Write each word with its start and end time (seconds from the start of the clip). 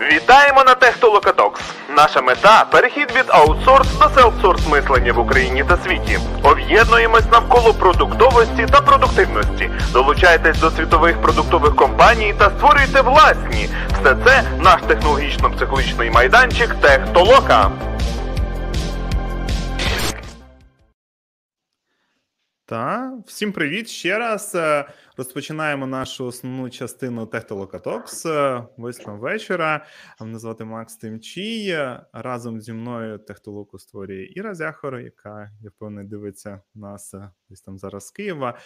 Вітаємо 0.00 0.64
на 0.64 0.74
Технолокатокс. 0.74 1.60
Наша 1.96 2.22
мета 2.22 2.64
перехід 2.64 3.12
від 3.16 3.24
аутсорс 3.28 3.98
до 3.98 4.08
селфсорс 4.08 4.66
мислення 4.68 5.12
в 5.12 5.18
Україні 5.18 5.64
та 5.64 5.76
світі. 5.76 6.18
Об'єднуємось 6.42 7.30
навколо 7.32 7.74
продуктовості 7.74 8.66
та 8.72 8.80
продуктивності. 8.80 9.70
Долучайтесь 9.92 10.58
до 10.58 10.70
світових 10.70 11.22
продуктових 11.22 11.76
компаній 11.76 12.34
та 12.38 12.50
створюйте 12.50 13.00
власні. 13.00 13.68
Все 13.92 14.16
це 14.24 14.42
наш 14.60 14.80
технологічно-психологічний 14.82 16.10
майданчик 16.10 16.74
Техтолока. 16.74 17.70
Та 22.66 23.12
всім 23.26 23.52
привіт 23.52 23.88
ще 23.88 24.18
раз. 24.18 24.56
Е, 25.20 25.22
розпочинаємо 25.22 25.86
нашу 25.86 26.26
основну 26.26 26.70
частину 26.70 27.26
Техтолокатокс. 27.26 28.26
Восьма 28.76 29.14
вечора. 29.14 29.86
Мене 30.20 30.38
звати 30.38 30.64
Макс 30.64 30.96
Тимчій. 30.96 31.76
Разом 32.12 32.60
зі 32.60 32.72
мною 32.72 33.18
Техтолоку 33.18 33.78
створює 33.78 34.28
Іра 34.30 34.54
Зяхор, 34.54 34.98
яка 34.98 35.50
я 35.60 35.70
впевнений 35.70 36.08
дивиться 36.08 36.60
нас 36.74 37.14
е, 37.14 37.30
десь 37.48 37.62
там 37.62 37.78
зараз 37.78 38.06
з 38.06 38.10
Києва. 38.10 38.58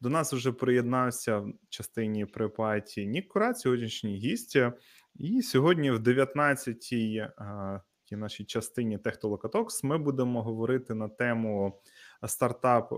До 0.00 0.08
нас 0.08 0.32
вже 0.32 0.52
приєднався 0.52 1.38
в 1.38 1.52
частині 1.68 2.26
припаті 2.26 3.06
Нік 3.06 3.28
Курат, 3.28 3.58
сьогоднішній 3.58 4.16
гість. 4.16 4.58
І 5.14 5.42
сьогодні, 5.42 5.90
в 5.90 5.98
19-й 5.98 7.16
е, 7.16 7.36
нашій 8.10 8.44
частині 8.44 8.98
Техтолокатокс, 8.98 9.84
ми 9.84 9.98
будемо 9.98 10.42
говорити 10.42 10.94
на 10.94 11.08
тему 11.08 11.80
стартап 12.26 12.92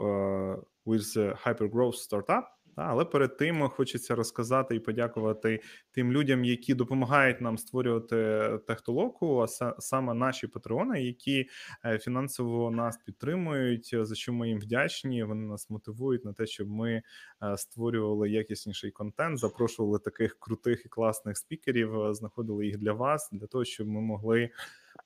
with 0.87 1.37
Hypergrowth 1.45 1.99
Startup. 2.09 2.45
Але 2.77 3.05
перед 3.05 3.37
тим 3.37 3.69
хочеться 3.69 4.15
розказати 4.15 4.77
і 4.77 4.81
подякувати 4.81 5.61
тим 5.91 6.13
людям, 6.13 6.45
які 6.45 6.75
допомагають 6.75 7.41
нам 7.41 7.59
створювати 7.59 8.49
технолоку, 8.67 9.39
а 9.39 9.47
саме 9.79 10.15
наші 10.15 10.47
патреони, 10.47 11.03
які 11.03 11.47
е, 11.85 11.99
фінансово 11.99 12.71
нас 12.71 12.97
підтримують, 12.97 13.97
за 14.03 14.15
що 14.15 14.33
ми 14.33 14.49
їм 14.49 14.59
вдячні. 14.59 15.25
Вони 15.25 15.47
нас 15.47 15.71
мотивують 15.71 16.25
на 16.25 16.33
те, 16.33 16.47
щоб 16.47 16.69
ми 16.69 17.03
е, 17.43 17.57
створювали 17.57 18.31
якісніший 18.31 18.91
контент, 18.91 19.39
запрошували 19.39 19.99
таких 19.99 20.37
крутих 20.39 20.87
і 20.87 20.89
класних 20.89 21.37
спікерів, 21.37 22.01
е, 22.01 22.15
знаходили 22.15 22.67
їх 22.67 22.79
для 22.79 22.93
вас, 22.93 23.29
для 23.33 23.47
того, 23.47 23.65
щоб 23.65 23.89
ми 23.89 24.01
могли 24.01 24.51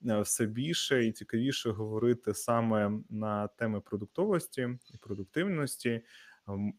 Е, 0.07 0.21
все 0.21 0.45
більше 0.45 1.05
і 1.05 1.11
цікавіше 1.11 1.69
говорити 1.69 2.33
саме 2.33 2.91
на 3.09 3.47
теми 3.47 3.81
продуктовості 3.81 4.69
і 4.93 4.97
продуктивності, 4.97 6.01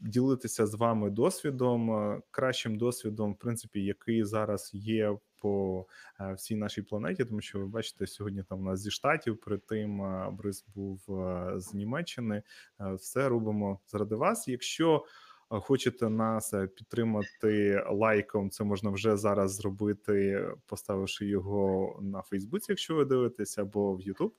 ділитися 0.01 0.67
з 0.67 0.75
вами 0.75 1.11
досвідом, 1.11 1.91
е, 1.91 2.23
кращим 2.31 2.79
досвідом, 2.79 3.33
в 3.33 3.39
принципі, 3.39 3.85
який 3.85 4.25
зараз 4.25 4.71
є 4.75 5.19
по 5.41 5.87
е, 6.21 6.33
всій 6.33 6.57
нашій 6.57 6.83
планеті, 6.83 7.25
тому 7.25 7.41
що 7.41 7.59
ви 7.59 7.67
бачите, 7.67 8.07
сьогодні 8.07 8.43
там 8.43 8.61
у 8.61 8.63
нас 8.63 8.81
зі 8.81 8.91
штатів, 8.91 9.41
при 9.41 9.59
тим 9.59 10.03
Брис 10.37 10.67
був 10.75 11.01
з 11.57 11.75
Німеччини. 11.75 12.43
Все 12.95 13.29
робимо 13.29 13.81
заради 13.87 14.15
вас. 14.15 14.49
Якщо 14.49 15.05
Хочете 15.49 16.09
нас 16.09 16.55
е, 16.55 16.67
підтримати 16.67 17.83
лайком? 17.91 18.51
Це 18.51 18.65
можна 18.65 18.91
вже 18.91 19.17
зараз 19.17 19.55
зробити, 19.55 20.47
поставивши 20.67 21.27
його 21.27 21.99
на 22.03 22.23
Фейсбуці, 22.23 22.73
якщо 22.73 22.95
ви 22.95 23.05
дивитесь, 23.05 23.59
або 23.59 23.95
в 23.95 24.01
Ютуб. 24.01 24.35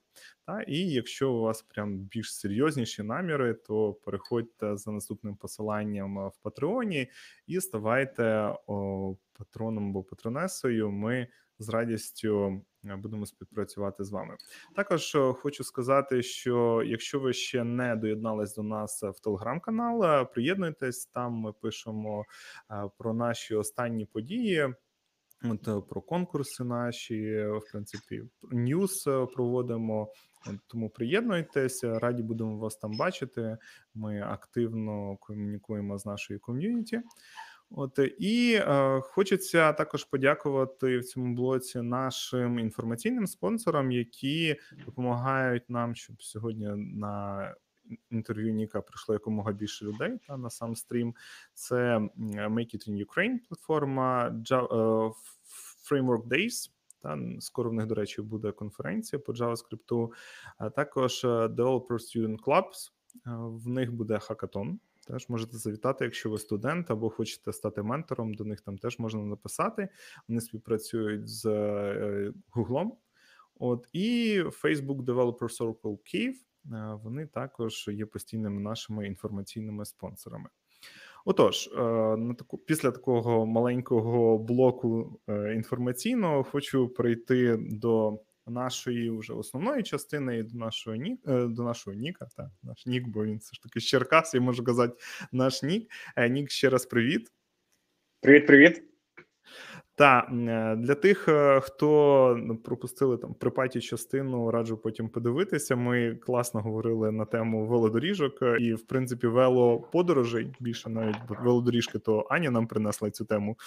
Та 0.45 0.61
і 0.61 0.77
якщо 0.77 1.31
у 1.31 1.41
вас 1.41 1.61
прям 1.61 1.97
більш 1.97 2.35
серйозніші 2.35 3.03
наміри, 3.03 3.53
то 3.53 3.93
переходьте 3.93 4.77
за 4.77 4.91
наступним 4.91 5.35
посиланням 5.35 6.27
в 6.27 6.37
Патреоні 6.41 7.07
і 7.47 7.61
ставайте 7.61 8.55
о, 8.67 9.15
патроном 9.37 9.89
або 9.89 10.03
патронесою. 10.03 10.91
Ми 10.91 11.27
з 11.59 11.69
радістю 11.69 12.61
Е, 12.89 12.95
будемо 12.95 13.25
співпрацювати 13.25 14.03
з 14.03 14.11
вами. 14.11 14.35
Також 14.75 15.15
е, 15.15 15.33
хочу 15.33 15.63
сказати, 15.63 16.23
що 16.23 16.83
якщо 16.85 17.19
ви 17.19 17.33
ще 17.33 17.63
не 17.63 17.95
доєднались 17.95 18.55
до 18.55 18.63
нас 18.63 19.03
в 19.03 19.23
телеграм-канал, 19.23 20.03
е, 20.03 20.25
приєднуйтесь 20.25 21.05
там. 21.05 21.33
Ми 21.33 21.53
пишемо 21.53 22.25
про 22.97 23.13
наші 23.13 23.55
останні 23.55 24.05
події. 24.05 24.73
От 25.43 25.89
про 25.89 26.01
конкурси 26.01 26.63
наші, 26.63 27.45
в 27.45 27.71
принципі, 27.71 28.23
ньюс 28.51 29.03
проводимо. 29.33 30.11
Тому 30.67 30.89
приєднуйтеся, 30.89 31.99
раді 31.99 32.23
будемо 32.23 32.57
вас 32.57 32.75
там 32.75 32.97
бачити. 32.97 33.57
Ми 33.93 34.21
активно 34.21 35.17
комунікуємо 35.17 35.97
з 35.97 36.05
нашою 36.05 36.39
ком'юніті. 36.39 37.01
От 37.71 37.99
і 38.19 38.53
е, 38.53 39.01
хочеться 39.01 39.73
також 39.73 40.03
подякувати 40.03 40.97
в 40.97 41.05
цьому 41.05 41.35
блоці 41.35 41.81
нашим 41.81 42.59
інформаційним 42.59 43.27
спонсорам, 43.27 43.91
які 43.91 44.55
допомагають 44.85 45.69
нам, 45.69 45.95
щоб 45.95 46.23
сьогодні 46.23 46.67
на 46.75 47.55
інтерв'ю 48.11 48.53
Ніка 48.53 48.81
прийшло 48.81 49.15
якомога 49.15 49.51
більше 49.51 49.85
людей 49.85 50.19
та 50.27 50.37
на 50.37 50.49
сам 50.49 50.75
стрім. 50.75 51.15
Це 51.53 51.97
Make 52.27 52.75
It 52.75 52.89
in 52.89 53.05
Ukraine 53.05 53.37
платформа 53.47 54.27
е, 54.51 54.55
Framework 55.91 56.27
Days. 56.27 56.71
Та 57.01 57.19
скоро 57.39 57.69
в 57.69 57.73
них, 57.73 57.85
до 57.85 57.95
речі, 57.95 58.21
буде 58.21 58.51
конференція 58.51 59.19
по 59.19 59.33
JavaScript, 59.33 60.09
а 60.57 60.69
також 60.69 61.23
е, 61.23 61.27
Developer 61.27 61.87
Student 61.89 62.37
Clubs. 62.39 62.91
Е, 63.15 63.29
в 63.35 63.67
них 63.67 63.93
буде 63.93 64.19
хакатон. 64.19 64.79
Теж 65.07 65.29
можете 65.29 65.57
завітати, 65.57 66.05
якщо 66.05 66.29
ви 66.29 66.37
студент 66.37 66.91
або 66.91 67.09
хочете 67.09 67.53
стати 67.53 67.83
ментором, 67.83 68.33
до 68.33 68.45
них 68.45 68.61
там 68.61 68.77
теж 68.77 68.99
можна 68.99 69.21
написати. 69.21 69.89
Вони 70.27 70.41
співпрацюють 70.41 71.27
з 71.29 71.45
Гуглом. 72.49 72.97
От 73.59 73.87
і 73.93 74.39
Facebook 74.41 75.05
Developer 75.05 75.59
Circle 75.59 75.97
Kyiv, 75.97 76.33
е, 76.73 76.99
Вони 77.03 77.25
також 77.25 77.87
є 77.87 78.05
постійними 78.05 78.61
нашими 78.61 79.07
інформаційними 79.07 79.85
спонсорами. 79.85 80.49
Отож, 81.25 81.67
е, 81.67 81.81
на 82.17 82.33
таку 82.33 82.57
після 82.57 82.91
такого 82.91 83.45
маленького 83.45 84.37
блоку 84.37 85.19
е, 85.29 85.53
інформаційного 85.55 86.43
хочу 86.43 86.89
перейти 86.89 87.57
до 87.57 88.19
нашої 88.47 89.09
вже 89.09 89.33
основної 89.33 89.83
частини 89.83 90.37
і 90.37 90.43
до 90.43 90.57
нашого 90.57 90.95
нік 90.95 91.19
е, 91.27 91.45
до 91.45 91.63
нашого 91.63 91.97
Ніка. 91.97 92.27
Та 92.37 92.51
наш 92.63 92.85
Нік, 92.85 93.07
бо 93.07 93.25
він 93.25 93.37
все 93.37 93.53
ж 93.53 93.63
таки 93.63 93.79
з 93.79 93.83
Черкас, 93.83 94.33
я 94.33 94.41
можу 94.41 94.63
казати 94.63 94.93
наш 95.31 95.63
Нік. 95.63 95.91
Е, 96.15 96.29
Нік, 96.29 96.51
ще 96.51 96.69
раз 96.69 96.85
привіт. 96.85 97.31
Привіт, 98.21 98.47
привіт. 98.47 98.83
Та 99.95 100.19
е, 100.19 100.75
для 100.75 100.95
тих, 100.95 101.29
хто 101.61 102.35
ну, 102.39 102.57
пропустили 102.57 103.17
там 103.17 103.33
припаті 103.33 103.81
частину, 103.81 104.51
раджу 104.51 104.79
потім 104.83 105.09
подивитися. 105.09 105.75
Ми 105.75 106.15
класно 106.15 106.61
говорили 106.61 107.11
на 107.11 107.25
тему 107.25 107.67
велодоріжок 107.67 108.39
і, 108.59 108.73
в 108.73 108.87
принципі, 108.87 109.27
велоподорожей 109.27 110.55
більше 110.59 110.89
навіть 110.89 111.15
велодоріжки, 111.29 111.99
то 111.99 112.27
Аня 112.29 112.51
нам 112.51 112.67
принесла 112.67 113.11
цю 113.11 113.25
тему. 113.25 113.57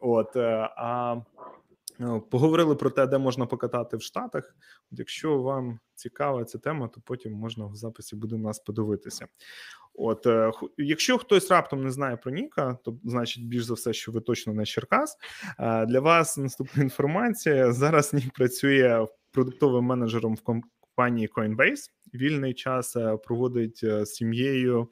От 0.00 0.36
а 0.36 1.22
поговорили 2.30 2.74
про 2.74 2.90
те, 2.90 3.06
де 3.06 3.18
можна 3.18 3.46
покатати 3.46 3.96
в 3.96 4.02
Штатах. 4.02 4.56
Якщо 4.90 5.38
вам 5.38 5.78
цікава 5.94 6.44
ця 6.44 6.58
тема, 6.58 6.88
то 6.88 7.00
потім 7.04 7.32
можна 7.32 7.66
в 7.66 7.74
записі 7.74 8.16
буде 8.16 8.36
нас 8.36 8.58
подивитися. 8.58 9.26
От, 9.94 10.26
е, 10.26 10.52
якщо 10.76 11.18
хтось 11.18 11.50
раптом 11.50 11.84
не 11.84 11.90
знає 11.90 12.16
про 12.16 12.30
Ніка, 12.30 12.78
то 12.84 12.98
значить 13.04 13.46
більш 13.46 13.64
за 13.64 13.74
все, 13.74 13.92
що 13.92 14.12
ви 14.12 14.20
точно 14.20 14.54
не 14.54 14.66
Черкас. 14.66 15.16
Е, 15.58 15.86
для 15.86 16.00
вас 16.00 16.38
наступна 16.38 16.82
інформація. 16.82 17.72
Зараз 17.72 18.14
Нік 18.14 18.32
працює 18.32 19.06
продуктовим 19.32 19.84
менеджером 19.84 20.34
в 20.34 20.40
компанії 20.40 21.28
Coinbase. 21.36 21.90
Вільний 22.14 22.54
час 22.54 22.96
проводить 23.24 23.78
з 23.80 24.06
сім'єю, 24.06 24.88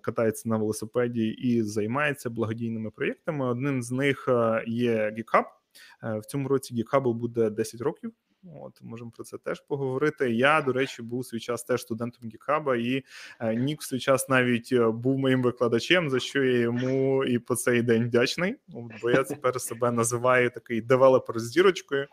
катається 0.00 0.48
на 0.48 0.56
велосипеді 0.56 1.28
і 1.28 1.62
займається 1.62 2.30
благодійними 2.30 2.90
проєктами. 2.90 3.46
Одним 3.46 3.82
з 3.82 3.90
них 3.90 4.28
є 4.66 5.10
GitHub, 5.10 5.44
Е, 5.44 5.55
в 6.02 6.22
цьому 6.26 6.48
році 6.48 6.74
GitHub 6.74 7.12
буде 7.12 7.50
10 7.50 7.80
років. 7.80 8.12
От 8.54 8.82
можемо 8.82 9.10
про 9.10 9.24
це 9.24 9.38
теж 9.38 9.60
поговорити. 9.60 10.32
Я, 10.32 10.62
до 10.62 10.72
речі, 10.72 11.02
був 11.02 11.26
свій 11.26 11.40
час 11.40 11.64
теж 11.64 11.82
студентом 11.82 12.30
GitHub, 12.30 12.74
і 12.74 13.04
е, 13.40 13.54
Нік 13.54 13.80
в 13.80 13.84
свій 13.84 13.98
час 13.98 14.28
навіть 14.28 14.68
е, 14.72 14.88
був 14.88 15.18
моїм 15.18 15.42
викладачем, 15.42 16.10
за 16.10 16.20
що 16.20 16.44
я 16.44 16.58
йому 16.58 17.24
і 17.24 17.38
по 17.38 17.56
цей 17.56 17.82
день 17.82 18.04
вдячний. 18.04 18.56
Бо 19.02 19.10
я 19.10 19.22
тепер 19.22 19.60
себе 19.60 19.90
називаю 19.90 20.50
такий 20.50 20.80
девелопер 20.80 21.38
з 21.38 21.50
дірочкою. 21.50 22.06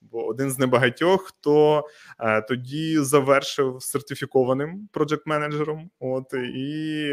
Бо 0.00 0.26
один 0.26 0.50
з 0.50 0.58
небагатьох, 0.58 1.22
хто 1.22 1.84
е, 2.18 2.42
тоді 2.42 2.98
завершив 2.98 3.76
сертифікованим 3.82 4.88
проджект 4.92 5.26
менеджером. 5.26 5.90
От 6.00 6.34
і 6.54 7.08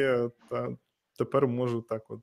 та, 0.50 0.78
тепер 1.18 1.48
можу 1.48 1.82
так, 1.82 2.04
от 2.10 2.22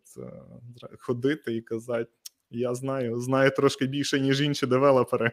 ходити 0.99 1.56
і 1.56 1.61
казати 1.61 2.11
Я 2.55 2.75
знаю, 2.75 3.21
знаю 3.21 3.51
трошки 3.51 3.87
більше, 3.87 4.21
ніж 4.21 4.41
інші 4.41 4.67
девелопери. 4.67 5.31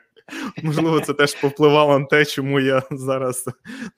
Можливо, 0.64 1.00
це 1.00 1.14
теж 1.14 1.42
повпливало 1.42 2.00
на 2.00 2.06
те, 2.06 2.26
чому 2.26 2.60
я 2.60 2.84
зараз 2.92 3.46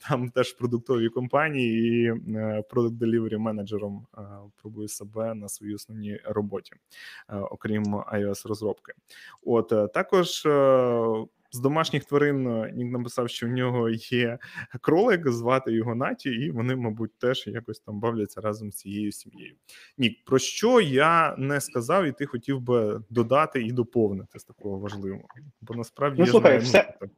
там 0.10 0.30
теж 0.30 0.48
в 0.48 0.58
продуктовій 0.58 1.10
компанії 1.10 2.08
і 2.08 2.14
продукт 2.70 2.96
делівері 2.96 3.38
менеджером 3.38 4.08
пробую 4.62 4.88
себе 4.88 5.34
на 5.34 5.50
своїй 5.50 5.76
основній 5.76 6.20
роботі, 6.26 6.72
окрім 7.52 7.84
ios 7.96 8.48
розробки. 8.48 8.94
От 9.44 9.94
також 9.94 10.48
з 11.54 11.60
домашніх 11.60 12.06
тварин 12.06 12.48
е, 12.48 12.72
Нік 12.76 12.92
написав, 12.92 13.30
що 13.30 13.48
в 13.48 13.50
нього 13.50 13.90
є 13.90 14.38
кролик, 14.82 15.28
звати 15.28 15.72
його 15.72 15.96
Наті, 15.96 16.30
і 16.30 16.52
вони, 16.52 16.76
мабуть, 16.76 17.20
теж 17.20 17.48
якось 17.48 17.80
там 17.80 18.00
бавляться 18.00 18.42
разом 18.42 18.72
з 18.72 18.76
цією 18.76 19.12
сім'єю. 19.12 19.56
Нік, 19.98 20.26
про 20.26 20.40
що 20.40 20.82
я 20.82 21.36
не 21.38 21.62
сказав, 21.62 22.06
і 22.06 22.12
ти 22.12 22.26
хотів 22.26 22.62
би 22.62 23.02
додати 23.10 23.62
і 23.62 23.72
доповнити 23.72 24.40
з 24.40 24.44
такого 24.44 24.80
важливого? 24.80 25.28
Бо 25.62 25.76
насправді 25.76 26.20
ну, 26.20 26.26
я 26.26 26.32
слухай, 26.32 26.60
знаю, 26.60 26.86
все... 27.00 27.10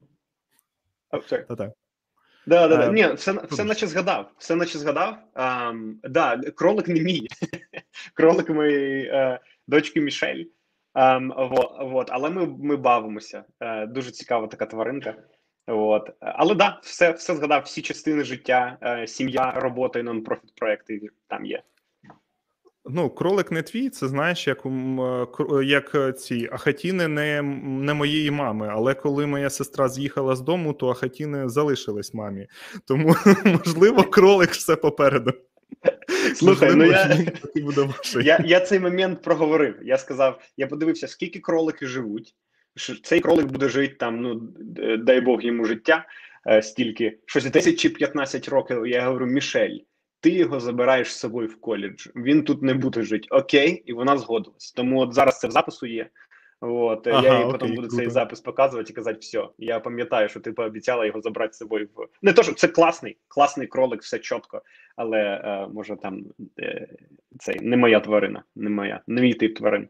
Ну, 1.13 1.21
Та-так. 1.47 1.71
Да, 2.47 2.67
да, 2.67 2.77
да. 2.77 2.91
Ні, 2.91 3.13
все, 3.13 3.33
все 3.51 3.63
наче 3.63 3.87
згадав. 3.87 4.31
Все 4.37 4.55
наче 4.55 4.77
згадав. 4.77 5.17
Um, 5.35 5.93
да, 6.03 6.37
кролик 6.37 6.87
не 6.87 6.99
мій. 6.99 7.27
кролик 8.13 8.49
моєї 8.49 9.11
uh, 9.11 9.39
дочки 9.67 10.01
Мішель. 10.01 10.43
Um, 10.95 11.49
вот, 11.49 11.91
вот. 11.91 12.07
Але 12.11 12.29
ми 12.29 12.45
ми 12.45 12.75
бавимося. 12.75 13.43
Uh, 13.59 13.87
дуже 13.87 14.11
цікава 14.11 14.47
така 14.47 14.65
тваринка. 14.65 15.15
От. 15.67 16.09
Але 16.19 16.55
да, 16.55 16.79
все 16.83 17.11
все 17.11 17.35
згадав, 17.35 17.61
всі 17.61 17.81
частини 17.81 18.23
життя, 18.23 18.77
uh, 18.81 19.07
сім'я, 19.07 19.51
робота 19.51 19.99
і 19.99 20.03
нон-профіт 20.03 20.55
проекти 20.55 21.01
там 21.27 21.45
є. 21.45 21.63
Ну, 22.89 23.09
кролик 23.09 23.51
не 23.51 23.61
твій, 23.61 23.89
це 23.89 24.07
знаєш, 24.07 24.47
як 24.47 24.65
як 25.63 26.17
ці 26.19 26.49
ахатіни 26.51 27.07
не 27.07 27.41
не 27.61 27.93
моєї 27.93 28.31
мами. 28.31 28.69
Але 28.71 28.93
коли 28.93 29.25
моя 29.25 29.49
сестра 29.49 29.89
з'їхала 29.89 30.35
з 30.35 30.41
дому, 30.41 30.73
то 30.73 30.89
ахатіни 30.89 31.49
залишились 31.49 32.13
мамі. 32.13 32.47
Тому, 32.87 33.15
можливо, 33.45 34.03
кролик 34.03 34.49
все 34.49 34.75
попереду. 34.75 35.33
Слухай, 36.35 36.75
ну 36.75 36.85
я 36.85 37.17
я, 38.21 38.43
я 38.45 38.59
цей 38.59 38.79
момент 38.79 39.21
проговорив. 39.21 39.75
Я 39.83 39.97
сказав: 39.97 40.41
я 40.57 40.67
подивився, 40.67 41.07
скільки 41.07 41.39
кролики 41.39 41.87
живуть. 41.87 42.35
Цей 43.03 43.19
кролик 43.19 43.45
буде 43.45 43.69
жити 43.69 43.95
там, 43.99 44.21
ну 44.21 44.35
дай 44.97 45.21
Бог 45.21 45.41
йому 45.41 45.65
життя, 45.65 46.05
е, 46.47 46.61
стільки 46.61 47.17
щось 47.25 47.45
10 47.45 47.79
чи 47.79 47.89
15 47.89 48.49
років. 48.49 48.87
Я 48.87 49.05
говорю, 49.05 49.25
Мішель, 49.25 49.77
ти 50.19 50.29
його 50.29 50.59
забираєш 50.59 51.13
з 51.13 51.19
собою 51.19 51.47
в 51.47 51.61
коледж. 51.61 52.07
Він 52.15 52.43
тут 52.43 52.61
не 52.61 52.73
буде 52.73 53.03
жити. 53.03 53.27
Окей, 53.31 53.83
і 53.85 53.93
вона 53.93 54.17
згодилась. 54.17 54.71
Тому 54.71 54.99
от 54.99 55.13
зараз 55.13 55.39
це 55.39 55.47
в 55.47 55.51
запису 55.51 55.85
є. 55.85 56.09
От 56.61 57.07
ага, 57.07 57.23
я 57.23 57.39
їй 57.39 57.51
потім 57.51 57.67
буду 57.67 57.81
круто. 57.81 57.95
цей 57.95 58.09
запис 58.09 58.41
показувати 58.41 58.93
і 58.93 58.95
казати, 58.95 59.19
все, 59.21 59.47
я 59.57 59.79
пам'ятаю, 59.79 60.29
що 60.29 60.39
ти 60.39 60.51
пообіцяла 60.51 61.05
його 61.05 61.21
забрати 61.21 61.53
з 61.53 61.57
собою 61.57 61.89
в 61.95 62.07
не 62.21 62.33
то, 62.33 62.43
що 62.43 62.53
це 62.53 62.67
класний, 62.67 63.17
класний 63.27 63.67
кролик, 63.67 64.01
все 64.01 64.19
чітко, 64.19 64.61
але 64.95 65.19
е, 65.19 65.67
може 65.73 65.95
там 65.95 66.23
е, 66.59 66.87
це 67.39 67.55
не 67.61 67.77
моя 67.77 67.99
тварина, 67.99 68.43
не 68.55 68.69
моя, 68.69 69.01
не 69.07 69.21
мій 69.21 69.33
тип 69.33 69.57
тварин. 69.57 69.87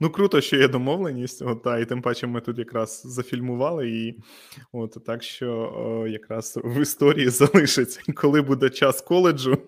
Ну, 0.00 0.10
круто, 0.10 0.40
що 0.40 0.56
є 0.56 0.68
домовленість. 0.68 1.42
От, 1.42 1.62
та, 1.62 1.78
і 1.78 1.84
тим 1.84 2.02
паче 2.02 2.26
ми 2.26 2.40
тут 2.40 2.58
якраз 2.58 3.02
зафільмували 3.04 3.90
і 3.90 4.18
от 4.72 4.96
так 5.06 5.22
що 5.22 5.52
о, 5.76 6.06
якраз 6.06 6.60
в 6.64 6.80
історії 6.80 7.28
залишиться, 7.28 8.00
коли 8.14 8.42
буде 8.42 8.70
час 8.70 9.00
коледжу 9.00 9.58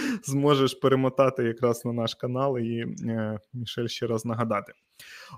зможеш 0.24 0.74
перемотати 0.74 1.44
якраз 1.44 1.84
на 1.84 1.92
наш 1.92 2.14
канал 2.14 2.58
і 2.58 2.86
е, 3.06 3.38
Мішель 3.52 3.86
ще 3.86 4.06
раз 4.06 4.24
нагадати. 4.24 4.72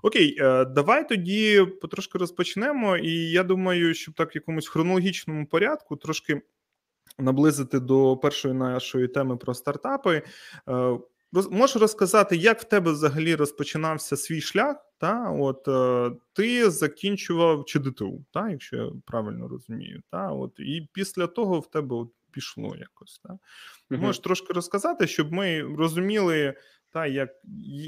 Окей, 0.03 0.37
е, 0.41 0.65
давай 0.65 1.09
тоді 1.09 1.67
потрошки 1.81 2.19
розпочнемо. 2.19 2.97
І 2.97 3.31
я 3.31 3.43
думаю, 3.43 3.95
щоб 3.95 4.15
так 4.15 4.35
в 4.35 4.37
якомусь 4.37 4.69
хронологічному 4.69 5.47
порядку 5.47 5.97
трошки 5.97 6.43
наблизити 7.19 7.81
до 7.81 8.17
першої 8.17 8.55
нашої 8.55 9.09
теми 9.09 9.37
про 9.37 9.55
стартапи. 9.55 10.23
Е, 10.69 10.99
Можеш 11.51 11.77
розказати, 11.77 12.37
як 12.37 12.61
в 12.61 12.65
тебе 12.65 12.93
взагалі 12.93 13.35
розпочинався 13.35 14.17
свій 14.17 14.41
шлях? 14.41 14.77
Та? 14.99 15.31
От 15.31 15.69
е, 15.69 16.17
Ти 16.33 16.71
закінчував 16.71 17.65
ЧДТУ, 17.65 18.25
та? 18.31 18.51
якщо 18.51 18.77
я 18.77 18.91
правильно 19.07 19.49
розумію. 19.49 20.03
Та? 20.11 20.33
От, 20.33 20.53
І 20.59 20.89
після 20.93 21.27
того 21.27 21.61
в 21.61 21.71
тебе 21.71 21.97
от 21.97 22.11
пішло 22.35 22.77
якось. 22.77 23.19
Та? 23.19 23.39
Угу. 23.91 24.03
Можеш 24.03 24.19
трошки 24.19 24.53
розказати, 24.53 25.07
щоб 25.07 25.33
ми 25.33 25.63
розуміли, 25.63 26.55
та, 26.93 27.07
як 27.07 27.31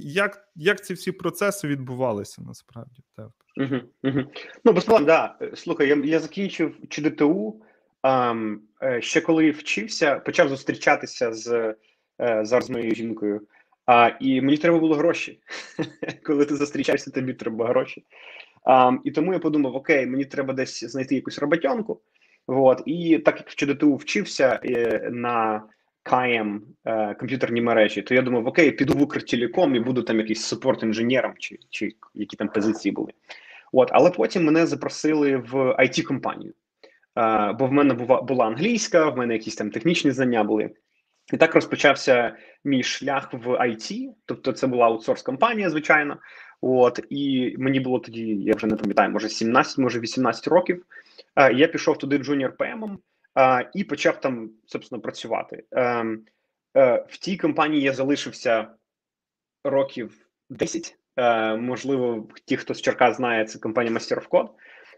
як, 0.04 0.48
як 0.56 0.84
ці 0.84 0.94
всі 0.94 1.12
процеси 1.12 1.69
відбувалися 1.69 2.43
насправді. 2.43 3.02
Та. 3.16 3.22
Угу, 3.56 3.81
угу. 4.02 4.25
Ну, 4.64 4.72
безпечно, 4.72 5.06
да. 5.06 5.38
Слухай, 5.54 5.88
я 5.88 5.96
я 5.96 6.20
закінчив 6.20 6.76
ЧДТУ. 6.88 7.62
А, 8.02 8.34
е, 8.82 9.02
ще 9.02 9.20
коли 9.20 9.50
вчився, 9.50 10.16
почав 10.16 10.48
зустрічатися 10.48 11.32
з 11.32 11.75
е, 12.20 12.44
зараз 12.44 12.70
моєю 12.70 12.94
жінкою. 12.94 13.40
А, 13.87 14.10
І 14.20 14.40
мені 14.40 14.56
треба 14.56 14.78
було 14.78 14.94
гроші. 14.94 15.40
Коли 16.25 16.44
ти 16.44 16.56
зустрічаєшся, 16.56 17.10
тобі 17.10 17.34
треба 17.34 17.69
гроші. 17.69 18.04
А, 18.64 18.93
І 19.04 19.10
тому 19.10 19.32
я 19.32 19.38
подумав: 19.38 19.76
окей, 19.76 20.06
мені 20.06 20.25
треба 20.25 20.54
десь 20.54 20.84
знайти 20.84 21.14
якусь 21.14 21.38
роботянку. 21.38 22.00
Вот. 22.46 22.82
І 22.87 23.19
так 23.19 23.37
як 23.37 23.50
в 23.50 23.54
ЧДТУ 23.54 23.96
вчився 23.96 24.60
е, 24.64 25.08
на 25.12 25.62
КАєм 26.02 26.62
е, 26.84 27.14
комп'ютерні 27.14 27.60
мережі, 27.60 28.02
то 28.02 28.14
я 28.14 28.22
думав, 28.22 28.46
окей, 28.46 28.70
піду 28.70 28.94
в 28.94 29.02
Укртелеком 29.02 29.76
і 29.76 29.81
буду 29.81 30.02
там 30.02 30.19
якийсь 30.19 30.43
супорт 30.43 30.82
інженером, 30.82 31.34
чи 31.38 31.58
чи 31.70 31.93
які 32.14 32.37
там 32.37 32.48
позиції 32.48 32.93
були. 32.93 33.12
От, 33.72 33.88
Але 33.93 34.10
потім 34.10 34.44
мене 34.44 34.66
запросили 34.66 35.37
в 35.37 35.54
IT 35.55 36.03
компанію 36.02 36.52
е, 37.19 37.52
бо 37.58 37.66
в 37.66 37.72
мене 37.72 37.94
була 37.94 38.22
була 38.22 38.46
англійська, 38.46 39.10
в 39.10 39.16
мене 39.16 39.32
якісь 39.32 39.56
там 39.56 39.70
технічні 39.70 40.10
знання 40.10 40.44
були. 40.44 40.70
І 41.32 41.37
так 41.37 41.54
розпочався 41.54 42.37
мій 42.64 42.82
шлях 42.82 43.32
в 43.32 43.48
IT, 43.48 44.08
тобто 44.26 44.52
це 44.52 44.66
була 44.66 44.87
аутсорс 44.87 45.22
компанія, 45.22 45.70
звичайно. 45.70 46.16
От 46.60 47.00
і 47.10 47.54
мені 47.58 47.81
було 47.81 47.98
тоді, 47.98 48.22
я 48.26 48.54
вже 48.54 48.66
не 48.66 48.76
пам'ятаю, 48.76 49.10
може 49.10 49.28
17, 49.28 49.78
може 49.78 50.00
18 50.00 50.48
років. 50.48 50.84
Е, 51.37 51.53
я 51.53 51.69
пішов 51.69 51.99
туди 51.99 52.19
junior 52.19 52.56
PM 52.56 52.78
ом 52.78 52.99
е, 53.38 53.71
і 53.75 53.85
почав 53.85 54.21
там 54.21 54.50
собственно 54.67 55.03
працювати. 55.03 55.65
Е, 55.73 56.06
е, 56.77 57.06
в 57.09 57.19
тій 57.19 57.37
компанії 57.37 57.83
я 57.83 57.93
залишився 57.93 58.69
років 59.65 60.29
10. 60.50 60.99
Е, 61.17 61.56
можливо, 61.56 62.29
ті, 62.44 62.56
хто 62.56 62.75
з 62.75 62.83
Черкас 62.83 63.17
знає, 63.17 63.44
це 63.44 63.59
компанія 63.59 63.97
Master 63.97 64.19
of 64.19 64.29
Code. 64.29 64.50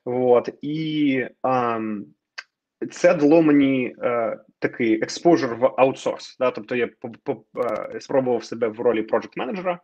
От 0.04 0.48
і 0.62 1.26
ем, 1.44 2.06
це 2.90 3.14
дало 3.14 3.42
мені 3.42 3.94
е, 4.02 4.38
такий 4.58 5.02
експожер 5.02 5.54
в 5.54 5.66
аутсорс. 5.66 6.36
Да? 6.38 6.50
Тобто 6.50 6.76
я 6.76 6.88
по, 7.24 7.44
спробував 8.00 8.44
себе 8.44 8.68
в 8.68 8.80
ролі 8.80 9.02
проджект 9.02 9.36
менеджера, 9.36 9.80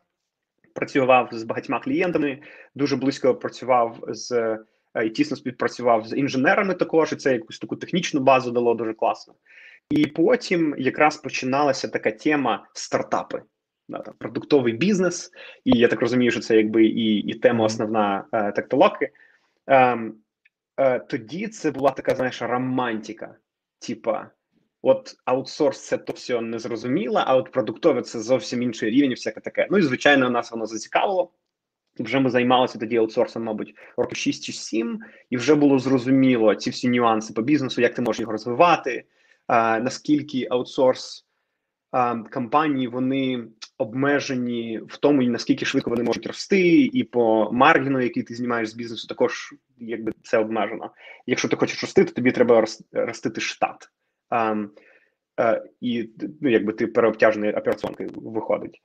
працював 0.75 1.29
з 1.33 1.43
багатьма 1.43 1.81
клієнтами, 1.81 2.43
дуже 2.75 2.97
близько 2.97 3.35
працював 3.35 3.99
з 4.09 4.59
і 5.03 5.11
тісно 5.11 5.37
співпрацював 5.37 6.07
з 6.07 6.17
інженерами. 6.17 6.75
Також 6.75 7.13
і 7.13 7.17
це 7.17 7.33
якусь 7.33 7.59
таку 7.59 7.77
технічну 7.77 8.21
базу 8.21 8.51
дало 8.51 8.75
дуже 8.75 8.95
класно. 8.95 9.35
І 9.91 10.07
потім 10.07 10.75
якраз 10.79 11.17
починалася 11.17 11.89
така 11.89 12.11
тема 12.11 12.67
стартапи. 12.73 13.43
Да, 13.89 13.99
там, 13.99 14.15
Продуктовий 14.19 14.73
бізнес, 14.73 15.31
і 15.65 15.79
я 15.79 15.89
так 15.89 16.01
розумію, 16.01 16.31
що 16.31 16.41
це 16.41 16.57
якби 16.57 16.85
і 16.85 17.19
і 17.19 17.35
тема 17.35 17.65
основна 17.65 18.25
е, 18.33 18.53
тектолоки. 18.53 19.11
Ем, 19.67 20.15
е, 20.77 20.99
тоді 20.99 21.49
це 21.49 21.71
була 21.71 21.91
така, 21.91 22.15
знаєш, 22.15 22.43
романтика. 22.43 23.37
Типа, 23.79 24.31
от 24.83 25.15
аутсорс 25.25 25.87
це 25.87 25.99
то 25.99 26.13
все 26.13 26.41
не 26.41 26.59
зрозуміло, 26.59 27.23
а 27.27 27.37
от 27.37 27.53
продуктове 27.53 28.03
це 28.03 28.21
зовсім 28.21 28.63
інший 28.63 28.91
рівень, 28.91 29.11
всяке 29.11 29.41
таке. 29.41 29.67
Ну 29.71 29.79
і 29.79 29.83
звичайно, 29.83 30.31
нас 30.31 30.51
воно 30.51 30.67
зацікавило. 30.67 31.33
Вже 31.99 32.21
ми 32.21 32.31
займалися 32.31 32.79
тоді 32.79 32.97
аутсорсом, 32.97 33.43
мабуть, 33.43 33.75
роки 33.97 34.15
6 34.15 34.45
чи 34.45 34.53
7, 34.53 35.01
і 35.31 35.37
вже 35.37 35.55
було 35.55 35.79
зрозуміло 35.79 36.55
ці 36.55 36.71
всі 36.71 36.89
нюанси 36.89 37.33
по 37.33 37.43
бізнесу, 37.43 37.81
як 37.81 37.95
ти 37.95 38.03
можеш 38.03 38.21
його 38.21 38.33
розвивати, 38.33 39.05
а, 39.47 39.79
наскільки 39.79 40.47
аутсорс 40.51 41.27
а, 41.91 42.17
компанії 42.17 42.89
вони 42.89 43.45
обмежені 43.79 44.81
в 44.89 44.97
тому, 44.97 45.23
наскільки 45.23 45.65
швидко 45.65 45.91
вони 45.91 46.03
можуть 46.03 46.27
рости, 46.27 46.85
і 46.85 47.05
по 47.05 47.51
маргіну, 47.53 48.01
який 48.01 48.23
ти 48.23 48.35
знімаєш 48.35 48.69
з 48.69 48.75
бізнесу, 48.75 49.09
також 49.09 49.55
якби 49.79 50.13
це 50.23 50.39
обмежено. 50.39 50.91
Якщо 51.27 51.49
ти 51.49 51.57
хочеш 51.57 51.83
рости, 51.83 52.05
то 52.05 52.13
тобі 52.13 52.33
треба 52.33 52.65
ростити 52.93 53.41
штат. 53.41 53.91
А, 54.31 54.57
і 55.81 56.11
ну, 56.41 56.51
якби 56.51 56.73
ти 56.73 56.87
переобтяжений 56.87 57.53
операціонкою 57.53 58.11
виходить. 58.15 58.81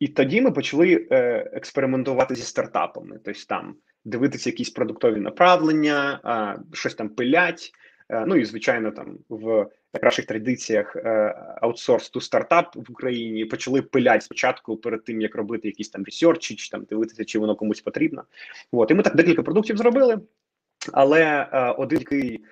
І 0.00 0.08
тоді 0.08 0.40
ми 0.40 0.50
почали 0.50 1.06
е, 1.10 1.16
експериментувати 1.52 2.34
зі 2.34 2.42
стартапами, 2.42 3.20
тобто 3.24 3.40
там 3.48 3.74
дивитися 4.04 4.50
якісь 4.50 4.70
продуктові 4.70 5.20
направлення, 5.20 6.20
щось 6.72 6.94
там 6.94 7.08
пилять. 7.08 7.72
Ну 8.26 8.36
і 8.36 8.44
звичайно, 8.44 8.90
там 8.90 9.18
в 9.28 9.66
кращих 10.00 10.26
традиціях 10.26 10.96
аутсорс 11.62 12.10
ту 12.10 12.20
стартап 12.20 12.76
в 12.76 12.92
Україні 12.92 13.44
почали 13.44 13.82
пилять 13.82 14.22
спочатку 14.22 14.76
перед 14.76 15.04
тим, 15.04 15.20
як 15.20 15.34
робити 15.34 15.68
якісь 15.68 15.88
там 15.88 16.04
ресерчі, 16.04 16.54
чи 16.54 16.70
там 16.70 16.84
дивитися, 16.84 17.24
чи 17.24 17.38
воно 17.38 17.56
комусь 17.56 17.80
потрібно. 17.80 18.24
От 18.72 18.90
і 18.90 18.94
ми 18.94 19.02
так 19.02 19.16
декілька 19.16 19.42
продуктів 19.42 19.76
зробили, 19.76 20.20
але 20.92 21.44
один 21.78 21.98
який 21.98 22.44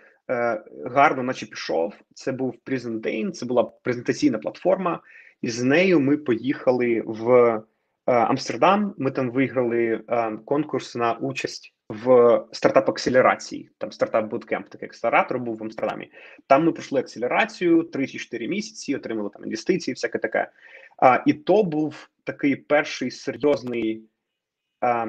гарно, 0.84 1.22
наче 1.22 1.46
пішов, 1.46 1.94
це 2.14 2.32
був 2.32 2.54
Presentane, 2.66 3.30
це 3.30 3.46
була 3.46 3.64
презентаційна 3.64 4.38
платформа, 4.38 5.00
і 5.42 5.50
з 5.50 5.62
нею 5.62 6.00
ми 6.00 6.16
поїхали 6.16 7.02
в. 7.06 7.62
Амстердам. 8.08 8.94
Ми 8.98 9.10
там 9.10 9.30
виграли 9.30 10.00
конкурс 10.44 10.94
на 10.94 11.12
участь 11.12 11.74
в 11.88 12.44
стартап 12.52 12.88
акселерації. 12.88 13.70
Там 13.78 13.92
Startup 13.92 14.30
Bootcamp, 14.30 14.68
такий 14.68 14.88
акселератор 14.88 15.38
був 15.38 15.56
в 15.56 15.62
Амстердамі. 15.62 16.12
Там 16.46 16.64
ми 16.64 16.72
пройшли 16.72 17.00
акселерацію 17.00 17.82
3-4 17.82 18.48
місяці, 18.48 18.96
отримали 18.96 19.30
там 19.30 19.44
інвестиції, 19.44 19.94
всяке 19.94 20.18
таке. 20.18 20.50
І 21.26 21.32
то 21.32 21.62
був 21.62 22.08
такий 22.24 22.56
перший 22.56 23.10
серйозний 23.10 24.02
а, 24.80 25.06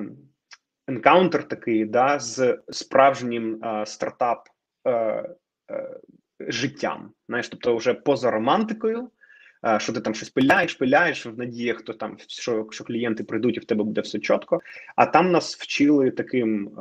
encounter, 0.88 1.48
такий 1.48 1.86
да, 1.86 2.20
з 2.20 2.60
справжнім 2.70 3.60
а, 3.62 3.86
стартап 3.86 4.48
а, 4.84 4.90
а, 4.90 5.26
життям. 6.40 7.12
Знаєш, 7.28 7.50
тобто, 7.50 7.76
вже 7.76 7.94
поза 7.94 8.32
романтикою. 8.32 9.10
Що 9.78 9.94
ти 9.94 10.02
там 10.02 10.16
щось 10.16 10.30
пиляєш, 10.30 10.74
пиляєш 10.74 11.26
в 11.26 11.38
надії, 11.38 11.74
хто 11.74 11.94
там 11.94 12.18
що 12.28 12.68
що 12.72 12.84
клієнти 12.84 13.24
прийдуть, 13.24 13.58
і 13.58 13.60
в 13.60 13.66
тебе 13.66 13.84
буде 13.84 14.02
все 14.02 14.20
чітко. 14.20 14.62
А 14.96 15.06
там 15.06 15.32
нас 15.32 15.56
вчили 15.56 16.12
таким, 16.12 16.72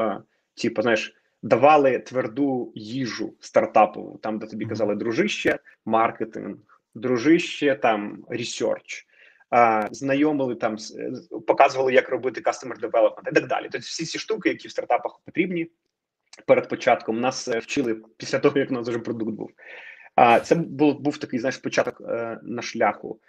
типу, 0.62 0.82
знаєш, 0.82 1.14
давали 1.42 1.99
тверду 1.99 2.73
їжу 2.75 3.35
стартапу, 3.40 4.20
там 4.23 4.38
де 4.38 4.47
тобі 4.47 4.66
казали 4.66 4.94
дружище, 4.94 5.58
маркетинг, 5.85 6.56
дружище, 6.94 7.75
там 7.75 8.25
research, 8.28 9.07
знайомили 9.90 10.54
там, 10.54 10.76
показували, 11.47 11.92
як 11.92 12.08
робити 12.08 12.40
customer 12.40 12.80
development 12.80 13.28
і 13.30 13.35
так 13.35 13.47
далі. 13.47 13.68
Тобто 13.73 13.78
всі 13.78 14.04
ці 14.04 14.18
штуки, 14.18 14.49
які 14.49 14.68
в 14.68 14.70
стартапах 14.70 15.20
потрібні 15.25 15.70
перед 16.47 16.68
початком, 16.68 17.20
нас 17.20 17.49
е, 17.49 17.58
вчили 17.58 18.00
після 18.16 18.38
того, 18.38 18.58
як 18.58 18.70
у 18.70 18.75
нас 18.75 18.88
вже 18.88 18.99
продукт 18.99 19.32
був. 19.32 19.50
А 20.21 20.41
це 20.41 20.55
був 20.55 21.01
був 21.01 21.19
такий 21.19 21.39
знаєш, 21.39 21.57
початок 21.57 22.01
е, 22.01 22.39
на 22.43 22.63
шляху. 22.63 23.21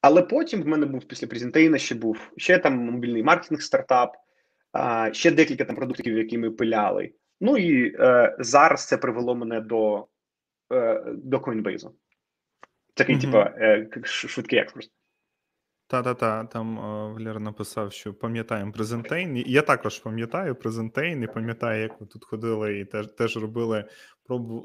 Але 0.00 0.22
потім 0.22 0.62
в 0.62 0.66
мене 0.66 0.86
був 0.86 1.04
після 1.04 1.26
презентейна 1.26 1.78
ще 1.78 1.94
був 1.94 2.32
ще 2.36 2.58
там 2.58 2.76
мобільний 2.76 3.22
маркетинг 3.22 3.62
стартап, 3.62 4.16
ще 5.12 5.30
декілька 5.30 5.64
там 5.64 5.76
продуктів, 5.76 6.18
які 6.18 6.38
ми 6.38 6.50
пиляли. 6.50 7.12
Ну 7.40 7.56
і 7.56 7.96
е, 8.00 8.36
зараз 8.38 8.86
це 8.88 8.96
привело 8.96 9.34
мене 9.34 9.60
до 9.60 10.06
е, 10.72 11.04
до 11.06 11.38
Coinbase. 11.38 11.90
Такий, 12.94 13.16
mm-hmm. 13.16 13.20
типу, 13.20 13.38
е, 13.38 13.88
швидкий 14.04 14.58
екскурс. 14.58 14.90
Та-та-та, 15.86 16.44
там 16.44 16.76
Валер 17.14 17.40
написав, 17.40 17.92
що 17.92 18.14
пам'ятаємо 18.14 18.72
презентейн. 18.72 19.36
Я 19.36 19.62
також 19.62 19.98
пам'ятаю 19.98 20.54
презентейн 20.54 21.22
і 21.22 21.26
пам'ятаю, 21.26 21.82
як 21.82 22.00
ви 22.00 22.06
тут 22.06 22.24
ходили 22.24 22.78
і 22.78 22.84
теж 22.84 23.06
теж 23.06 23.36
робили 23.36 23.84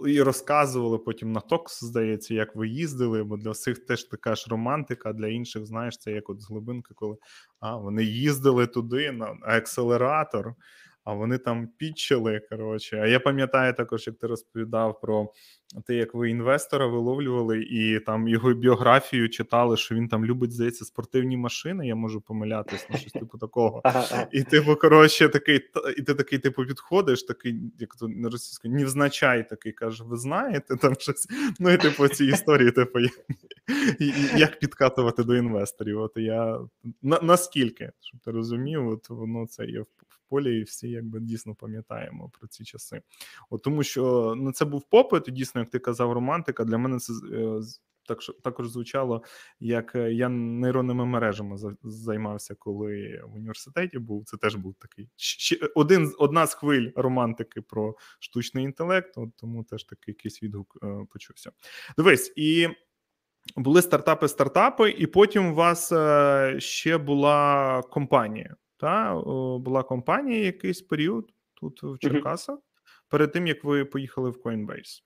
і 0.07 0.21
розказували 0.21 0.97
потім 0.97 1.31
на 1.31 1.39
Токс, 1.39 1.83
здається, 1.83 2.33
як 2.33 2.55
ви 2.55 2.67
їздили, 2.67 3.23
бо 3.23 3.37
для 3.37 3.51
всіх 3.51 3.85
теж 3.85 4.03
така 4.03 4.35
ж 4.35 4.47
романтика, 4.49 5.13
для 5.13 5.27
інших, 5.27 5.65
знаєш, 5.65 5.97
це 5.97 6.11
як 6.11 6.29
от 6.29 6.41
з 6.41 6.49
глибинки, 6.49 6.93
коли 6.95 7.17
а, 7.59 7.75
вони 7.75 8.03
їздили 8.03 8.67
туди 8.67 9.11
на 9.11 9.37
акселератор 9.41 10.55
а 11.07 11.13
вони 11.13 11.37
там 11.37 11.67
пітчили. 11.77 12.41
Коротше, 12.49 12.99
а 13.03 13.07
я 13.07 13.19
пам'ятаю 13.19 13.73
також, 13.73 14.07
як 14.07 14.17
ти 14.17 14.27
розповідав 14.27 15.01
про 15.01 15.31
те, 15.85 15.95
як 15.95 16.13
ви 16.13 16.29
інвестора 16.29 16.87
виловлювали, 16.87 17.61
і 17.61 17.99
там 17.99 18.27
його 18.27 18.53
біографію 18.53 19.29
читали, 19.29 19.77
що 19.77 19.95
він 19.95 20.07
там 20.07 20.25
любить, 20.25 20.51
здається, 20.51 20.85
спортивні 20.85 21.37
машини. 21.37 21.87
Я 21.87 21.95
можу 21.95 22.21
помилятись 22.21 22.89
на 22.89 22.97
щось 22.97 23.11
типу 23.11 23.37
такого. 23.37 23.81
І 24.31 24.43
типу, 24.43 24.75
коротше, 24.75 25.29
такий, 25.29 25.61
і 25.97 26.01
ти 26.01 26.13
такий, 26.13 26.39
типу, 26.39 26.65
підходиш, 26.65 27.23
такий, 27.23 27.55
як 27.79 27.95
то 27.95 28.07
не 28.07 28.29
російською, 28.29 28.73
невзначай 28.73 29.49
такий 29.49 29.71
каже: 29.71 30.03
ви 30.03 30.17
знаєте 30.17 30.75
там 30.75 30.95
щось? 30.99 31.27
Ну 31.59 31.69
і 31.69 31.77
типу 31.77 32.07
ці 32.07 32.25
історії, 32.25 32.71
типу, 32.71 32.99
як 34.35 34.59
підкатувати 34.59 35.23
до 35.23 35.35
інвесторів. 35.35 35.99
От 35.99 36.11
я 36.15 36.59
наскільки, 37.01 37.91
щоб 37.99 38.21
ти 38.21 38.31
розумів, 38.31 38.87
от 38.87 39.09
воно 39.09 39.47
це 39.47 39.65
є 39.65 39.79
в 39.79 39.87
полі, 40.29 40.59
і 40.59 40.63
всі 40.63 40.89
якби 40.89 41.19
дійсно 41.19 41.55
пам'ятаємо 41.55 42.31
про 42.39 42.47
ці 42.47 42.63
часи. 42.63 43.01
От 43.49 43.63
Тому 43.63 43.83
що 43.83 44.33
ну, 44.37 44.51
це 44.51 44.65
був 44.65 44.89
попит, 44.89 45.27
і 45.27 45.31
дійсно, 45.31 45.61
як 45.61 45.69
ти 45.69 45.79
казав, 45.79 46.11
романтика. 46.11 46.63
Для 46.63 46.77
мене 46.77 46.99
це 46.99 47.13
е, 47.33 47.61
так, 48.07 48.19
також 48.43 48.69
звучало, 48.69 49.23
як 49.59 49.95
е, 49.95 50.13
я 50.13 50.29
нейронними 50.29 51.05
мережами 51.05 51.57
займався, 51.83 52.55
коли 52.55 53.21
в 53.25 53.35
університеті 53.35 53.99
був. 53.99 54.25
Це 54.25 54.37
теж 54.37 54.55
був 54.55 54.75
такий 54.75 55.09
один 55.75 56.13
одна 56.19 56.47
з 56.47 56.53
хвиль 56.53 56.91
романтики 56.95 57.61
про 57.61 57.95
штучний 58.19 58.63
інтелект. 58.63 59.17
От 59.17 59.29
Тому 59.35 59.63
теж 59.63 59.83
такий 59.83 60.11
якийсь 60.11 60.43
відгук 60.43 60.77
е, 60.83 61.05
почувся. 61.09 61.51
Дивись, 61.97 62.33
і 62.35 62.67
були 63.55 63.81
стартапи, 63.81 64.27
стартапи, 64.27 64.89
і 64.89 65.07
потім 65.07 65.51
у 65.51 65.55
вас 65.55 65.87
ще 66.63 66.97
була 66.97 67.81
компанія. 67.81 68.55
Та 68.77 69.21
була 69.59 69.83
компанія 69.83 70.45
якийсь 70.45 70.81
період 70.81 71.33
тут 71.53 71.83
в 71.83 71.97
Черкасах, 71.97 72.55
mm-hmm. 72.55 73.09
перед 73.09 73.31
тим 73.31 73.47
як 73.47 73.63
ви 73.63 73.85
поїхали 73.85 74.29
в 74.29 74.37
Coinbase. 74.37 75.01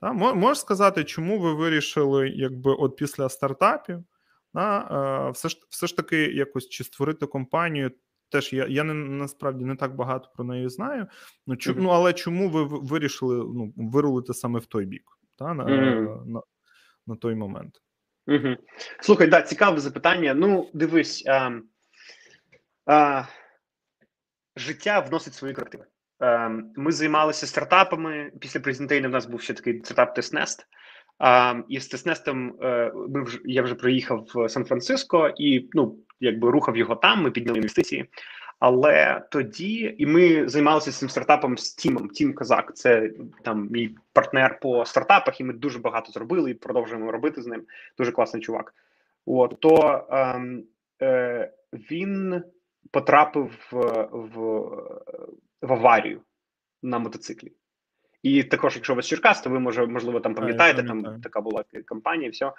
Та, 0.00 0.12
Можеш 0.12 0.60
сказати, 0.60 1.04
чому 1.04 1.38
ви 1.38 1.54
вирішили, 1.54 2.28
якби 2.28 2.72
от 2.72 2.96
після 2.96 3.28
стартапів, 3.28 4.04
та, 4.54 5.30
все 5.30 5.48
ж 5.48 5.66
все 5.68 5.86
ж 5.86 5.96
таки 5.96 6.16
якось 6.16 6.68
чи 6.68 6.84
створити 6.84 7.26
компанію? 7.26 7.90
Теж 8.30 8.52
я 8.52 8.66
я 8.66 8.84
не 8.84 8.94
насправді 8.94 9.64
не 9.64 9.76
так 9.76 9.96
багато 9.96 10.28
про 10.34 10.44
неї 10.44 10.68
знаю. 10.68 11.06
Ну 11.46 11.56
чу, 11.56 11.72
mm-hmm. 11.72 11.80
ну 11.80 11.88
але 11.88 12.12
чому 12.12 12.48
ви 12.48 12.64
вирішили 12.64 13.36
ну, 13.36 13.72
вирулити 13.76 14.34
саме 14.34 14.58
в 14.58 14.66
той 14.66 14.84
бік, 14.84 15.02
та, 15.38 15.54
на, 15.54 15.64
mm-hmm. 15.64 16.26
на, 16.26 16.40
на 17.06 17.16
той 17.16 17.34
момент? 17.34 17.82
Слухай, 19.00 19.26
да, 19.26 19.42
цікаве 19.42 19.80
запитання. 19.80 20.34
Ну, 20.34 20.70
дивись. 20.74 21.26
А... 21.26 21.60
Життя 24.56 25.00
вносить 25.00 25.34
свої 25.34 25.54
корективи. 25.54 25.84
Ми 26.76 26.92
займалися 26.92 27.46
стартапами. 27.46 28.32
Після 28.40 28.60
презентейну 28.60 29.08
в 29.08 29.12
нас 29.12 29.26
був 29.26 29.42
ще 29.42 29.54
такий 29.54 29.80
стартап 29.84 30.14
Тестнест. 30.14 30.66
І 31.68 31.80
з 31.80 31.88
Тестнестом 31.88 32.56
е, 32.62 32.92
ми 33.08 33.22
вже 33.22 33.38
я 33.44 33.62
вже 33.62 33.74
приїхав 33.74 34.26
в 34.34 34.48
Сан-Франциско 34.48 35.34
і 35.38 35.68
ну 35.72 35.96
якби 36.20 36.50
рухав 36.50 36.76
його 36.76 36.96
там. 36.96 37.22
Ми 37.22 37.30
підняли 37.30 37.58
інвестиції. 37.58 38.10
Але 38.58 39.22
тоді 39.30 39.94
і 39.98 40.06
ми 40.06 40.48
займалися 40.48 40.92
цим 40.92 41.08
стартапом 41.08 41.58
з 41.58 41.74
Тімом. 41.74 42.08
Тім 42.08 42.34
Козак. 42.34 42.76
Це 42.76 43.10
там 43.44 43.68
мій 43.70 43.96
партнер 44.12 44.60
по 44.60 44.84
стартапах, 44.84 45.40
і 45.40 45.44
ми 45.44 45.52
дуже 45.52 45.78
багато 45.78 46.12
зробили 46.12 46.50
і 46.50 46.54
продовжуємо 46.54 47.12
робити 47.12 47.42
з 47.42 47.46
ним. 47.46 47.62
Дуже 47.98 48.12
класний 48.12 48.42
чувак. 48.42 48.74
От 49.26 49.60
то 49.60 50.06
ем, 50.10 50.64
е, 51.02 51.52
він 51.72 52.42
потрапив 52.90 53.68
в, 53.70 54.08
в, 54.12 54.36
в 55.62 55.72
аварію 55.72 56.20
на 56.82 56.98
мотоциклі. 56.98 57.52
І 58.22 58.42
також, 58.42 58.74
якщо 58.74 58.94
ви 58.94 59.02
з 59.02 59.06
Черкас, 59.06 59.40
то 59.40 59.50
ви 59.50 59.60
може, 59.60 59.86
можливо 59.86 60.20
там 60.20 60.34
пам'ятаєте, 60.34 60.82
там 60.82 61.20
така 61.20 61.40
була 61.40 61.64
кампанія, 61.84 62.28
і 62.28 62.30
все. 62.30 62.52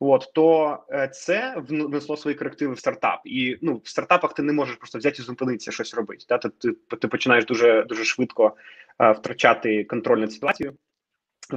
От 0.00 0.30
то 0.34 0.78
е, 0.90 1.08
це 1.08 1.54
внесло 1.68 2.16
свої 2.16 2.36
корективи 2.36 2.74
в 2.74 2.78
стартап. 2.78 3.20
І 3.24 3.58
ну 3.62 3.80
в 3.84 3.88
стартапах 3.88 4.34
ти 4.34 4.42
не 4.42 4.52
можеш 4.52 4.76
просто 4.76 4.98
взяти 4.98 5.22
і 5.22 5.24
зупинитися 5.24 5.72
щось 5.72 5.94
робити. 5.94 6.24
Да? 6.28 6.38
Ти, 6.38 6.48
ти 6.48 6.96
ти, 6.96 7.08
починаєш 7.08 7.44
дуже 7.44 7.82
дуже 7.88 8.04
швидко 8.04 8.56
а, 8.98 9.10
е, 9.10 9.12
втрачати 9.12 9.84
контроль 9.84 10.18
над 10.18 10.32
ситуацією. 10.32 10.76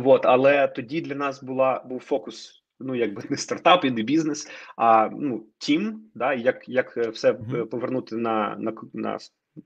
От, 0.03 0.25
але 0.25 0.67
тоді 0.67 1.01
для 1.01 1.15
нас 1.15 1.43
була 1.43 1.83
був 1.85 1.99
фокус 1.99 2.60
ну 2.85 2.95
якби 2.95 3.23
не 3.29 3.37
стартап 3.37 3.85
і 3.85 3.91
не 3.91 4.01
бізнес, 4.01 4.51
а 4.77 5.09
ну 5.11 5.45
тім, 5.57 6.01
да, 6.15 6.33
як 6.33 6.69
як 6.69 6.97
е, 6.97 7.09
все 7.09 7.31
mm-hmm. 7.31 7.65
повернути 7.65 8.15
на 8.15 8.55
на, 8.59 8.73
на 8.93 9.17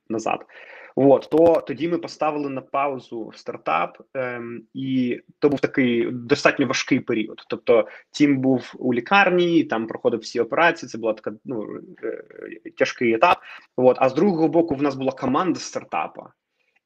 назад. 0.09 0.45
От 0.97 1.27
то 1.31 1.63
тоді 1.67 1.87
ми 1.87 1.97
поставили 1.97 2.49
на 2.49 2.61
паузу 2.61 3.31
стартап, 3.35 3.97
ем, 4.13 4.61
і 4.73 5.21
то 5.39 5.49
був 5.49 5.59
такий 5.59 6.11
достатньо 6.11 6.67
важкий 6.67 6.99
період. 6.99 7.45
Тобто, 7.49 7.87
тім 8.11 8.37
був 8.37 8.73
у 8.79 8.93
лікарні, 8.93 9.63
там 9.63 9.87
проходив 9.87 10.19
всі 10.19 10.39
операції. 10.39 10.89
Це 10.89 10.97
була 10.97 11.13
така 11.13 11.31
ну 11.45 11.79
е, 12.03 12.23
тяжкий 12.77 13.13
етап. 13.13 13.37
От 13.75 13.97
а 13.99 14.09
з 14.09 14.13
другого 14.13 14.47
боку, 14.47 14.75
в 14.75 14.81
нас 14.81 14.95
була 14.95 15.11
команда 15.11 15.59
стартапа. 15.59 16.33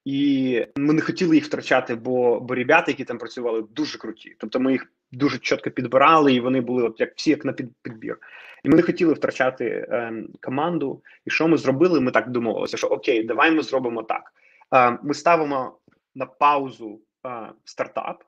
І 0.06 0.66
ми 0.76 0.94
не 0.94 1.02
хотіли 1.02 1.36
їх 1.36 1.46
втрачати, 1.46 1.96
бо 1.96 2.40
бо 2.40 2.56
ребята, 2.56 2.92
які 2.92 3.04
там 3.04 3.18
працювали, 3.18 3.64
дуже 3.72 3.98
круті. 3.98 4.36
Тобто 4.40 4.60
ми 4.60 4.72
їх 4.72 4.92
дуже 5.12 5.38
чітко 5.38 5.72
підбирали, 5.72 6.34
і 6.34 6.40
вони 6.40 6.62
були 6.62 6.84
от 6.84 7.00
як 7.00 7.14
всі 7.16 7.30
як 7.30 7.46
на 7.46 7.54
підбір. 7.54 8.18
І 8.64 8.70
ми 8.70 8.76
не 8.76 8.82
хотіли 8.82 9.14
втрачати 9.14 9.66
е, 9.66 10.14
команду. 10.42 11.02
І 11.26 11.30
що 11.30 11.48
ми 11.48 11.58
зробили? 11.58 12.00
Ми 12.02 12.12
так 12.12 12.30
домовилися, 12.30 12.78
що 12.78 12.88
окей, 12.88 13.24
давай 13.24 13.52
ми 13.52 13.62
зробимо 13.62 14.04
так. 14.04 14.34
Е, 14.76 14.98
ми 15.04 15.14
ставимо 15.14 15.78
на 16.16 16.26
паузу 16.26 17.00
е, 17.26 17.30
стартап. 17.64 18.24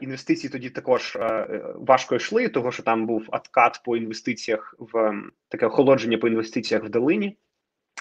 Інвестиції 0.00 0.50
тоді 0.50 0.70
також 0.70 1.18
важко 1.74 2.14
йшли, 2.14 2.48
того 2.48 2.72
що 2.72 2.82
там 2.82 3.06
був 3.06 3.24
откат 3.28 3.80
по 3.84 3.96
інвестиціях 3.96 4.74
в 4.78 5.12
таке 5.48 5.66
охолодження 5.66 6.18
по 6.18 6.28
інвестиціях 6.28 6.84
в 6.84 6.88
долині. 6.88 7.38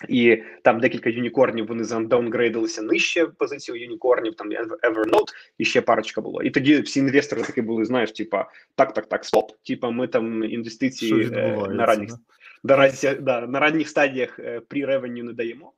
І 0.07 0.43
там 0.61 0.79
декілька 0.79 1.09
юнікорнів 1.09 1.67
вони 1.67 1.83
задаунгрейдилися 1.83 2.81
нижче 2.81 3.25
позицію 3.25 3.81
юнікорнів, 3.81 4.35
там 4.35 4.49
Evernote, 4.83 5.33
і 5.57 5.65
ще 5.65 5.81
парочка 5.81 6.21
було. 6.21 6.41
І 6.41 6.49
тоді 6.49 6.81
всі 6.81 6.99
інвестори 6.99 7.41
такі 7.41 7.61
були, 7.61 7.85
знаєш, 7.85 8.11
типа 8.11 8.49
так, 8.75 8.93
так, 8.93 9.05
так, 9.05 9.25
стоп. 9.25 9.51
Типа, 9.67 9.89
ми 9.89 10.07
там 10.07 10.43
інвестиції 10.43 11.29
е, 11.33 11.67
на 11.69 11.85
ранніх 11.85 12.09
да? 12.63 13.15
да, 13.19 13.47
на 13.47 13.59
ранніх 13.59 13.89
стадіях 13.89 14.39
е, 14.39 14.61
при 14.67 14.85
ревеню 14.85 15.23
не 15.23 15.33
даємо. 15.33 15.73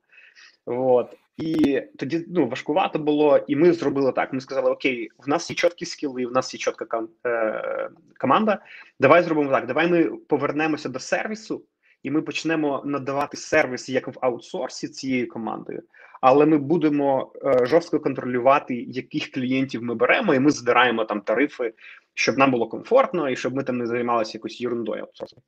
От. 0.66 1.16
І 1.36 1.82
тоді 1.98 2.24
ну 2.28 2.48
важкувато 2.48 2.98
було, 2.98 3.40
і 3.48 3.56
ми 3.56 3.72
зробили 3.72 4.12
так. 4.12 4.32
Ми 4.32 4.40
сказали: 4.40 4.70
Окей, 4.70 5.10
в 5.18 5.28
нас 5.28 5.50
є 5.50 5.56
чіткі 5.56 5.86
скіли, 5.86 6.26
в 6.26 6.32
нас 6.32 6.54
є 6.54 6.58
чітка 6.58 7.02
е- 7.26 7.90
команда. 8.20 8.58
Давай 9.00 9.22
зробимо 9.22 9.50
так. 9.50 9.66
Давай 9.66 9.90
ми 9.90 10.04
повернемося 10.04 10.88
до 10.88 10.98
сервісу 10.98 11.62
і 12.04 12.10
ми 12.10 12.22
почнемо 12.22 12.82
надавати 12.84 13.36
сервіс 13.36 13.88
як 13.88 14.08
в 14.08 14.18
аутсорсі 14.20 14.88
цією 14.88 15.28
командою, 15.28 15.82
але 16.20 16.46
ми 16.46 16.58
будемо 16.58 17.32
е, 17.44 17.66
жорстко 17.66 18.00
контролювати, 18.00 18.74
яких 18.74 19.30
клієнтів 19.30 19.82
ми 19.82 19.94
беремо, 19.94 20.34
і 20.34 20.40
ми 20.40 20.50
здираємо 20.50 21.04
там 21.04 21.20
тарифи, 21.20 21.74
щоб 22.14 22.38
нам 22.38 22.50
було 22.50 22.68
комфортно 22.68 23.30
і 23.30 23.36
щоб 23.36 23.54
ми 23.54 23.62
там 23.62 23.78
не 23.78 23.86
займалися 23.86 24.38
якоюсь 24.38 24.60
ерундою 24.60 25.02
аутсорсу. 25.02 25.42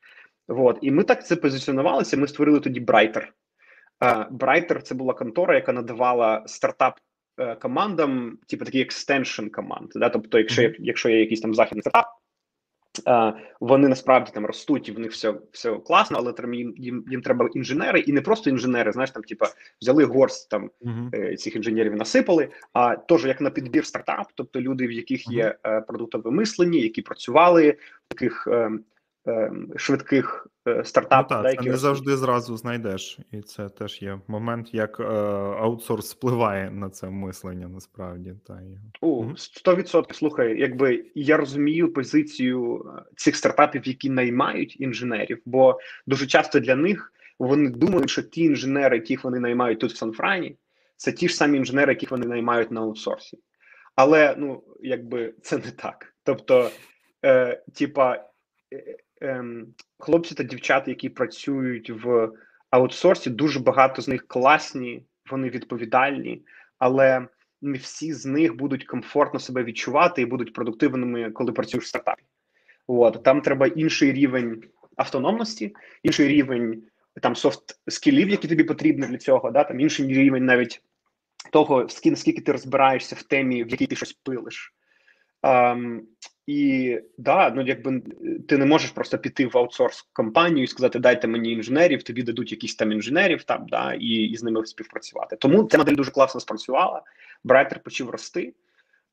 Вот. 0.48 0.78
І 0.82 0.90
ми 0.90 1.04
так 1.04 1.26
це 1.26 1.36
позиціонувалися. 1.36 2.16
Ми 2.16 2.28
створили 2.28 2.60
тоді 2.60 2.80
Brighter. 2.80 3.26
Brighter– 4.30 4.80
це 4.82 4.94
була 4.94 5.14
контора, 5.14 5.54
яка 5.54 5.72
надавала 5.72 6.42
стартап 6.46 6.98
uh, 7.38 7.58
командам, 7.58 8.38
типу 8.46 8.64
такий 8.64 8.80
екстеншн 8.82 9.46
команд. 9.48 9.90
Да? 9.94 10.08
Тобто, 10.08 10.38
якщо 10.38 10.72
якщо 10.78 11.08
є 11.08 11.20
якийсь 11.20 11.40
там 11.40 11.54
західний 11.54 11.82
стартап, 11.82 12.06
вони 13.60 13.88
насправді 13.88 14.30
там 14.34 14.46
ростуть 14.46 14.88
і 14.88 14.92
в 14.92 14.98
них 14.98 15.12
все 15.12 15.34
все 15.52 15.72
класно, 15.72 16.18
але 16.18 16.32
там 16.32 16.54
їм 16.54 16.74
їм, 16.76 17.04
їм 17.10 17.22
треба 17.22 17.48
інженери, 17.54 18.00
і 18.00 18.12
не 18.12 18.20
просто 18.20 18.50
інженери. 18.50 18.92
Знаєш, 18.92 19.10
там 19.10 19.22
типа 19.22 19.46
взяли 19.80 20.04
горсть 20.04 20.50
там 20.50 20.70
uh-huh. 20.82 21.36
цих 21.36 21.56
інженерів 21.56 21.96
насипали. 21.96 22.48
А 22.72 22.96
теж 22.96 23.24
як 23.24 23.40
на 23.40 23.50
підбір 23.50 23.86
стартап, 23.86 24.26
тобто 24.34 24.60
люди, 24.60 24.86
в 24.86 24.92
яких 24.92 25.28
є 25.28 25.54
uh-huh. 25.64 25.86
продуктове 25.86 26.30
мислення, 26.30 26.78
які 26.78 27.02
працювали 27.02 27.70
в 27.70 28.14
таких. 28.14 28.48
Е, 29.26 29.32
Ем, 29.32 29.72
швидких 29.76 30.46
е, 30.68 30.84
стартапів. 30.84 31.36
Ну, 31.36 31.42
так, 31.42 31.64
це 31.64 31.70
не 31.70 31.76
завжди 31.76 32.16
зразу 32.16 32.56
знайдеш, 32.56 33.18
і 33.32 33.42
це 33.42 33.68
теж 33.68 34.02
є 34.02 34.20
момент, 34.28 34.74
як 34.74 35.00
е, 35.00 35.04
аутсорс 35.04 36.14
впливає 36.14 36.70
на 36.70 36.90
це 36.90 37.10
мислення. 37.10 37.68
Насправді 37.68 38.34
та 38.46 38.60
О, 39.00 39.24
100%. 39.24 40.12
Слухай, 40.12 40.60
якби 40.60 41.04
я 41.14 41.36
розумію 41.36 41.92
позицію 41.92 42.92
е, 42.98 43.02
цих 43.16 43.36
стартапів, 43.36 43.88
які 43.88 44.10
наймають 44.10 44.80
інженерів, 44.80 45.42
бо 45.44 45.78
дуже 46.06 46.26
часто 46.26 46.60
для 46.60 46.76
них 46.76 47.12
вони 47.38 47.70
думають, 47.70 48.10
що 48.10 48.22
ті 48.22 48.44
інженери, 48.44 48.96
яких 48.96 49.24
вони 49.24 49.40
наймають 49.40 49.80
тут 49.80 49.92
в 49.92 49.96
Сан-Франі, 49.96 50.56
це 50.96 51.12
ті 51.12 51.28
ж 51.28 51.34
самі 51.34 51.58
інженери, 51.58 51.92
яких 51.92 52.10
вони 52.10 52.26
наймають 52.26 52.70
на 52.70 52.80
аутсорсі. 52.80 53.38
Але 53.94 54.34
ну 54.38 54.62
якби 54.80 55.34
це 55.42 55.56
не 55.56 55.70
так. 55.70 56.14
Тобто, 56.24 56.70
е, 57.24 57.62
типа. 57.74 58.24
Ем, 59.20 59.66
хлопці 59.98 60.34
та 60.34 60.42
дівчата, 60.42 60.90
які 60.90 61.08
працюють 61.08 61.90
в 61.90 62.32
аутсорсі, 62.70 63.30
дуже 63.30 63.60
багато 63.60 64.02
з 64.02 64.08
них 64.08 64.28
класні, 64.28 65.06
вони 65.30 65.48
відповідальні, 65.48 66.42
але 66.78 67.28
не 67.62 67.78
всі 67.78 68.12
з 68.12 68.26
них 68.26 68.56
будуть 68.56 68.84
комфортно 68.84 69.40
себе 69.40 69.64
відчувати 69.64 70.22
і 70.22 70.26
будуть 70.26 70.52
продуктивними, 70.52 71.30
коли 71.30 71.52
працюєш 71.52 71.84
в 71.84 71.88
стартапі. 71.88 72.22
От 72.86 73.22
там 73.22 73.40
треба 73.40 73.66
інший 73.66 74.12
рівень 74.12 74.62
автономності, 74.96 75.74
інший 76.02 76.28
рівень 76.28 76.82
там 77.22 77.36
софт 77.36 77.80
скілів, 77.88 78.28
які 78.28 78.48
тобі 78.48 78.64
потрібні 78.64 79.06
для 79.06 79.18
цього. 79.18 79.50
Да, 79.50 79.64
там 79.64 79.80
інший 79.80 80.06
рівень 80.06 80.44
навіть 80.44 80.82
того, 81.52 81.88
скільки 81.88 82.40
ти 82.40 82.52
розбираєшся 82.52 83.16
в 83.16 83.22
темі, 83.22 83.64
в 83.64 83.68
якій 83.68 83.86
ти 83.86 83.96
щось 83.96 84.12
пилиш. 84.12 84.74
Um, 85.42 86.00
і 86.46 87.00
да, 87.18 87.50
ну 87.50 87.62
якби 87.62 88.02
ти 88.48 88.58
не 88.58 88.66
можеш 88.66 88.90
просто 88.90 89.18
піти 89.18 89.46
в 89.46 89.58
аутсорс 89.58 90.08
компанію 90.12 90.64
і 90.64 90.66
сказати, 90.66 90.98
дайте 90.98 91.28
мені 91.28 91.52
інженерів, 91.52 92.02
тобі 92.02 92.22
дадуть 92.22 92.52
якісь 92.52 92.74
там 92.74 92.92
інженерів 92.92 93.44
там, 93.44 93.66
да, 93.68 93.94
і 93.94 94.06
і 94.06 94.36
з 94.36 94.42
ними 94.42 94.66
співпрацювати. 94.66 95.36
Тому 95.36 95.64
ця 95.64 95.78
модель 95.78 95.94
дуже 95.94 96.10
класно 96.10 96.40
спрацювала. 96.40 97.02
Брайтер 97.44 97.82
почав 97.82 98.10
рости. 98.10 98.54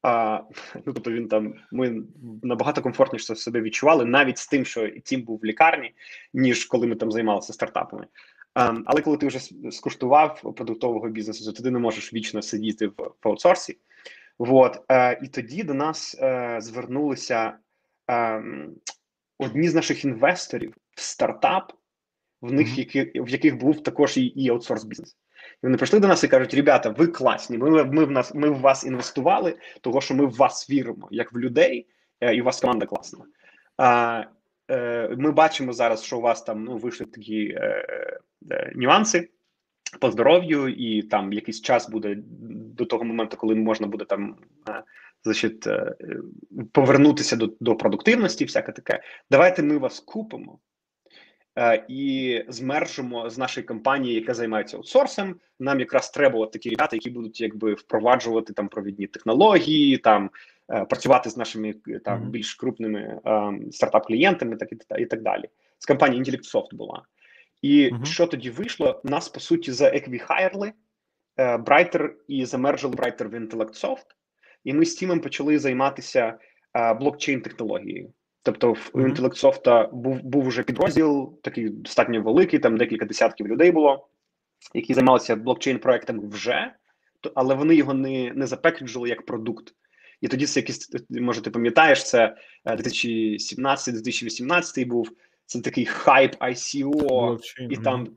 А, 0.01 0.39
ну, 0.75 0.93
тобто 0.93 1.11
він 1.11 1.27
там 1.27 1.53
ми 1.71 2.03
набагато 2.43 2.81
комфортніше 2.81 3.35
себе 3.35 3.61
відчували, 3.61 4.05
навіть 4.05 4.37
з 4.37 4.47
тим, 4.47 4.65
що 4.65 4.89
Тім 4.89 5.21
був 5.21 5.39
в 5.43 5.45
лікарні, 5.45 5.93
ніж 6.33 6.65
коли 6.65 6.87
ми 6.87 6.95
там 6.95 7.11
займалися 7.11 7.53
стартапами. 7.53 8.07
А, 8.53 8.75
але 8.85 9.01
коли 9.01 9.17
ти 9.17 9.27
вже 9.27 9.39
скуштував 9.71 10.53
продуктового 10.55 11.09
бізнесу, 11.09 11.53
то 11.53 11.63
ти 11.63 11.71
не 11.71 11.79
можеш 11.79 12.13
вічно 12.13 12.41
сидіти 12.41 12.87
в, 12.87 12.93
в 12.97 13.27
аутсорсі. 13.27 13.77
Вот. 14.39 14.81
Е, 14.91 15.19
І 15.23 15.27
тоді 15.27 15.63
до 15.63 15.73
нас 15.73 16.17
е, 16.21 16.57
звернулися 16.61 17.57
е, 18.11 18.43
одні 19.39 19.69
з 19.69 19.75
наших 19.75 20.05
інвесторів 20.05 20.75
в 20.95 21.01
стартап, 21.01 21.73
в 22.41 22.53
них 22.53 22.77
які, 22.77 23.11
в 23.15 23.29
яких 23.29 23.57
був 23.57 23.83
також 23.83 24.17
і, 24.17 24.25
і 24.25 24.49
аутсорс 24.49 24.83
бізнес. 24.83 25.17
І 25.63 25.65
вони 25.65 25.77
прийшли 25.77 25.99
до 25.99 26.07
нас 26.07 26.23
і 26.23 26.27
кажуть: 26.27 26.53
ребята, 26.53 26.89
ви 26.89 27.07
класні. 27.07 27.57
Ми 27.57 27.83
ми 27.83 28.05
в 28.05 28.11
нас 28.11 28.33
ми 28.33 28.49
в 28.49 28.59
вас 28.59 28.83
інвестували, 28.83 29.57
того 29.81 30.01
що 30.01 30.15
ми 30.15 30.25
в 30.25 30.35
вас 30.35 30.69
віримо, 30.69 31.07
як 31.11 31.33
в 31.33 31.37
людей, 31.37 31.87
е, 32.21 32.35
і 32.35 32.41
у 32.41 32.43
вас 32.43 32.61
команда 32.61 32.85
класна. 32.85 33.25
Е, 34.71 35.15
Ми 35.17 35.31
бачимо 35.31 35.73
зараз, 35.73 36.03
що 36.03 36.17
у 36.17 36.21
вас 36.21 36.43
там 36.43 36.63
ну 36.63 36.77
вийшли 36.77 37.05
такі 37.05 37.55
е, 37.57 37.87
е, 38.51 38.71
нюанси 38.75 39.29
по 39.99 40.11
здоров'ю, 40.11 40.67
і 40.67 41.01
там 41.01 41.33
якийсь 41.33 41.61
час 41.61 41.89
буде 41.89 42.15
до 42.77 42.85
того 42.85 43.03
моменту, 43.03 43.37
коли 43.37 43.55
можна 43.55 43.87
буде 43.87 44.05
там 44.05 44.35
е, 44.69 44.83
значить, 45.23 45.67
е, 45.67 45.95
повернутися 46.71 47.35
до 47.35 47.49
до 47.59 47.75
продуктивності, 47.75 48.45
всяке 48.45 48.71
таке. 48.71 49.03
Давайте 49.31 49.63
ми 49.63 49.77
вас 49.77 49.99
купимо 49.99 50.59
е, 51.59 51.85
і 51.87 52.43
змержимо 52.47 53.29
з 53.29 53.37
нашої 53.37 53.65
компанії, 53.65 54.15
яка 54.15 54.33
займається 54.33 54.77
аутсорсом. 54.77 55.35
Нам 55.59 55.79
якраз 55.79 56.09
треба 56.09 56.45
такі 56.45 56.69
ребята, 56.69 56.95
які 56.95 57.09
будуть 57.09 57.41
якби 57.41 57.73
впроваджувати 57.73 58.53
там 58.53 58.67
провідні 58.67 59.07
технології, 59.07 59.97
там 59.97 60.29
працювати 60.89 61.29
з 61.29 61.37
нашими 61.37 61.73
там 62.05 62.29
більш 62.29 62.55
крупними 62.55 63.19
стартап-клієнтами, 63.71 64.55
так 64.55 64.71
і, 64.71 65.01
і 65.01 65.05
так 65.05 65.21
далі. 65.21 65.49
З 65.79 65.85
компанії 65.85 66.23
Intellectsoft 66.23 66.75
була. 66.75 67.03
І 67.63 67.89
uh-huh. 67.89 68.05
що 68.05 68.27
тоді 68.27 68.49
вийшло? 68.49 69.01
Нас 69.03 69.29
по 69.29 69.39
суті 69.39 69.71
заеквіхайрли 69.71 70.73
Brighter 71.37 72.09
і 72.27 72.45
замержили 72.45 72.95
Brighter 72.95 73.27
в 73.27 73.33
IntellectSoft, 73.33 74.05
і 74.63 74.73
ми 74.73 74.85
з 74.85 74.95
Тімом 74.95 75.19
почали 75.19 75.59
займатися 75.59 76.37
е, 76.73 76.93
блокчейн 76.93 77.41
технологією. 77.41 78.13
Тобто, 78.41 78.73
в 78.73 78.91
uh-huh. 78.93 79.15
IntellectSoft 79.15 79.93
був 79.93 80.23
був 80.23 80.47
вже 80.47 80.63
підрозділ, 80.63 81.39
такий 81.41 81.69
достатньо 81.69 82.21
великий, 82.21 82.59
там 82.59 82.77
декілька 82.77 83.05
десятків 83.05 83.47
людей 83.47 83.71
було, 83.71 84.07
які 84.73 84.93
займалися 84.93 85.35
блокчейн-проектами 85.35 86.29
вже, 86.29 86.73
але 87.35 87.55
вони 87.55 87.75
його 87.75 87.93
не 87.93 88.33
не 88.33 88.47
запекеджили 88.47 89.09
як 89.09 89.25
продукт. 89.25 89.73
І 90.21 90.27
тоді 90.27 90.45
це 90.45 90.59
якийсь, 90.59 90.89
може, 91.09 91.41
ти 91.41 91.51
пам'ятаєш, 91.51 92.03
це 92.03 92.35
2017-2018 92.65 94.81
е, 94.81 94.85
був 94.85 95.11
це 95.45 95.61
такий 95.61 95.85
хайп 95.85 96.35
ICO, 96.35 97.07
блокчейн, 97.07 97.71
і 97.71 97.77
там 97.77 98.07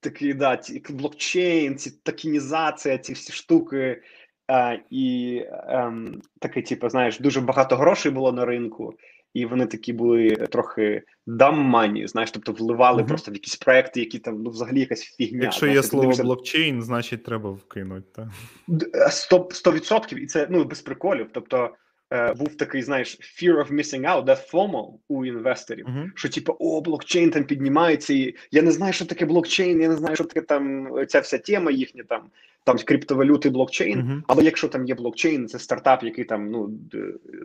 такий 0.00 0.34
да, 0.34 0.56
ті, 0.56 0.82
блокчейн, 0.90 1.76
ці 1.76 1.90
токенізація, 1.90 2.98
ці 2.98 3.12
всі 3.12 3.32
штуки. 3.32 4.02
А, 4.48 4.76
І 4.90 5.42
ем, 5.68 6.22
таке, 6.40 6.62
типу, 6.62 6.88
знаєш, 6.88 7.20
дуже 7.20 7.40
багато 7.40 7.76
грошей 7.76 8.12
було 8.12 8.32
на 8.32 8.44
ринку, 8.44 8.94
і 9.34 9.46
вони 9.46 9.66
такі 9.66 9.92
були 9.92 10.30
трохи 10.30 11.02
даммані, 11.26 12.06
знаєш, 12.06 12.30
тобто 12.30 12.52
вливали 12.52 13.02
uh 13.02 13.06
просто 13.06 13.30
в 13.30 13.34
якісь 13.34 13.56
проекти, 13.56 14.00
які 14.00 14.18
там 14.18 14.42
ну, 14.42 14.50
взагалі 14.50 14.80
якась 14.80 15.02
фігня. 15.02 15.42
Якщо 15.42 15.58
знаєш, 15.58 15.76
є 15.76 15.82
слово 15.82 16.02
дивишся... 16.02 16.22
блокчейн, 16.22 16.82
значить 16.82 17.24
треба 17.24 17.50
вкинути. 17.50 18.06
так? 18.14 18.28
100%, 18.68 19.90
100%, 19.90 20.18
і 20.18 20.26
це 20.26 20.46
ну 20.50 20.64
без 20.64 20.80
приколів. 20.80 21.28
Тобто 21.32 21.70
е, 22.12 22.34
був 22.34 22.56
такий, 22.56 22.82
знаєш, 22.82 23.18
fear 23.20 23.56
of 23.56 23.72
missing 23.72 24.00
out, 24.00 24.24
да, 24.24 24.34
FOMO 24.34 24.92
у 25.08 25.24
інвесторів, 25.24 25.86
uh-huh. 25.86 26.10
що 26.14 26.28
типу, 26.28 26.56
о, 26.58 26.80
блокчейн 26.80 27.30
там 27.30 27.44
піднімається, 27.44 28.14
і 28.14 28.34
я 28.50 28.62
не 28.62 28.70
знаю, 28.70 28.92
що 28.92 29.06
таке 29.06 29.26
блокчейн, 29.26 29.80
я 29.80 29.88
не 29.88 29.96
знаю, 29.96 30.14
що 30.14 30.24
таке 30.24 30.40
там 30.40 30.90
ця 31.08 31.20
вся 31.20 31.38
тема 31.38 31.70
їхня 31.70 32.04
там. 32.08 32.22
Там 32.64 32.78
криптовалюти 32.78 33.50
блокчейн, 33.50 34.00
uh-huh. 34.00 34.22
але 34.26 34.44
якщо 34.44 34.68
там 34.68 34.86
є 34.86 34.94
блокчейн, 34.94 35.48
це 35.48 35.58
стартап, 35.58 36.02
який 36.04 36.24
там 36.24 36.50
ну 36.50 36.68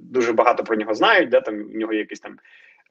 дуже 0.02 0.34
багато 0.34 0.64
про 0.64 0.76
нього 0.76 0.94
знають, 0.94 1.30
де 1.30 1.42
там 1.42 1.62
у 1.74 1.78
нього 1.78 1.94
є 1.94 2.00
якийсь 2.00 2.20
там 2.20 2.38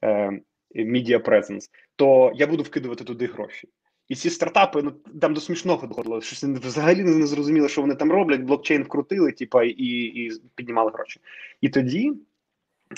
е, 0.03 0.39
media 0.75 1.17
presence, 1.17 1.69
то 1.95 2.31
я 2.35 2.47
буду 2.47 2.63
вкидувати 2.63 3.03
туди 3.03 3.25
гроші. 3.25 3.67
І 4.07 4.15
ці 4.15 4.29
стартапи 4.29 4.81
ну 4.81 4.91
там 5.21 5.33
до 5.33 5.41
смішного 5.41 5.87
доходило. 5.87 6.21
Щось 6.21 6.43
взагалі 6.43 7.03
не 7.03 7.27
зрозуміло, 7.27 7.67
що 7.67 7.81
вони 7.81 7.95
там 7.95 8.11
роблять. 8.11 8.41
Блокчейн 8.41 8.83
вкрутили, 8.83 9.31
типа, 9.31 9.63
і 9.63 9.73
і 9.73 10.31
піднімали 10.55 10.91
гроші. 10.91 11.19
І 11.61 11.69
тоді 11.69 12.13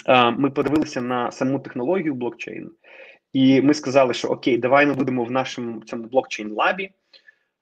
а, 0.05 0.31
ми 0.31 0.49
подивилися 0.49 1.01
на 1.01 1.31
саму 1.31 1.59
технологію 1.59 2.13
блокчейну, 2.13 2.71
і 3.33 3.61
ми 3.61 3.73
сказали, 3.73 4.13
що 4.13 4.27
окей, 4.27 4.57
давай 4.57 4.85
ми 4.85 4.93
будемо 4.93 5.23
в 5.23 5.31
нашому 5.31 5.81
цьому 5.81 6.03
блокчейн 6.03 6.51
лабі. 6.51 6.91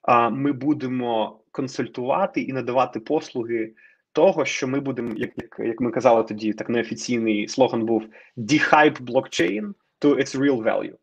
А 0.02 0.30
ми 0.30 0.52
будемо 0.52 1.40
консультувати 1.52 2.42
і 2.42 2.54
надавати 2.54 3.00
послуги 3.00 3.74
того, 4.12 4.46
що 4.46 4.68
ми 4.68 4.80
будемо, 4.80 5.14
як, 5.16 5.32
як 5.60 5.82
ми 5.82 5.92
казали 5.92 6.24
тоді, 6.24 6.54
так 6.54 6.70
неофіційний 6.70 7.48
слоган 7.48 7.86
був 7.86 8.04
«De-hype 8.38 9.02
blockchain 9.02 9.74
to 10.02 10.16
its 10.16 10.40
real 10.40 10.64
value». 10.64 10.96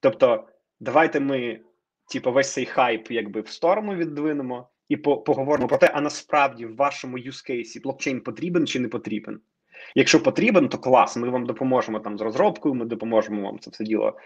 Тобто, 0.00 0.44
давайте 0.80 1.20
ми, 1.20 1.60
типу, 2.12 2.32
весь 2.32 2.52
цей 2.52 2.66
хайп 2.66 3.10
якби 3.10 3.40
в 3.40 3.48
сторону 3.48 3.94
віддвинемо 3.94 4.68
і 4.88 4.96
по 4.96 5.16
поговоримо 5.16 5.68
про 5.68 5.78
те, 5.78 5.90
а 5.94 6.00
насправді 6.00 6.66
в 6.66 6.76
вашому 6.76 7.16
case 7.16 7.82
блокчейн 7.82 8.20
потрібен 8.20 8.66
чи 8.66 8.80
не 8.80 8.88
потрібен. 8.88 9.40
Якщо 9.94 10.22
потрібен, 10.22 10.68
то 10.68 10.78
клас, 10.78 11.16
ми 11.16 11.28
вам 11.28 11.46
допоможемо 11.46 12.00
там 12.00 12.18
з 12.18 12.20
розробкою, 12.20 12.74
ми 12.74 12.84
допоможемо 12.84 13.42
вам 13.42 13.58
це 13.58 13.70
все 13.70 13.84
діло 13.84 14.16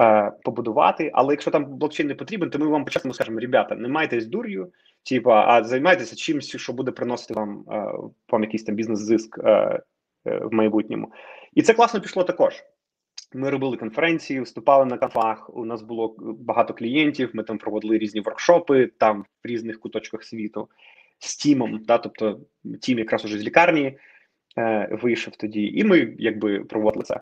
е, 0.00 0.32
побудувати. 0.44 1.10
Але 1.14 1.32
якщо 1.32 1.50
там 1.50 1.64
блокчейн 1.64 2.08
не 2.08 2.14
потрібен, 2.14 2.50
то 2.50 2.58
ми 2.58 2.66
вам 2.66 2.84
почасно 2.84 3.14
скажемо: 3.14 3.40
ребята, 3.40 3.74
не 3.74 3.88
майтесь 3.88 4.26
дур'ю, 4.26 4.72
типа, 5.08 5.44
а 5.46 5.64
займайтеся 5.64 6.16
чимось, 6.16 6.56
що 6.56 6.72
буде 6.72 6.90
приносити 6.90 7.34
вам 7.34 7.64
е, 7.70 7.92
вам 8.28 8.42
якийсь 8.42 8.64
там 8.64 8.74
бізнес-зиск 8.74 9.38
е, 9.38 9.50
е, 9.50 9.80
в 10.24 10.52
майбутньому. 10.52 11.12
І 11.54 11.62
це 11.62 11.74
класно 11.74 12.00
пішло 12.00 12.24
також. 12.24 12.54
Ми 13.32 13.50
робили 13.50 13.76
конференції, 13.76 14.40
виступали 14.40 14.84
на 14.84 14.98
кафах. 14.98 15.56
У 15.56 15.64
нас 15.64 15.82
було 15.82 16.14
багато 16.18 16.74
клієнтів. 16.74 17.30
Ми 17.32 17.42
там 17.42 17.58
проводили 17.58 17.98
різні 17.98 18.20
воркшопи 18.20 18.86
там 18.86 19.24
в 19.44 19.46
різних 19.46 19.80
куточках 19.80 20.24
світу 20.24 20.68
з 21.18 21.36
тімом. 21.36 21.78
Да, 21.84 21.98
тобто 21.98 22.40
тім 22.80 22.98
якраз 22.98 23.24
уже 23.24 23.38
з 23.38 23.42
лікарні 23.42 23.98
е, 24.58 24.98
вийшов 25.02 25.36
тоді, 25.36 25.66
і 25.66 25.84
ми 25.84 26.14
якби 26.18 26.64
проводили 26.64 27.04
це. 27.04 27.20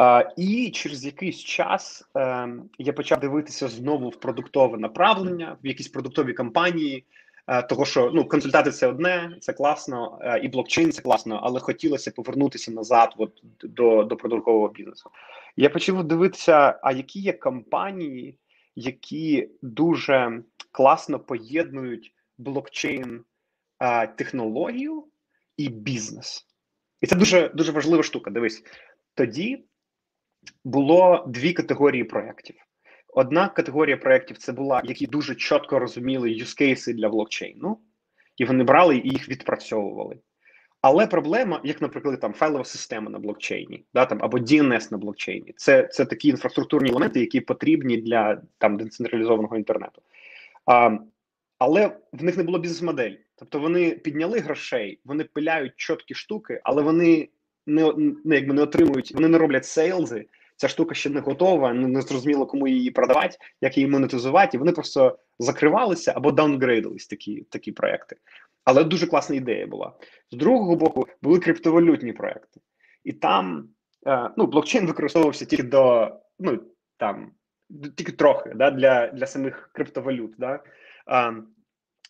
Е, 0.00 0.32
і 0.36 0.70
через 0.70 1.04
якийсь 1.04 1.38
час 1.38 2.10
е, 2.16 2.48
я 2.78 2.92
почав 2.92 3.20
дивитися 3.20 3.68
знову 3.68 4.08
в 4.08 4.16
продуктове 4.16 4.78
направлення, 4.78 5.56
в 5.64 5.66
якісь 5.66 5.88
продуктові 5.88 6.32
компанії. 6.32 7.04
Е, 7.48 7.62
того, 7.62 7.84
що 7.84 8.10
ну 8.14 8.28
консультати 8.28 8.70
це 8.70 8.86
одне, 8.86 9.36
це 9.40 9.52
класно, 9.52 10.18
е, 10.22 10.38
і 10.38 10.48
блокчейн 10.48 10.92
це 10.92 11.02
класно, 11.02 11.40
але 11.42 11.60
хотілося 11.60 12.10
повернутися 12.10 12.72
назад, 12.72 13.14
от 13.16 13.40
до 13.62 14.04
до 14.04 14.16
продуктового 14.16 14.68
бізнесу. 14.68 15.10
Я 15.56 15.70
почав 15.70 16.04
дивитися, 16.04 16.80
а 16.82 16.92
які 16.92 17.20
є 17.20 17.32
компанії, 17.32 18.38
які 18.76 19.50
дуже 19.62 20.42
класно 20.72 21.20
поєднують 21.20 22.14
блокчейн 22.38 23.24
е, 23.80 24.06
технологію 24.06 25.04
і 25.56 25.68
бізнес. 25.68 26.46
І 27.00 27.06
це 27.06 27.16
дуже 27.16 27.48
дуже 27.48 27.72
важлива 27.72 28.02
штука. 28.02 28.30
Дивись, 28.30 28.62
тоді 29.14 29.64
було 30.64 31.24
дві 31.28 31.52
категорії 31.52 32.04
проєктів. 32.04 32.65
Одна 33.18 33.48
категорія 33.48 33.96
проєктів 33.96 34.38
це 34.38 34.52
була, 34.52 34.82
які 34.84 35.06
дуже 35.06 35.34
чітко 35.34 35.78
розуміли 35.78 36.30
юзкейси 36.30 36.92
для 36.92 37.08
блокчейну, 37.08 37.78
і 38.36 38.44
вони 38.44 38.64
брали 38.64 38.96
і 38.96 39.08
їх 39.08 39.28
відпрацьовували. 39.28 40.16
Але 40.80 41.06
проблема, 41.06 41.60
як, 41.64 41.82
наприклад, 41.82 42.20
там 42.20 42.32
файлова 42.32 42.64
система 42.64 43.10
на 43.10 43.18
блокчейні, 43.18 43.84
да, 43.94 44.06
там 44.06 44.18
або 44.22 44.38
DNS 44.38 44.92
на 44.92 44.98
блокчейні, 44.98 45.54
це 45.56 45.86
це 45.86 46.04
такі 46.04 46.28
інфраструктурні 46.28 46.90
елементи, 46.90 47.20
які 47.20 47.40
потрібні 47.40 47.96
для 47.96 48.42
там 48.58 48.76
децентралізованого 48.76 49.56
інтернету. 49.56 50.02
А, 50.66 50.98
Але 51.58 51.96
в 52.12 52.24
них 52.24 52.36
не 52.36 52.42
було 52.42 52.58
бізнес-моделі. 52.58 53.20
Тобто 53.36 53.58
вони 53.58 53.90
підняли 53.90 54.38
грошей, 54.38 55.00
вони 55.04 55.24
пиляють 55.24 55.72
чіткі 55.76 56.14
штуки, 56.14 56.60
але 56.64 56.82
вони 56.82 57.28
не 57.66 57.92
не, 58.24 58.34
якби 58.34 58.54
не 58.54 58.62
отримують, 58.62 59.12
вони 59.14 59.28
не 59.28 59.38
роблять 59.38 59.66
сейлзи. 59.66 60.26
Ця 60.56 60.68
штука 60.68 60.94
ще 60.94 61.10
не 61.10 61.20
готова, 61.20 61.72
не 61.72 62.00
зрозуміло, 62.00 62.46
кому 62.46 62.68
її 62.68 62.90
продавати, 62.90 63.36
як 63.60 63.76
її 63.76 63.90
монетизувати. 63.90 64.56
І 64.56 64.60
вони 64.60 64.72
просто 64.72 65.18
закривалися 65.38 66.12
або 66.16 66.32
даунгрейдились 66.32 67.06
такі 67.06 67.46
такі 67.50 67.72
проекти. 67.72 68.16
Але 68.64 68.84
дуже 68.84 69.06
класна 69.06 69.36
ідея 69.36 69.66
була. 69.66 69.92
З 70.30 70.36
другого 70.36 70.76
боку, 70.76 71.06
були 71.22 71.38
криптовалютні 71.38 72.12
проекти, 72.12 72.60
і 73.04 73.12
там 73.12 73.68
е, 74.06 74.30
ну, 74.36 74.46
блокчейн 74.46 74.86
використовувався 74.86 75.44
тільки 75.44 75.62
до 75.62 76.10
ну 76.38 76.62
там 76.96 77.32
тільки 77.96 78.12
трохи 78.12 78.52
да, 78.54 78.70
для 78.70 79.06
для 79.06 79.26
самих 79.26 79.70
криптовалют. 79.72 80.34
Да. 80.38 80.62
Е, 81.10 81.34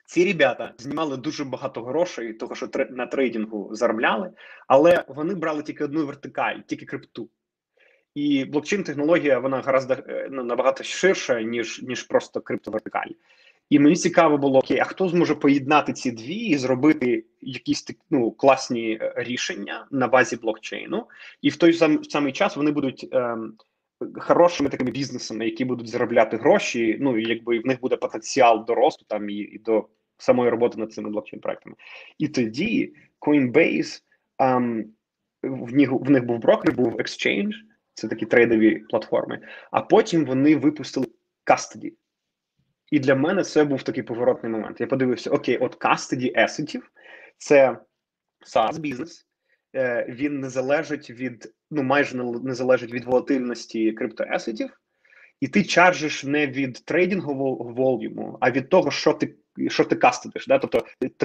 ці 0.06 0.32
ребята 0.32 0.74
знімали 0.78 1.16
дуже 1.16 1.44
багато 1.44 1.82
грошей, 1.82 2.32
того 2.32 2.54
що 2.54 2.68
на 2.90 3.06
трейдингу 3.06 3.68
заробляли, 3.74 4.32
але 4.66 5.04
вони 5.08 5.34
брали 5.34 5.62
тільки 5.62 5.84
одну 5.84 6.06
вертикаль, 6.06 6.58
тільки 6.66 6.86
крипту. 6.86 7.30
І 8.16 8.44
блокчейн-технологія 8.44 9.38
вона 9.38 9.60
гораздо 9.60 9.94
е, 9.94 10.28
ну, 10.30 10.44
набагато 10.44 10.84
ширша, 10.84 11.42
ніж 11.42 11.82
ніж 11.82 12.02
просто 12.02 12.40
криптовертикаль. 12.40 13.10
І 13.70 13.78
мені 13.78 13.96
цікаво 13.96 14.38
було, 14.38 14.58
окей, 14.58 14.78
а 14.78 14.84
хто 14.84 15.08
зможе 15.08 15.34
поєднати 15.34 15.92
ці 15.92 16.10
дві 16.10 16.34
і 16.34 16.56
зробити 16.56 17.24
якісь 17.40 17.86
ну, 18.10 18.30
класні 18.30 18.98
е, 19.00 19.12
рішення 19.16 19.86
на 19.90 20.08
базі 20.08 20.36
блокчейну, 20.36 21.06
і 21.42 21.48
в 21.48 21.56
той 21.56 21.72
сам, 21.72 21.96
в 21.96 22.10
самий 22.10 22.32
час 22.32 22.56
вони 22.56 22.70
будуть 22.70 23.08
ем, 23.12 23.54
хорошими 24.14 24.70
такими 24.70 24.90
бізнесами, 24.90 25.44
які 25.44 25.64
будуть 25.64 25.88
заробляти 25.88 26.36
гроші. 26.36 26.96
Ну 27.00 27.18
і 27.18 27.28
якби 27.28 27.58
в 27.58 27.66
них 27.66 27.80
буде 27.80 27.96
потенціал 27.96 28.64
до 28.64 28.74
росту 28.74 29.04
там 29.08 29.30
і, 29.30 29.34
і 29.34 29.58
до 29.58 29.86
самої 30.18 30.50
роботи 30.50 30.78
над 30.78 30.92
цими 30.92 31.10
блокчейн-проектами. 31.10 31.74
І 32.18 32.28
тоді 32.28 32.94
Coinbase, 33.20 34.02
ем, 34.38 34.84
в 35.42 35.74
них 35.74 35.92
в 35.92 36.10
них 36.10 36.24
був 36.24 36.38
брокер, 36.38 36.74
був 36.74 36.96
Exchange, 36.96 37.52
це 37.96 38.08
такі 38.08 38.26
трейдові 38.26 38.78
платформи. 38.78 39.40
А 39.70 39.80
потім 39.80 40.24
вони 40.24 40.56
випустили 40.56 41.06
Custody. 41.50 41.92
І 42.90 42.98
для 42.98 43.14
мене 43.14 43.42
це 43.42 43.64
був 43.64 43.82
такий 43.82 44.02
поворотний 44.02 44.52
момент. 44.52 44.80
Я 44.80 44.86
подивився: 44.86 45.30
окей, 45.30 45.58
от 45.58 45.84
Custody 45.84 46.38
Assetів 46.38 46.82
це 47.38 47.78
SaaS 48.54 48.78
бізнес, 48.78 49.26
е, 49.76 50.06
він 50.08 50.40
не 50.40 50.50
залежить 50.50 51.10
від, 51.10 51.54
ну 51.70 51.82
майже 51.82 52.16
не 52.24 52.54
залежить 52.54 52.92
від 52.92 53.04
волатильності 53.04 53.92
криптоасетів, 53.92 54.70
і 55.40 55.48
ти 55.48 55.64
чаржиш 55.64 56.24
не 56.24 56.46
від 56.46 56.84
трейдингового 56.84 57.72
волюму, 57.72 58.38
а 58.40 58.50
від 58.50 58.68
того, 58.68 58.90
що 58.90 59.12
ти 59.12 59.34
що 59.68 59.84
ти 59.84 59.96
кастидиш. 59.96 60.46
Да? 60.46 60.58
Тобто, 60.58 60.84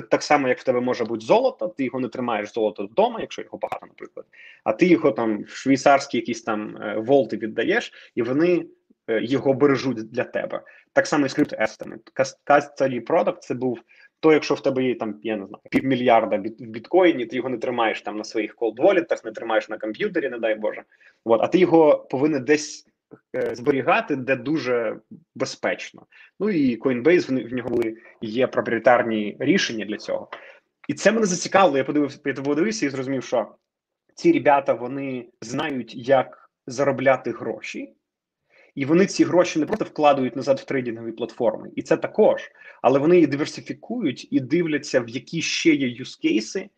так, 0.09 0.23
само, 0.23 0.47
як 0.47 0.59
в 0.59 0.63
тебе 0.63 0.81
може 0.81 1.05
бути 1.05 1.25
золото, 1.25 1.67
ти 1.67 1.83
його 1.83 1.99
не 1.99 2.07
тримаєш 2.07 2.53
золото 2.53 2.85
вдома, 2.85 3.21
якщо 3.21 3.41
його 3.41 3.57
багато, 3.57 3.85
наприклад, 3.85 4.25
а 4.63 4.73
ти 4.73 4.85
його 4.85 5.11
там 5.11 5.43
в 5.43 5.49
швейцарські 5.49 6.17
якісь 6.17 6.41
там 6.41 6.77
е, 6.77 6.95
волти 6.97 7.37
віддаєш, 7.37 8.11
і 8.15 8.21
вони 8.21 8.65
е, 9.07 9.23
його 9.23 9.53
бережуть 9.53 10.11
для 10.11 10.23
тебе. 10.23 10.61
Так 10.93 11.07
само 11.07 11.25
і 11.25 11.29
з 11.29 11.33
криптоестами. 11.33 11.99
Custody 12.45 13.05
Product 13.07 13.37
це 13.39 13.53
був 13.53 13.79
то, 14.19 14.33
якщо 14.33 14.53
в 14.53 14.63
тебе 14.63 14.83
є 14.83 14.95
там, 14.95 15.19
я 15.23 15.37
не 15.37 15.45
знаю, 15.45 15.61
півмільярда 15.69 16.37
в 16.37 16.41
біткоїні, 16.59 17.25
ти 17.25 17.35
його 17.35 17.49
не 17.49 17.57
тримаєш 17.57 18.01
там 18.01 18.17
на 18.17 18.23
своїх 18.23 18.55
колд-волітах, 18.55 19.25
не 19.25 19.31
тримаєш 19.31 19.69
на 19.69 19.77
комп'ютері, 19.77 20.29
не 20.29 20.37
дай 20.37 20.55
Боже. 20.55 20.83
От, 21.25 21.41
а 21.43 21.47
ти 21.47 21.59
його 21.59 22.07
повинен 22.11 22.43
десь 22.43 22.87
зберігати, 23.51 24.15
де 24.15 24.35
дуже 24.35 24.99
безпечно. 25.35 26.05
Ну 26.39 26.49
і 26.49 26.79
Coinbase, 26.79 27.49
в 27.49 27.53
нього 27.53 27.69
були 27.69 27.97
є 28.21 28.47
проприєтарні 28.47 29.37
рішення 29.39 29.85
для 29.85 29.97
цього. 29.97 30.29
І 30.87 30.93
це 30.93 31.11
мене 31.11 31.25
зацікавило. 31.25 31.77
Я 31.77 31.83
подивився, 31.83 32.19
я 32.25 32.33
подивився 32.33 32.85
і 32.85 32.89
зрозумів, 32.89 33.23
що 33.23 33.55
ці 34.15 34.31
ребята 34.31 34.73
вони 34.73 35.29
знають, 35.41 35.95
як 35.95 36.49
заробляти 36.67 37.31
гроші, 37.31 37.93
і 38.75 38.85
вони 38.85 39.05
ці 39.05 39.23
гроші 39.23 39.59
не 39.59 39.65
просто 39.65 39.85
вкладають 39.85 40.35
назад 40.35 40.59
в 40.59 40.65
трейдингові 40.65 41.11
платформи, 41.11 41.69
і 41.75 41.81
це 41.81 41.97
також, 41.97 42.51
але 42.81 42.99
вони 42.99 43.17
їх 43.17 43.27
диверсифікують 43.27 44.27
і 44.31 44.39
дивляться, 44.39 44.99
в 44.99 45.09
які 45.09 45.41
ще 45.41 45.73
є 45.73 45.87
юзкейси, 45.87 46.69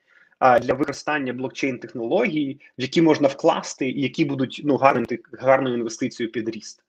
для 0.44 0.74
використання 0.74 1.34
блокчейн 1.34 1.80
технології, 1.80 2.62
в 2.78 2.82
які 2.82 3.02
можна 3.02 3.28
вкласти, 3.28 3.90
і 3.90 4.02
які 4.02 4.26
будуть 4.26 4.62
ну 4.64 4.78
гарним 4.78 5.06
гарною 5.40 5.76
інвестицією 5.76 6.32
під 6.32 6.50
ріст. 6.50 6.84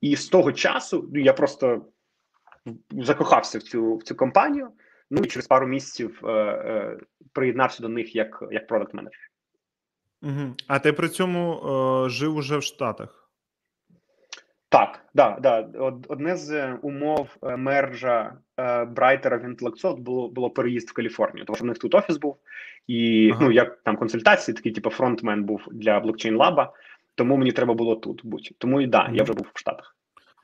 І 0.00 0.16
з 0.16 0.28
того 0.28 0.52
часу 0.52 1.08
ну 1.12 1.20
я 1.20 1.32
просто 1.32 1.86
закохався 2.90 3.58
в 3.58 3.62
цю 3.62 3.96
в 3.96 4.02
цю 4.02 4.14
компанію. 4.14 4.68
Ну 5.10 5.22
і 5.24 5.26
через 5.26 5.46
пару 5.46 5.66
місяців 5.66 6.20
е, 6.24 6.28
е, 6.30 6.98
приєднався 7.32 7.82
до 7.82 7.88
них 7.88 8.16
як 8.16 8.42
як 8.50 8.66
продакт 8.66 8.94
менеджер. 8.94 9.30
Угу. 10.22 10.54
А 10.66 10.78
ти 10.78 10.92
при 10.92 11.08
цьому 11.08 11.54
е, 11.54 12.08
жив 12.10 12.36
уже 12.36 12.56
в 12.56 12.62
Штатах? 12.62 13.30
Так, 14.68 15.04
да, 15.14 15.38
да. 15.40 15.68
Одне 16.08 16.36
з 16.36 16.74
умов 16.82 17.36
е, 17.42 17.56
мержа 17.56 18.38
Брайтера 18.84 19.36
в 19.36 19.44
Intellectsoft 19.44 19.96
було 19.96 20.28
було 20.28 20.50
переїзд 20.50 20.88
в 20.88 20.92
Каліфорнію, 20.92 21.46
тому 21.46 21.56
що 21.56 21.64
в 21.64 21.68
них 21.68 21.78
тут 21.78 21.94
офіс 21.94 22.16
був, 22.16 22.36
і 22.86 23.30
ага. 23.30 23.44
ну 23.44 23.52
як 23.52 23.82
там 23.82 23.96
консультації, 23.96 24.54
такий 24.54 24.72
типу 24.72 24.90
фронтмен 24.90 25.44
був 25.44 25.62
для 25.72 26.00
блокчейн 26.00 26.36
лаба, 26.36 26.72
тому 27.14 27.36
мені 27.36 27.52
треба 27.52 27.74
було 27.74 27.96
тут 27.96 28.20
бути. 28.24 28.54
Тому 28.58 28.80
і 28.80 28.86
да, 28.86 29.10
я 29.12 29.22
вже 29.22 29.32
був 29.32 29.46
в 29.54 29.58
Штатах. 29.58 29.96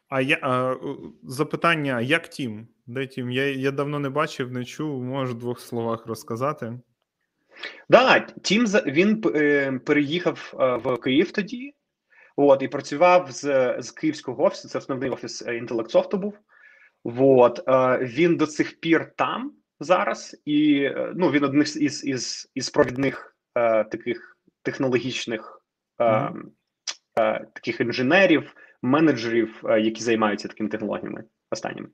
А 0.08 0.20
я 0.20 0.38
а, 0.42 0.74
запитання: 1.22 2.00
як 2.00 2.28
тім? 2.28 2.68
Де 2.86 3.06
тім? 3.06 3.30
Я 3.30 3.50
я 3.50 3.70
давно 3.70 3.98
не 3.98 4.10
бачив, 4.10 4.52
не 4.52 4.64
чув. 4.64 5.02
Можеш 5.02 5.34
в 5.34 5.38
двох 5.38 5.60
словах 5.60 6.06
розказати? 6.06 6.78
Да, 7.88 8.20
Тім 8.20 8.64
він 8.66 9.22
е, 9.34 9.72
переїхав 9.86 10.54
е, 10.60 10.76
в 10.76 10.96
Київ 10.96 11.32
тоді, 11.32 11.74
от, 12.36 12.62
і 12.62 12.68
працював 12.68 13.30
з 13.30 13.76
з 13.82 13.90
київського 13.90 14.44
офісу. 14.44 14.68
Це 14.68 14.78
основний 14.78 15.10
офіс 15.10 15.42
інтелектсофту 15.42 16.16
був. 16.16 16.34
От, 17.18 17.68
е, 17.68 17.98
він 18.04 18.36
до 18.36 18.46
цих 18.46 18.80
пір 18.80 19.12
там 19.16 19.52
зараз, 19.80 20.42
і 20.44 20.90
ну 21.14 21.30
він 21.30 21.44
одних 21.44 21.76
із 21.76 22.04
із, 22.04 22.50
із 22.54 22.70
провідних 22.70 23.36
таких 23.90 24.36
технологічних 24.62 25.62
mm-hmm. 25.98 26.42
таких 27.54 27.80
інженерів, 27.80 28.54
менеджерів, 28.82 29.62
які 29.64 30.02
займаються 30.02 30.48
такими 30.48 30.68
технологіями 30.68 31.24
останніми. 31.50 31.88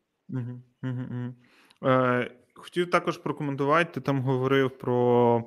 Хотів 2.54 2.90
також 2.90 3.18
прокоментувати. 3.18 3.90
Ти 3.94 4.00
там 4.00 4.20
говорив 4.20 4.78
про 4.78 5.44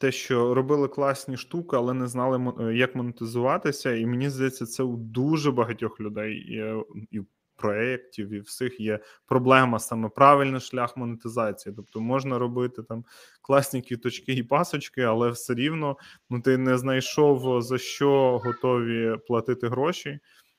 те, 0.00 0.12
що 0.12 0.54
робили 0.54 0.88
класні 0.88 1.36
штуки, 1.36 1.76
але 1.76 1.94
не 1.94 2.06
знали, 2.06 2.52
е, 2.60 2.74
як 2.74 2.96
монетизуватися. 2.96 3.94
І 3.94 4.06
мені 4.06 4.30
здається, 4.30 4.66
це 4.66 4.82
у 4.82 4.96
дуже 4.96 5.52
багатьох 5.52 6.00
людей 6.00 6.34
і, 6.34 6.82
і 7.10 7.20
проєктів, 7.58 8.30
і 8.30 8.40
всіх 8.40 8.80
є 8.80 8.98
проблема 9.26 9.78
саме 9.78 10.08
правильний 10.08 10.60
шлях 10.60 10.96
монетизації. 10.96 11.74
Тобто 11.76 12.00
можна 12.00 12.38
робити 12.38 12.82
там 12.82 13.04
класні 13.42 13.82
квіточки 13.82 14.32
і 14.32 14.42
пасочки, 14.42 15.02
але 15.02 15.30
все 15.30 15.54
рівно 15.54 15.96
ну 16.30 16.40
ти 16.40 16.58
не 16.58 16.78
знайшов 16.78 17.62
за 17.62 17.78
що 17.78 18.38
готові 18.44 19.16
платити 19.26 19.68
гроші. 19.68 20.18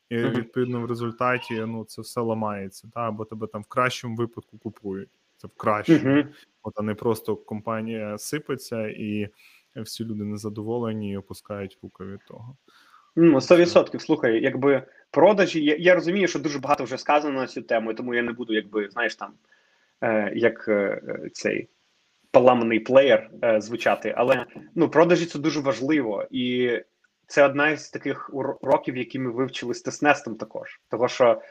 І 0.09 0.17
відповідно 0.17 0.81
в 0.81 0.85
результаті 0.85 1.53
ну 1.67 1.85
це 1.85 2.01
все 2.01 2.21
ламається, 2.21 2.89
та 2.93 2.99
або 2.99 3.25
тебе 3.25 3.47
там 3.47 3.61
в 3.61 3.65
кращому 3.65 4.15
випадку 4.15 4.57
купують. 4.57 5.09
Це 5.37 5.47
в 5.47 5.51
кращому, 5.57 5.99
uh-huh. 5.99 6.27
от 6.63 6.73
а 6.77 6.81
не 6.81 6.95
просто 6.95 7.35
компанія 7.35 8.17
сипеться, 8.17 8.87
і 8.87 9.29
всі 9.75 10.05
люди 10.05 10.23
незадоволені 10.23 11.11
і 11.11 11.17
опускають 11.17 11.77
руки 11.83 12.03
від 12.03 12.19
того. 12.27 12.57
Ну, 13.15 13.39
100%. 13.39 13.99
Слухай, 13.99 14.41
якби 14.41 14.83
продажі. 15.11 15.63
Я 15.63 15.75
я 15.75 15.95
розумію, 15.95 16.27
що 16.27 16.39
дуже 16.39 16.59
багато 16.59 16.83
вже 16.83 16.97
сказано 16.97 17.39
на 17.39 17.47
цю 17.47 17.61
тему, 17.61 17.93
тому 17.93 18.15
я 18.15 18.21
не 18.21 18.31
буду, 18.31 18.53
якби 18.53 18.89
знаєш, 18.89 19.15
там 19.15 19.33
е, 20.01 20.31
як 20.35 20.67
е, 20.67 21.01
цей 21.33 21.69
паламний 22.31 22.79
плеєр 22.79 23.29
е, 23.43 23.61
звучати. 23.61 24.13
Але 24.17 24.45
ну 24.75 24.89
продажі 24.89 25.25
це 25.25 25.39
дуже 25.39 25.59
важливо, 25.59 26.27
і 26.31 26.71
це 27.27 27.45
одна 27.45 27.69
із 27.69 27.89
таких 27.89 28.29
уроків, 28.33 28.97
які 28.97 29.19
ми 29.19 29.31
вивчили 29.31 29.73
з 29.73 29.81
Теснестом 29.81 30.35
також. 30.35 30.81
Того 30.89 31.07
що 31.07 31.41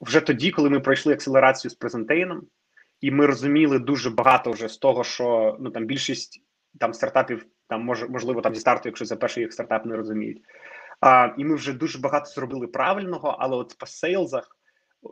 вже 0.00 0.20
тоді, 0.20 0.50
коли 0.50 0.70
ми 0.70 0.80
пройшли 0.80 1.12
акселерацію 1.12 1.70
з 1.70 1.74
презентейном, 1.74 2.42
і 3.00 3.10
ми 3.10 3.26
розуміли 3.26 3.78
дуже 3.78 4.10
багато 4.10 4.50
вже 4.50 4.68
з 4.68 4.78
того, 4.78 5.04
що 5.04 5.56
ну 5.60 5.70
там 5.70 5.86
більшість 5.86 6.42
там 6.78 6.94
стартапів 6.94 7.46
там 7.68 7.84
може 7.84 8.08
можливо 8.08 8.40
там 8.40 8.54
зі 8.54 8.60
старту, 8.60 8.88
якщо 8.88 9.04
це 9.04 9.16
перший 9.16 9.42
їх 9.42 9.52
стартап 9.52 9.86
не 9.86 9.96
розуміють. 9.96 10.42
А, 11.00 11.34
І 11.38 11.44
ми 11.44 11.54
вже 11.54 11.72
дуже 11.72 11.98
багато 11.98 12.30
зробили 12.30 12.66
правильного, 12.66 13.36
але 13.38 13.56
от 13.56 13.76
по 13.78 13.86
сейлзах 13.86 14.56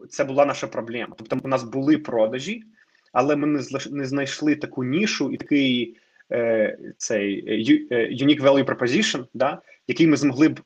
це 0.09 0.25
була 0.25 0.47
наша 0.47 0.67
проблема. 0.67 1.15
Тобто, 1.19 1.41
у 1.45 1.49
нас 1.49 1.65
були 1.65 1.99
продажі, 1.99 2.65
але 3.13 3.37
ми 3.37 3.47
не 3.47 3.63
не 3.91 4.07
знайшли 4.07 4.57
таку 4.57 4.85
нішу 4.85 5.33
і 5.33 5.37
такий 5.37 5.97
е, 6.33 6.79
цей 6.97 7.45
е, 7.91 7.95
unique 8.25 8.43
value 8.43 8.65
proposition, 8.65 9.27
да, 9.35 9.63
який 9.87 10.07
ми 10.07 10.17
змогли 10.17 10.49
б 10.49 10.61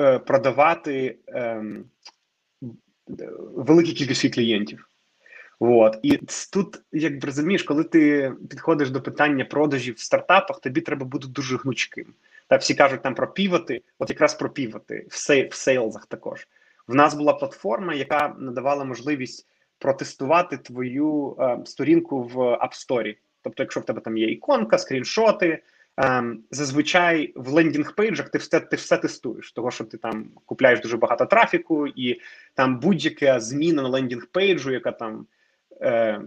е, 0.00 0.18
продавати 0.18 1.18
е, 1.28 1.64
великій 3.54 3.92
кількості 3.92 4.30
клієнтів. 4.30 4.88
От 5.66 5.98
і 6.02 6.18
тут, 6.52 6.80
як 6.92 7.24
розумієш, 7.24 7.62
коли 7.62 7.84
ти 7.84 8.32
підходиш 8.50 8.90
до 8.90 9.02
питання 9.02 9.44
продажів 9.44 9.94
в 9.94 9.98
стартапах, 10.00 10.60
тобі 10.60 10.80
треба 10.80 11.06
бути 11.06 11.26
дуже 11.28 11.56
гнучким. 11.56 12.14
Та 12.48 12.56
всі 12.56 12.74
кажуть 12.74 13.02
там 13.02 13.14
про 13.14 13.32
півоти, 13.32 13.82
от 13.98 14.10
якраз 14.10 14.34
про 14.34 14.50
півоти 14.50 15.06
в 15.10 15.16
сей, 15.16 15.48
в 15.48 15.54
сейлзах 15.54 16.06
також. 16.06 16.48
В 16.88 16.94
нас 16.94 17.14
була 17.14 17.32
платформа, 17.32 17.94
яка 17.94 18.34
надавала 18.38 18.84
можливість 18.84 19.46
протестувати 19.78 20.58
твою 20.58 21.36
е, 21.40 21.58
сторінку 21.64 22.22
в 22.22 22.36
App 22.38 22.88
Store. 22.88 23.16
Тобто, 23.42 23.62
якщо 23.62 23.80
в 23.80 23.84
тебе 23.84 24.00
там 24.00 24.16
є 24.16 24.26
іконка, 24.26 24.78
скріншоти, 24.78 25.62
е, 26.00 26.24
зазвичай 26.50 27.32
в 27.36 27.48
landing 27.48 27.89
page 27.89 28.12
ах 28.12 28.30
ти 28.30 28.38
все 28.38 28.60
ти 28.60 28.76
все 28.76 28.96
тестуєш, 28.96 29.52
того 29.52 29.70
що 29.70 29.84
ти 29.84 29.96
там 29.96 30.30
купляєш 30.44 30.80
дуже 30.80 30.96
багато 30.96 31.26
трафіку, 31.26 31.86
і 31.86 32.20
там 32.54 32.80
будь-яка 32.80 33.40
зміна 33.40 33.82
на 33.82 33.88
landing 33.88 34.32
page 34.32 34.57
у, 34.57 34.70
яка 34.70 34.92
там 34.92 35.26
е, 35.84 36.20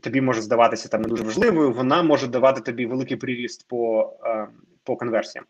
тобі 0.00 0.20
може 0.20 0.42
здаватися 0.42 0.88
там 0.88 1.02
не 1.02 1.08
дуже 1.08 1.24
важливою, 1.24 1.72
вона 1.72 2.02
може 2.02 2.26
давати 2.26 2.60
тобі 2.60 2.86
великий 2.86 3.16
приріст 3.16 3.68
по, 3.68 4.12
е, 4.24 4.46
по 4.84 4.96
конверсіям. 4.96 5.44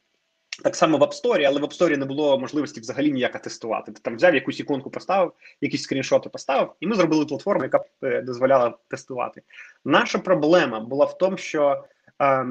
Так 0.62 0.76
само 0.76 0.98
в 0.98 1.02
App 1.02 1.24
Store, 1.24 1.42
але 1.42 1.60
в 1.60 1.64
App 1.64 1.80
Store 1.80 1.96
не 1.96 2.04
було 2.04 2.38
можливості 2.38 2.80
взагалі 2.80 3.12
ніяк 3.12 3.42
тестувати. 3.42 3.92
Ти 3.92 4.00
там 4.00 4.16
взяв 4.16 4.34
якусь 4.34 4.60
іконку, 4.60 4.90
поставив, 4.90 5.32
якісь 5.60 5.82
скріншоти 5.82 6.28
поставив, 6.28 6.72
і 6.80 6.86
ми 6.86 6.94
зробили 6.94 7.26
платформу, 7.26 7.62
яка 7.62 7.80
е, 8.02 8.22
дозволяла 8.22 8.78
тестувати. 8.88 9.42
Наша 9.84 10.18
проблема 10.18 10.80
була 10.80 11.04
в 11.04 11.18
тому, 11.18 11.36
що 11.36 11.84
е, 12.22 12.46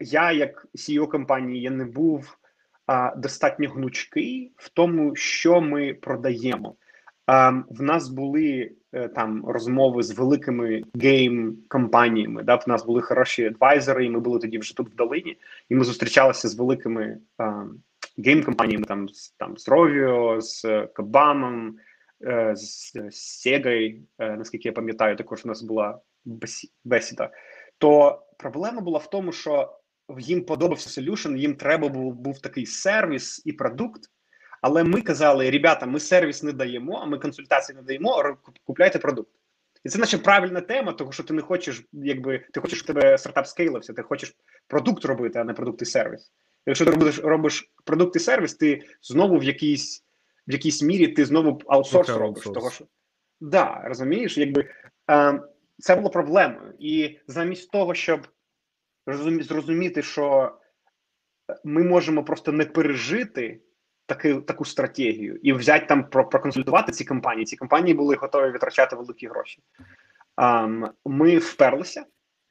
я, 0.00 0.32
як 0.32 0.66
CEO 0.74 1.08
компанії, 1.08 1.62
я 1.62 1.70
не 1.70 1.84
був 1.84 2.36
е, 2.90 3.12
достатньо 3.16 3.68
гнучкий 3.68 4.52
в 4.56 4.68
тому, 4.68 5.16
що 5.16 5.60
ми 5.60 5.94
продаємо. 5.94 6.74
Ем, 7.26 7.64
в 7.70 7.82
нас 7.82 8.08
були 8.08 8.50
е, 8.50 8.72
там 9.14 9.44
розмови 9.46 10.02
з 10.02 10.18
великими 10.18 10.82
гейм-компаніями. 10.94 12.42
Да, 12.42 12.54
в 12.54 12.64
нас 12.66 12.84
були 12.84 13.02
хороші 13.02 13.44
адвайзери, 13.44 14.06
і 14.06 14.10
ми 14.10 14.20
були 14.20 14.38
тоді 14.38 14.58
вже 14.58 14.76
тут 14.76 14.90
в 14.90 14.94
долині, 14.94 15.36
і 15.68 15.74
ми 15.74 15.84
зустрічалися 15.84 16.48
з 16.48 16.54
великими 16.54 17.18
гейм-компаніями, 18.18 18.84
там 18.84 19.08
з 19.08 19.30
там 19.30 19.58
з 19.58 19.68
Rovio, 19.68 20.40
з 20.40 20.86
Кабамом, 20.86 21.76
е, 22.24 22.52
з 22.56 22.92
Сегой, 23.10 24.02
е, 24.18 24.36
наскільки 24.36 24.68
я 24.68 24.72
пам'ятаю, 24.72 25.16
також 25.16 25.44
у 25.44 25.48
нас 25.48 25.62
була 25.62 26.00
бесіда. 26.84 27.30
То 27.78 28.22
проблема 28.38 28.80
була 28.80 28.98
в 28.98 29.10
тому, 29.10 29.32
що 29.32 29.78
їм 30.18 30.44
подобався 30.44 31.00
solution, 31.00 31.36
їм 31.36 31.54
треба 31.54 31.88
був 31.88 32.14
був 32.14 32.38
такий 32.38 32.66
сервіс 32.66 33.42
і 33.44 33.52
продукт. 33.52 34.10
Але 34.64 34.84
ми 34.84 35.00
казали: 35.00 35.50
ребята, 35.50 35.86
ми 35.86 36.00
сервіс 36.00 36.42
не 36.42 36.52
даємо, 36.52 36.98
а 37.02 37.06
ми 37.06 37.18
консультації 37.18 37.76
не 37.76 37.82
даємо. 37.82 38.36
купляйте 38.64 38.98
продукт. 38.98 39.30
І 39.84 39.88
це 39.88 39.98
наче 39.98 40.18
правильна 40.18 40.60
тема, 40.60 40.92
тому 40.92 41.12
що 41.12 41.22
ти 41.22 41.34
не 41.34 41.42
хочеш, 41.42 41.84
якби 41.92 42.44
ти 42.52 42.60
хочеш, 42.60 42.78
щоб 42.78 42.86
тебе 42.86 43.18
стартап 43.18 43.46
скейлився, 43.46 43.92
ти 43.92 44.02
хочеш 44.02 44.36
продукт 44.66 45.04
робити, 45.04 45.38
а 45.38 45.44
не 45.44 45.52
продукт 45.52 45.82
і 45.82 45.84
сервіс. 45.84 46.32
Якщо 46.66 46.84
ти 46.84 46.90
робиш 46.90 47.18
робиш 47.18 47.72
продукт 47.84 48.16
і 48.16 48.18
сервіс, 48.18 48.54
ти 48.54 48.82
знову 49.02 49.38
в 49.38 49.44
якійсь 49.44 50.04
в 50.48 50.52
якійсь 50.52 50.82
мірі 50.82 51.08
ти 51.08 51.24
знову 51.24 51.60
аутсорс 51.66 52.08
okay, 52.08 52.18
робиш. 52.18 52.44
Того, 52.44 52.70
що 52.70 52.84
да, 53.40 53.82
розумієш, 53.84 54.38
якби 54.38 54.68
е, 55.10 55.40
це 55.78 55.96
було 55.96 56.10
проблемою. 56.10 56.74
І 56.78 57.18
замість 57.26 57.70
того, 57.70 57.94
щоб 57.94 58.26
зрозуміти, 59.40 60.02
що 60.02 60.56
ми 61.64 61.82
можемо 61.82 62.24
просто 62.24 62.52
не 62.52 62.64
пережити 62.64 63.60
таки, 64.06 64.34
таку 64.34 64.64
стратегію 64.64 65.38
і 65.42 65.52
взяти 65.52 65.86
там 65.86 66.04
про 66.10 66.28
проконсультувати 66.28 66.92
ці 66.92 67.04
компанії. 67.04 67.44
Ці 67.44 67.56
компанії 67.56 67.94
були 67.94 68.14
готові 68.14 68.50
витрачати 68.50 68.96
великі 68.96 69.26
гроші. 69.26 69.62
Um, 70.36 70.88
ми 71.04 71.38
вперлися, 71.38 72.04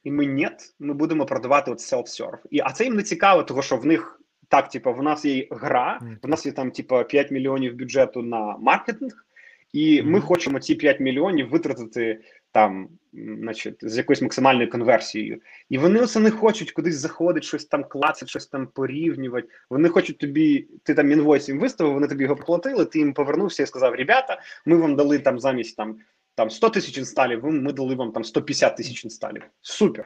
і 0.03 0.11
ми 0.11 0.25
ні, 0.25 0.49
ми 0.79 0.93
будемо 0.93 1.25
продавати 1.25 1.71
от 1.71 1.79
self-serve. 1.79 2.39
І 2.51 2.59
а 2.59 2.71
це 2.71 2.83
їм 2.83 2.95
не 2.95 3.03
цікаво, 3.03 3.43
тому 3.43 3.61
що 3.61 3.77
в 3.77 3.85
них 3.85 4.19
так, 4.47 4.69
типу, 4.69 4.93
в 4.93 5.03
нас 5.03 5.25
є 5.25 5.47
гра, 5.51 5.99
в 6.23 6.27
нас 6.27 6.45
є 6.45 6.51
там, 6.51 6.71
типу, 6.71 7.03
5 7.03 7.31
мільйонів 7.31 7.75
бюджету 7.75 8.21
на 8.21 8.57
маркетинг, 8.57 9.25
і 9.73 10.01
ми 10.01 10.21
хочемо 10.21 10.59
ці 10.59 10.75
5 10.75 10.99
мільйонів 10.99 11.49
витратити 11.49 12.21
там, 12.53 12.89
значить, 13.13 13.75
з 13.81 13.97
якоюсь 13.97 14.21
максимальною 14.21 14.69
конверсією. 14.69 15.41
І 15.69 15.77
вони 15.77 15.99
оце 15.99 16.19
не 16.19 16.31
хочуть 16.31 16.71
кудись 16.71 16.95
заходити, 16.95 17.47
щось 17.47 17.65
там 17.65 17.83
клацати, 17.83 18.29
щось 18.29 18.47
там 18.47 18.67
порівнювати. 18.67 19.47
Вони 19.69 19.89
хочуть 19.89 20.17
тобі, 20.17 20.67
ти 20.83 20.93
там 20.93 21.11
інвойс 21.11 21.49
їм 21.49 21.59
виставив, 21.59 21.93
вони 21.93 22.07
тобі 22.07 22.23
його 22.23 22.35
проплатили, 22.35 22.85
ти 22.85 22.99
їм 22.99 23.13
повернувся 23.13 23.63
і 23.63 23.65
сказав: 23.65 23.93
Ребята, 23.93 24.41
ми 24.65 24.75
вам 24.75 24.95
дали 24.95 25.19
там 25.19 25.39
замість 25.39 25.77
там 25.77 25.97
там 26.35 26.49
100 26.49 26.69
тисяч 26.69 26.97
інсталів, 26.97 27.45
ми 27.45 27.73
дали 27.73 27.95
вам 27.95 28.11
там 28.11 28.23
150 28.23 28.77
тисяч 28.77 29.03
інсталів. 29.03 29.43
Супер. 29.61 30.05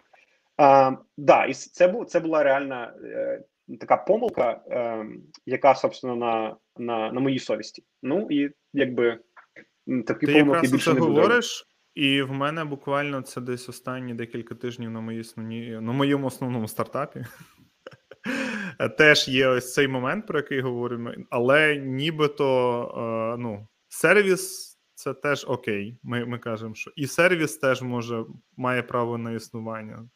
А, 0.57 0.91
да, 1.17 1.45
і 1.45 1.53
це 1.53 1.87
був 1.87 2.05
це 2.05 2.19
була 2.19 2.43
реальна 2.43 2.93
е, 3.03 3.41
така 3.79 3.97
помилка, 3.97 4.61
е, 4.71 5.05
яка 5.45 5.75
собственно 5.75 6.15
на 6.15 6.55
на, 6.77 7.11
на 7.11 7.19
моїй 7.19 7.39
совісті. 7.39 7.83
Ну 8.03 8.27
і 8.29 8.49
якби 8.73 9.19
такі 10.07 10.25
Ти 10.25 10.33
помилки 10.33 10.67
більше 10.67 10.93
не 10.93 10.99
говориш. 10.99 11.67
І 11.97 12.21
в 12.21 12.31
мене 12.31 12.65
буквально 12.65 13.21
це 13.21 13.41
десь 13.41 13.69
останні 13.69 14.13
декілька 14.13 14.55
тижнів 14.55 14.91
на 14.91 15.01
моїй 15.01 15.21
основні, 15.21 15.69
на 15.69 15.91
моєму 15.91 16.27
основному 16.27 16.67
стартапі. 16.67 17.25
Теж 18.97 19.27
є 19.27 19.47
ось 19.47 19.73
цей 19.73 19.87
момент, 19.87 20.27
про 20.27 20.39
який 20.39 20.61
говоримо, 20.61 21.11
але 21.29 21.77
нібито 21.77 22.47
е, 23.35 23.41
ну, 23.41 23.67
сервіс 23.87 24.73
це 24.93 25.13
теж 25.13 25.45
окей. 25.47 25.99
Ми 26.03 26.25
ми 26.25 26.39
кажемо, 26.39 26.75
що 26.75 26.91
і 26.95 27.07
сервіс 27.07 27.57
теж 27.57 27.81
може 27.81 28.25
має 28.57 28.83
право 28.83 29.17
на 29.17 29.31
існування. 29.31 30.09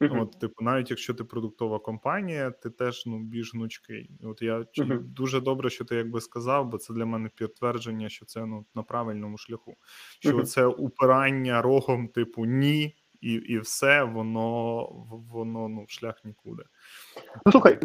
Uh-huh. 0.00 0.22
От, 0.22 0.40
типу, 0.40 0.64
навіть 0.64 0.90
якщо 0.90 1.14
ти 1.14 1.24
продуктова 1.24 1.78
компанія, 1.78 2.50
ти 2.50 2.70
теж 2.70 3.06
ну 3.06 3.18
більш 3.18 3.54
гнучкий. 3.54 4.10
От 4.22 4.42
я 4.42 4.58
uh-huh. 4.58 4.98
дуже 5.00 5.40
добре, 5.40 5.70
що 5.70 5.84
ти 5.84 5.96
якби 5.96 6.20
сказав, 6.20 6.68
бо 6.68 6.78
це 6.78 6.94
для 6.94 7.06
мене 7.06 7.30
підтвердження, 7.34 8.08
що 8.08 8.26
це 8.26 8.46
ну 8.46 8.66
на 8.74 8.82
правильному 8.82 9.38
шляху. 9.38 9.76
Що 10.20 10.36
uh-huh. 10.36 10.44
це 10.44 10.66
упирання 10.66 11.62
рогом, 11.62 12.08
типу 12.08 12.44
ні, 12.44 12.96
і 13.20 13.32
і 13.32 13.58
все, 13.58 14.02
воно 14.02 14.86
воно 15.32 15.68
ну 15.68 15.84
шлях 15.88 16.24
нікуди. 16.24 16.62
Ну 17.46 17.52
слухай, 17.52 17.78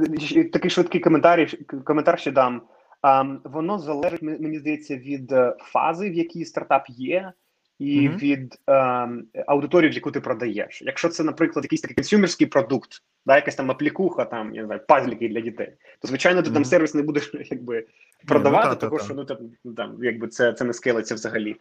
такий 0.54 0.72
швидкий 0.72 1.02
коментар, 1.02 1.48
коментар 1.86 2.20
ще 2.20 2.32
дам. 2.32 2.62
Um, 3.04 3.40
воно 3.44 3.80
залежить, 3.80 4.22
мені 4.22 4.60
здається, 4.60 4.98
від 4.98 5.32
е, 5.32 5.56
фази, 5.60 6.10
в 6.10 6.14
якій 6.14 6.46
стартап 6.46 6.84
є, 6.90 7.34
і 7.82 8.10
mm-hmm. 8.10 8.18
від 8.18 8.60
um, 8.68 9.22
аудиторії, 9.48 9.92
в 9.92 9.94
яку 9.94 10.12
ти 10.12 10.20
продаєш. 10.20 10.82
Якщо 10.82 11.10
це, 11.10 11.24
наприклад, 11.24 11.66
якийсь 11.66 11.82
такий 11.82 11.96
консюмерський 11.96 12.48
продукт, 12.48 13.04
да, 13.26 13.36
якась 13.36 13.56
там 13.56 13.72
аплікуха, 13.72 14.26
там 14.26 14.56
я 14.56 14.62
не 14.62 14.68
знаю, 14.68 14.82
пазліки 14.88 15.30
для 15.30 15.42
дітей, 15.42 15.74
то 16.02 16.08
звичайно 16.08 16.42
ти 16.42 16.50
mm-hmm. 16.50 16.54
там 16.54 16.66
сервіс 16.66 16.94
не 16.94 17.02
будеш 17.02 17.32
якби 17.52 17.86
продавати, 18.28 18.68
yeah, 18.68 18.80
ну, 18.82 18.90
тому 18.90 19.00
що 19.00 19.14
ну 19.14 19.26
там, 19.26 19.38
там 19.78 19.98
якби 20.04 20.28
це 20.28 20.54
це 20.54 20.66
не 20.66 20.74
скелиться 20.74 21.16
взагалі. 21.16 21.56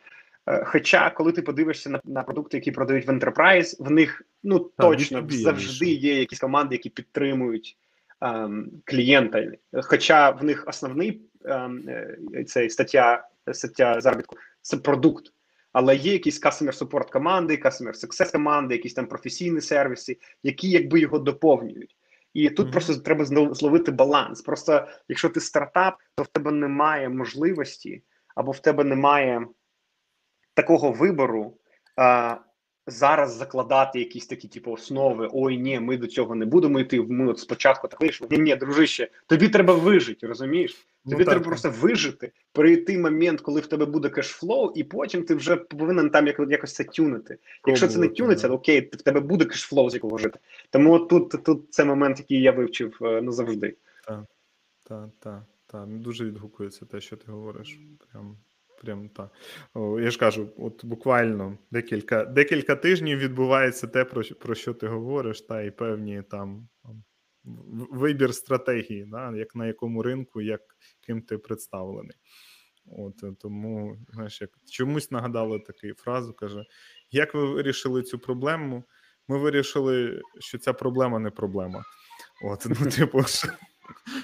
Е, 0.47 0.65
хоча, 0.65 1.11
коли 1.11 1.33
ти 1.33 1.43
подивишся 1.43 1.91
на 1.91 2.01
на 2.05 2.23
продукти, 2.23 2.57
які 2.57 2.71
продають 2.71 3.07
в 3.07 3.11
Enterprise, 3.11 3.77
в 3.85 3.91
них 3.91 4.23
ну 4.43 4.71
точно 4.79 5.27
завжди 5.29 5.87
є 5.87 6.19
якісь 6.19 6.41
команди, 6.41 6.75
які 6.75 6.91
підтримують 6.91 7.77
ем, 8.21 8.71
клієнта. 8.85 9.53
Хоча 9.83 10.31
в 10.31 10.45
них 10.45 10.65
основний 10.67 11.21
ем, 11.45 11.85
е, 11.89 12.45
цей 12.47 12.71
стаття 12.71 13.29
стаття 13.53 14.01
заробітку 14.01 14.37
це 14.63 14.77
продукт. 14.77 15.33
Але 15.73 15.97
є 15.97 16.13
якісь 16.13 16.43
customer 16.43 16.79
support 16.79 17.11
команди, 17.11 17.57
customer 17.65 18.07
success 18.07 18.33
команди, 18.33 18.75
якісь 18.75 18.95
там 18.95 19.07
професійні 19.07 19.61
сервіси, 19.61 20.19
які 20.43 20.71
якби 20.71 21.01
його 21.01 21.19
доповнюють. 21.19 21.97
І 22.35 22.51
тут 22.51 22.69
mm-hmm. 22.69 22.73
просто 22.73 22.97
треба 22.97 23.25
зловити 23.55 23.91
баланс. 23.91 24.43
Просто 24.43 24.89
якщо 25.09 25.29
ти 25.29 25.41
стартап, 25.41 25.97
то 26.15 26.23
в 26.23 26.27
тебе 26.27 26.51
немає 26.51 27.09
можливості 27.09 28.03
або 28.35 28.53
в 28.53 28.59
тебе 28.59 28.85
немає 28.85 29.47
такого 30.55 30.93
вибору 30.93 31.57
а, 31.97 32.37
зараз 32.90 33.37
закладати 33.37 33.98
якісь 33.98 34.26
такі, 34.26 34.48
типу, 34.48 34.72
основи. 34.72 35.29
Ой, 35.33 35.59
ні, 35.59 35.81
ми 35.81 35.96
до 35.96 36.07
цього 36.07 36.35
не 36.35 36.46
будемо 36.46 36.81
йти. 36.81 37.00
Ми 37.00 37.31
от 37.31 37.38
спочатку 37.38 37.88
так 37.88 38.00
вийшли. 38.00 38.29
Ні, 38.31 38.38
ні, 38.38 38.57
дружище, 38.57 39.09
тобі 39.26 39.48
треба 39.48 39.74
вижити, 39.74 40.26
розумієш? 40.26 40.87
Ну 41.05 41.11
тобі 41.11 41.24
ну, 41.24 41.24
треба 41.24 41.40
так. 41.40 41.48
просто 41.48 41.70
вижити, 41.70 42.33
прийти 42.53 42.98
момент, 42.98 43.40
коли 43.40 43.61
в 43.61 43.66
тебе 43.66 43.87
буде 43.87 44.09
кешфлоу, 44.09 44.72
і 44.74 44.85
потім 44.85 45.22
ти 45.22 45.35
вже 45.35 45.57
повинен 45.57 46.11
там 46.11 46.26
як 46.26 46.40
якось 46.50 46.74
це 46.74 46.85
тюнити. 46.85 47.38
Якщо 47.66 47.88
це 47.88 47.98
не 47.98 48.09
тюниться, 48.09 48.48
то 48.48 48.55
окей, 48.55 48.81
в 48.92 49.03
тебе 49.03 49.20
буде 49.20 49.44
кешфлоу, 49.44 49.90
з 49.90 49.94
якого 49.94 50.18
жити. 50.18 50.38
Тому 50.70 50.98
тут 50.98 51.44
тут 51.44 51.74
це 51.74 51.85
момент, 51.85 52.18
який 52.18 52.42
я 52.42 52.53
вивчив 52.53 52.98
е, 53.03 53.22
назавжди. 53.22 53.76
Так, 54.07 54.24
так, 54.88 55.09
так. 55.18 55.42
Так, 55.66 55.88
дуже 55.88 56.24
відгукується 56.24 56.85
те, 56.85 57.00
що 57.00 57.16
ти 57.16 57.33
говориш. 57.33 57.79
Прям 58.12 58.37
Прям 58.81 59.09
так. 59.09 59.31
Я 60.01 60.11
ж 60.11 60.19
кажу, 60.19 60.49
от 60.57 60.85
буквально 60.85 61.59
декілька 61.71 62.25
декілька 62.25 62.77
тижнів 62.77 63.19
відбувається 63.19 63.87
те, 63.87 64.05
про 64.05 64.23
про 64.23 64.55
що 64.55 64.75
ти 64.75 64.87
говориш, 64.87 65.40
та 65.40 65.62
і 65.62 65.71
певні 65.71 66.23
там 66.31 66.69
вибір 67.90 68.35
стратегії, 68.35 69.05
да, 69.05 69.37
як 69.37 69.55
на 69.55 69.66
якому 69.66 70.03
ринку, 70.03 70.40
як 70.40 70.61
ким 71.01 71.23
ти 71.23 71.38
представлений. 71.38 72.16
От 72.87 73.38
Тому, 73.38 73.97
знаєш, 74.12 74.40
як 74.40 74.51
чомусь 74.71 75.11
нагадали 75.11 75.59
таку 75.59 75.95
фразу, 75.97 76.33
каже: 76.33 76.64
як 77.11 77.35
ви 77.35 77.47
вирішили 77.47 78.03
цю 78.03 78.19
проблему? 78.19 78.85
Ми 79.29 79.38
вирішили, 79.38 80.23
що 80.38 80.59
ця 80.59 80.73
проблема 80.73 81.19
не 81.19 81.31
проблема. 81.31 81.85
От, 82.45 82.66
ну, 82.66 82.90
типу, 82.97 83.23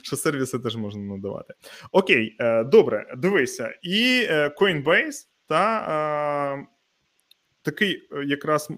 що 0.03 0.17
сервіси 0.17 0.59
теж 0.59 0.77
можна 0.77 1.03
надавати. 1.03 1.55
Окей, 1.93 2.37
е, 2.41 2.65
добре, 2.65 3.15
дивися. 3.17 3.79
І 3.83 4.27
е, 4.29 4.55
Coinbase 4.61 5.27
та 5.47 5.79
е, 6.59 6.67
такий 7.63 8.09
якраз 8.27 8.71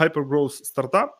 hypergrowth 0.00 0.48
стартап. 0.64 1.18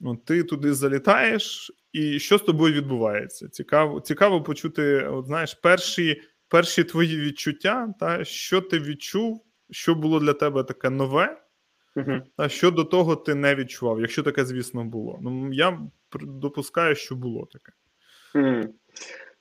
Ну, 0.00 0.16
Ти 0.16 0.42
туди 0.42 0.74
залітаєш, 0.74 1.72
і 1.92 2.18
що 2.18 2.38
з 2.38 2.42
тобою 2.42 2.74
відбувається? 2.74 3.48
Цікаво 3.48 4.00
цікаво 4.00 4.42
почути, 4.42 5.06
от 5.06 5.26
знаєш, 5.26 5.54
перші 5.54 6.22
перші 6.48 6.84
твої 6.84 7.20
відчуття, 7.20 7.94
та 8.00 8.24
що 8.24 8.60
ти 8.60 8.78
відчув, 8.78 9.44
що 9.70 9.94
було 9.94 10.20
для 10.20 10.32
тебе 10.32 10.64
таке 10.64 10.90
нове, 10.90 11.42
uh-huh. 11.96 12.22
а 12.36 12.48
що 12.48 12.70
до 12.70 12.84
того 12.84 13.16
ти 13.16 13.34
не 13.34 13.54
відчував, 13.54 14.00
якщо 14.00 14.22
таке, 14.22 14.44
звісно, 14.44 14.84
було. 14.84 15.18
Ну, 15.22 15.52
Я 15.52 15.80
допускаю, 16.20 16.94
що 16.94 17.14
було 17.14 17.46
таке. 17.52 17.72
Mm. 18.34 18.68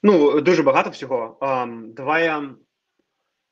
Ну, 0.04 0.42
дуже 0.42 0.64
багато 0.64 0.90
всього. 0.90 1.38
Um, 1.42 1.94
давай 1.94 2.24
я 2.24 2.50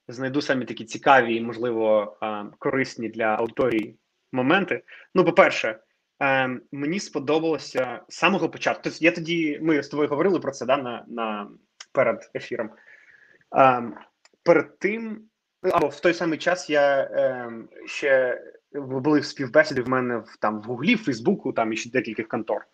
знайду 0.08 0.42
самі 0.42 0.66
такі 0.66 0.86
цікаві 0.86 1.36
і, 1.36 1.42
можливо, 1.42 2.18
um, 2.22 2.50
корисні 2.60 3.10
для 3.10 3.26
аудиторії 3.26 3.98
моменти. 4.32 4.84
Ну, 5.16 5.26
по-перше, 5.26 5.80
um, 6.20 6.60
мені 6.72 7.00
сподобалося 7.00 8.02
з 8.10 8.16
самого 8.16 8.50
початку. 8.50 8.82
Тобто 8.84 9.00
я 9.02 9.12
тоді, 9.12 9.60
ми 9.62 9.84
з 9.84 9.88
тобою 9.88 10.10
говорили 10.10 10.40
про 10.40 10.52
це 10.52 10.66
да, 10.66 10.78
на, 10.78 11.06
на 11.08 11.50
перед 11.92 12.32
ефіром. 12.36 12.70
Перед 14.44 14.80
тим, 14.80 15.22
або 15.62 15.88
в 15.88 16.00
той 16.00 16.14
самий 16.14 16.38
час 16.38 16.70
я 16.70 17.10
ще 17.86 18.42
були 18.74 19.20
в 19.20 19.26
співбесіди 19.26 19.82
в 19.82 19.90
мене 19.90 20.18
в 20.18 20.38
там 20.40 20.62
в 20.62 20.64
Гуглі, 20.64 20.96
в 20.96 21.04
Фейсбуку, 21.04 21.54
там 21.54 21.74
і 21.74 21.78
ще 21.78 21.90
декількох 21.90 22.28
контор 22.28 22.66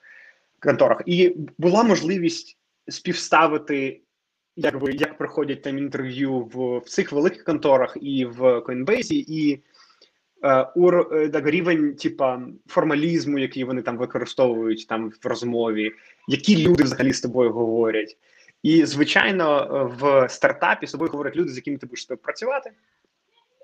конторах, 0.59 1.01
і 1.05 1.35
була 1.57 1.83
можливість 1.83 2.57
співставити, 2.87 4.01
якби 4.55 4.91
як 4.91 5.17
проходять 5.17 5.61
там 5.61 5.77
інтерв'ю 5.77 6.39
в, 6.39 6.77
в 6.77 6.89
цих 6.89 7.11
великих 7.11 7.43
конторах 7.43 7.97
і 8.01 8.25
в 8.25 8.41
Coinbase, 8.41 9.13
і 9.13 9.63
е, 10.43 10.67
е, 11.33 11.41
рівень, 11.45 11.95
типа 11.95 12.41
формалізму, 12.67 13.39
який 13.39 13.63
вони 13.63 13.81
там 13.81 13.97
використовують 13.97 14.87
там 14.87 15.11
в 15.23 15.27
розмові, 15.27 15.91
які 16.27 16.67
люди 16.67 16.83
взагалі 16.83 17.13
з 17.13 17.21
тобою 17.21 17.51
говорять. 17.51 18.17
І 18.63 18.85
звичайно, 18.85 19.67
в 19.99 20.29
стартапі 20.29 20.87
з 20.87 20.91
тобою 20.91 21.11
говорять 21.11 21.35
люди, 21.35 21.51
з 21.51 21.55
якими 21.55 21.77
ти 21.77 21.85
будеш 21.85 22.01
співпрацювати. 22.01 22.71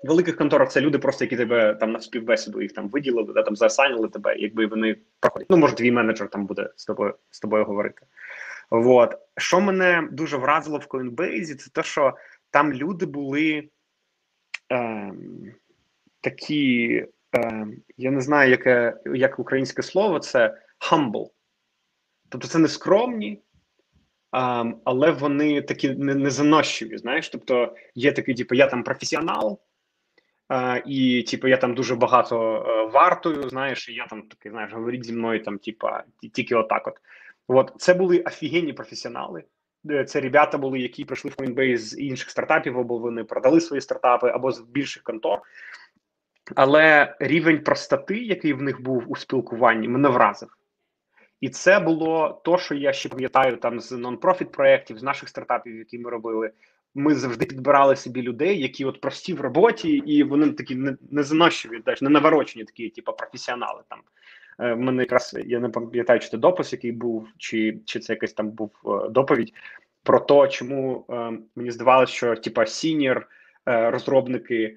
Великих 0.06 0.36
конторах 0.36 0.70
це 0.70 0.80
люди, 0.80 0.98
просто 0.98 1.24
які 1.24 1.36
тебе 1.36 1.74
там 1.74 1.92
на 1.92 2.00
співбесіду 2.00 2.62
їх 2.62 2.72
там 2.72 2.88
виділили, 2.88 3.32
да, 3.32 3.42
там 3.42 3.56
засайнили 3.56 4.08
тебе, 4.08 4.36
якби 4.36 4.66
вони 4.66 4.96
проходять. 5.20 5.50
Ну, 5.50 5.56
може, 5.56 5.74
твій 5.74 5.92
менеджер 5.92 6.28
там 6.28 6.46
буде 6.46 6.70
з 6.76 6.84
тобою 6.84 7.14
з 7.30 7.40
тобою 7.40 7.64
говорити. 7.64 8.06
От 8.70 9.14
що 9.36 9.60
мене 9.60 10.08
дуже 10.12 10.36
вразило 10.36 10.78
в 10.78 10.86
Coinbase, 10.86 11.54
це 11.54 11.70
те, 11.70 11.82
що 11.82 12.16
там 12.50 12.72
люди 12.72 13.06
були 13.06 13.68
е, 14.72 15.12
такі, 16.20 16.86
е, 17.36 17.66
я 17.96 18.10
не 18.10 18.20
знаю, 18.20 18.50
яке 18.50 18.96
як 19.14 19.38
українське 19.38 19.82
слово, 19.82 20.18
це 20.18 20.58
humble. 20.90 21.30
Тобто 22.28 22.48
це 22.48 22.58
не 22.58 22.68
скромні, 22.68 23.32
е, 23.32 23.40
але 24.84 25.10
вони 25.10 25.62
такі 25.62 25.90
незанощиві. 25.90 26.98
Знаєш, 26.98 27.28
тобто 27.28 27.74
є 27.94 28.12
такий, 28.12 28.34
типу, 28.34 28.54
я 28.54 28.66
там 28.66 28.82
професіонал. 28.82 29.60
Uh, 30.48 30.82
і, 30.86 31.22
типу, 31.22 31.48
я 31.48 31.56
там 31.56 31.74
дуже 31.74 31.94
багато 31.94 32.38
uh, 32.38 32.90
вартую, 32.90 33.48
знаєш, 33.48 33.88
і 33.88 33.94
я 33.94 34.06
там 34.06 34.22
такий, 34.22 34.52
знаєш, 34.52 34.72
говоріть 34.72 35.04
зі 35.04 35.12
мною 35.12 35.42
там, 35.44 35.58
типа, 35.58 36.04
тільки 36.32 36.54
отак. 36.54 36.86
От 36.86 37.00
От 37.48 37.72
це 37.76 37.94
були 37.94 38.20
офігенні 38.20 38.72
професіонали. 38.72 39.44
Е, 39.90 40.04
це 40.04 40.20
ребята 40.20 40.58
були, 40.58 40.80
які 40.80 41.04
прийшли 41.04 41.30
в 41.30 41.34
Coinbase 41.34 41.76
з 41.76 41.98
інших 41.98 42.30
стартапів, 42.30 42.78
або 42.78 42.98
вони 42.98 43.24
продали 43.24 43.60
свої 43.60 43.80
стартапи, 43.80 44.28
або 44.28 44.52
з 44.52 44.60
більших 44.60 45.02
контор. 45.02 45.40
Але 46.54 47.16
рівень 47.20 47.62
простоти, 47.62 48.18
який 48.18 48.52
в 48.52 48.62
них 48.62 48.82
був 48.82 49.04
у 49.06 49.16
спілкуванні, 49.16 49.88
мене 49.88 50.08
вразив. 50.08 50.56
І 51.40 51.48
це 51.48 51.80
було 51.80 52.40
то, 52.44 52.58
що 52.58 52.74
я 52.74 52.92
ще 52.92 53.08
пам'ятаю 53.08 53.56
там 53.56 53.80
з 53.80 53.92
нон-профіт 53.92 54.44
проєктів, 54.44 54.98
з 54.98 55.02
наших 55.02 55.28
стартапів, 55.28 55.76
які 55.76 55.98
ми 55.98 56.10
робили. 56.10 56.50
Ми 56.98 57.14
завжди 57.14 57.46
підбирали 57.46 57.96
собі 57.96 58.22
людей, 58.22 58.60
які 58.60 58.84
от 58.84 59.00
прості 59.00 59.34
в 59.34 59.40
роботі, 59.40 59.90
і 59.90 60.22
вони 60.22 60.52
такі 60.52 60.74
не, 60.74 60.96
не 61.10 61.22
занощені, 61.22 61.82
не 62.00 62.10
наворочені, 62.10 62.64
такі, 62.64 62.88
типу, 62.88 63.12
професіонали 63.12 63.82
там. 63.88 63.98
Е, 64.60 64.72
в 64.74 64.80
мене 64.80 65.02
якраз 65.02 65.36
я 65.46 65.60
не 65.60 65.68
пам'ятаю, 65.68 66.20
чи 66.20 66.28
це 66.28 66.38
допис, 66.38 66.72
який 66.72 66.92
був, 66.92 67.28
чи 67.38 67.78
чи 67.84 68.00
це 68.00 68.12
якась 68.12 68.32
там 68.32 68.50
був 68.50 68.70
е, 68.86 69.08
доповідь 69.08 69.52
про 70.02 70.20
те, 70.20 70.48
чому 70.48 71.06
е, 71.10 71.32
мені 71.56 71.70
здавалося, 71.70 72.12
що 72.12 72.36
типа 72.36 72.66
сінір 72.66 73.26
розробники 73.68 74.76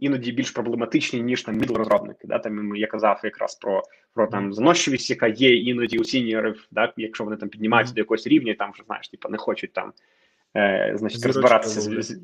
іноді 0.00 0.32
більш 0.32 0.50
проблематичні, 0.50 1.22
ніж 1.22 1.42
там 1.42 1.56
middle 1.56 1.74
розробники. 1.74 2.26
Да? 2.26 2.38
Там 2.38 2.76
я 2.76 2.86
казав 2.86 3.20
якраз 3.24 3.54
про 3.54 3.82
про 4.14 4.26
там 4.26 4.52
заносчивість, 4.52 5.10
яка 5.10 5.26
є 5.26 5.56
іноді 5.56 5.98
у 5.98 6.04
senior 6.04 6.47
ів, 6.47 6.68
да? 6.70 6.92
якщо 6.96 7.24
вони 7.24 7.36
там 7.36 7.48
піднімаються 7.48 7.92
mm-hmm. 7.92 7.96
до 7.96 8.00
якогось 8.00 8.26
рівня, 8.26 8.54
там 8.58 8.72
вже 8.72 8.82
знаєш, 8.86 9.08
типа 9.08 9.28
не 9.28 9.38
хочуть 9.38 9.72
там 9.72 9.92
е, 10.56 10.92
значить 10.94 11.26
розбиратися 11.26 11.80
з 11.80 12.20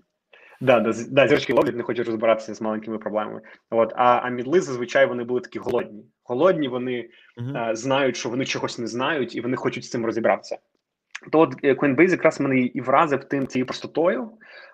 Да, 0.60 0.80
да, 0.80 0.92
да, 1.10 1.28
зірочки 1.28 1.52
ловлять, 1.52 1.76
не 1.76 1.82
хочуть 1.82 2.06
розбиратися 2.06 2.54
з 2.54 2.60
маленькими 2.60 2.98
проблемами. 2.98 3.40
От, 3.70 3.92
а 3.96 4.04
а 4.04 4.28
middle 4.28 4.55
и 4.55 4.60
зазвичай 4.60 5.06
вони 5.06 5.24
були 5.24 5.40
такі 5.40 5.58
голодні. 5.58 6.04
Голодні, 6.24 6.68
вони 6.68 7.08
uh-huh. 7.40 7.56
а, 7.56 7.74
знають, 7.74 8.16
що 8.16 8.28
вони 8.28 8.44
чогось 8.44 8.78
не 8.78 8.86
знають, 8.86 9.36
і 9.36 9.40
вони 9.40 9.56
хочуть 9.56 9.84
з 9.84 9.90
цим 9.90 10.06
розібратися. 10.06 10.58
То 11.32 11.40
от 11.40 11.54
е, 11.62 11.74
Coinbase 11.74 12.10
якраз 12.10 12.40
мене 12.40 12.60
і 12.60 12.80
вразив 12.80 13.24
тим 13.24 13.46
цією 13.46 13.66
простотою, 13.66 14.30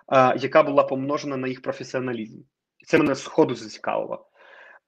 а, 0.07 0.35
яка 0.37 0.63
була 0.63 0.83
помножена 0.83 1.37
на 1.37 1.47
їх 1.47 1.61
професіоналізм. 1.61 2.39
Це 2.85 2.97
мене 2.97 3.15
сходу 3.15 3.55
зацікавило. 3.55 4.25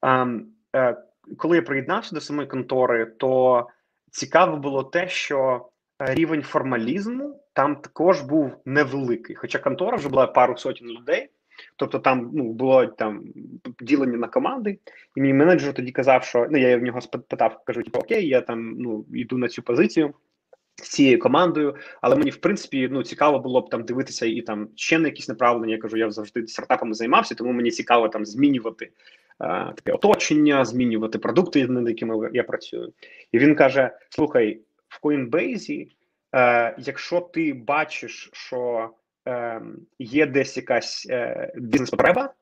А, 0.01 0.25
а, 0.71 0.77
е, 0.77 0.97
коли 1.37 1.55
я 1.55 1.61
приєднався 1.61 2.15
до 2.15 2.21
самої 2.21 2.47
контори, 2.47 3.05
то 3.05 3.67
цікаво 4.11 4.57
було 4.57 4.83
те, 4.83 5.07
що 5.07 5.69
рівень 5.99 6.41
формалізму 6.41 7.40
там 7.53 7.75
також 7.75 8.21
був 8.21 8.51
невеликий. 8.65 9.35
Хоча 9.35 9.59
контора 9.59 9.97
вже 9.97 10.09
була 10.09 10.27
пару 10.27 10.57
сотень 10.57 10.87
людей, 10.87 11.29
тобто 11.75 11.99
там 11.99 12.31
ну 12.33 12.53
було 12.53 12.85
там 12.85 13.23
ділення 13.81 14.17
на 14.17 14.27
команди, 14.27 14.79
і 15.15 15.21
мій 15.21 15.33
менеджер 15.33 15.73
тоді 15.73 15.91
казав, 15.91 16.23
що 16.23 16.47
ну 16.51 16.57
я 16.57 16.77
в 16.77 16.81
нього 16.81 17.01
спитав, 17.01 17.61
кажу, 17.65 17.83
типу, 17.83 17.99
окей, 17.99 18.27
я 18.27 18.41
там 18.41 18.75
ну 18.77 19.05
йду 19.13 19.37
на 19.37 19.47
цю 19.47 19.61
позицію. 19.61 20.13
З 20.75 20.89
цією 20.89 21.19
командою, 21.19 21.75
але 22.01 22.15
мені 22.15 22.29
в 22.29 22.37
принципі 22.37 22.89
ну 22.91 23.03
цікаво 23.03 23.39
було 23.39 23.61
б 23.61 23.69
там 23.69 23.83
дивитися 23.83 24.25
і 24.25 24.41
там 24.41 24.67
ще 24.75 24.99
на 24.99 25.07
якісь 25.07 25.27
направлення. 25.27 25.73
Я 25.73 25.81
кажу, 25.81 25.97
я 25.97 26.11
завжди 26.11 26.47
стартапами 26.47 26.93
займався, 26.93 27.35
тому 27.35 27.51
мені 27.51 27.71
цікаво 27.71 28.09
там 28.09 28.25
змінювати 28.25 28.91
а, 29.37 29.71
таке 29.71 29.91
оточення, 29.91 30.65
змінювати 30.65 31.19
продукти, 31.19 31.67
над 31.67 31.87
якими 31.87 32.29
я 32.33 32.43
працюю. 32.43 32.93
І 33.31 33.39
він 33.39 33.55
каже: 33.55 33.91
Слухай, 34.09 34.59
в 34.87 35.05
Coinbase 35.05 35.87
е, 36.35 36.75
якщо 36.77 37.21
ти 37.21 37.53
бачиш, 37.53 38.29
що 38.33 38.89
е, 39.27 39.61
є 39.99 40.25
десь 40.25 40.57
якась 40.57 41.07
е, 41.09 41.51
бізнес-потреба 41.55 42.33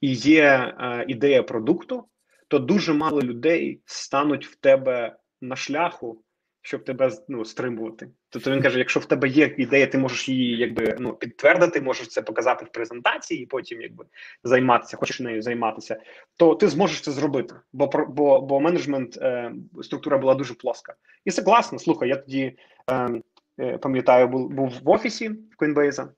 і 0.00 0.12
є 0.12 0.44
е, 0.80 1.04
ідея 1.08 1.42
продукту, 1.42 2.04
то 2.48 2.58
дуже 2.58 2.92
мало 2.92 3.22
людей 3.22 3.80
стануть 3.84 4.46
в 4.46 4.56
тебе 4.56 5.16
на 5.40 5.56
шляху 5.56 6.22
щоб 6.62 6.84
тебе 6.84 7.10
ну, 7.28 7.44
стримувати. 7.44 8.08
Тобто 8.28 8.50
він 8.50 8.62
каже: 8.62 8.78
якщо 8.78 9.00
в 9.00 9.04
тебе 9.04 9.28
є 9.28 9.54
ідея, 9.58 9.86
ти 9.86 9.98
можеш 9.98 10.28
її 10.28 10.56
якби 10.56 10.96
ну 10.98 11.12
підтвердити, 11.12 11.80
можеш 11.80 12.08
це 12.08 12.22
показати 12.22 12.64
в 12.64 12.68
презентації, 12.68 13.42
і 13.42 13.46
потім 13.46 13.80
якби 13.80 14.04
займатися, 14.44 14.96
хочеш 14.96 15.20
нею 15.20 15.42
займатися, 15.42 16.00
то 16.36 16.54
ти 16.54 16.68
зможеш 16.68 17.00
це 17.00 17.10
зробити. 17.10 17.54
Бо 17.72 17.86
бо, 18.08 18.40
бо 18.40 18.60
менеджмент 18.60 19.16
е, 19.16 19.52
структура 19.82 20.18
була 20.18 20.34
дуже 20.34 20.54
плоска. 20.54 20.94
І 21.24 21.30
це 21.30 21.42
класно. 21.42 21.78
Слухай, 21.78 22.08
я 22.08 22.16
тоді 22.16 22.56
е, 22.90 23.20
е, 23.60 23.78
пам'ятаю, 23.78 24.28
був 24.28 24.50
був 24.50 24.80
в 24.82 24.90
офісі 24.90 25.30
Coinbase, 25.58 26.08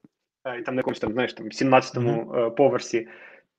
е, 0.44 0.58
і 0.58 0.62
там 0.62 0.74
на 0.74 0.78
якомусь 0.78 1.00
там 1.00 1.12
знаєш 1.12 1.34
там 1.34 1.46
17-му 1.46 2.22
mm-hmm. 2.22 2.50
поверсі 2.50 3.08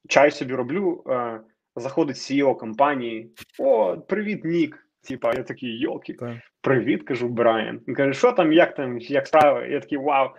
чай 0.08 0.32
собі 0.32 0.54
роблю. 0.54 1.04
Е, 1.08 1.40
Заходить 1.76 2.16
CEO 2.16 2.58
компанії: 2.58 3.32
О, 3.60 3.98
привіт, 3.98 4.46
Нік. 4.46 4.83
Типа, 5.04 5.34
я 5.34 5.44
такий 5.44 5.80
йолки, 5.80 6.16
привіт, 6.62 7.04
кажу 7.04 7.30
Брайан. 7.30 7.82
Він 7.88 7.96
каже, 7.96 8.14
що 8.14 8.32
там, 8.32 8.54
як 8.54 8.76
там, 8.76 9.00
як 9.00 9.28
справи? 9.28 9.68
Я 9.70 9.80
такий 9.80 9.98
вау. 9.98 10.30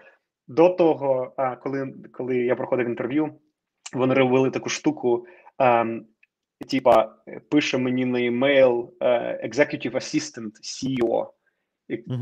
До 0.48 0.68
того, 0.68 1.34
коли 1.62 1.94
коли 2.12 2.36
я 2.36 2.54
проходив 2.54 2.86
інтерв'ю, 2.86 3.30
вони 3.92 4.14
робили 4.14 4.50
таку 4.50 4.68
штуку. 4.68 5.26
А, 5.58 5.84
Типа, 6.70 7.16
пише 7.50 7.78
мені 7.78 8.04
на 8.04 8.26
емейл 8.26 8.92
Executive 9.44 9.94
Assistant 9.94 10.52
CEO. 10.62 11.26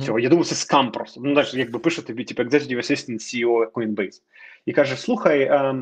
Цього. 0.00 0.18
Я 0.18 0.28
думаю, 0.28 0.44
це 0.44 0.54
скам 0.54 0.92
просто. 0.92 1.20
Ну, 1.24 1.32
навіть 1.32 1.54
якби 1.54 1.78
пише 1.78 2.02
тобі, 2.02 2.24
типу, 2.24 2.42
Executive 2.42 2.76
Assistant 2.76 3.14
CEO 3.14 3.70
Coinbase. 3.70 4.22
І 4.66 4.72
каже: 4.72 4.96
Слухай, 4.96 5.40
Е, 5.42 5.74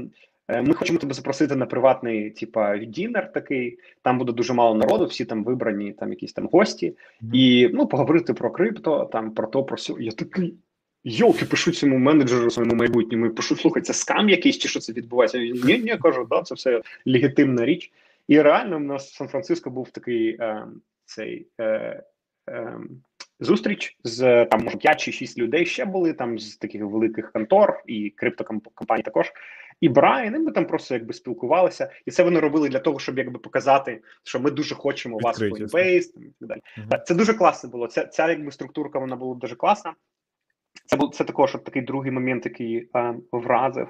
ми 0.63 0.75
хочемо 0.75 0.99
тебе 0.99 1.15
запросити 1.15 1.57
на 1.57 1.67
приватний, 1.67 2.31
типа, 2.31 2.79
дінер 2.79 3.33
такий. 3.33 3.79
Там 4.03 4.19
буде 4.19 4.33
дуже 4.33 4.53
мало 4.53 4.75
народу, 4.75 5.07
всі 5.07 5.25
там 5.25 5.45
вибрані, 5.45 5.93
там 5.93 6.11
якісь 6.11 6.33
там 6.33 6.49
гості, 6.53 6.97
і 7.33 7.71
ну 7.73 7.87
поговорити 7.87 8.35
про 8.35 8.51
крипто, 8.51 9.05
там 9.13 9.31
про 9.31 9.47
то, 9.47 9.65
про 9.65 9.77
сьо. 9.77 9.97
Я 10.01 10.13
такий. 10.13 10.55
Йолки, 11.05 11.45
пишу 11.45 11.71
цьому 11.71 11.99
менеджеру 11.99 12.51
своєму 12.51 12.75
майбутньому, 12.75 13.27
і 13.27 13.31
пишу, 13.31 13.57
слухай, 13.57 13.83
це 13.83 13.93
скам 13.93 14.29
якийсь, 14.29 14.59
чи 14.59 14.69
що 14.69 14.81
це 14.81 14.93
відбувається? 14.93 15.39
Ні, 15.39 15.79
ні, 15.79 15.97
кажу, 16.03 16.27
да, 16.31 16.43
це 16.43 16.55
все 16.55 16.83
легітимна 17.07 17.65
річ. 17.65 17.93
І 18.29 18.43
реально 18.43 18.79
в 18.79 18.81
нас 18.81 19.11
в 19.11 19.15
Сан-Франциско 19.17 19.71
був 19.71 19.91
такий 19.91 20.37
е, 20.41 20.67
цей 21.05 21.47
е, 21.61 22.03
е, 22.49 22.79
зустріч 23.41 23.97
з 24.05 24.45
там 24.45 24.65
може 24.65 24.77
5 24.77 25.01
чи 25.01 25.13
6 25.13 25.39
людей 25.39 25.67
ще 25.67 25.85
були 25.85 26.13
там 26.13 26.39
з 26.39 26.57
таких 26.57 26.85
великих 26.85 27.33
контор 27.33 27.83
і 27.87 28.11
криптокомпаній 28.11 29.03
також 29.03 29.33
і 29.81 29.89
Брайан, 29.89 30.35
і 30.35 30.39
ми 30.39 30.53
там 30.53 30.67
просто 30.67 30.95
якби 30.95 31.15
спілкувалися, 31.15 31.91
і 32.07 32.11
це 32.11 32.23
вони 32.23 32.41
робили 32.41 32.69
для 32.69 32.79
того, 32.79 32.99
щоб 32.99 33.19
якби 33.19 33.39
показати, 33.39 34.03
що 34.25 34.41
ми 34.41 34.51
дуже 34.51 34.75
хочемо 34.75 35.19
вас 35.19 35.41
в 35.41 35.43
Coinbase, 35.43 36.09
і 36.17 36.33
так 36.41 36.49
далі. 36.49 36.61
Uh-huh. 36.79 37.03
Це 37.03 37.15
дуже 37.15 37.35
класно 37.35 37.71
було. 37.71 37.87
Ця 37.87 38.07
ця 38.07 38.29
якби 38.29 38.53
структурка 38.53 38.99
вона 38.99 39.17
була 39.17 39.35
дуже 39.35 39.57
класна. 39.57 39.95
Це 40.87 40.97
був 40.97 41.11
це 41.11 41.25
також 41.25 41.55
от 41.55 41.65
такий 41.65 41.83
другий 41.83 42.13
момент, 42.13 42.45
який 42.45 42.89
е, 42.97 43.15
вразив. 43.33 43.89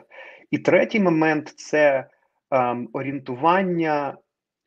І 0.51 0.59
третій 0.59 1.01
момент 1.01 1.49
це 1.49 2.07
е, 2.51 2.77
орієнтування, 2.93 4.17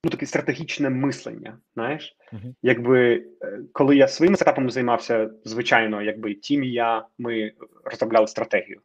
ну 0.03 0.09
таке 0.09 0.25
стратегічне 0.25 0.89
мислення. 0.89 1.57
Знаєш, 1.73 2.15
uh-huh. 2.33 2.53
якби 2.61 3.25
е, 3.41 3.59
коли 3.71 3.95
я 3.95 4.07
своїми 4.07 4.37
сетапами 4.37 4.69
займався, 4.69 5.29
звичайно, 5.45 6.01
якби 6.01 6.33
тім 6.33 6.63
і 6.63 6.71
я 6.71 7.05
ми 7.17 7.51
розробляли 7.85 8.27
стратегію. 8.27 8.81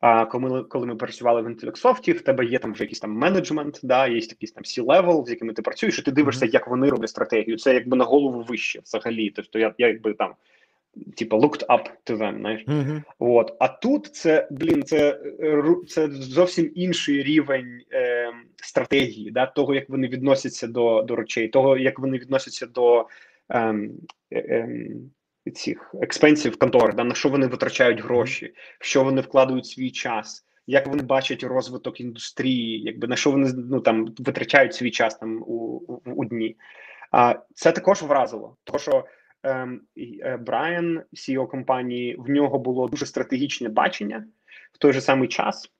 А 0.00 0.24
коли 0.26 0.64
коли 0.64 0.86
ми 0.86 0.96
працювали 0.96 1.42
в 1.42 1.46
інтелексофті, 1.46 2.12
в 2.12 2.20
тебе 2.20 2.44
є 2.44 2.58
там 2.58 2.72
вже 2.72 2.84
якийсь 2.84 3.00
там 3.00 3.12
менеджмент, 3.12 3.80
да, 3.82 4.06
є 4.06 4.14
якийсь 4.14 4.52
там 4.52 4.64
C-level, 4.64 5.26
з 5.26 5.30
якими 5.30 5.52
ти 5.52 5.62
працюєш, 5.62 5.98
і 5.98 6.02
ти 6.02 6.10
дивишся, 6.10 6.46
як 6.46 6.68
вони 6.68 6.88
роблять 6.88 7.10
стратегію. 7.10 7.58
Це 7.58 7.74
якби 7.74 7.96
на 7.96 8.04
голову 8.04 8.42
вище 8.48 8.80
взагалі. 8.84 9.30
Тобто 9.30 9.58
я 9.58 9.74
я 9.78 9.88
якби 9.88 10.14
там, 10.14 10.34
типу, 11.16 11.36
looked 11.36 11.66
up 11.66 11.84
to 12.06 12.16
them, 12.16 12.38
знаєш. 12.38 12.64
Mm-hmm. 12.66 13.02
От. 13.18 13.56
А 13.58 13.68
тут 13.68 14.06
це, 14.06 14.48
блін, 14.50 14.82
це 14.82 15.20
це 15.88 16.08
зовсім 16.10 16.72
інший 16.74 17.22
рівень 17.22 17.80
е, 17.92 18.32
стратегії, 18.56 19.30
да, 19.30 19.46
того, 19.46 19.74
як 19.74 19.88
вони 19.88 20.08
відносяться 20.08 20.66
до 20.66 21.02
до 21.02 21.16
речей, 21.16 21.48
того, 21.48 21.76
як 21.76 21.98
вони 21.98 22.18
відносяться 22.18 22.66
до. 22.66 23.06
Ем, 23.48 23.90
е, 24.32 24.38
е, 24.38 24.68
цих 25.50 25.94
експенсів 26.02 26.58
контор, 26.58 26.94
да, 26.94 27.04
на 27.04 27.14
що 27.14 27.28
вони 27.28 27.46
витрачають 27.46 28.00
гроші, 28.00 28.54
в 28.80 28.84
що 28.84 29.04
вони 29.04 29.20
вкладають 29.20 29.66
свій 29.66 29.90
час, 29.90 30.46
як 30.66 30.86
вони 30.86 31.02
бачать 31.02 31.44
розвиток 31.44 32.00
індустрії, 32.00 32.82
якби 32.82 33.08
на 33.08 33.16
що 33.16 33.30
вони 33.30 33.52
ну 33.56 33.80
там 33.80 34.14
витрачають 34.18 34.74
свій 34.74 34.90
час 34.90 35.14
там 35.14 35.42
у 35.46 35.82
у, 35.88 36.00
у 36.12 36.24
дні. 36.24 36.56
А 37.10 37.34
це 37.54 37.72
також 37.72 38.02
вразило, 38.02 38.56
тому 38.64 38.78
що 38.78 38.92
е, 38.92 39.04
Брайан, 40.40 41.02
CEO 41.12 41.48
компанії, 41.48 42.16
в 42.18 42.30
нього 42.30 42.58
було 42.58 42.88
дуже 42.88 43.06
стратегічне 43.06 43.68
бачення 43.68 44.26
в 44.72 44.78
той 44.78 44.92
же 44.92 45.00
самий 45.00 45.28
час. 45.28 45.70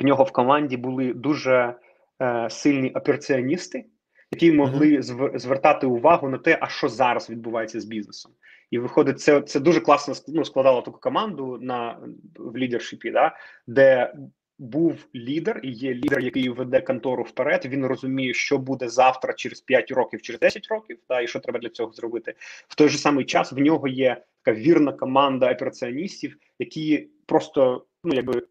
В 0.00 0.04
нього 0.04 0.24
в 0.24 0.32
команді 0.32 0.76
були 0.76 1.14
дуже 1.14 1.74
е, 2.22 2.50
сильні 2.50 2.90
операціоністи, 2.90 3.84
які 4.30 4.52
могли 4.52 5.02
звертати 5.34 5.86
увагу 5.86 6.28
на 6.28 6.38
те, 6.38 6.58
а 6.60 6.68
що 6.68 6.88
зараз 6.88 7.30
відбувається 7.30 7.80
з 7.80 7.84
бізнесом. 7.84 8.32
І 8.70 8.78
виходить, 8.78 9.20
це 9.20 9.40
це 9.40 9.60
дуже 9.60 9.80
класно 9.80 10.14
ну, 10.28 10.44
складало 10.44 10.82
таку 10.82 11.00
команду 11.00 11.58
на 11.60 11.98
в 12.36 12.56
лідершіпі, 12.56 13.10
да, 13.10 13.36
де 13.66 14.14
був 14.60 15.06
лідер 15.14 15.60
і 15.62 15.70
є 15.70 15.94
лідер, 15.94 16.20
який 16.20 16.48
веде 16.48 16.80
контору 16.80 17.22
вперед. 17.22 17.66
Він 17.66 17.86
розуміє, 17.86 18.34
що 18.34 18.58
буде 18.58 18.88
завтра, 18.88 19.32
через 19.32 19.60
5 19.60 19.90
років, 19.90 20.22
через 20.22 20.40
10 20.40 20.66
років, 20.68 20.98
да, 21.08 21.20
і 21.20 21.26
що 21.26 21.40
треба 21.40 21.58
для 21.58 21.68
цього 21.68 21.92
зробити. 21.92 22.34
В 22.68 22.74
той 22.74 22.88
же 22.88 22.98
самий 22.98 23.24
час 23.24 23.52
в 23.52 23.58
нього 23.58 23.88
є 23.88 24.22
така 24.44 24.58
вірна 24.58 24.92
команда 24.92 25.52
операціоністів, 25.52 26.36
які 26.58 27.08
просто 27.26 27.86
ну 28.04 28.14
якби 28.14 28.42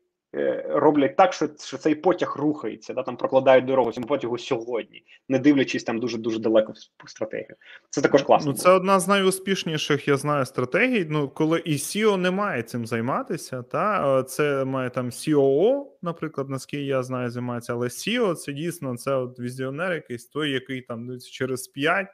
роблять 0.70 1.16
так, 1.16 1.34
що 1.34 1.50
що 1.60 1.78
цей 1.78 1.96
потяг 1.96 2.36
рухається, 2.38 2.94
да 2.94 3.04
там 3.04 3.18
прокладають 3.18 3.66
дорогу 3.66 3.92
цьому 3.92 4.08
потягу 4.08 4.38
сьогодні, 4.38 5.04
не 5.30 5.40
дивлячись 5.40 5.84
там 5.84 6.00
дуже 6.00 6.18
дуже 6.18 6.40
далеко 6.40 6.74
в 7.06 7.10
стратегію. 7.10 7.56
Це 7.90 8.02
також 8.02 8.24
класно. 8.24 8.52
Ну 8.52 8.58
це 8.58 8.70
одна 8.70 9.00
з 9.00 9.08
найуспішніших, 9.08 10.08
я 10.08 10.18
знаю, 10.18 10.46
стратегій. 10.46 11.08
Ну 11.10 11.30
коли 11.30 11.60
і 11.60 11.74
SEO 11.74 12.18
не 12.18 12.32
має 12.32 12.64
цим 12.64 12.86
займатися, 12.86 13.64
та 13.64 14.24
це 14.24 14.66
має 14.66 14.90
там 14.90 15.10
COO, 15.10 15.86
наприклад, 16.02 16.50
наскільки 16.50 16.86
я 16.86 17.04
знаю, 17.04 17.30
займається, 17.30 17.74
але 17.74 17.88
SEO 17.88 18.36
це 18.36 18.54
дійсно 18.54 18.98
це 18.98 19.16
от 19.16 19.40
візіонер, 19.40 19.94
якийсь 19.94 20.26
той, 20.26 20.52
який 20.52 20.82
там 20.82 21.06
ну, 21.06 21.20
через 21.20 21.68
5 21.68 22.08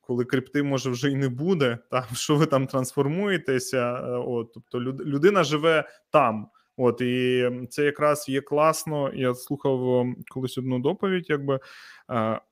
коли 0.00 0.24
крипти 0.24 0.62
може 0.62 0.90
вже 0.90 1.10
й 1.10 1.14
не 1.14 1.28
буде, 1.28 1.78
там 1.90 2.04
що 2.14 2.36
ви 2.36 2.46
там 2.46 2.66
трансформуєтеся, 2.66 3.94
е, 3.94 4.10
от 4.10 4.52
тобто 4.52 4.80
людина 4.80 5.44
живе 5.44 5.88
там. 6.10 6.48
От 6.78 7.00
і 7.00 7.50
це 7.70 7.84
якраз 7.84 8.28
є 8.28 8.40
класно. 8.40 9.12
Я 9.14 9.34
слухав 9.34 10.06
колись 10.30 10.58
одну 10.58 10.78
доповідь, 10.78 11.26
якби 11.30 11.60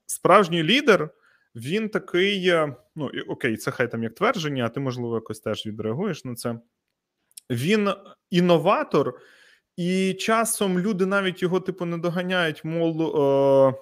справжній 0.06 0.62
лідер. 0.62 1.10
Він 1.54 1.88
такий, 1.88 2.48
е, 2.48 2.76
ну 2.96 3.10
окей, 3.28 3.56
це 3.56 3.70
хай 3.70 3.90
там 3.90 4.02
як 4.02 4.14
твердження, 4.14 4.66
а 4.66 4.68
ти, 4.68 4.80
можливо, 4.80 5.14
якось 5.14 5.40
теж 5.40 5.66
відреагуєш 5.66 6.24
на 6.24 6.34
це. 6.34 6.58
Він 7.50 7.90
інноватор 8.30 9.20
І 9.76 10.14
часом 10.14 10.78
люди 10.78 11.06
навіть 11.06 11.42
його, 11.42 11.60
типу, 11.60 11.84
не 11.84 11.98
доганяють, 11.98 12.64
мол, 12.64 13.02
е, 13.02 13.74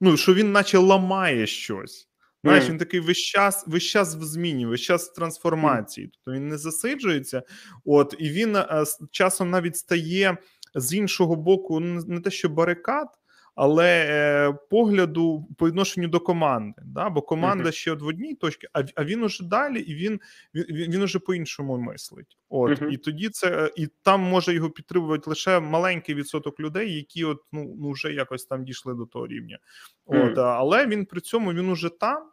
ну, 0.00 0.16
що 0.16 0.34
він 0.34 0.52
наче 0.52 0.78
ламає 0.78 1.46
щось. 1.46 2.08
Знаєш, 2.44 2.68
він 2.68 2.78
такий 2.78 3.00
весь 3.00 3.18
час 3.18 3.64
весь 3.66 3.82
час 3.82 4.16
в 4.16 4.22
зміні, 4.22 4.66
весь 4.66 4.80
час 4.80 5.10
в 5.10 5.14
трансформації. 5.14 6.10
Тобто 6.12 6.38
він 6.38 6.48
не 6.48 6.58
засиджується, 6.58 7.42
от 7.84 8.14
і 8.18 8.30
він 8.30 8.56
а, 8.56 8.84
часом 9.10 9.50
навіть 9.50 9.76
стає 9.76 10.36
з 10.74 10.94
іншого 10.94 11.36
боку, 11.36 11.80
ну, 11.80 12.02
не 12.06 12.20
те, 12.20 12.30
що 12.30 12.48
барикад, 12.48 13.08
але 13.54 14.06
е, 14.08 14.52
погляду 14.70 15.48
по 15.58 15.68
відношенню 15.68 16.08
до 16.08 16.20
команди. 16.20 16.82
Да? 16.84 17.10
Бо 17.10 17.22
команда 17.22 17.68
uh-huh. 17.68 17.72
ще 17.72 17.92
от 17.92 18.02
в 18.02 18.06
одній 18.06 18.34
точці, 18.34 18.68
а 18.72 18.82
а 18.94 19.04
він 19.04 19.22
уже 19.22 19.44
далі, 19.44 19.80
і 19.80 19.94
він 19.94 20.20
він, 20.54 20.92
він 20.92 21.02
уже 21.02 21.18
по-іншому 21.18 21.78
мислить. 21.78 22.38
От 22.48 22.70
uh-huh. 22.70 22.88
і 22.88 22.96
тоді 22.96 23.28
це 23.28 23.72
і 23.76 23.88
там 24.02 24.20
може 24.20 24.54
його 24.54 24.70
підтримувати 24.70 25.30
лише 25.30 25.60
маленький 25.60 26.14
відсоток 26.14 26.60
людей, 26.60 26.94
які 26.94 27.24
от 27.24 27.42
ну, 27.52 27.74
ну 27.78 27.90
вже 27.90 28.12
якось 28.12 28.46
там 28.46 28.64
дійшли 28.64 28.94
до 28.94 29.06
того 29.06 29.26
рівня. 29.26 29.58
От, 30.06 30.38
але 30.38 30.86
він 30.86 31.06
при 31.06 31.20
цьому 31.20 31.52
він 31.52 31.68
уже 31.68 31.88
там. 31.88 32.30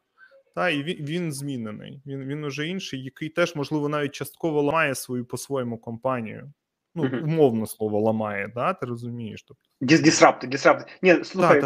Та 0.55 0.69
і 0.69 0.83
він 0.83 0.97
він 1.05 1.31
змінений. 1.31 2.01
Він 2.05 2.23
він 2.23 2.43
уже 2.43 2.67
інший, 2.67 3.03
який 3.03 3.29
теж 3.29 3.55
можливо 3.55 3.89
навіть 3.89 4.11
частково 4.11 4.61
ламає 4.61 4.95
свою 4.95 5.25
по-своєму 5.25 5.77
компанію. 5.77 6.51
Ну, 6.95 7.03
uh-huh. 7.03 7.23
умовно 7.23 7.67
слово 7.67 7.99
ламає, 7.99 8.51
да? 8.55 8.73
Ти 8.73 8.85
розумієш? 8.85 9.43
Тобто 9.43 9.63
Дісрапти, 9.81 10.47
дісрапти. 10.47 10.91
Ні, 11.01 11.23
слухай, 11.23 11.61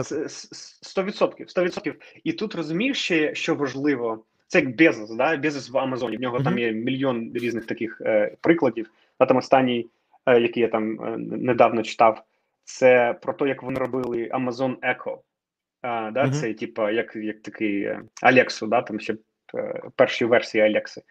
сто 0.82 1.04
відсотків, 1.04 1.50
сто 1.50 1.64
відсотків. 1.64 1.96
І 2.24 2.34
тут 2.34 2.56
розумієш 2.56 2.98
ще, 2.98 3.36
що 3.36 3.56
важливо, 3.56 4.24
це 4.48 4.60
як 4.60 4.76
Безос, 4.76 5.10
да? 5.16 5.38
Безос 5.38 5.70
в 5.70 5.78
Амазоні. 5.78 6.18
В 6.18 6.22
нього 6.22 6.38
uh-huh. 6.38 6.44
там 6.44 6.60
є 6.60 6.72
мільйон 6.72 7.32
різних 7.34 7.66
таких 7.66 8.02
е, 8.02 8.36
прикладів. 8.42 8.90
А 9.18 9.26
там 9.26 9.38
останній, 9.38 9.88
е, 10.26 10.42
який 10.42 10.64
я 10.64 10.70
там 10.70 11.02
е, 11.06 11.18
недавно 11.18 11.84
читав, 11.84 12.24
це 12.64 13.20
про 13.22 13.34
те, 13.34 13.48
як 13.48 13.64
вони 13.64 13.80
робили 13.80 14.30
Amazon 14.34 14.76
Echo. 14.76 15.18
А, 15.86 16.12
да, 16.12 16.26
uh-huh. 16.26 16.32
Це 16.32 16.54
типа 16.54 16.92
як 16.92 17.16
як 17.16 17.42
такий 17.42 17.90
Алексу, 18.22 18.68
да, 18.68 18.82
там 18.82 19.00
ще 19.00 19.16
е, 19.56 19.82
перші 19.96 20.26
версії 20.26 20.64
Алекси. 20.64 21.02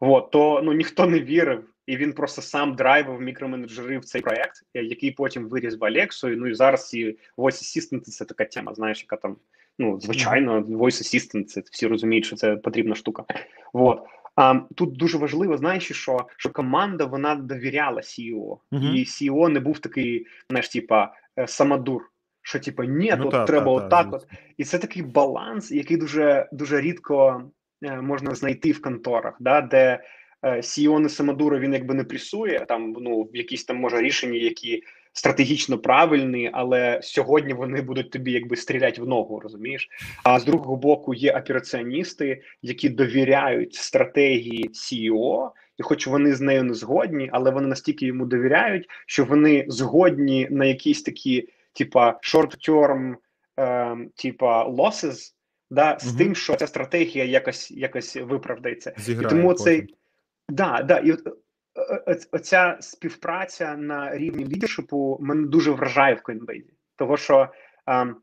Вот, 0.00 0.30
то 0.30 0.60
ну 0.64 0.72
ніхто 0.72 1.06
не 1.06 1.20
вірив, 1.20 1.64
і 1.86 1.96
він 1.96 2.12
просто 2.12 2.42
сам 2.42 2.74
драйвив 2.74 3.20
мікроменеджерив 3.20 4.04
цей 4.04 4.22
проект, 4.22 4.56
е, 4.74 4.82
який 4.82 5.10
потім 5.10 5.48
виріс 5.48 5.78
в 5.78 5.84
Алексу. 5.84 6.28
Ну 6.28 6.46
і 6.46 6.54
зараз 6.54 6.94
і 6.94 7.18
Voice 7.36 7.62
Assistant– 7.62 8.00
це 8.02 8.24
така 8.24 8.44
тема, 8.44 8.74
знаєш, 8.74 9.00
яка 9.00 9.16
там 9.16 9.36
ну 9.78 10.00
звичайно, 10.00 10.60
Voice 10.60 11.02
Assistant, 11.02 11.44
це 11.44 11.62
всі 11.70 11.86
розуміють, 11.86 12.24
що 12.24 12.36
це 12.36 12.56
потрібна 12.56 12.94
штука. 12.94 13.24
Вот. 13.72 14.02
А 14.36 14.54
тут 14.74 14.96
дуже 14.96 15.18
важливо, 15.18 15.56
знаєш, 15.56 15.92
що 15.92 16.26
що 16.36 16.50
команда 16.50 17.04
вона 17.04 17.34
довіряла 17.34 18.00
CEO, 18.00 18.58
uh-huh. 18.72 18.94
і 18.94 19.04
CEO 19.04 19.48
не 19.48 19.60
був 19.60 19.78
такий, 19.78 20.26
знаєш, 20.50 20.68
типа 20.68 21.14
е, 21.38 21.46
самодур 21.46 22.11
що 22.42 22.58
типу, 22.58 22.84
ні, 22.84 23.14
ну, 23.18 23.22
тут 23.22 23.30
та, 23.30 23.44
треба 23.44 23.66
та, 23.66 23.70
отак. 23.70 24.10
Та, 24.10 24.16
от. 24.16 24.26
І 24.56 24.64
це 24.64 24.78
такий 24.78 25.02
баланс, 25.02 25.70
який 25.70 25.96
дуже 25.96 26.48
дуже 26.52 26.80
рідко 26.80 27.42
е, 27.82 28.00
можна 28.00 28.34
знайти 28.34 28.72
в 28.72 28.82
конторах, 28.82 29.36
да, 29.40 29.60
де 29.60 30.02
е, 30.42 30.56
CEO 30.56 30.98
не 30.98 31.08
самодура 31.08 31.58
він 31.58 31.72
якби 31.72 31.94
не 31.94 32.04
пресує, 32.04 32.64
там 32.68 32.96
ну 33.00 33.30
якісь 33.32 33.64
там 33.64 33.76
може 33.76 34.00
рішення, 34.00 34.38
які 34.38 34.82
стратегічно 35.12 35.78
правильні, 35.78 36.50
але 36.52 37.00
сьогодні 37.02 37.52
вони 37.52 37.82
будуть 37.82 38.10
тобі 38.10 38.32
якби 38.32 38.56
стріляти 38.56 39.02
в 39.02 39.08
ногу, 39.08 39.40
розумієш? 39.40 39.88
А 40.24 40.40
з 40.40 40.44
другого 40.44 40.76
боку 40.76 41.14
є 41.14 41.32
операціоністи, 41.32 42.42
які 42.62 42.88
довіряють 42.88 43.74
стратегії 43.74 44.68
CEO, 44.68 45.50
і 45.78 45.82
хоч 45.82 46.06
вони 46.06 46.34
з 46.34 46.40
нею 46.40 46.64
не 46.64 46.74
згодні, 46.74 47.30
але 47.32 47.50
вони 47.50 47.66
настільки 47.66 48.06
йому 48.06 48.26
довіряють, 48.26 48.88
що 49.06 49.24
вони 49.24 49.64
згодні 49.68 50.48
на 50.50 50.64
якісь 50.64 51.02
такі 51.02 51.48
типа 51.72 52.20
short-term, 52.22 53.14
е, 53.60 53.96
типа 54.16 54.68
losses, 54.68 55.32
да, 55.70 55.98
з 56.00 56.08
угу. 56.08 56.18
тим, 56.18 56.34
що 56.34 56.56
ця 56.56 56.66
стратегія 56.66 57.24
якось 57.24 57.70
якось 57.70 58.16
виправдається. 58.16 58.94
Зіграє 58.96 59.26
і 59.26 59.30
тому 59.30 59.54
цей 59.54 59.96
да, 60.48 60.82
да, 60.82 60.98
і 60.98 61.12
от, 61.12 61.26
е, 61.26 62.12
е, 62.12 62.18
оця 62.32 62.76
співпраця 62.80 63.76
на 63.76 64.18
рівні 64.18 64.44
лідершипу 64.44 65.18
мене 65.20 65.46
дуже 65.46 65.70
вражає 65.70 66.14
в 66.14 66.18
Coinbase. 66.18 66.70
того 66.96 67.16
що. 67.16 67.48
Ем, 67.86 68.16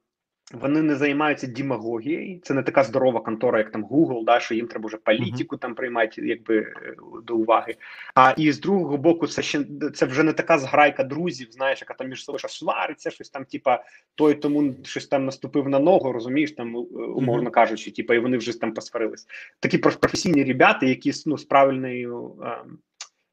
вони 0.53 0.81
не 0.81 0.95
займаються 0.95 1.47
демагогією. 1.47 2.39
Це 2.43 2.53
не 2.53 2.63
така 2.63 2.83
здорова 2.83 3.19
контора, 3.19 3.57
як 3.57 3.71
там 3.71 3.85
Google, 3.85 4.25
да, 4.25 4.39
що 4.39 4.55
їм 4.55 4.67
треба 4.67 4.87
вже 4.87 4.97
політику 4.97 5.57
там 5.57 5.75
приймати, 5.75 6.27
якби 6.27 6.57
е, 6.57 6.95
до 7.23 7.35
уваги. 7.35 7.75
А 8.15 8.33
і 8.37 8.51
з 8.51 8.59
другого 8.59 8.97
боку, 8.97 9.27
це 9.27 9.41
ще 9.41 9.65
це 9.93 10.05
вже 10.05 10.23
не 10.23 10.33
така 10.33 10.57
зграйка 10.57 11.03
друзів, 11.03 11.47
знаєш, 11.51 11.81
яка 11.81 11.93
там 11.93 12.09
між 12.09 12.23
собою 12.23 12.39
свариться, 12.47 13.11
щось 13.11 13.29
там, 13.29 13.45
типа 13.45 13.83
той 14.15 14.33
тому 14.33 14.75
щось 14.83 15.07
там 15.07 15.25
наступив 15.25 15.69
на 15.69 15.79
ногу, 15.79 16.11
розумієш, 16.11 16.51
там 16.51 16.75
е, 16.75 16.79
умовно 16.79 17.51
кажучи, 17.51 17.91
типа, 17.91 18.15
і 18.15 18.19
вони 18.19 18.37
вже 18.37 18.59
там 18.59 18.73
посварились. 18.73 19.27
Такі 19.59 19.77
професійні 19.77 20.43
ребята, 20.43 20.85
які 20.85 21.11
ну, 21.25 21.37
з 21.37 21.43
правильною 21.43 22.35
а, 22.43 22.63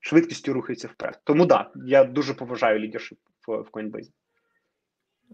швидкістю 0.00 0.52
рухаються 0.52 0.88
вперед. 0.88 1.20
Тому 1.24 1.46
да, 1.46 1.70
я 1.86 2.04
дуже 2.04 2.34
поважаю 2.34 2.78
лідершип 2.78 3.18
в, 3.46 3.56
в 3.56 3.68
Coinbase. 3.72 4.10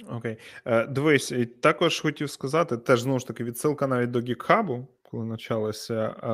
Окей. 0.08 0.36
Е, 0.64 0.86
Дивись, 0.86 1.32
і 1.32 1.46
також 1.46 2.00
хотів 2.00 2.30
сказати, 2.30 2.76
теж 2.76 3.00
знову 3.00 3.18
ж 3.18 3.26
таки, 3.26 3.44
відсилка 3.44 3.86
навіть 3.86 4.10
до 4.10 4.20
гікхабу, 4.20 4.88
коли 5.02 5.30
почалося. 5.30 5.94
Е, 6.22 6.28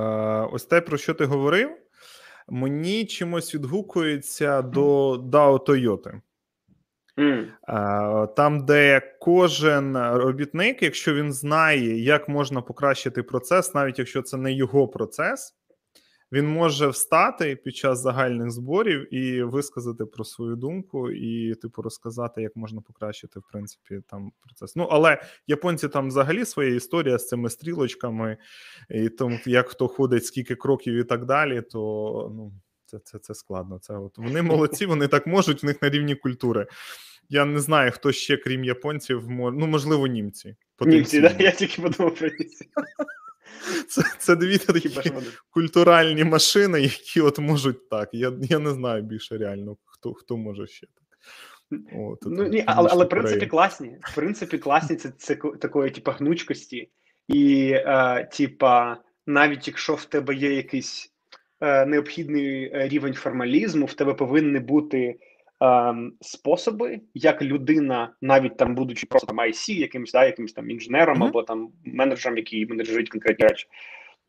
ось 0.53 0.65
те, 0.65 0.81
про 0.81 0.99
що 0.99 1.15
ти 1.15 1.25
говорив, 1.25 1.71
мені 2.49 3.07
чимось 3.07 3.55
відгукується 3.55 4.63
до 4.63 5.15
DAO 5.15 5.67
Toyota. 5.67 6.21
Mm. 7.19 8.35
Там, 8.35 8.65
де 8.65 9.01
кожен 9.21 9.99
робітник, 9.99 10.83
якщо 10.83 11.15
він 11.15 11.33
знає, 11.33 12.03
як 12.03 12.29
можна 12.29 12.63
покращити 12.63 13.23
процес, 13.23 13.75
навіть 13.75 13.99
якщо 13.99 14.23
це 14.23 14.37
не 14.37 14.53
його 14.53 14.89
процес, 14.89 15.58
він 16.33 16.49
може 16.49 16.89
встати 16.89 17.57
під 17.57 17.77
час 17.77 18.01
загальних 18.01 18.51
зборів 18.51 19.15
і 19.15 19.43
висказати 19.43 20.05
про 20.05 20.25
свою 20.25 20.57
думку, 20.57 21.11
і 21.11 21.55
типу 21.55 21.83
розказати, 21.83 22.43
як 22.43 22.57
можна 22.57 22.81
покращити 22.81 23.41
в 23.41 23.43
принципі 23.53 24.01
там 24.09 24.33
процес. 24.41 24.77
Ну 24.77 24.89
але 24.91 25.23
японці 25.47 25.89
там 25.89 26.09
взагалі 26.09 26.45
своя 26.45 26.75
історія 26.75 27.19
з 27.19 27.29
цими 27.29 27.51
стрілочками, 27.51 28.37
і 28.91 29.09
тому 29.09 29.39
як 29.47 29.69
хто 29.69 29.89
ходить, 29.89 30.27
скільки 30.27 30.55
кроків 30.55 30.95
і 30.95 31.05
так 31.05 31.25
далі, 31.25 31.63
то 31.63 32.33
ну. 32.37 32.53
Це 32.91 32.99
це, 32.99 33.19
це 33.19 33.35
складно. 33.35 33.79
Це 33.79 33.95
от 33.95 34.19
Вони 34.19 34.43
молодці, 34.43 34.87
вони 34.87 35.09
так 35.09 35.27
можуть 35.27 35.63
в 35.63 35.67
них 35.67 35.83
на 35.83 35.91
рівні 35.91 36.15
культури. 36.15 36.67
Я 37.29 37.45
не 37.45 37.61
знаю, 37.61 37.93
хто 37.93 38.13
ще, 38.13 38.37
крім 38.37 38.65
японців, 38.65 39.31
мож... 39.31 39.55
ну 39.57 39.67
можливо, 39.67 40.07
німці. 40.07 40.57
Німці, 40.81 41.21
да? 41.21 41.35
Я 41.39 41.51
тільки 41.51 41.83
подумав 41.83 42.15
про 42.15 42.29
німці. 42.29 42.69
Це 43.89 44.03
це 44.19 44.37
дві 44.37 44.59
такі 44.59 45.13
культуральні 45.51 46.25
машини, 46.25 46.81
які 46.81 47.21
от 47.21 47.39
можуть 47.39 47.89
так. 47.89 48.09
Я 48.13 48.33
я 48.43 48.59
не 48.59 48.71
знаю 48.71 49.03
більше 49.03 49.39
реально, 49.39 49.77
хто 49.85 50.15
хто 50.15 50.37
може 50.37 50.67
ще 50.67 50.87
так. 50.87 51.09
От, 51.99 52.19
ну, 52.27 52.49
ні, 52.49 52.65
Але 52.67 52.89
але 52.93 53.05
в 53.05 53.09
принципі 53.09 53.47
класні. 53.47 53.97
В 54.01 54.15
принципі, 54.15 54.59
класні 54.59 54.97
це 54.97 55.13
це 55.19 55.35
такої, 55.35 55.91
типу, 55.91 56.11
гнучкості. 56.11 56.91
І, 57.29 57.71
е, 57.75 58.29
типа, 58.33 58.97
навіть 59.27 59.69
якщо 59.69 59.95
в 59.95 60.05
тебе 60.05 60.35
є 60.35 60.55
якийсь 60.55 61.13
е, 61.61 61.87
необхідний 61.87 62.65
е, 62.65 62.89
рівень 62.89 63.15
формалізму, 63.15 63.87
в 63.87 63.95
тебе 63.95 64.15
повинні 64.15 64.59
бути 64.59 65.19
способи, 66.21 67.01
як 67.15 67.43
людина, 67.43 68.13
навіть 68.23 68.57
там, 68.57 68.75
будучи 68.75 69.07
просто 69.07 69.27
там 69.27 69.41
IC, 69.41 69.73
якимось 69.73 70.13
да, 70.13 70.25
якимось 70.25 70.53
там 70.53 70.71
інженером 70.71 71.19
mm-hmm. 71.19 71.27
або 71.27 71.43
там 71.43 71.69
менеджером, 71.85 72.39
який 72.39 72.67
менеджерить 72.67 73.09
конкретні 73.09 73.47
речі, 73.47 73.67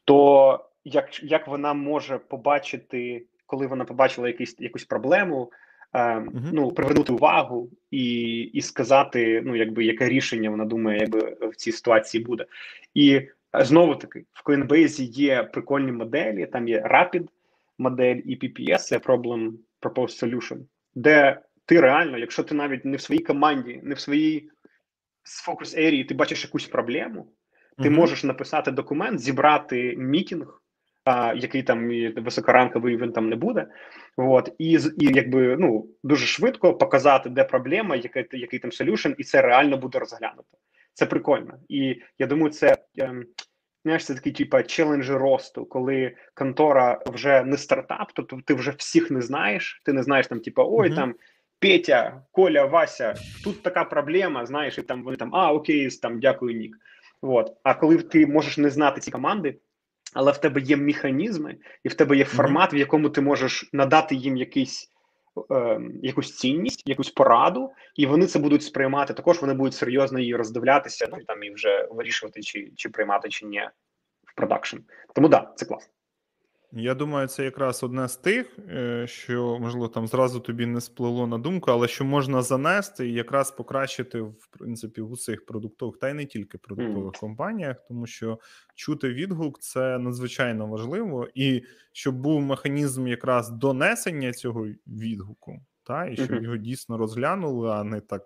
то 0.06 0.70
як 0.84 1.24
як 1.24 1.48
вона 1.48 1.74
може 1.74 2.18
побачити, 2.18 3.26
коли 3.46 3.68
вона 3.68 3.86
побачила 3.86 4.28
якийсь 4.28 4.56
якусь 4.60 4.86
проблему, 4.86 5.52
ем, 5.94 6.30
mm-hmm. 6.30 6.50
ну 6.54 6.72
привернути 6.72 7.14
увагу 7.14 7.70
і 7.92 8.40
і 8.40 8.62
сказати, 8.62 9.42
ну 9.46 9.56
якби 9.56 9.86
яке 9.86 10.10
рішення 10.10 10.50
вона 10.50 10.66
думає, 10.66 11.00
якби 11.00 11.38
в 11.48 11.56
цій 11.56 11.72
ситуації 11.72 12.24
буде, 12.24 12.46
і 12.94 13.22
знову 13.54 13.96
таки 13.96 14.26
в 14.34 14.50
Coinbase 14.50 15.02
є 15.02 15.44
прикольні 15.44 15.92
моделі. 15.92 16.46
Там 16.46 16.68
є 16.68 16.82
Rapid 16.82 17.28
модель 17.78 18.22
і 18.26 18.38
PPS, 18.38 18.78
це 18.78 18.98
Problem 18.98 19.52
Proposed 19.82 20.24
Solution 20.24 20.60
де 20.96 21.42
ти 21.66 21.82
реально, 21.82 22.18
якщо 22.18 22.44
ти 22.44 22.56
навіть 22.56 22.86
не 22.86 22.98
в 22.98 23.02
своїй 23.02 23.22
команді, 23.22 23.80
не 23.84 23.96
в 23.96 24.00
своїй 24.00 24.50
фокус 25.24 25.78
ерії, 25.78 26.04
ти 26.04 26.14
бачиш 26.14 26.44
якусь 26.44 26.68
проблему, 26.68 27.32
ти 27.78 27.84
mm-hmm. 27.84 27.94
можеш 27.94 28.24
написати 28.24 28.72
документ, 28.72 29.20
зібрати 29.20 29.96
мітінг, 29.98 30.62
а, 31.06 31.34
який 31.34 31.64
там 31.64 31.90
високоранковий 32.16 32.98
він 32.98 33.12
там 33.12 33.30
не 33.30 33.36
буде. 33.36 33.68
От, 34.18 34.50
і 34.58 34.72
і 34.98 35.14
якби 35.14 35.58
ну 35.60 35.88
дуже 36.04 36.26
швидко 36.26 36.74
показати, 36.74 37.30
де 37.30 37.44
проблема, 37.44 37.96
який, 37.96 38.26
який 38.32 38.60
там 38.60 38.72
солюшн, 38.72 39.12
і 39.18 39.24
це 39.24 39.42
реально 39.42 39.78
буде 39.78 40.00
розглянуто. 40.00 40.58
Це 40.94 41.06
прикольно. 41.06 41.54
І 41.70 42.02
я 42.20 42.28
думаю, 42.28 42.50
це. 42.52 42.78
Ем, 42.98 43.26
знаєш, 43.84 44.06
це 44.06 44.16
такий 44.16 44.34
типа 44.34 44.64
челенджі 44.64 45.14
росту, 45.14 45.66
коли 45.66 46.16
контора 46.34 47.02
вже 47.06 47.44
не 47.44 47.58
стартап, 47.58 48.12
тобто 48.14 48.40
ти 48.46 48.54
вже 48.54 48.72
всіх 48.72 49.12
не 49.12 49.22
знаєш. 49.22 49.82
Ти 49.86 49.94
не 49.94 50.04
знаєш 50.04 50.28
там, 50.28 50.40
типа, 50.40 50.64
ой, 50.68 50.90
uh-huh. 50.90 50.96
там 50.96 51.16
Петя, 51.60 52.22
Коля, 52.32 52.66
Вася, 52.66 53.16
тут 53.44 53.64
така 53.64 53.84
проблема, 53.84 54.46
знаєш, 54.46 54.78
і 54.78 54.82
там 54.82 55.04
вони 55.04 55.18
там, 55.18 55.36
а, 55.36 55.54
окей, 55.54 55.90
там 55.90 56.20
дякую, 56.20 56.58
Нік. 56.58 56.78
От. 57.22 57.58
А 57.64 57.74
коли 57.74 57.98
ти 57.98 58.28
можеш 58.28 58.58
не 58.58 58.70
знати 58.70 59.02
ці 59.02 59.12
команди, 59.12 59.60
але 60.14 60.32
в 60.32 60.38
тебе 60.38 60.62
є 60.62 60.78
механізми, 60.78 61.56
і 61.84 61.90
в 61.90 61.94
тебе 61.94 62.18
є 62.18 62.26
формат, 62.26 62.74
в 62.74 62.76
якому 62.76 63.10
ти 63.10 63.22
можеш 63.22 63.70
надати 63.74 64.16
їм 64.16 64.38
якийсь. 64.38 64.92
Е, 65.52 65.82
якусь 66.04 66.38
цінність, 66.38 66.84
якусь 66.86 67.10
пораду, 67.10 67.72
і 67.96 68.06
вони 68.06 68.28
це 68.28 68.40
будуть 68.40 68.64
сприймати. 68.64 69.14
Також 69.14 69.42
вони 69.42 69.54
будуть 69.54 69.74
серйозно 69.74 70.20
її 70.20 70.36
роздивлятися, 70.36 71.08
ну 71.12 71.18
там 71.28 71.44
і 71.44 71.54
вже 71.54 71.88
вирішувати, 71.92 72.42
чи 72.42 72.72
чи 72.76 72.90
приймати, 72.90 73.30
чи 73.30 73.46
ні 73.46 73.70
в 74.24 74.36
продакшн. 74.36 74.78
Тому 75.16 75.28
да, 75.28 75.52
це 75.56 75.66
класно. 75.66 75.94
Я 76.72 76.96
думаю, 76.96 77.28
це 77.28 77.44
якраз 77.44 77.84
одне 77.84 78.08
з 78.08 78.16
тих, 78.16 78.60
е, 78.60 79.08
що 79.08 79.60
можливо 79.60 79.88
там 79.88 80.08
зразу 80.08 80.40
тобі 80.40 80.66
не 80.66 80.82
сплило 80.82 81.28
на 81.28 81.38
думку, 81.38 81.72
але 81.72 81.88
що 81.88 82.06
можна 82.06 82.42
занести 82.42 83.10
і 83.10 83.14
якраз 83.14 83.52
покращити 83.52 84.22
в 84.22 84.48
принципі 84.52 85.02
в 85.02 85.12
усіх 85.12 85.46
продуктових, 85.46 85.98
та 85.98 86.10
й 86.10 86.14
не 86.14 86.26
тільки 86.26 86.58
продуктових 86.58 87.14
mm. 87.14 87.20
компаніях, 87.20 87.78
тому 87.88 88.08
що 88.08 88.40
чути 88.76 89.10
відгук 89.10 89.60
це 89.60 90.00
надзвичайно 90.00 90.68
важливо, 90.68 91.28
і 91.36 91.64
щоб 91.92 92.16
був 92.16 92.42
механізм 92.42 93.08
якраз 93.08 93.50
донесення 93.50 94.34
цього 94.34 94.68
відгуку, 94.88 95.62
та 95.84 96.06
і 96.06 96.16
щоб 96.16 96.30
mm-hmm. 96.30 96.44
його 96.44 96.58
дійсно 96.58 96.98
розглянули, 96.98 97.72
а 97.72 97.84
не 97.84 98.02
так, 98.02 98.24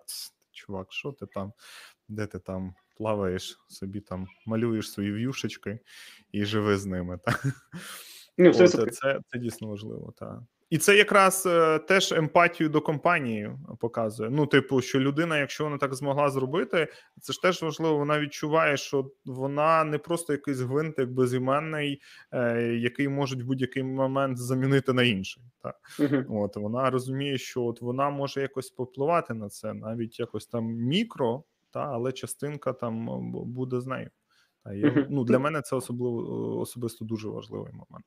чувак, 0.52 0.92
що 0.92 1.12
ти 1.12 1.26
там, 1.26 1.52
де 2.08 2.26
ти 2.26 2.38
там 2.38 2.74
плаваєш 2.96 3.58
собі 3.68 4.00
там, 4.00 4.26
малюєш 4.46 4.90
свої 4.90 5.12
в'юшечки 5.12 5.78
і 6.32 6.44
живи 6.44 6.76
з 6.76 6.86
ними. 6.86 7.18
так. 7.24 7.46
Ну, 8.38 8.50
От, 8.50 8.94
це, 8.94 9.20
це 9.26 9.38
дійсно 9.38 9.68
важливо, 9.68 10.12
так. 10.18 10.38
І 10.70 10.78
це 10.78 10.96
якраз 10.96 11.46
е, 11.46 11.78
теж 11.78 12.12
емпатію 12.12 12.68
до 12.68 12.80
компанії 12.80 13.50
показує. 13.78 14.30
Ну, 14.30 14.46
типу, 14.46 14.80
що 14.80 15.00
людина, 15.00 15.38
якщо 15.38 15.64
вона 15.64 15.78
так 15.78 15.94
змогла 15.94 16.30
зробити, 16.30 16.88
це 17.20 17.32
ж 17.32 17.42
теж 17.42 17.62
важливо. 17.62 17.98
Вона 17.98 18.20
відчуває, 18.20 18.76
що 18.76 19.10
вона 19.24 19.84
не 19.84 19.98
просто 19.98 20.32
якийсь 20.32 20.60
гвинтик 20.60 21.08
безіменний, 21.08 22.00
е, 22.32 22.62
який 22.62 23.08
можуть 23.08 23.42
в 23.42 23.46
будь-який 23.46 23.82
момент 23.82 24.38
замінити 24.38 24.92
на 24.92 25.02
інший. 25.02 25.42
Так. 25.62 25.76
Uh-huh. 25.98 26.42
От 26.42 26.56
вона 26.56 26.90
розуміє, 26.90 27.38
що 27.38 27.62
от 27.62 27.80
вона 27.80 28.10
може 28.10 28.40
якось 28.40 28.70
попливати 28.70 29.34
на 29.34 29.48
це, 29.48 29.74
навіть 29.74 30.20
якось 30.20 30.46
там 30.46 30.64
мікро, 30.64 31.42
та 31.70 31.80
але 31.80 32.12
частинка 32.12 32.72
там 32.72 33.06
буде 33.32 33.80
з 33.80 33.86
нею. 33.86 34.10
Та 34.64 34.72
я, 34.72 35.06
ну 35.10 35.24
для 35.24 35.38
мене 35.38 35.62
це 35.62 35.76
особливо 35.76 36.60
особисто 36.60 37.04
дуже 37.04 37.28
важливий 37.28 37.72
момент. 37.72 38.06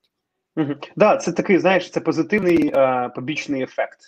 Угу. 0.57 0.73
Да, 0.95 1.17
це 1.17 1.31
такий, 1.31 1.57
знаєш, 1.57 1.91
це 1.91 1.99
позитивний 1.99 2.71
е, 2.75 3.09
побічний 3.15 3.63
ефект. 3.63 3.99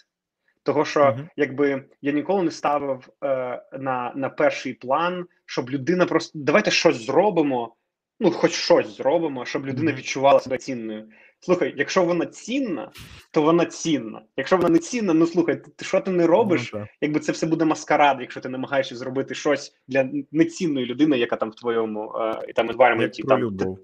Того, 0.63 0.85
що 0.85 0.99
uh 0.99 1.27
якби 1.35 1.83
я 2.01 2.11
ніколи 2.11 2.43
не 2.43 2.51
ставив 2.51 3.09
е, 3.23 3.61
на 3.79 4.11
на 4.15 4.29
перший 4.29 4.73
план, 4.73 5.25
щоб 5.45 5.69
людина 5.69 6.05
просто 6.05 6.39
давайте 6.39 6.71
щось 6.71 7.05
зробимо, 7.05 7.75
ну 8.19 8.31
хоч 8.31 8.51
щось 8.51 8.97
зробимо, 8.97 9.45
щоб 9.45 9.67
людина 9.67 9.93
відчувала 9.93 10.39
себе 10.39 10.57
цінною. 10.57 11.07
Слухай, 11.39 11.73
якщо 11.77 12.03
вона 12.03 12.25
цінна, 12.25 12.91
то 13.31 13.41
вона 13.41 13.65
цінна. 13.65 14.21
Якщо 14.37 14.57
вона 14.57 14.69
не 14.69 14.79
цінна, 14.79 15.13
ну 15.13 15.27
слухай, 15.27 15.61
ти 15.75 15.85
що 15.85 16.01
ти 16.01 16.11
не 16.11 16.27
робиш? 16.27 16.73
uh 16.73 16.87
Якби 17.01 17.19
це 17.19 17.31
все 17.31 17.47
буде 17.47 17.65
маскарад, 17.65 18.17
якщо 18.21 18.41
ти 18.41 18.49
намагаєшся 18.49 18.95
зробити 18.95 19.35
щось 19.35 19.73
для 19.87 20.09
нецінної 20.31 20.85
людини, 20.85 21.17
яка 21.17 21.35
там 21.35 21.49
в 21.49 21.55
твоєму 21.55 22.13
е, 22.15 22.53
там 22.53 22.71
environment, 22.71 23.27
там, 23.27 23.39
любов. 23.39 23.79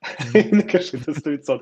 Не 0.52 0.62
кажи 0.62 0.98
це 0.98 1.12
100%. 1.12 1.60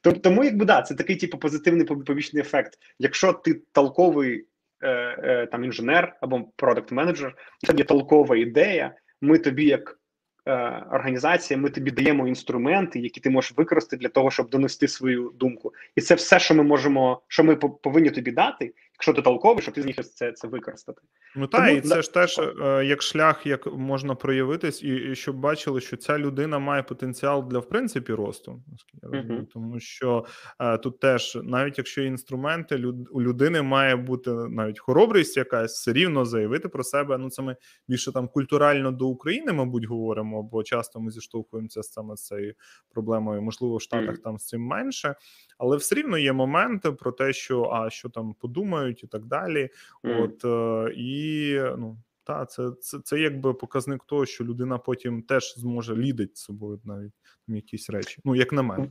Тобто, 0.00 0.20
тому, 0.20 0.44
якби 0.44 0.64
да, 0.64 0.82
це 0.82 0.94
такий 0.94 1.16
типу 1.16 1.38
позитивний 1.38 1.86
побічний 1.86 2.40
ефект. 2.40 2.78
Якщо 2.98 3.32
ти 3.32 3.62
толковий 3.72 4.46
е, 4.82 4.90
е, 4.90 5.46
там 5.46 5.64
інженер 5.64 6.16
або 6.20 6.44
продакт 6.56 6.92
менеджер, 6.92 7.36
і 7.74 7.78
є 7.78 7.84
толкова 7.84 8.36
ідея, 8.36 8.94
ми 9.20 9.38
тобі, 9.38 9.64
як 9.64 9.98
е, 10.46 10.52
організація, 10.92 11.58
ми 11.58 11.70
тобі 11.70 11.90
даємо 11.90 12.28
інструменти, 12.28 12.98
які 12.98 13.20
ти 13.20 13.30
можеш 13.30 13.52
використати 13.56 13.96
для 13.96 14.08
того, 14.08 14.30
щоб 14.30 14.50
донести 14.50 14.88
свою 14.88 15.32
думку. 15.34 15.72
І 15.96 16.00
це 16.00 16.14
все, 16.14 16.38
що 16.38 16.54
ми 16.54 16.62
можемо, 16.62 17.22
що 17.28 17.44
ми 17.44 17.56
повинні 17.56 18.10
тобі 18.10 18.30
дати, 18.30 18.72
якщо 18.96 19.12
ти 19.12 19.22
толковий, 19.22 19.62
щоб 19.62 19.74
ти 19.74 19.82
зміг 19.82 19.96
це 19.96 20.32
це 20.32 20.48
використати. 20.48 21.02
Ну 21.36 21.46
так, 21.46 21.72
і 21.72 21.80
це 21.80 22.02
ж 22.02 22.14
теж 22.14 22.38
е, 22.38 22.84
як 22.84 23.02
шлях, 23.02 23.46
як 23.46 23.66
можна 23.66 24.14
проявитись, 24.14 24.82
і, 24.82 24.94
і 24.94 25.14
щоб 25.14 25.36
бачили, 25.36 25.80
що 25.80 25.96
ця 25.96 26.18
людина 26.18 26.58
має 26.58 26.82
потенціал 26.82 27.48
для 27.48 27.58
в 27.58 27.68
принципі 27.68 28.12
росту, 28.12 28.62
uh-huh. 29.02 29.46
тому 29.46 29.80
що 29.80 30.24
е, 30.60 30.78
тут 30.78 31.00
теж, 31.00 31.38
навіть 31.42 31.78
якщо 31.78 32.02
інструменти, 32.02 32.78
люд, 32.78 33.08
у 33.10 33.22
людини 33.22 33.62
має 33.62 33.96
бути 33.96 34.30
навіть 34.30 34.80
хоробрість, 34.80 35.36
якась 35.36 35.72
все 35.72 35.92
рівно 35.92 36.24
заявити 36.24 36.68
про 36.68 36.84
себе. 36.84 37.18
Ну 37.18 37.30
це 37.30 37.42
ми 37.42 37.56
більше 37.88 38.12
там 38.12 38.28
культурально 38.28 38.92
до 38.92 39.06
України, 39.06 39.52
мабуть, 39.52 39.84
говоримо, 39.84 40.42
бо 40.42 40.62
часто 40.62 41.00
ми 41.00 41.10
зіштовхуємося 41.10 41.82
саме 41.82 42.16
з 42.16 42.26
цією 42.26 42.54
проблемою. 42.94 43.42
Можливо, 43.42 43.76
в 43.76 43.82
Штатах 43.82 44.16
uh-huh. 44.16 44.22
там 44.22 44.38
з 44.38 44.46
цим 44.46 44.62
менше, 44.62 45.14
але 45.58 45.76
все 45.76 45.94
рівно 45.94 46.18
є 46.18 46.32
моменти 46.32 46.92
про 46.92 47.12
те, 47.12 47.32
що 47.32 47.70
а 47.72 47.90
що 47.90 48.08
там 48.08 48.34
подумають 48.34 48.85
знають 48.86 49.04
і 49.04 49.06
так 49.06 49.24
далі. 49.24 49.70
Mm. 50.04 50.22
От 50.22 50.44
е, 50.44 50.94
і 50.96 51.54
ну. 51.78 51.96
Та, 52.24 52.46
це 52.46 52.70
це 52.80 52.98
це 53.04 53.18
якби 53.18 53.54
показник 53.54 54.04
того, 54.04 54.26
що 54.26 54.44
людина 54.44 54.78
потім 54.78 55.22
теж 55.22 55.54
зможе 55.56 55.96
лідити 55.96 56.34
з 56.34 56.40
собою 56.40 56.80
навіть 56.84 57.12
там 57.46 57.56
якісь 57.56 57.90
речі. 57.90 58.20
Ну, 58.24 58.34
як 58.34 58.52
на 58.52 58.62
мене. 58.62 58.90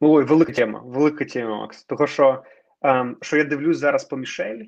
Ой, 0.00 0.24
велика 0.24 0.52
тема, 0.52 0.82
велика 0.84 1.24
тема, 1.24 1.58
Макс. 1.58 1.84
Того, 1.84 2.06
що 2.06 2.42
ем, 2.82 3.16
що 3.20 3.36
я 3.36 3.44
дивлюсь 3.44 3.78
зараз 3.78 4.04
по 4.04 4.16
Мішель, 4.16 4.58
е, 4.58 4.66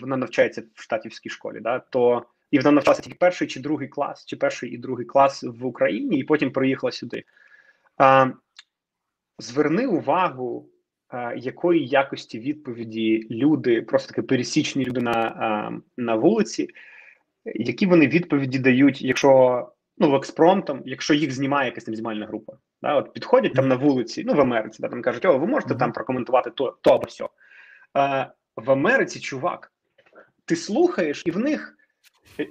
вона 0.00 0.16
навчається 0.16 0.62
в 0.74 0.82
штатівській 0.82 1.30
школі, 1.30 1.60
да, 1.60 1.78
то 1.78 2.24
і 2.50 2.58
вона 2.58 2.70
навчалася 2.70 3.02
тільки 3.02 3.16
перший 3.20 3.48
чи 3.48 3.60
другий 3.60 3.88
клас, 3.88 4.26
чи 4.26 4.36
перший 4.36 4.70
і 4.70 4.78
другий 4.78 5.06
клас 5.06 5.42
в 5.42 5.66
Україні, 5.66 6.18
і 6.18 6.24
потім 6.24 6.52
приїхала 6.52 6.92
сюди. 6.92 7.24
Е, 8.00 8.32
зверни 9.38 9.86
увагу 9.86 10.68
якої 11.36 11.86
якості 11.86 12.38
відповіді 12.38 13.26
люди, 13.30 13.82
просто 13.82 14.08
таки 14.08 14.22
пересічні 14.22 14.84
люди 14.84 15.00
на 15.00 15.80
на 15.96 16.14
вулиці, 16.14 16.68
які 17.44 17.86
вони 17.86 18.06
відповіді 18.06 18.58
дають, 18.58 19.02
якщо 19.02 19.72
ну 19.98 20.10
в 20.10 20.14
експромтом, 20.14 20.82
якщо 20.84 21.14
їх 21.14 21.32
знімає 21.32 21.68
якась 21.68 21.84
там 21.84 21.94
знімальна 21.94 22.26
група, 22.26 22.52
да, 22.82 22.94
от 22.94 23.12
підходять 23.12 23.54
там 23.54 23.68
на 23.68 23.74
вулиці, 23.74 24.24
ну 24.26 24.34
в 24.34 24.40
Америці, 24.40 24.78
да, 24.82 24.88
там 24.88 25.02
кажуть, 25.02 25.24
о, 25.24 25.38
ви 25.38 25.46
можете 25.46 25.74
там 25.74 25.92
прокоментувати 25.92 26.50
то 26.50 26.78
то 26.82 26.90
або 26.90 27.06
все. 27.06 27.28
В 28.56 28.70
Америці, 28.70 29.20
чувак, 29.20 29.72
ти 30.44 30.56
слухаєш, 30.56 31.22
і 31.26 31.30
в 31.30 31.38
них 31.38 31.77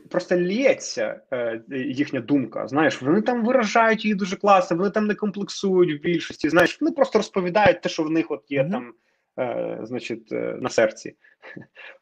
просто 0.09 0.35
лється 0.35 1.21
е, 1.33 1.61
їхня 1.71 2.19
думка. 2.19 2.67
Знаєш, 2.67 3.01
вони 3.01 3.21
там 3.21 3.45
виражають 3.45 4.05
її 4.05 4.15
дуже 4.15 4.35
класно, 4.35 4.77
вони 4.77 4.89
там 4.89 5.07
не 5.07 5.15
комплексують 5.15 5.99
в 5.99 6.03
більшості. 6.03 6.49
Знаєш, 6.49 6.81
вони 6.81 6.91
просто 6.91 7.19
розповідають 7.19 7.81
те, 7.81 7.89
що 7.89 8.03
в 8.03 8.11
них 8.11 8.31
от 8.31 8.43
є 8.49 8.63
mm-hmm. 8.63 8.71
там, 8.71 8.93
е, 9.39 9.79
значить, 9.83 10.31
е, 10.31 10.57
на 10.61 10.69
серці. 10.69 11.15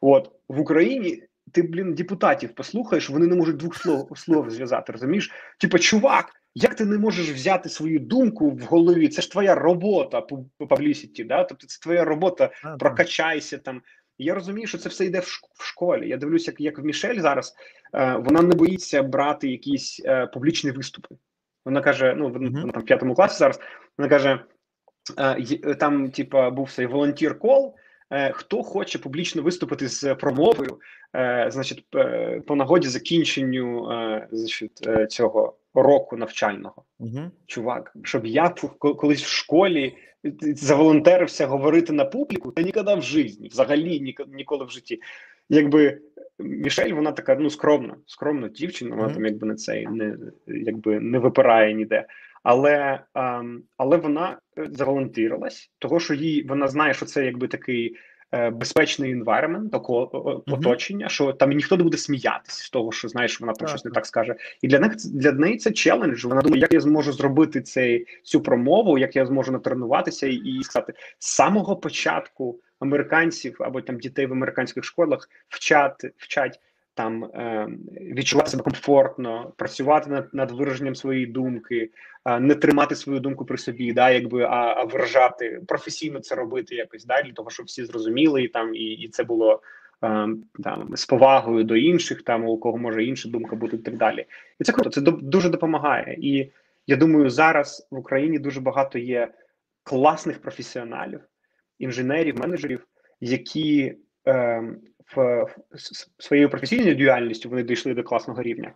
От 0.00 0.30
в 0.48 0.60
Україні. 0.60 1.22
Ти, 1.52 1.62
блін, 1.62 1.94
депутатів 1.94 2.54
послухаєш, 2.54 3.10
вони 3.10 3.26
не 3.26 3.36
можуть 3.36 3.56
двох 3.56 3.76
слов 3.76 4.18
слов 4.18 4.50
зв'язати. 4.50 4.92
Розумієш? 4.92 5.32
Типа, 5.60 5.78
чувак, 5.78 6.32
як 6.54 6.74
ти 6.74 6.84
не 6.84 6.98
можеш 6.98 7.30
взяти 7.30 7.68
свою 7.68 7.98
думку 7.98 8.50
в 8.50 8.60
голові? 8.60 9.08
Це 9.08 9.22
ж 9.22 9.30
твоя 9.30 9.54
робота 9.54 10.20
по 10.20 10.66
паблісіті, 10.66 11.24
да? 11.24 11.44
Тобто 11.44 11.66
це 11.66 11.78
твоя 11.82 12.04
робота, 12.04 12.50
прокачайся 12.78 13.58
там. 13.58 13.82
Я 14.18 14.34
розумію, 14.34 14.66
що 14.66 14.78
це 14.78 14.88
все 14.88 15.04
йде 15.04 15.20
в 15.54 15.62
школі. 15.62 16.08
Я 16.08 16.16
дивлюся, 16.16 16.50
як 16.50 16.60
як 16.60 16.78
в 16.78 16.84
Мішель 16.84 17.20
зараз 17.20 17.54
е, 17.94 18.16
вона 18.16 18.42
не 18.42 18.54
боїться 18.54 19.02
брати 19.02 19.48
якісь 19.48 20.02
е, 20.04 20.26
публічні 20.26 20.70
виступи. 20.70 21.14
Вона 21.64 21.80
каже: 21.80 22.14
ну 22.16 22.30
вона, 22.30 22.50
mm-hmm. 22.50 22.72
там 22.72 22.82
в 22.82 22.86
п'ятому 22.86 23.14
класі 23.14 23.38
зараз. 23.38 23.60
Вона 23.98 24.10
каже: 24.10 24.40
е, 25.18 25.74
там, 25.74 26.10
типа, 26.10 26.50
був 26.50 26.72
цей 26.72 26.86
волонтір 26.86 27.38
кол. 27.38 27.76
Е, 28.10 28.32
хто 28.32 28.62
хоче 28.62 28.98
публічно 28.98 29.42
виступити 29.42 29.88
з 29.88 30.14
промовою, 30.14 30.80
е, 31.16 31.46
значить, 31.50 31.86
е, 31.94 32.42
по 32.46 32.56
нагоді 32.56 32.88
закінченню 32.88 33.88
значить, 34.32 34.88
цього 35.10 35.56
року 35.82 36.16
навчального, 36.16 36.84
угу. 36.98 37.20
чувак, 37.46 37.96
щоб 38.02 38.26
я 38.26 38.54
колись 38.78 39.22
в 39.22 39.28
школі 39.28 39.94
заволонтерився 40.40 41.46
говорити 41.46 41.92
на 41.92 42.04
публіку, 42.04 42.52
та 42.52 42.62
ніколи 42.62 42.94
в 42.94 43.02
житті, 43.02 43.48
взагалі 43.48 44.14
ніколи 44.28 44.64
в 44.64 44.70
житті. 44.70 45.00
Якби 45.48 45.98
Мішель, 46.38 46.92
вона 46.92 47.12
така 47.12 47.34
ну 47.34 47.50
скромна, 47.50 47.96
скромна 48.06 48.48
дівчина, 48.48 48.96
вона 48.96 49.08
mm-hmm. 49.08 49.14
там 49.14 49.26
якби 49.26 49.46
на 49.46 49.54
цей 49.54 49.86
не 49.86 50.16
якби 50.46 51.00
не 51.00 51.18
випирає 51.18 51.74
ніде. 51.74 52.06
Але 52.42 53.00
а, 53.14 53.42
але 53.76 53.96
вона 53.96 54.38
заволонтирилась, 54.56 55.70
того 55.78 56.00
що 56.00 56.14
їй 56.14 56.42
вона 56.42 56.68
знає, 56.68 56.94
що 56.94 57.06
це 57.06 57.24
якби 57.24 57.48
такий 57.48 57.96
Е, 57.96 58.15
безпечний 58.32 59.22
environment, 59.22 59.70
такого 59.70 60.42
оточення, 60.46 61.08
що 61.08 61.32
там 61.32 61.50
ніхто 61.50 61.76
не 61.76 61.82
буде 61.82 61.98
сміятися 61.98 62.64
з 62.64 62.70
того, 62.70 62.92
що 62.92 63.08
знаєш, 63.08 63.40
вона 63.40 63.52
там 63.52 63.68
щось 63.68 63.84
не 63.84 63.90
так 63.90 64.06
скаже. 64.06 64.34
І 64.62 64.68
для 64.68 64.78
них 64.78 64.92
для 64.96 65.32
неї 65.32 65.56
це 65.56 65.70
челендж. 65.70 66.24
Вона 66.24 66.42
думає, 66.42 66.60
як 66.60 66.72
я 66.72 66.80
зможу 66.80 67.12
зробити 67.12 67.62
цей 67.62 68.06
цю 68.22 68.40
промову, 68.40 68.98
як 68.98 69.16
я 69.16 69.26
зможу 69.26 69.52
натренуватися 69.52 70.26
і, 70.26 70.34
і 70.34 70.64
сказати 70.64 70.94
з 71.18 71.34
самого 71.34 71.76
початку 71.76 72.60
американців 72.80 73.56
або 73.60 73.80
там 73.80 73.98
дітей 73.98 74.26
в 74.26 74.32
американських 74.32 74.84
школах 74.84 75.28
вчать 75.48 76.04
вчать 76.16 76.60
там 76.96 77.24
е, 77.24 77.68
відчувати 78.00 78.50
себе 78.50 78.62
комфортно, 78.62 79.52
працювати 79.56 80.10
над 80.10 80.34
над 80.34 80.50
вираженням 80.50 80.94
своєї 80.94 81.26
думки, 81.26 81.90
е, 82.24 82.40
не 82.40 82.54
тримати 82.54 82.96
свою 82.96 83.20
думку 83.20 83.44
при 83.44 83.58
собі, 83.58 83.92
да, 83.92 84.10
якби 84.10 84.42
а, 84.42 84.74
а 84.76 84.84
виражати 84.84 85.60
професійно 85.68 86.20
це 86.20 86.34
робити 86.34 86.74
якось 86.74 87.04
да, 87.04 87.22
для 87.22 87.32
того, 87.32 87.50
щоб 87.50 87.66
всі 87.66 87.84
зрозуміли 87.84 88.42
і 88.42 88.48
там 88.48 88.74
і, 88.74 88.84
і 88.84 89.08
це 89.08 89.24
було. 89.24 89.62
Е, 90.04 90.28
там 90.62 90.96
з 90.96 91.06
повагою 91.06 91.64
до 91.64 91.76
інших, 91.76 92.22
там 92.22 92.44
у 92.44 92.58
кого 92.58 92.78
може 92.78 93.04
інша 93.04 93.28
думка 93.28 93.56
бути 93.56 93.76
і 93.76 93.78
так 93.78 93.96
далі, 93.96 94.26
і 94.60 94.64
це 94.64 94.72
круто. 94.72 94.90
Це 94.90 95.00
дуже 95.00 95.48
допомагає. 95.48 96.16
І 96.20 96.50
я 96.86 96.96
думаю, 96.96 97.30
зараз 97.30 97.88
в 97.90 97.98
Україні 97.98 98.38
дуже 98.38 98.60
багато 98.60 98.98
є 98.98 99.28
класних 99.82 100.40
професіоналів, 100.40 101.20
інженерів, 101.78 102.40
менеджерів, 102.40 102.86
які 103.20 103.94
е, 104.28 104.62
в 105.14 105.46
своєю 106.18 106.50
професійною 106.50 106.94
діяльністю 106.94 107.48
вони 107.48 107.62
дійшли 107.62 107.94
до 107.94 108.02
класного 108.02 108.42
рівня, 108.42 108.72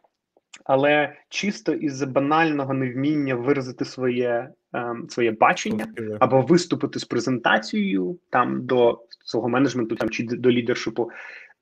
але 0.65 1.17
чисто 1.29 1.73
із 1.73 2.03
банального 2.03 2.75
невміння 2.75 3.35
виразити 3.35 3.85
своє 3.85 4.51
ем, 4.73 5.07
своє 5.09 5.31
бачення 5.31 5.87
або 6.21 6.43
виступити 6.43 6.99
з 6.99 7.05
презентацією 7.05 8.19
там 8.31 8.67
до 8.67 9.05
свого 9.25 9.49
менеджменту 9.49 9.97
там 9.97 10.11
чи 10.11 10.25
до 10.25 10.51
лідершипу, 10.51 11.11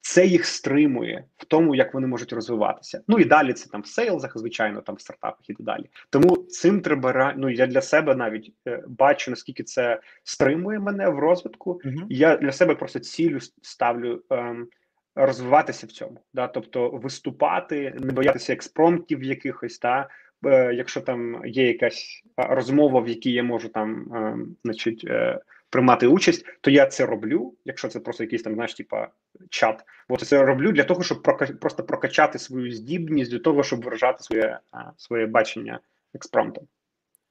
це 0.00 0.26
їх 0.26 0.46
стримує 0.46 1.24
в 1.36 1.44
тому, 1.44 1.74
як 1.74 1.94
вони 1.94 2.06
можуть 2.06 2.32
розвиватися. 2.32 3.02
Ну 3.08 3.18
і 3.18 3.24
далі 3.24 3.52
це 3.52 3.70
там 3.70 3.82
в 3.82 3.86
сейлзах, 3.86 4.38
звичайно, 4.38 4.80
там 4.80 4.94
в 4.94 5.00
стартапах 5.00 5.50
і 5.50 5.54
так 5.54 5.66
далі. 5.66 5.84
Тому 6.10 6.36
цим 6.36 6.80
треба 6.80 7.34
ну 7.36 7.50
я 7.50 7.66
для 7.66 7.80
себе 7.80 8.14
навіть 8.14 8.52
е, 8.68 8.84
бачу 8.88 9.30
наскільки 9.30 9.62
це 9.62 10.00
стримує 10.24 10.78
мене 10.78 11.08
в 11.08 11.18
розвитку. 11.18 11.80
Uh-huh. 11.84 12.06
Я 12.08 12.36
для 12.36 12.52
себе 12.52 12.74
просто 12.74 12.98
цілю 12.98 13.38
ставлю. 13.62 14.22
Е, 14.32 14.56
Розвиватися 15.20 15.86
в 15.86 15.90
цьому, 15.90 16.20
да, 16.34 16.48
тобто 16.48 16.90
виступати, 16.90 17.94
не 18.00 18.12
боятися 18.12 18.52
експромтів 18.52 19.24
якихось, 19.24 19.78
та 19.78 20.08
е, 20.46 20.74
якщо 20.74 21.00
там 21.00 21.42
є 21.46 21.66
якась 21.66 22.22
розмова, 22.36 23.00
в 23.00 23.08
якій 23.08 23.32
я 23.32 23.42
можу 23.42 23.68
там, 23.68 24.14
е, 24.14 24.36
значить, 24.64 25.04
е, 25.04 25.40
приймати 25.70 26.06
участь, 26.06 26.46
то 26.60 26.70
я 26.70 26.86
це 26.86 27.06
роблю. 27.06 27.54
Якщо 27.64 27.88
це 27.88 28.00
просто 28.00 28.24
якийсь 28.24 28.42
там 28.42 28.54
знаєш, 28.54 28.74
типа 28.74 29.08
чат, 29.50 29.84
бо 30.08 30.16
це 30.16 30.44
роблю 30.44 30.72
для 30.72 30.84
того, 30.84 31.02
щоб 31.02 31.22
прока 31.22 31.46
просто 31.46 31.84
прокачати 31.84 32.38
свою 32.38 32.72
здібність 32.72 33.30
для 33.30 33.38
того, 33.38 33.62
щоб 33.62 33.84
виражати 33.84 34.22
своє 34.22 34.58
своє 34.96 35.26
бачення 35.26 35.80
експромтом. 36.14 36.66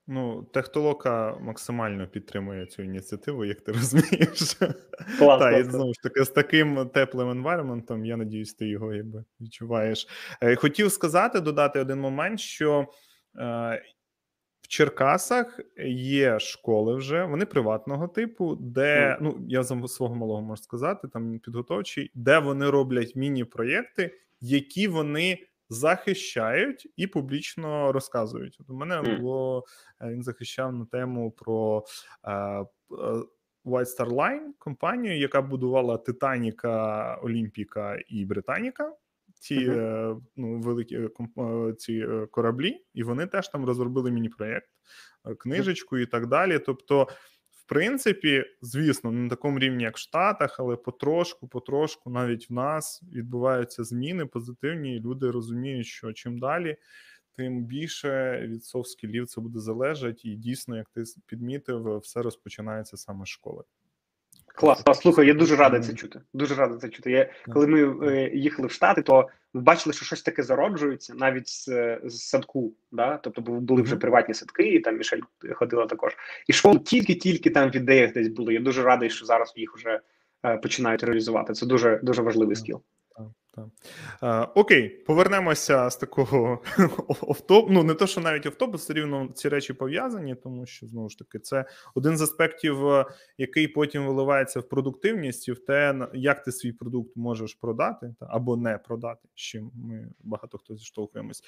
Ну, 0.10 0.44
Техтолока 0.54 1.38
максимально 1.42 2.08
підтримує 2.08 2.66
цю 2.66 2.84
ініціативу, 2.84 3.46
як 3.46 3.62
ти 3.62 3.72
розумієш. 3.72 4.54
Клас, 5.20 5.40
Та, 5.40 5.58
і 5.58 5.64
знову 5.64 5.94
ж 5.94 6.02
таки, 6.04 6.24
з 6.24 6.30
таким 6.30 6.90
теплим 6.90 7.30
енвайрментом, 7.30 8.06
я 8.06 8.18
надіюсь, 8.18 8.54
ти 8.54 8.68
його 8.68 8.94
якби 8.94 9.24
відчуваєш. 9.42 10.08
Е, 10.42 10.56
хотів 10.56 10.92
сказати, 10.92 11.40
додати 11.40 11.80
один 11.80 12.00
момент, 12.00 12.40
що 12.40 12.88
е, 13.40 13.82
в 14.68 14.70
Черкасах 14.70 15.60
є 15.90 16.40
школи 16.40 16.96
вже, 16.96 17.26
вони 17.26 17.46
приватного 17.46 18.08
типу, 18.08 18.56
де 18.56 19.18
ну 19.22 19.46
я 19.48 19.64
за 19.64 19.88
свого 19.88 20.16
малого 20.16 20.42
можу 20.42 20.64
сказати, 20.64 21.08
там 21.08 21.40
підготовчий, 21.40 22.12
де 22.14 22.40
вони 22.40 22.70
роблять 22.70 23.16
міні-проєкти, 23.16 24.12
які 24.42 24.88
вони 24.88 25.40
захищають 25.70 26.94
і 26.96 27.08
публічно 27.08 27.92
розказують. 27.92 28.58
От 28.60 28.70
у 28.70 28.74
мене 28.74 29.02
було 29.02 29.64
е, 30.02 30.10
він 30.10 30.24
захищав 30.24 30.74
на 30.74 30.86
тему 30.86 31.32
про 31.32 31.86
е, 32.24 32.32
е, 32.32 32.66
White 33.66 34.00
Star 34.00 34.10
Line, 34.10 34.50
компанію, 34.60 35.20
яка 35.20 35.42
будувала 35.42 35.98
Титаніка, 35.98 37.16
Олімпіка 37.16 37.98
і 38.08 38.26
Британіка 38.26 38.94
ці 39.40 39.70
uh-huh. 39.70 40.22
ну, 40.36 40.60
великі 40.60 40.96
е, 40.96 41.10
е, 41.38 41.74
ці 41.74 42.08
кораблі, 42.32 42.86
і 42.94 43.04
вони 43.04 43.28
теж 43.28 43.50
там 43.50 43.66
розробили 43.66 44.12
міні-проєкт, 44.12 44.70
книжечку 45.40 45.98
і 45.98 46.06
так 46.06 46.28
далі. 46.28 46.60
Тобто, 46.60 47.08
в 47.52 47.66
принципі, 47.68 48.46
звісно, 48.62 49.12
не 49.12 49.20
на 49.20 49.30
такому 49.30 49.60
рівні, 49.60 49.84
як 49.84 49.96
в 49.96 50.00
Штатах, 50.00 50.60
але 50.60 50.76
потрошку, 50.76 51.48
потрошку, 51.48 52.10
навіть 52.10 52.50
в 52.50 52.54
нас 52.54 53.04
відбуваються 53.14 53.84
зміни 53.84 54.26
позитивні, 54.26 54.96
і 54.96 55.00
люди 55.00 55.32
розуміють, 55.32 55.88
що 55.88 56.14
чим 56.14 56.40
далі. 56.40 56.78
Тим 57.38 57.64
більше 57.64 58.42
від 58.48 58.64
софт-скілів 58.64 59.26
це 59.26 59.42
буде 59.42 59.60
залежати, 59.60 60.20
і 60.24 60.36
дійсно, 60.36 60.78
як 60.78 60.90
ти 60.90 61.04
підмітив, 61.26 61.98
все 61.98 62.22
розпочинається 62.22 62.98
саме 62.98 63.26
з 63.26 63.30
школи. 63.30 63.64
Клас, 64.58 64.84
клас. 64.84 65.00
слухай, 65.00 65.28
я 65.28 65.34
дуже 65.34 65.56
радий 65.56 65.82
це 65.82 65.94
чути. 65.94 66.22
Дуже 66.34 66.56
радий 66.56 66.78
це 66.80 66.90
чути. 66.90 67.12
Я 67.12 67.30
коли 67.54 67.68
ми 67.68 68.08
е, 68.08 68.32
їхали 68.34 68.68
в 68.68 68.72
Штати, 68.72 69.02
то 69.02 69.28
ми 69.54 69.62
бачили, 69.62 69.94
що 69.94 70.06
щось 70.06 70.22
таке 70.22 70.44
зароджується 70.44 71.14
навіть 71.16 71.48
з, 71.48 71.66
з 72.04 72.28
садку. 72.28 72.74
Да? 72.92 73.18
Тобто 73.18 73.42
були 73.42 73.82
вже 73.82 73.96
приватні 73.96 74.34
садки, 74.34 74.64
і 74.64 74.80
там 74.80 74.98
Мішель 74.98 75.20
ходила 75.54 75.86
також. 75.86 76.18
І 76.48 76.54
школи 76.54 76.80
тільки-тільки 76.80 77.50
там 77.50 77.70
в 77.70 77.76
ідеях 77.76 78.14
десь 78.14 78.28
були. 78.28 78.54
Я 78.54 78.60
дуже 78.60 78.84
радий, 78.84 79.10
що 79.10 79.26
зараз 79.26 79.54
їх 79.56 79.76
вже 79.76 80.00
е, 80.46 80.58
починають 80.58 81.04
реалізувати. 81.04 81.54
Це 81.54 81.66
дуже 81.66 82.00
дуже 82.04 82.22
важливий 82.22 82.56
скіл. 82.56 82.82
Так. 83.58 84.52
Окей, 84.56 84.90
повернемося 84.90 85.90
з 85.90 85.98
такого 85.98 86.62
офтоп. 87.22 87.68
Ну 87.70 87.84
не 87.84 87.94
то, 87.94 88.08
що 88.08 88.22
навіть 88.22 88.46
офтоп, 88.46 88.76
все 88.76 88.94
рівно 88.94 89.30
ці 89.34 89.50
речі 89.50 89.74
пов'язані, 89.74 90.36
тому 90.36 90.66
що 90.66 90.88
знову 90.88 91.10
ж 91.10 91.18
таки 91.18 91.40
це 91.40 91.66
один 91.96 92.18
з 92.18 92.22
аспектів, 92.22 92.88
е, 92.88 93.06
який 93.38 93.68
потім 93.68 94.06
виливається 94.06 94.60
в 94.60 94.70
продуктивність 94.70 95.48
і 95.48 95.52
в 95.52 95.66
те, 95.66 96.08
як 96.14 96.44
ти 96.44 96.52
свій 96.52 96.72
продукт 96.72 97.16
можеш 97.16 97.54
продати 97.54 98.16
або 98.20 98.58
не 98.58 98.78
продати. 98.78 99.28
з 99.36 99.40
чим 99.40 99.72
ми 99.76 100.08
багато 100.20 100.58
хто 100.58 100.76
зіштовхуємось. 100.76 101.44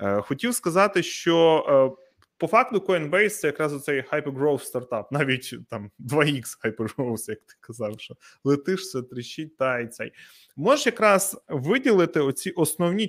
Е, 0.00 0.20
хотів 0.20 0.54
сказати, 0.54 1.02
що. 1.02 1.98
По 2.42 2.48
факту 2.48 2.78
Coinbase 2.78 3.28
це 3.28 3.46
якраз 3.46 3.74
оцей 3.74 4.04
hypergrowth 4.12 4.58
стартап, 4.58 5.12
навіть 5.12 5.54
там 5.70 5.90
2x 6.00 6.42
hypergrowth, 6.64 7.30
як 7.30 7.38
ти 7.38 7.54
казав, 7.60 8.00
що 8.00 8.14
летиш, 8.44 8.80
все 8.80 9.02
тріщить, 9.02 9.56
та 9.56 9.78
і 9.78 9.86
цей. 9.86 10.12
Можеш 10.56 10.86
якраз 10.86 11.42
виділити 11.48 12.20
оці 12.20 12.50
основні 12.50 13.08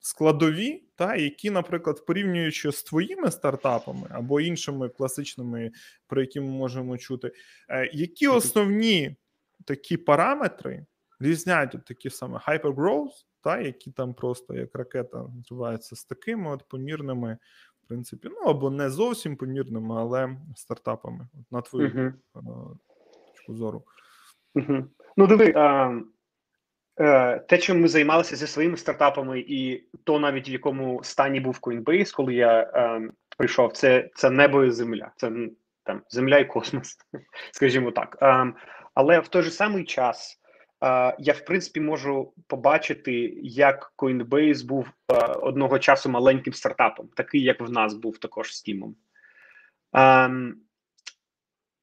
складові, 0.00 0.84
та 0.96 1.16
які, 1.16 1.50
наприклад, 1.50 2.06
порівнюючи 2.06 2.72
з 2.72 2.82
твоїми 2.82 3.30
стартапами 3.30 4.06
або 4.10 4.40
іншими 4.40 4.88
класичними, 4.88 5.70
про 6.06 6.20
які 6.20 6.40
ми 6.40 6.48
можемо 6.48 6.98
чути, 6.98 7.32
е, 7.68 7.90
які 7.92 8.28
основні 8.28 9.16
такі 9.64 9.96
параметри 9.96 10.86
різняють 11.20 11.74
от 11.74 11.84
такі 11.84 12.10
саме 12.10 12.38
hypergrowth, 12.38 13.24
та 13.40 13.60
які 13.60 13.90
там 13.90 14.14
просто 14.14 14.54
як 14.54 14.74
ракета 14.74 15.24
називаються 15.36 15.96
з 15.96 16.04
такими 16.04 16.50
от 16.50 16.68
помірними 16.68 17.38
принципі, 17.90 18.28
ну 18.30 18.50
або 18.50 18.70
не 18.70 18.90
зовсім 18.90 19.36
помірними, 19.36 19.94
але 19.98 20.36
стартапами. 20.56 21.28
От 21.34 21.52
На 21.52 21.60
твою 21.60 21.88
uh-huh. 21.88 22.76
точку 23.26 23.54
зору. 23.54 23.82
Uh-huh. 24.54 24.84
Ну, 25.16 25.26
диви, 25.26 25.52
а, 25.56 26.00
а, 26.96 27.38
те, 27.38 27.58
чим 27.58 27.80
ми 27.80 27.88
займалися 27.88 28.36
зі 28.36 28.46
своїми 28.46 28.76
стартапами, 28.76 29.40
і 29.40 29.84
то 30.04 30.18
навіть 30.18 30.48
в 30.48 30.50
якому 30.50 31.04
стані 31.04 31.40
був 31.40 31.58
Coinbase, 31.62 32.14
коли 32.14 32.34
я 32.34 32.70
а, 32.74 33.00
прийшов, 33.38 33.72
це 33.72 34.10
це 34.14 34.30
небо 34.30 34.64
і 34.64 34.70
земля. 34.70 35.12
Це 35.16 35.32
там 35.84 36.02
земля 36.08 36.38
і 36.38 36.44
космос, 36.44 36.98
скажімо 37.52 37.90
так. 37.90 38.18
А, 38.20 38.46
але 38.94 39.20
в 39.20 39.28
той 39.28 39.42
же 39.42 39.50
самий 39.50 39.84
час 39.84 40.39
я 41.18 41.32
в 41.32 41.44
принципі 41.44 41.80
можу 41.80 42.32
побачити, 42.46 43.12
як 43.42 43.92
Coinbase 43.96 44.66
був 44.66 44.88
одного 45.42 45.78
часу 45.78 46.08
маленьким 46.08 46.52
стартапом, 46.52 47.08
такий 47.16 47.42
як 47.42 47.60
в 47.60 47.70
нас 47.70 47.94
був 47.94 48.18
також 48.18 48.56
з 48.56 48.62
Тімом. 48.62 48.96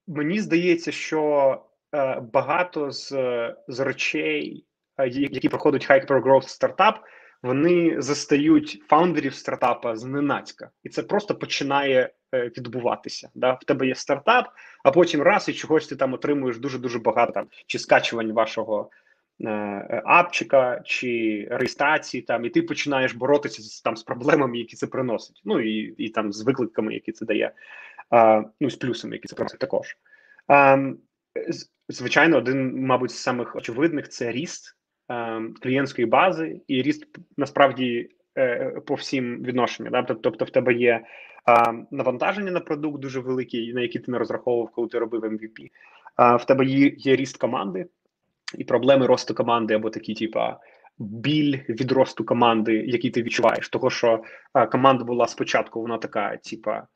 Мені 0.08 0.40
здається, 0.40 0.92
що 0.92 1.62
багато 2.34 2.92
з 2.92 3.10
з 3.68 3.80
речей, 3.80 4.66
які 5.08 5.50
проходять 5.50 5.90
Hypergrowth 5.90 6.48
стартап, 6.48 7.00
вони 7.44 8.02
застають 8.02 8.84
фаундерів 8.88 9.34
стартапа 9.34 9.96
зненацька, 9.96 10.70
і 10.84 10.90
це 10.90 11.04
просто 11.04 11.36
починає 11.36 12.10
е, 12.34 12.52
відбуватися. 12.58 13.30
Да? 13.36 13.54
В 13.54 13.64
тебе 13.64 13.88
є 13.88 13.96
стартап, 13.96 14.46
а 14.84 14.92
потім 14.92 15.22
раз 15.22 15.50
і 15.50 15.54
чогось 15.54 15.88
ти 15.88 15.96
там 15.96 16.14
отримуєш 16.14 16.58
дуже 16.58 16.80
дуже 16.80 17.00
багато 17.00 17.32
там 17.32 17.48
чи 17.68 17.80
скачувань 17.80 18.32
вашого 18.32 18.90
е, 19.42 20.02
апчика, 20.06 20.82
чи 20.86 21.48
реєстрації, 21.52 22.24
там, 22.24 22.46
і 22.46 22.50
ти 22.50 22.62
починаєш 22.62 23.14
боротися 23.14 23.62
з 23.62 23.82
там 23.82 23.98
з 23.98 24.04
проблемами, 24.04 24.58
які 24.58 24.76
це 24.76 24.88
приносить. 24.88 25.42
Ну 25.46 25.60
і 25.60 25.96
і 25.98 26.10
там 26.10 26.34
з 26.34 26.42
викликами, 26.42 26.94
які 26.94 27.12
це 27.12 27.26
дає, 27.26 27.52
а, 28.10 28.44
ну 28.62 28.70
з 28.70 28.76
плюсами, 28.76 29.16
які 29.16 29.28
це 29.28 29.36
приносить 29.36 29.60
також. 29.60 29.98
А, 30.48 30.78
Звичайно, 31.90 32.38
один, 32.38 32.86
мабуть, 32.86 33.12
з 33.12 33.18
самих 33.18 33.56
очевидних 33.56 34.10
це 34.10 34.32
ріст. 34.32 34.77
Ем, 35.10 35.54
клієнтської 35.62 36.08
бази 36.08 36.62
і 36.68 36.82
ріст 36.82 37.06
насправді 37.38 38.10
е, 38.38 38.82
по 38.86 38.96
всім 38.96 39.44
відношенням. 39.44 39.92
Да? 39.92 40.04
Тобто, 40.04 40.46
в 40.46 40.50
тебе 40.50 40.74
є 40.74 41.06
навантаження 41.92 42.52
на 42.52 42.60
продукт 42.60 43.02
дуже 43.02 43.20
велике, 43.20 43.74
на 43.74 43.82
який 43.82 44.02
ти 44.02 44.12
не 44.12 44.18
розраховував, 44.18 44.72
коли 44.72 44.88
ти 44.88 45.00
робив 45.00 45.24
MVP. 45.24 45.70
в 46.40 46.46
тебе 46.46 46.66
є, 46.66 47.16
ріст 47.16 47.38
команди 47.38 47.86
і 48.58 48.64
проблеми 48.64 49.06
росту 49.06 49.36
команди, 49.36 49.74
або 49.74 49.90
такі, 49.90 50.14
типа. 50.14 50.60
Біль 51.00 51.58
від 51.70 51.92
росту 51.92 52.26
команди, 52.26 52.74
який 52.88 53.12
ти 53.12 53.24
відчуваєш, 53.24 53.70
того 53.70 53.90
що 53.90 54.24
а, 54.54 54.66
команда 54.66 55.04
була 55.04 55.28
спочатку, 55.28 55.82
вона 55.82 55.98
така, 55.98 56.38
типа 56.38 56.88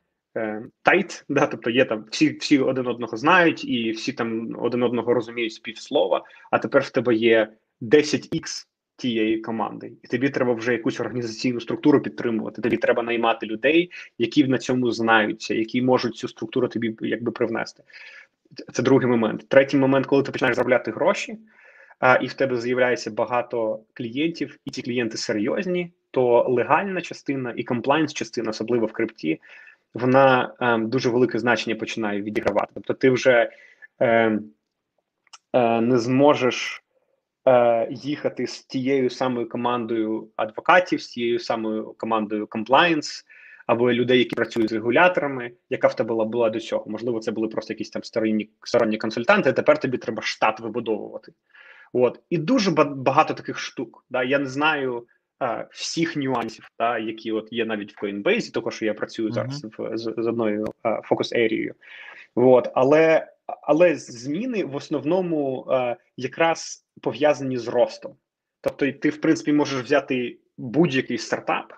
tight, 0.82 1.20
е, 1.20 1.24
да, 1.28 1.46
тобто 1.46 1.70
є 1.70 1.84
там 1.84 2.04
всі 2.10 2.36
всі 2.36 2.58
один 2.58 2.86
одного 2.86 3.16
знають, 3.16 3.64
і 3.64 3.90
всі 3.90 4.12
там 4.12 4.56
один 4.58 4.82
одного 4.82 5.14
розуміють 5.14 5.52
з 5.52 5.58
півслова. 5.58 6.24
А 6.50 6.58
тепер 6.58 6.82
в 6.82 6.90
тебе 6.90 7.14
є 7.14 7.48
10x 7.82 8.66
тієї 8.96 9.40
команди, 9.40 9.92
і 10.02 10.06
тобі 10.06 10.30
треба 10.30 10.52
вже 10.52 10.72
якусь 10.72 11.00
організаційну 11.00 11.60
структуру 11.60 12.00
підтримувати. 12.00 12.62
Тобі 12.62 12.76
треба 12.76 13.02
наймати 13.02 13.46
людей, 13.46 13.90
які 14.18 14.44
на 14.44 14.58
цьому 14.58 14.90
знаються, 14.90 15.54
які 15.54 15.82
можуть 15.82 16.16
цю 16.16 16.28
структуру 16.28 16.68
тобі 16.68 16.96
якби 17.00 17.32
привнести. 17.32 17.82
Це 18.72 18.82
другий 18.82 19.08
момент. 19.08 19.48
Третій 19.48 19.76
момент, 19.76 20.06
коли 20.06 20.22
ти 20.22 20.32
починаєш 20.32 20.56
заробляти 20.56 20.90
гроші, 20.90 21.38
а, 21.98 22.14
і 22.14 22.26
в 22.26 22.32
тебе 22.32 22.56
з'являється 22.56 23.10
багато 23.10 23.80
клієнтів, 23.92 24.58
і 24.64 24.70
ці 24.70 24.82
клієнти 24.82 25.16
серйозні, 25.16 25.92
то 26.10 26.46
легальна 26.48 27.00
частина 27.00 27.54
і 27.56 27.64
compliance 27.64 28.12
частина, 28.12 28.50
особливо 28.50 28.86
в 28.86 28.92
крипті, 28.92 29.40
вона 29.94 30.54
е, 30.60 30.78
дуже 30.78 31.08
велике 31.08 31.38
значення 31.38 31.76
починає 31.76 32.22
відігравати. 32.22 32.70
Тобто, 32.74 32.94
ти 32.94 33.10
вже 33.10 33.50
е, 34.00 34.38
е, 35.52 35.80
не 35.80 35.98
зможеш 35.98 36.81
е, 37.48 37.88
їхати 37.90 38.46
з 38.46 38.64
тією 38.64 39.10
самою 39.10 39.48
командою 39.48 40.28
адвокатів, 40.36 41.02
з 41.02 41.08
тією 41.08 41.38
самою 41.38 41.94
командою 41.98 42.46
комплаєнс 42.46 43.24
або 43.66 43.92
людей, 43.92 44.18
які 44.18 44.36
працюють 44.36 44.70
з 44.70 44.72
регуляторами, 44.72 45.52
яка 45.70 45.88
в 45.88 45.96
тебе 45.96 46.08
була, 46.08 46.24
була 46.24 46.50
до 46.50 46.60
цього. 46.60 46.84
Можливо, 46.86 47.20
це 47.20 47.32
були 47.32 47.48
просто 47.48 47.72
якісь 47.72 47.90
там 47.90 48.02
сторонні 48.02 48.50
сторонні 48.62 48.98
консультанти. 48.98 49.50
а 49.50 49.52
Тепер 49.52 49.78
тобі 49.78 49.98
треба 49.98 50.22
штат 50.22 50.60
вибудовувати. 50.60 51.32
От 51.92 52.20
і 52.30 52.38
дуже 52.38 52.70
багато 52.70 53.34
таких 53.34 53.58
штук. 53.58 54.04
Да, 54.10 54.22
Я 54.22 54.38
не 54.38 54.46
знаю 54.46 55.06
а, 55.38 55.64
всіх 55.70 56.16
нюансів, 56.16 56.68
та 56.76 56.98
які 56.98 57.32
от 57.32 57.52
є 57.52 57.64
навіть 57.64 57.96
в 57.96 58.04
Coinbase, 58.04 58.52
того 58.52 58.70
що 58.70 58.84
я 58.84 58.94
працюю 58.94 59.28
uh-huh. 59.28 59.32
зараз 59.32 59.64
в, 59.78 59.96
з, 59.96 60.14
з 60.16 60.26
одною 60.26 60.66
фокус 61.04 61.32
ерією. 61.32 61.74
От, 62.34 62.68
але 62.74 63.31
але 63.62 63.96
зміни 63.96 64.64
в 64.64 64.76
основному 64.76 65.66
а, 65.70 65.96
якраз 66.16 66.86
пов'язані 67.00 67.58
з 67.58 67.68
ростом. 67.68 68.16
Тобто, 68.60 68.92
ти, 68.92 69.10
в 69.10 69.20
принципі, 69.20 69.52
можеш 69.52 69.82
взяти 69.82 70.38
будь-який 70.58 71.18
стартап 71.18 71.72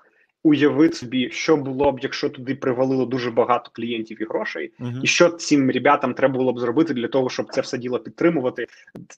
уявити 0.44 0.94
собі, 0.94 1.30
що 1.30 1.56
було 1.56 1.92
б, 1.92 2.00
якщо 2.02 2.30
туди 2.30 2.54
привалило 2.54 3.06
дуже 3.06 3.30
багато 3.30 3.70
клієнтів 3.74 4.22
і 4.22 4.24
грошей, 4.24 4.72
uh-huh. 4.80 5.02
і 5.02 5.06
що 5.06 5.28
цим 5.28 5.70
ребятам 5.70 6.14
треба 6.14 6.34
було 6.34 6.52
б 6.52 6.58
зробити 6.58 6.94
для 6.94 7.08
того, 7.08 7.30
щоб 7.30 7.52
це 7.52 7.60
все 7.60 7.78
діло 7.78 7.98
підтримувати. 7.98 8.66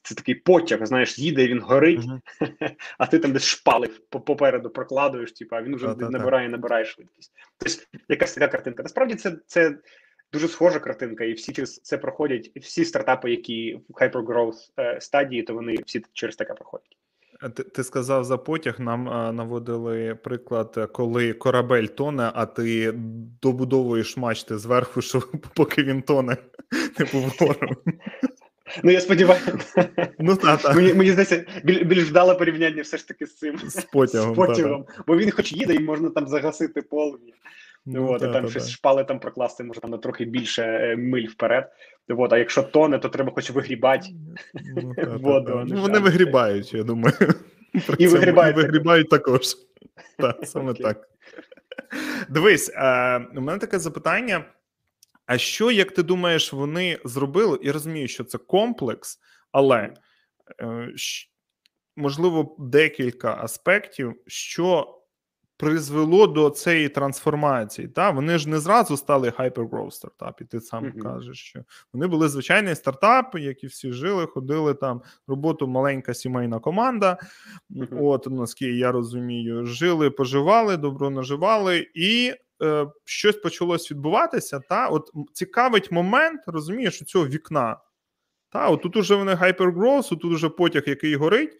Це 0.03 0.15
такий 0.15 0.35
потяг, 0.35 0.85
знаєш, 0.85 1.19
їде, 1.19 1.47
він 1.47 1.61
горить, 1.61 1.99
uh-huh. 1.99 2.71
а 2.97 3.05
ти 3.05 3.19
там 3.19 3.33
десь 3.33 3.45
шпали 3.45 3.89
попереду 4.09 4.69
прокладуєш, 4.69 5.31
типу, 5.31 5.55
а 5.55 5.61
він 5.61 5.75
вже 5.75 5.87
uh-huh. 5.87 6.09
набирає, 6.09 6.49
набирає 6.49 6.85
швидкість. 6.85 7.33
Тобто 7.57 7.83
якась 8.09 8.33
така 8.33 8.47
картинка. 8.47 8.83
Насправді 8.83 9.15
це 9.15 9.35
це. 9.45 9.77
Дуже 10.33 10.47
схожа 10.47 10.79
картинка, 10.79 11.23
і 11.23 11.33
всі 11.33 11.53
через 11.53 11.79
це 11.79 11.97
проходять. 11.97 12.51
Всі 12.55 12.85
стартапи, 12.85 13.31
які 13.31 13.79
в 13.89 13.93
hypergrowth 13.93 14.69
е, 14.79 15.01
стадії, 15.01 15.43
то 15.43 15.53
вони 15.53 15.75
всі 15.85 16.01
через 16.13 16.35
таке 16.35 16.53
проходять. 16.53 16.97
Ти 17.55 17.63
ти 17.63 17.83
сказав 17.83 18.23
за 18.23 18.37
потяг. 18.37 18.79
Нам 18.79 19.09
а, 19.09 19.31
наводили 19.31 20.15
приклад, 20.15 20.89
коли 20.93 21.33
корабель 21.33 21.85
тоне, 21.85 22.31
а 22.33 22.45
ти 22.45 22.93
добудовуєш 23.41 24.17
мачти 24.17 24.57
зверху, 24.57 25.01
що 25.01 25.23
поки 25.55 25.83
він 25.83 26.01
тоне, 26.01 26.37
не 26.99 27.05
повором. 27.05 27.77
Ну, 28.83 28.91
я 28.91 29.01
сподіваюся, 29.01 29.59
ну, 30.19 30.35
та, 30.35 30.57
та. 30.57 30.73
мені 30.73 30.93
мені 30.93 31.11
здається, 31.11 31.45
біль, 31.63 31.83
більш 31.83 32.03
вдале 32.03 32.35
порівняння 32.35 32.81
все 32.81 32.97
ж 32.97 33.07
таки 33.07 33.25
з 33.25 33.37
цим 33.37 33.57
з 33.57 33.83
потягом. 33.83 34.33
З 34.33 34.35
потягом. 34.35 34.83
Та, 34.83 35.03
бо 35.07 35.17
він 35.17 35.31
хоч 35.31 35.53
їде, 35.53 35.73
і 35.73 35.79
можна 35.79 36.09
там 36.09 36.27
загасити 36.27 36.81
полум'я. 36.81 37.33
Ну, 37.89 38.11
От, 38.11 38.19
та, 38.19 38.29
і 38.29 38.33
там 38.33 38.43
та, 38.43 38.49
щось 38.49 38.65
та. 38.65 38.69
шпали 38.69 39.03
там 39.03 39.19
прокласти, 39.19 39.63
може 39.63 39.79
там 39.79 39.91
на 39.91 39.97
трохи 39.97 40.25
більше 40.25 40.63
е, 40.63 40.95
миль 40.95 41.27
вперед. 41.27 41.71
От, 42.09 42.33
а 42.33 42.37
якщо 42.37 42.63
тоне, 42.63 42.99
то 42.99 43.09
треба 43.09 43.31
хоч 43.31 43.49
вигрібати 43.49 44.07
ну, 44.75 44.93
воду. 45.19 45.63
Ну, 45.67 45.81
Вони 45.81 45.99
вигрібають, 45.99 46.73
я 46.73 46.83
думаю. 46.83 47.15
І 47.97 48.07
вигрібають, 48.07 48.55
вигрібають 48.55 49.09
також. 49.09 49.41
Так, 50.17 50.37
саме 50.43 50.73
так. 50.73 51.09
Дивись, 52.29 52.71
е, 52.75 53.19
у 53.35 53.41
мене 53.41 53.59
таке 53.59 53.79
запитання. 53.79 54.45
А 55.25 55.37
що, 55.37 55.71
як 55.71 55.91
ти 55.91 56.03
думаєш, 56.03 56.53
вони 56.53 56.99
зробили? 57.05 57.59
І 57.61 57.71
розумію, 57.71 58.07
що 58.07 58.23
це 58.23 58.37
комплекс, 58.37 59.19
але 59.51 59.93
е, 60.61 60.93
можливо 61.95 62.55
декілька 62.59 63.35
аспектів, 63.35 64.15
що 64.27 64.96
призвело 65.57 66.27
до 66.27 66.49
цієї 66.49 66.89
трансформації. 66.89 67.87
Та 67.87 68.11
Вони 68.11 68.37
ж 68.37 68.49
не 68.49 68.59
зразу 68.59 68.97
стали 68.97 69.29
hypergrowth 69.29 69.91
стартап, 69.91 70.41
і 70.41 70.45
ти 70.45 70.61
сам 70.61 70.85
mm-hmm. 70.85 71.01
кажеш, 71.01 71.37
що 71.37 71.59
вони 71.93 72.07
були 72.07 72.29
звичайний 72.29 72.75
стартап, 72.75 73.39
які 73.39 73.67
всі 73.67 73.91
жили, 73.91 74.25
ходили 74.25 74.73
там 74.73 75.01
роботу 75.27 75.67
маленька 75.67 76.13
сімейна 76.13 76.59
команда. 76.59 77.17
Mm-hmm. 77.71 78.03
От 78.03 78.27
наскільки 78.27 78.77
я 78.77 78.91
розумію, 78.91 79.65
жили, 79.65 80.09
поживали, 80.09 80.77
добро 80.77 81.09
наживали, 81.09 81.87
і 81.93 82.33
е, 82.63 82.87
щось 83.05 83.35
почалось 83.35 83.91
відбуватися. 83.91 84.59
Та 84.59 84.87
От 84.87 85.11
цікавить 85.33 85.91
момент, 85.91 86.41
розумієш, 86.47 87.01
у 87.01 87.05
цього 87.05 87.27
вікна. 87.27 87.77
Та, 88.49 88.69
от 88.69 88.81
тут 88.81 88.95
уже 88.95 89.15
вони 89.15 89.33
hypergrowth, 89.33 90.09
тут 90.09 90.25
уже 90.25 90.49
потяг, 90.49 90.83
який 90.87 91.15
горить. 91.15 91.57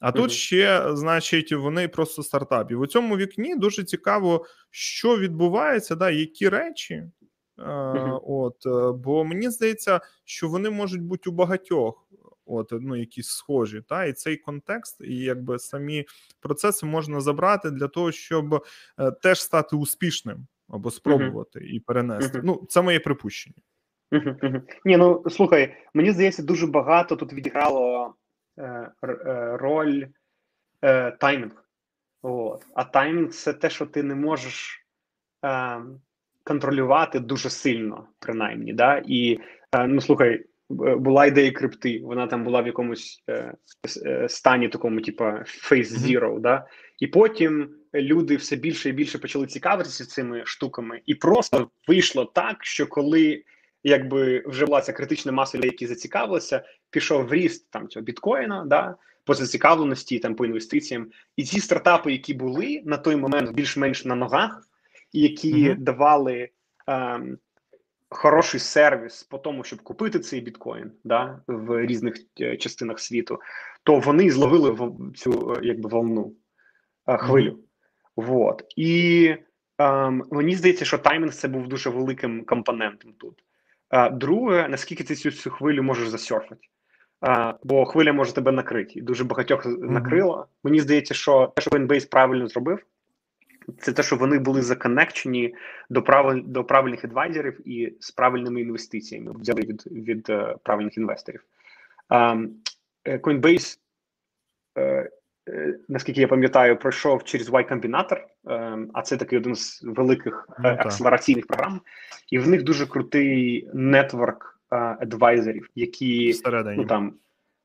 А 0.00 0.12
тут 0.12 0.32
ще, 0.32 0.96
значить, 0.96 1.52
вони 1.52 1.88
просто 1.88 2.22
стартап. 2.22 2.70
І 2.70 2.74
в 2.74 2.86
цьому 2.86 3.16
вікні 3.16 3.56
дуже 3.56 3.84
цікаво, 3.84 4.46
що 4.70 5.18
відбувається, 5.18 5.94
да, 5.94 6.10
які 6.10 6.48
речі. 6.48 7.04
Uh-huh. 7.58 8.20
От, 8.26 8.66
е, 8.66 8.92
Бо 8.92 9.24
мені 9.24 9.50
здається, 9.50 10.00
що 10.24 10.48
вони 10.48 10.70
можуть 10.70 11.02
бути 11.02 11.30
у 11.30 11.32
багатьох, 11.32 12.08
от, 12.46 12.72
ну, 12.72 12.96
якісь 12.96 13.28
схожі. 13.28 13.82
Та, 13.88 14.04
І 14.04 14.12
цей 14.12 14.36
контекст, 14.36 15.00
і 15.00 15.16
якби 15.16 15.58
самі 15.58 16.06
процеси 16.40 16.86
можна 16.86 17.20
забрати 17.20 17.70
для 17.70 17.88
того, 17.88 18.12
щоб 18.12 18.64
е, 18.98 19.10
теж 19.10 19.42
стати 19.42 19.76
успішним 19.76 20.46
або 20.68 20.90
спробувати 20.90 21.58
uh-huh. 21.58 21.64
і 21.64 21.80
перенести. 21.80 22.38
Uh-huh. 22.38 22.44
Ну, 22.44 22.66
Це 22.68 22.82
моє 22.82 23.00
припущення. 23.00 23.56
Ні, 24.84 24.96
ну 24.96 25.24
слухай, 25.30 25.76
мені 25.94 26.12
здається, 26.12 26.42
дуже 26.42 26.66
багато 26.66 27.16
тут 27.16 27.32
відіграло 27.32 28.14
роль 29.58 30.04
е, 30.82 31.10
таймінг. 31.10 31.64
От. 32.22 32.66
А 32.74 32.84
таймінг 32.84 33.30
це 33.30 33.52
те, 33.52 33.70
що 33.70 33.86
ти 33.86 34.02
не 34.02 34.14
можеш 34.14 34.86
е, 35.44 35.80
контролювати 36.44 37.20
дуже 37.20 37.50
сильно, 37.50 38.08
принаймні. 38.18 38.72
Да? 38.72 39.02
І 39.06 39.40
е, 39.72 39.86
ну 39.86 40.00
слухай, 40.00 40.44
була 40.70 41.26
ідея 41.26 41.52
крипти, 41.52 42.00
вона 42.04 42.26
там 42.26 42.44
була 42.44 42.60
в 42.60 42.66
якомусь 42.66 43.24
е, 43.28 43.54
стані, 44.28 44.68
такому, 44.68 45.00
типу, 45.00 45.24
face 45.24 45.84
zero, 45.84 46.40
да? 46.40 46.66
і 46.98 47.06
потім 47.06 47.70
люди 47.94 48.36
все 48.36 48.56
більше 48.56 48.88
і 48.88 48.92
більше 48.92 49.18
почали 49.18 49.46
цікавитися 49.46 50.06
цими 50.06 50.42
штуками, 50.46 51.00
і 51.06 51.14
просто 51.14 51.70
вийшло 51.88 52.24
так, 52.24 52.64
що 52.64 52.86
коли 52.86 53.42
якби 53.84 54.42
вже 54.46 54.66
була 54.66 54.80
ця 54.80 54.92
критична 54.92 55.32
маса 55.32 55.58
людей, 55.58 55.70
які 55.70 55.86
зацікавилися, 55.86 56.64
пішов 56.90 57.26
в 57.26 57.32
ріст 57.32 57.70
там 57.70 57.88
цього 57.88 58.04
біткоїна, 58.04 58.64
да, 58.66 58.96
по 59.24 59.34
зацікавленості, 59.34 60.18
там 60.18 60.34
по 60.34 60.46
інвестиціям, 60.46 61.10
і 61.36 61.44
ці 61.44 61.60
стартапи, 61.60 62.12
які 62.12 62.34
були 62.34 62.82
на 62.84 62.96
той 62.96 63.16
момент 63.16 63.50
більш-менш 63.50 64.04
на 64.04 64.14
ногах, 64.14 64.68
і 65.12 65.20
які 65.20 65.54
mm-hmm. 65.54 65.78
давали 65.78 66.48
ем, 66.86 67.38
хороший 68.08 68.60
сервіс 68.60 69.22
по 69.22 69.38
тому, 69.38 69.64
щоб 69.64 69.82
купити 69.82 70.18
цей 70.18 70.40
біткоін, 70.40 70.92
да, 71.04 71.40
в 71.46 71.86
різних 71.86 72.14
е, 72.40 72.56
частинах 72.56 73.00
світу, 73.00 73.40
то 73.82 73.98
вони 73.98 74.30
зловили 74.30 74.70
в 74.70 75.12
цю 75.16 75.52
е, 75.52 75.60
якби 75.62 75.88
волну 75.88 76.34
е, 77.06 77.16
хвилю. 77.16 77.58
Вот. 78.16 78.64
І 78.76 79.34
ем, 79.78 80.24
мені 80.30 80.56
здається, 80.56 80.84
що 80.84 80.98
таймінг 80.98 81.32
це 81.32 81.48
був 81.48 81.68
дуже 81.68 81.90
великим 81.90 82.44
компонентом 82.44 83.12
тут. 83.12 83.42
А 83.90 84.10
друге, 84.10 84.68
наскільки 84.68 85.04
ти 85.04 85.14
цю, 85.14 85.30
цю 85.30 85.50
хвилю 85.50 85.82
можеш 85.82 86.08
засерфити. 86.08 86.60
А, 87.20 87.54
Бо 87.64 87.84
хвиля 87.84 88.12
може 88.12 88.34
тебе 88.34 88.52
накрити. 88.52 88.92
І 88.98 89.02
дуже 89.02 89.24
багатьох 89.24 89.66
mm-hmm. 89.66 89.90
накрила. 89.90 90.46
Мені 90.64 90.80
здається, 90.80 91.14
що 91.14 91.52
те, 91.56 91.62
що 91.62 91.70
Coinbase 91.70 92.10
правильно 92.10 92.48
зробив, 92.48 92.86
це 93.78 93.92
те, 93.92 94.02
що 94.02 94.16
вони 94.16 94.38
були 94.38 94.62
законекчені 94.62 95.54
до 95.90 96.02
правиль, 96.02 96.42
до 96.44 96.64
правильних 96.64 97.04
адвайзерів 97.04 97.68
і 97.68 97.96
з 98.00 98.10
правильними 98.10 98.60
інвестиціями 98.60 99.32
взяли 99.32 99.60
від 99.62 99.86
від 99.86 100.28
uh, 100.28 100.54
правильних 100.62 100.96
інвесторів. 100.96 101.44
Um, 102.10 102.48
Coinbase 103.06 103.78
uh, 103.78 103.78
Е, 104.78 105.10
наскільки 105.88 106.20
я 106.20 106.28
пам'ятаю, 106.28 106.76
пройшов 106.76 107.24
через 107.24 107.50
Y 107.50 107.72
Combinator, 107.72 108.18
е, 108.48 108.78
а 108.92 109.02
це 109.02 109.16
такий 109.16 109.38
один 109.38 109.54
з 109.54 109.82
великих 109.82 110.48
ну, 110.58 110.68
акселераційних 110.68 111.46
програм, 111.46 111.80
і 112.28 112.38
в 112.38 112.48
них 112.48 112.62
дуже 112.62 112.86
крутий 112.86 113.68
нетворк 113.74 114.60
адвайзерів, 114.70 115.70
які 115.74 116.30
Всередині. 116.30 116.76
ну 116.76 116.84
там 116.84 117.14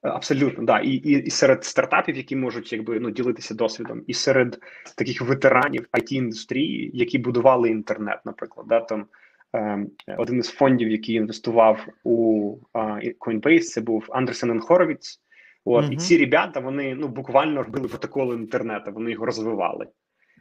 абсолютно 0.01 0.63
да, 0.63 0.79
і, 0.79 0.89
і 0.89 1.11
і 1.11 1.29
серед 1.29 1.63
стартапів, 1.63 2.17
які 2.17 2.35
можуть 2.35 2.73
якби 2.73 2.99
ну 2.99 3.11
ділитися 3.11 3.55
досвідом, 3.55 4.03
і 4.07 4.13
серед 4.13 4.59
таких 4.97 5.21
ветеранів 5.21 5.87
it 5.93 6.13
індустрії, 6.13 6.91
які 6.93 7.17
будували 7.17 7.69
інтернет, 7.69 8.19
наприклад, 8.25 8.67
да 8.67 8.79
там. 8.79 9.05
Ем, 9.53 9.89
один 10.17 10.39
із 10.39 10.49
фондів, 10.49 10.89
який 10.89 11.15
інвестував 11.15 11.87
у 12.03 12.57
Coinbase, 13.19 13.59
це 13.59 13.81
був 13.81 14.05
Андерсен 14.09 14.59
Хоровіц. 14.59 15.21
От 15.65 15.85
mm-hmm. 15.85 15.93
і 15.93 15.97
ці 15.97 16.17
ребята 16.17 16.59
вони 16.59 16.95
ну 16.95 17.07
буквально 17.07 17.63
робили 17.63 17.87
протокол 17.87 18.33
інтернету, 18.33 18.91
вони 18.91 19.11
його 19.11 19.25
розвивали. 19.25 19.87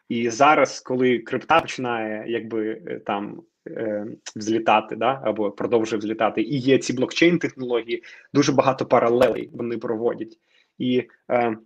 І 0.09 0.31
зараз, 0.31 0.81
коли 0.81 1.19
крипта 1.19 1.61
починає 1.61 2.25
якби 2.29 2.83
е, 2.87 3.01
там 3.07 3.43
е, 3.69 4.07
взлітати, 4.37 4.97
да 4.97 5.21
або 5.25 5.51
продовжує 5.51 5.99
взлітати, 5.99 6.43
і 6.43 6.59
є 6.59 6.79
ці 6.79 6.93
блокчейн 6.93 7.39
технології, 7.39 8.03
дуже 8.35 8.53
багато 8.53 8.87
паралелей 8.87 9.51
вони 9.53 9.79
проводять. 9.79 10.39
І 10.79 11.09
е, 11.31 11.57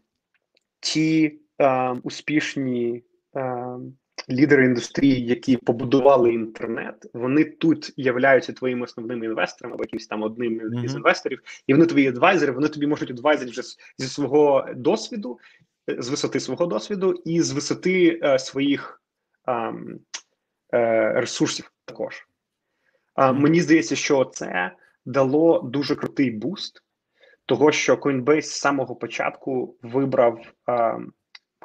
ті 0.80 1.38
е, 1.58 1.90
успішні 2.02 3.02
е, 3.36 3.66
лідери 4.30 4.64
індустрії, 4.64 5.26
які 5.26 5.56
побудували 5.56 6.32
інтернет, 6.32 7.06
вони 7.14 7.44
тут 7.44 7.92
являються 7.96 8.52
твоїми 8.52 8.84
основними 8.84 9.26
інвесторами 9.26 9.74
або 9.74 9.84
якимось 9.84 10.06
там 10.06 10.22
одним 10.22 10.60
mm-hmm. 10.60 10.84
із 10.84 10.94
інвесторів, 10.94 11.42
і 11.66 11.74
вони 11.74 11.86
твої 11.86 12.08
адвайзери, 12.08 12.52
вони 12.52 12.68
тобі 12.68 12.86
можуть 12.86 13.10
адвайзити 13.10 13.50
вже 13.50 13.62
зі 13.98 14.08
свого 14.08 14.68
досвіду, 14.76 15.38
е, 15.90 16.02
з 16.02 16.08
висоти 16.08 16.40
свого 16.40 16.66
досвіду 16.66 17.22
і 17.24 17.40
з 17.42 17.52
висоти 17.52 18.20
е, 18.22 18.38
своїх 18.38 19.02
е, 19.48 19.74
е, 20.74 21.12
ресурсів 21.12 21.72
також. 21.84 22.26
Mm-hmm. 23.16 23.32
Мені 23.32 23.60
здається, 23.60 23.96
що 23.96 24.24
це 24.24 24.72
дало 25.04 25.60
дуже 25.60 25.94
крутий 25.94 26.30
буст. 26.30 26.82
Того, 27.46 27.72
що 27.72 27.94
Coinbase 27.94 28.42
з 28.42 28.58
самого 28.58 28.96
початку 28.96 29.76
вибрав 29.82 30.40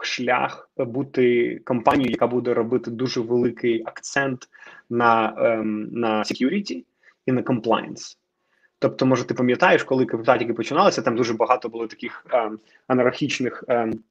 шлях 0.02 0.70
бути 0.78 1.56
компанією, 1.66 2.12
яка 2.12 2.28
буде 2.28 2.54
робити 2.54 2.92
дуже 2.92 3.20
великий 3.20 3.84
акцент 3.86 4.50
на 4.90 5.34
ем, 5.38 5.90
на 5.92 6.20
security 6.20 6.84
і 7.26 7.32
на 7.32 7.42
compliance. 7.42 8.18
Тобто, 8.80 9.06
може, 9.06 9.24
ти 9.24 9.34
пам'ятаєш, 9.34 9.84
коли 9.84 10.06
капіталіки 10.06 10.54
починалися, 10.54 11.02
там 11.02 11.16
дуже 11.16 11.34
багато 11.34 11.70
було 11.70 11.88
таких 11.88 12.26
ем, 12.32 12.60
анархічних 12.88 13.64
ем, 13.68 14.04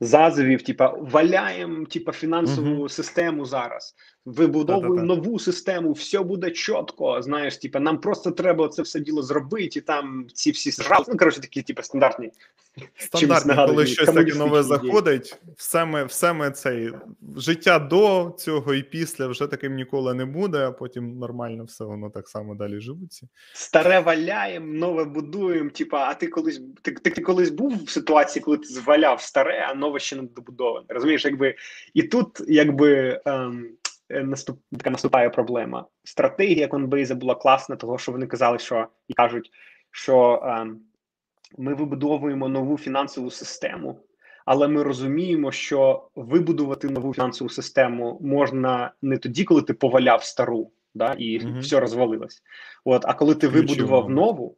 зазовів, 0.00 0.62
типа 0.62 0.88
валяємо 0.88 1.84
типа 1.84 2.12
фінансову 2.12 2.84
mm-hmm. 2.84 2.88
систему 2.88 3.44
зараз, 3.44 3.94
вибудовуємо 4.26 5.02
нову 5.02 5.38
систему, 5.38 5.92
все 5.92 6.22
буде 6.22 6.50
чітко. 6.50 7.22
Знаєш, 7.22 7.56
типа 7.56 7.80
нам 7.80 8.00
просто 8.00 8.30
треба 8.30 8.68
це 8.68 8.82
все 8.82 9.00
діло 9.00 9.22
зробити, 9.22 9.78
і 9.78 9.82
там 9.82 10.26
ці 10.34 10.50
всі 10.50 10.70
зжали. 10.70 11.04
Ну 11.08 11.16
коротше, 11.16 11.40
такі, 11.40 11.62
типа 11.62 11.82
стандартні. 11.82 12.30
Стандартні, 12.96 13.54
коли 13.54 13.86
щось 13.86 14.12
таке 14.12 14.34
нове 14.34 14.62
заходить, 14.62 15.36
все 15.56 15.84
ми, 15.84 16.04
все 16.04 16.32
ми 16.32 16.50
цей 16.50 16.92
життя 17.36 17.78
до 17.78 18.34
цього 18.38 18.74
і 18.74 18.82
після 18.82 19.26
вже 19.26 19.46
таким 19.46 19.74
ніколи 19.74 20.14
не 20.14 20.24
буде, 20.24 20.66
а 20.66 20.72
потім 20.72 21.18
нормально 21.18 21.64
все 21.64 21.84
воно 21.84 22.10
так 22.10 22.28
само 22.28 22.54
далі 22.54 22.80
живуться. 22.80 23.28
Старе 23.54 24.00
валяємо, 24.00 24.66
нове 24.66 25.04
будуємо. 25.04 25.70
Типа, 25.70 25.98
а 25.98 26.14
ти 26.14 26.26
колись 26.26 26.60
ти, 26.82 26.92
ти, 26.92 27.10
ти 27.10 27.20
колись 27.20 27.50
був 27.50 27.84
в 27.84 27.90
ситуації, 27.90 28.42
коли 28.42 28.58
ти 28.58 28.66
зваляв 28.66 29.20
старе, 29.20 29.66
а 29.70 29.74
нове 29.74 30.00
ще 30.00 30.16
не 30.16 30.22
добудоване. 30.22 30.86
Розумієш, 30.88 31.24
якби 31.24 31.54
і 31.94 32.02
тут 32.02 32.40
якби. 32.48 33.20
Ем, 33.24 33.68
Наступ 34.10 34.60
така 34.72 34.90
наступає 34.90 35.30
проблема. 35.30 35.86
Стратегія 36.04 36.66
Coinbase 36.66 37.14
була 37.14 37.34
класна, 37.34 37.76
того 37.76 37.98
що 37.98 38.12
вони 38.12 38.26
казали, 38.26 38.58
що 38.58 38.86
і 39.08 39.14
кажуть, 39.14 39.50
що 39.90 40.42
ем, 40.44 40.80
ми 41.58 41.74
вибудовуємо 41.74 42.48
нову 42.48 42.78
фінансову 42.78 43.30
систему, 43.30 44.00
але 44.44 44.68
ми 44.68 44.82
розуміємо, 44.82 45.52
що 45.52 46.08
вибудувати 46.14 46.88
нову 46.88 47.14
фінансову 47.14 47.50
систему 47.50 48.18
можна 48.22 48.92
не 49.02 49.18
тоді, 49.18 49.44
коли 49.44 49.62
ти 49.62 49.74
поваляв 49.74 50.24
стару, 50.24 50.70
да, 50.94 51.12
і 51.12 51.38
mm 51.38 51.60
все 51.60 51.80
розвалилось. 51.80 52.42
От, 52.84 53.04
а 53.06 53.14
коли 53.14 53.34
ти 53.34 53.48
вибудував 53.48 54.10
нову, 54.10 54.56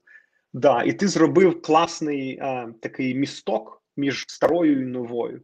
да, 0.53 0.83
і 0.83 0.93
ти 0.93 1.09
зробив 1.09 1.63
класний 1.63 2.39
а, 2.39 2.73
такий 2.81 3.15
місток 3.15 3.83
між 3.97 4.25
старою 4.29 4.83
і 4.83 4.87
новою, 4.87 5.43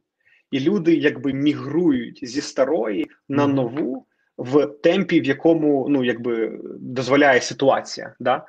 і 0.55 0.61
люди 0.61 0.95
якби 0.95 1.33
мігрують 1.33 2.21
зі 2.23 2.41
старої 2.41 3.11
на 3.29 3.47
нову 3.47 4.07
в 4.39 4.67
темпі, 4.67 5.21
в 5.21 5.25
якому 5.25 5.87
ну 5.89 6.05
якби 6.05 6.61
дозволяє 6.79 7.41
ситуація. 7.41 8.15
Да? 8.21 8.47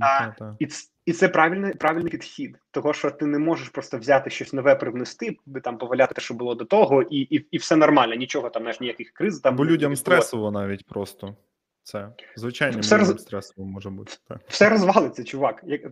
А, 0.00 0.32
і 0.58 0.68
і 1.06 1.12
це 1.12 1.28
правильний 1.28 1.74
правильний 1.74 2.10
підхід, 2.10 2.58
того 2.70 2.92
що 2.92 3.10
ти 3.10 3.26
не 3.26 3.38
можеш 3.38 3.68
просто 3.68 3.98
взяти 3.98 4.30
щось 4.30 4.52
нове, 4.52 4.74
привнести, 4.74 5.36
там 5.64 5.78
поваляти 5.78 6.14
те, 6.14 6.20
що 6.20 6.34
було 6.34 6.54
до 6.54 6.64
того, 6.64 7.02
і 7.02 7.18
і, 7.18 7.46
і 7.50 7.58
все 7.58 7.76
нормально. 7.76 8.14
Нічого 8.14 8.50
там 8.50 8.62
знаєш, 8.62 8.80
ніяких 8.80 9.10
криз 9.10 9.40
там 9.40 9.56
бо 9.56 9.66
людям 9.66 9.96
стресово 9.96 10.50
навіть 10.50 10.86
просто 10.86 11.36
це 11.84 12.08
звичайно 12.36 12.80
все 12.80 12.96
роз... 12.96 13.20
стресово 13.20 13.68
може 13.68 13.90
бути 13.90 14.12
так. 14.28 14.38
все 14.48 14.68
розвалиться, 14.68 15.24
чувак. 15.24 15.62
Як 15.66 15.82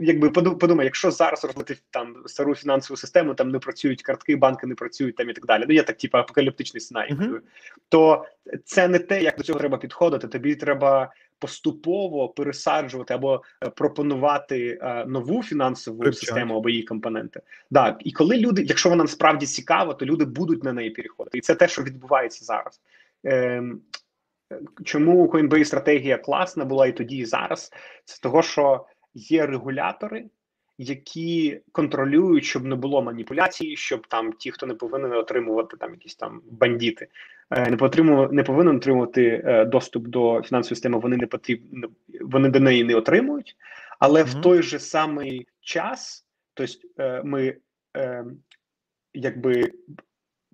якби 0.00 0.30
подумай, 0.30 0.84
якщо 0.84 1.10
зараз 1.10 1.44
розлити 1.44 1.76
там 1.90 2.16
стару 2.26 2.54
фінансову 2.54 2.96
систему, 2.96 3.34
там 3.34 3.50
не 3.50 3.58
працюють 3.58 4.02
картки, 4.02 4.36
банки 4.36 4.66
не 4.66 4.74
працюють 4.74 5.16
там 5.16 5.30
і 5.30 5.32
так 5.32 5.46
далі. 5.46 5.64
Ну 5.68 5.74
я 5.74 5.82
так, 5.82 5.96
типу, 5.96 6.18
апокаліптичний 6.18 6.80
сценарій, 6.80 7.14
uh-huh. 7.14 7.40
то 7.88 8.24
це 8.64 8.88
не 8.88 8.98
те, 8.98 9.22
як 9.22 9.36
до 9.36 9.42
цього 9.42 9.58
треба 9.58 9.78
підходити. 9.78 10.28
Тобі 10.28 10.54
треба 10.54 11.12
поступово 11.38 12.28
пересаджувати 12.28 13.14
або 13.14 13.42
е, 13.64 13.70
пропонувати 13.70 14.78
е, 14.82 15.04
нову 15.06 15.42
фінансову 15.42 15.98
Привчать. 15.98 16.20
систему 16.20 16.56
або 16.56 16.68
її 16.68 16.82
компоненти. 16.82 17.40
Да, 17.70 17.98
і 18.00 18.12
коли 18.12 18.36
люди, 18.36 18.62
якщо 18.62 18.88
вона 18.88 19.04
насправді 19.04 19.46
цікава, 19.46 19.94
то 19.94 20.06
люди 20.06 20.24
будуть 20.24 20.64
на 20.64 20.72
неї 20.72 20.90
переходити, 20.90 21.38
і 21.38 21.40
це 21.40 21.54
те, 21.54 21.68
що 21.68 21.82
відбувається 21.82 22.44
зараз. 22.44 22.80
Е, 23.26 23.62
Чому 24.84 25.26
Coinbase 25.26 25.64
стратегія 25.64 26.18
класна 26.18 26.64
була 26.64 26.86
і 26.86 26.92
тоді, 26.92 27.16
і 27.16 27.24
зараз? 27.24 27.72
Це 28.04 28.20
того, 28.22 28.42
що 28.42 28.86
є 29.14 29.46
регулятори, 29.46 30.24
які 30.78 31.60
контролюють, 31.72 32.44
щоб 32.44 32.64
не 32.64 32.74
було 32.74 33.02
маніпуляцій, 33.02 33.76
щоб 33.76 34.06
там 34.06 34.32
ті, 34.32 34.50
хто 34.50 34.66
не 34.66 34.74
повинен 34.74 35.12
отримувати 35.12 35.76
там 35.76 35.90
якісь 35.90 36.14
там 36.14 36.42
бандіти, 36.50 37.08
е, 37.50 37.70
не 37.70 37.76
потримував, 37.76 38.32
не 38.32 38.42
повинен 38.42 38.76
отримувати 38.76 39.42
е, 39.44 39.64
доступ 39.64 40.06
до 40.06 40.42
фінансової 40.42 40.76
системи. 40.76 40.98
Вони 40.98 41.16
не 41.16 41.26
потрібні, 41.26 41.84
вони 42.20 42.48
до 42.48 42.60
неї 42.60 42.84
не 42.84 42.94
отримують, 42.94 43.56
але 43.98 44.22
mm-hmm. 44.22 44.38
в 44.38 44.40
той 44.40 44.62
же 44.62 44.78
самий 44.78 45.46
час, 45.60 46.26
тобто 46.54 47.22
ми 47.24 47.56
якби 49.14 49.72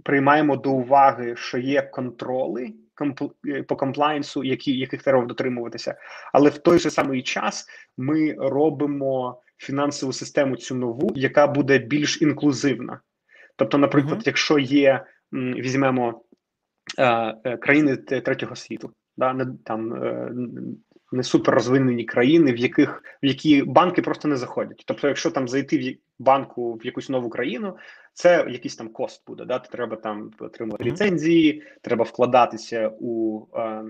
приймаємо 0.02 0.56
до 0.56 0.70
уваги, 0.70 1.36
що 1.36 1.58
є 1.58 1.82
контроли 1.82 2.72
по 3.68 3.76
комплайнсу, 3.76 4.44
які 4.44 4.78
яких 4.78 5.02
треба 5.02 5.24
дотримуватися, 5.24 5.94
але 6.32 6.50
в 6.50 6.58
той 6.58 6.78
же 6.78 6.90
самий 6.90 7.22
час 7.22 7.66
ми 7.96 8.34
робимо 8.38 9.42
фінансову 9.58 10.12
систему 10.12 10.56
цю 10.56 10.74
нову, 10.74 11.10
яка 11.14 11.46
буде 11.46 11.78
більш 11.78 12.22
інклюзивна. 12.22 13.00
Тобто, 13.56 13.78
наприклад, 13.78 14.18
uh-huh. 14.18 14.26
якщо 14.26 14.58
є 14.58 15.04
візьмемо 15.32 16.22
е, 16.98 17.34
е, 17.44 17.56
країни 17.56 17.96
третього 17.96 18.56
світу, 18.56 18.92
да 19.16 19.32
не 19.32 19.46
там 19.64 19.94
е, 19.94 20.32
не 21.12 21.22
супер 21.22 21.54
розвинені 21.54 22.04
країни, 22.04 22.52
в 22.52 22.56
яких 22.56 23.02
в 23.22 23.26
які 23.26 23.62
банки 23.62 24.02
просто 24.02 24.28
не 24.28 24.36
заходять. 24.36 24.82
Тобто, 24.86 25.08
якщо 25.08 25.30
там 25.30 25.48
зайти 25.48 25.78
в 25.78 26.22
банку 26.22 26.74
в 26.74 26.86
якусь 26.86 27.08
нову 27.08 27.28
країну, 27.28 27.76
це 28.14 28.46
якийсь 28.48 28.76
там 28.76 28.88
кост 28.88 29.26
буде. 29.26 29.44
Да? 29.44 29.58
Треба 29.58 29.96
там 29.96 30.30
отримувати 30.38 30.84
mm-hmm. 30.84 30.86
ліцензії, 30.86 31.62
треба 31.82 32.04
вкладатися 32.04 32.92
у 33.00 33.42
е, 33.54 33.84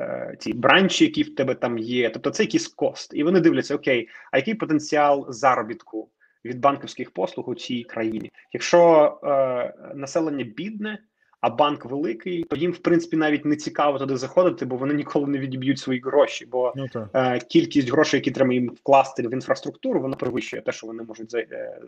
е, 0.00 0.36
ті 0.40 0.52
бранчі, 0.52 1.04
які 1.04 1.22
в 1.22 1.34
тебе 1.34 1.54
там 1.54 1.78
є. 1.78 2.10
Тобто 2.10 2.30
це 2.30 2.42
якийсь 2.42 2.68
кост, 2.68 3.14
і 3.14 3.22
вони 3.22 3.40
дивляться: 3.40 3.74
окей, 3.74 4.08
а 4.32 4.36
який 4.36 4.54
потенціал 4.54 5.26
заробітку 5.28 6.10
від 6.44 6.60
банківських 6.60 7.10
послуг 7.10 7.48
у 7.48 7.54
цій 7.54 7.82
країні? 7.84 8.32
Якщо 8.52 9.18
е, 9.24 9.94
населення 9.94 10.44
бідне 10.44 10.98
а 11.40 11.50
банк 11.50 11.84
великий, 11.84 12.44
то 12.44 12.56
їм 12.56 12.72
в 12.72 12.78
принципі 12.78 13.16
навіть 13.16 13.44
не 13.44 13.56
цікаво 13.56 13.98
туди 13.98 14.16
заходити, 14.16 14.66
бо 14.66 14.76
вони 14.76 14.94
ніколи 14.94 15.26
не 15.26 15.38
відіб'ють 15.38 15.78
свої 15.78 16.00
гроші. 16.00 16.46
Бо 16.46 16.72
ну, 16.76 17.08
е, 17.14 17.38
кількість 17.38 17.90
грошей, 17.90 18.18
які 18.18 18.30
треба 18.30 18.52
їм 18.52 18.68
вкласти 18.68 19.28
в 19.28 19.32
інфраструктуру, 19.32 20.00
вона 20.00 20.16
перевищує 20.16 20.62
те, 20.62 20.72
що 20.72 20.86
вони 20.86 21.02
можуть 21.02 21.34
е, 21.34 21.78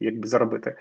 якби 0.00 0.28
заробити. 0.28 0.70
Е, 0.70 0.74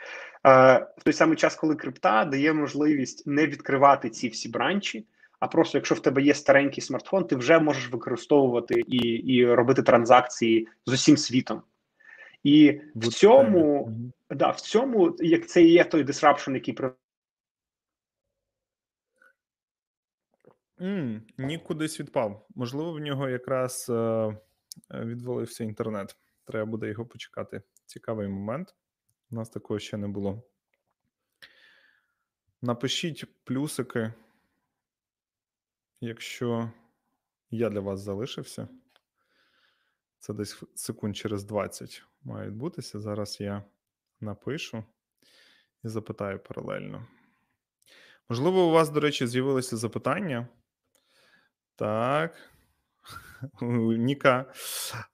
в 0.97 1.03
той 1.03 1.13
самий 1.13 1.37
час, 1.37 1.55
коли 1.55 1.75
крипта 1.75 2.25
дає 2.25 2.53
можливість 2.53 3.27
не 3.27 3.47
відкривати 3.47 4.09
ці 4.09 4.27
всі 4.27 4.49
бранчі. 4.49 5.05
А 5.39 5.47
просто 5.47 5.77
якщо 5.77 5.95
в 5.95 5.99
тебе 5.99 6.21
є 6.21 6.33
старенький 6.33 6.81
смартфон, 6.81 7.23
ти 7.23 7.35
вже 7.35 7.59
можеш 7.59 7.91
використовувати 7.91 8.83
і 8.87 8.97
і 8.97 9.45
робити 9.45 9.83
транзакції 9.83 10.67
з 10.85 10.93
усім 10.93 11.17
світом. 11.17 11.61
І 12.43 12.79
в 12.95 13.07
цьому, 13.07 13.91
да, 14.29 14.49
в 14.49 14.61
цьому, 14.61 15.15
як 15.19 15.47
це 15.47 15.63
і 15.63 15.71
є 15.71 15.83
той 15.83 16.03
disruption, 16.03 16.53
який 16.53 16.73
М, 20.81 21.21
Нік 21.37 21.63
кудись 21.63 21.99
відпав. 21.99 22.47
Можливо, 22.55 22.91
в 22.93 22.99
нього 22.99 23.29
якраз 23.29 23.87
е, 23.89 23.93
е, 23.93 24.37
відвалився 25.05 25.63
інтернет. 25.63 26.15
Треба 26.45 26.65
буде 26.65 26.87
його 26.89 27.05
почекати. 27.05 27.61
Цікавий 27.85 28.27
момент. 28.27 28.75
У 29.31 29.35
нас 29.35 29.49
такого 29.49 29.79
ще 29.79 29.97
не 29.97 30.07
було. 30.07 30.43
Напишіть 32.61 33.25
плюсики, 33.43 34.13
якщо 36.01 36.71
я 37.51 37.69
для 37.69 37.79
вас 37.79 37.99
залишився. 37.99 38.67
Це 40.19 40.33
десь 40.33 40.63
секунд 40.75 41.17
через 41.17 41.43
20 41.43 42.03
має 42.23 42.47
відбутися. 42.47 42.99
Зараз 42.99 43.41
я 43.41 43.63
напишу 44.19 44.83
і 45.83 45.87
запитаю 45.87 46.39
паралельно. 46.39 47.07
Можливо, 48.29 48.67
у 48.67 48.71
вас, 48.71 48.89
до 48.89 48.99
речі, 48.99 49.27
з'явилися 49.27 49.77
запитання. 49.77 50.47
Так. 51.81 52.33
Ніка 53.97 54.45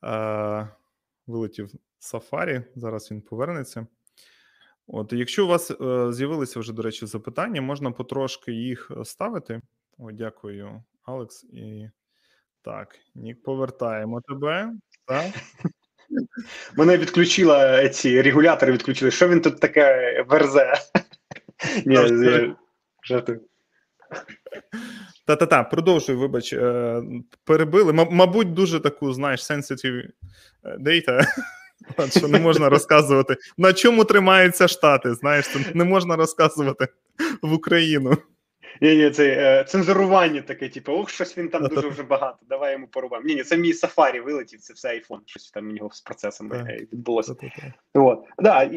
а, 0.02 0.68
вилетів 1.28 1.72
Сафарі. 2.00 2.62
Зараз 2.76 3.12
він 3.12 3.22
повернеться. 3.22 3.88
От, 4.88 5.14
якщо 5.14 5.46
у 5.46 5.48
вас 5.48 5.72
е, 5.72 6.14
з'явилися 6.14 6.60
вже, 6.60 6.74
до 6.74 6.82
речі, 6.82 7.06
запитання, 7.06 7.62
можна 7.62 7.92
потрошки 7.92 8.52
їх 8.52 8.92
ставити. 9.04 9.62
О, 9.98 10.12
дякую, 10.12 10.84
Алекс. 11.04 11.44
І 11.44 11.90
так, 12.62 12.96
Нік, 13.16 13.44
повертаємо 13.44 14.22
тебе. 14.22 14.74
Так. 15.06 15.34
Мене 16.78 16.98
відключила 16.98 17.90
ці 17.90 18.22
регулятори 18.22 18.72
відключили. 18.72 19.12
Що 19.12 19.28
він 19.28 19.42
тут 19.42 19.60
таке 19.60 20.22
верзе? 20.30 20.74
Ні, 21.86 22.56
жартую. 23.04 23.42
Та-та-та, 25.28 25.64
продовжуй, 25.64 26.16
вибач, 26.16 26.54
е, 26.54 27.02
перебили. 27.44 27.94
Мабуть, 27.94 28.54
дуже 28.54 28.80
таку, 28.80 29.14
знаєш, 29.14 29.52
sensitive 29.52 30.04
е, 30.64 30.78
data, 30.80 31.26
що 32.18 32.28
не 32.28 32.40
можна 32.40 32.70
розказувати. 32.70 33.38
На 33.58 33.74
чому 33.74 34.06
тримаються 34.06 34.68
Штати? 34.68 35.14
Знаєш, 35.14 35.48
це 35.48 35.60
не 35.74 35.84
можна 35.84 36.16
розказувати 36.16 36.88
в 37.42 37.54
Україну. 37.54 38.18
Ні, 38.82 38.96
ні, 38.96 39.10
це 39.10 39.28
е, 39.28 39.64
цензурування 39.64 40.42
таке, 40.42 40.70
типу, 40.70 40.92
ох, 40.92 41.10
щось 41.10 41.38
він 41.38 41.50
там 41.50 41.68
дуже 41.68 41.88
вже 41.88 42.04
багато. 42.04 42.38
Давай 42.50 42.74
йому 42.74 42.88
порубаємо. 42.88 43.28
Ні, 43.28 43.36
ні, 43.36 43.44
це 43.44 43.58
мій 43.58 43.74
сафарі 43.74 44.20
вилетів, 44.20 44.60
це 44.60 44.74
все 44.74 44.90
айфон, 44.90 45.22
щось 45.26 45.52
там 45.52 45.70
у 45.70 45.72
нього 45.72 45.90
з 45.94 46.02
процесом 46.02 46.54
е, 46.54 46.88
відбулося. 46.94 47.36
От. 47.94 48.24
Да, 48.40 48.70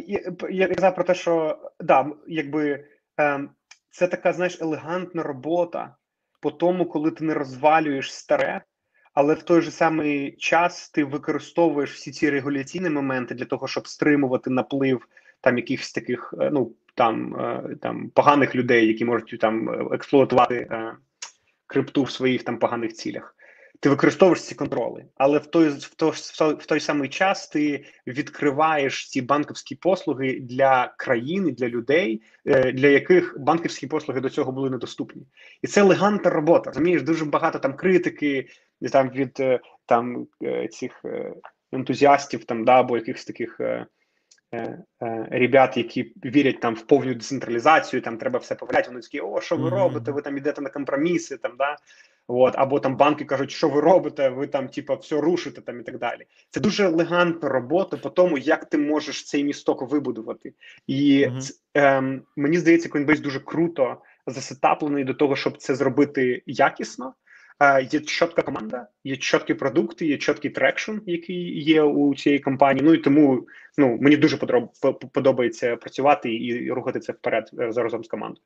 я, 0.50 0.68
казав 0.68 0.94
про 0.94 1.04
те, 1.04 1.14
що 1.14 1.58
да, 1.80 2.06
якби 2.26 2.84
е, 3.20 3.40
це 3.90 4.06
така, 4.06 4.32
знаєш, 4.32 4.58
елегантна 4.60 5.22
робота 5.22 5.96
по 6.40 6.50
тому, 6.50 6.86
коли 6.86 7.10
ти 7.10 7.24
не 7.24 7.34
розвалюєш 7.34 8.14
старе, 8.14 8.62
але 9.14 9.34
в 9.34 9.42
той 9.42 9.60
же 9.60 9.70
самий 9.70 10.36
час 10.36 10.90
ти 10.90 11.04
використовуєш 11.04 11.94
всі 11.94 12.12
ці 12.12 12.30
регуляційні 12.30 12.90
моменти 12.90 13.34
для 13.34 13.44
того, 13.44 13.68
щоб 13.68 13.88
стримувати 13.88 14.50
наплив 14.50 15.08
там 15.40 15.58
якихось 15.58 15.92
таких, 15.92 16.34
е, 16.40 16.50
ну 16.52 16.72
там 16.94 17.36
е, 17.36 17.76
там 17.82 18.10
поганих 18.10 18.54
людей, 18.54 18.86
які 18.86 19.04
можуть 19.04 19.40
там 19.40 19.68
експлуатувати 19.92 20.54
е, 20.54 20.92
крипту 21.66 22.02
в 22.02 22.10
своїх 22.10 22.42
там 22.42 22.58
поганих 22.58 22.92
цілях. 22.92 23.36
Ти 23.82 23.88
використовуєш 23.88 24.42
ці 24.42 24.54
контроли, 24.54 25.04
але 25.16 25.38
в 25.38 25.46
той 25.46 25.68
в 25.68 25.94
той, 25.94 26.12
в 26.54 26.66
той 26.66 26.80
самий 26.80 27.08
час 27.08 27.48
ти 27.48 27.84
відкриваєш 28.06 29.08
ці 29.08 29.22
банківські 29.22 29.74
послуги 29.74 30.40
для 30.40 30.94
країни, 30.98 31.52
для 31.52 31.68
людей, 31.68 32.22
для 32.74 32.88
яких 32.88 33.36
банківські 33.38 33.86
послуги 33.86 34.20
до 34.20 34.30
цього 34.30 34.52
були 34.52 34.70
недоступні, 34.70 35.26
і 35.62 35.66
це 35.66 35.80
елегантна 35.80 36.30
робота. 36.30 36.70
Розумієш, 36.70 37.02
дуже 37.02 37.24
багато 37.24 37.58
там 37.58 37.76
критики, 37.76 38.48
там 38.92 39.10
від 39.10 39.42
там 39.86 40.26
цих 40.70 41.04
ентузіастів, 41.72 42.44
там 42.44 42.64
да 42.64 42.80
або 42.80 42.96
якихось 42.96 43.24
таких. 43.24 43.60
Е, 44.52 44.82
е, 45.02 45.28
ребят, 45.30 45.76
які 45.76 46.12
вірять 46.24 46.60
там 46.60 46.74
в 46.74 46.82
повну 46.82 47.14
децентралізацію, 47.14 48.02
там 48.02 48.18
треба 48.18 48.38
все 48.38 48.54
поваляти, 48.54 48.88
вони 48.88 49.00
такі, 49.00 49.20
о, 49.20 49.40
що 49.40 49.56
ви 49.56 49.70
робите? 49.70 50.12
Ви 50.12 50.22
там 50.22 50.36
йдете 50.38 50.60
на 50.60 50.70
компроміси, 50.70 51.36
там 51.36 51.52
да 51.58 51.76
от 52.38 52.54
або 52.56 52.80
там 52.80 52.96
банки 52.96 53.24
кажуть, 53.24 53.50
що 53.50 53.68
ви 53.68 53.80
робите, 53.80 54.28
ви 54.28 54.46
там, 54.46 54.68
типа, 54.68 54.94
все 54.94 55.20
рушите 55.20 55.60
там 55.60 55.80
і 55.80 55.82
так 55.82 55.98
далі. 55.98 56.26
Це 56.50 56.60
дуже 56.60 56.84
елегантна 56.84 57.48
робота 57.48 57.96
по 57.96 58.10
тому, 58.10 58.38
як 58.38 58.64
ти 58.64 58.78
можеш 58.78 59.24
цей 59.24 59.44
місток 59.44 59.90
вибудувати, 59.90 60.52
і 60.86 61.26
mm-hmm. 61.26 61.52
ем, 61.74 62.22
мені 62.36 62.58
здається, 62.58 62.88
Coinbase 62.88 63.20
дуже 63.20 63.40
круто 63.40 63.96
засетаплений 64.26 65.04
до 65.04 65.14
того, 65.14 65.36
щоб 65.36 65.56
це 65.56 65.74
зробити 65.74 66.42
якісно. 66.46 67.14
Є 67.90 68.00
чітка 68.00 68.42
команда, 68.42 68.86
є 69.04 69.16
чіткі 69.16 69.54
продукти, 69.54 70.06
є 70.06 70.18
чіткий 70.18 70.50
traction, 70.50 70.92
який 71.06 71.62
є 71.62 71.82
у 71.82 72.14
цієї 72.14 72.40
компанії. 72.40 72.84
Ну 72.86 72.94
і 72.94 72.98
тому 72.98 73.46
ну 73.78 73.98
мені 74.00 74.16
дуже 74.16 74.36
подобається 75.12 75.76
працювати 75.76 76.34
і 76.34 76.72
рухати 76.72 77.00
це 77.00 77.12
вперед 77.12 77.50
е, 77.58 77.72
разом 77.76 78.04
з 78.04 78.08
командою. 78.08 78.42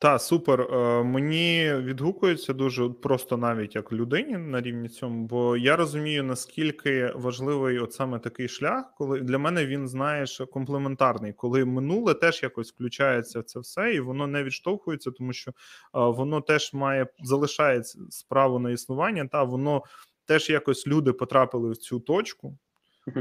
Та 0.00 0.18
супер. 0.18 0.60
Е, 0.60 1.02
мені 1.02 1.74
відгукується 1.74 2.52
дуже 2.52 2.88
просто 2.88 3.36
навіть 3.36 3.74
як 3.74 3.92
людині 3.92 4.36
на 4.36 4.60
рівні 4.60 4.88
цьому, 4.88 5.26
бо 5.26 5.56
я 5.56 5.76
розумію, 5.76 6.24
наскільки 6.24 7.12
важливий 7.14 7.78
от 7.78 7.92
саме 7.92 8.18
такий 8.18 8.48
шлях, 8.48 8.94
коли 8.98 9.20
для 9.20 9.38
мене 9.38 9.66
він 9.66 9.88
знаєш 9.88 10.40
комплементарний, 10.52 11.32
коли 11.32 11.64
минуле 11.64 12.14
теж 12.14 12.42
якось 12.42 12.72
включається 12.72 13.40
в 13.40 13.44
це 13.44 13.60
все, 13.60 13.94
і 13.94 14.00
воно 14.00 14.26
не 14.26 14.44
відштовхується, 14.44 15.10
тому 15.10 15.32
що 15.32 15.52
воно 15.92 16.40
теж 16.40 16.72
має 16.74 17.06
залишається 17.22 17.98
справу 18.10 18.58
на 18.58 18.70
існування, 18.70 19.28
та 19.32 19.42
воно 19.42 19.82
теж 20.26 20.50
якось 20.50 20.86
люди 20.86 21.12
потрапили 21.12 21.70
в 21.70 21.76
цю 21.76 22.00
точку. 22.00 22.58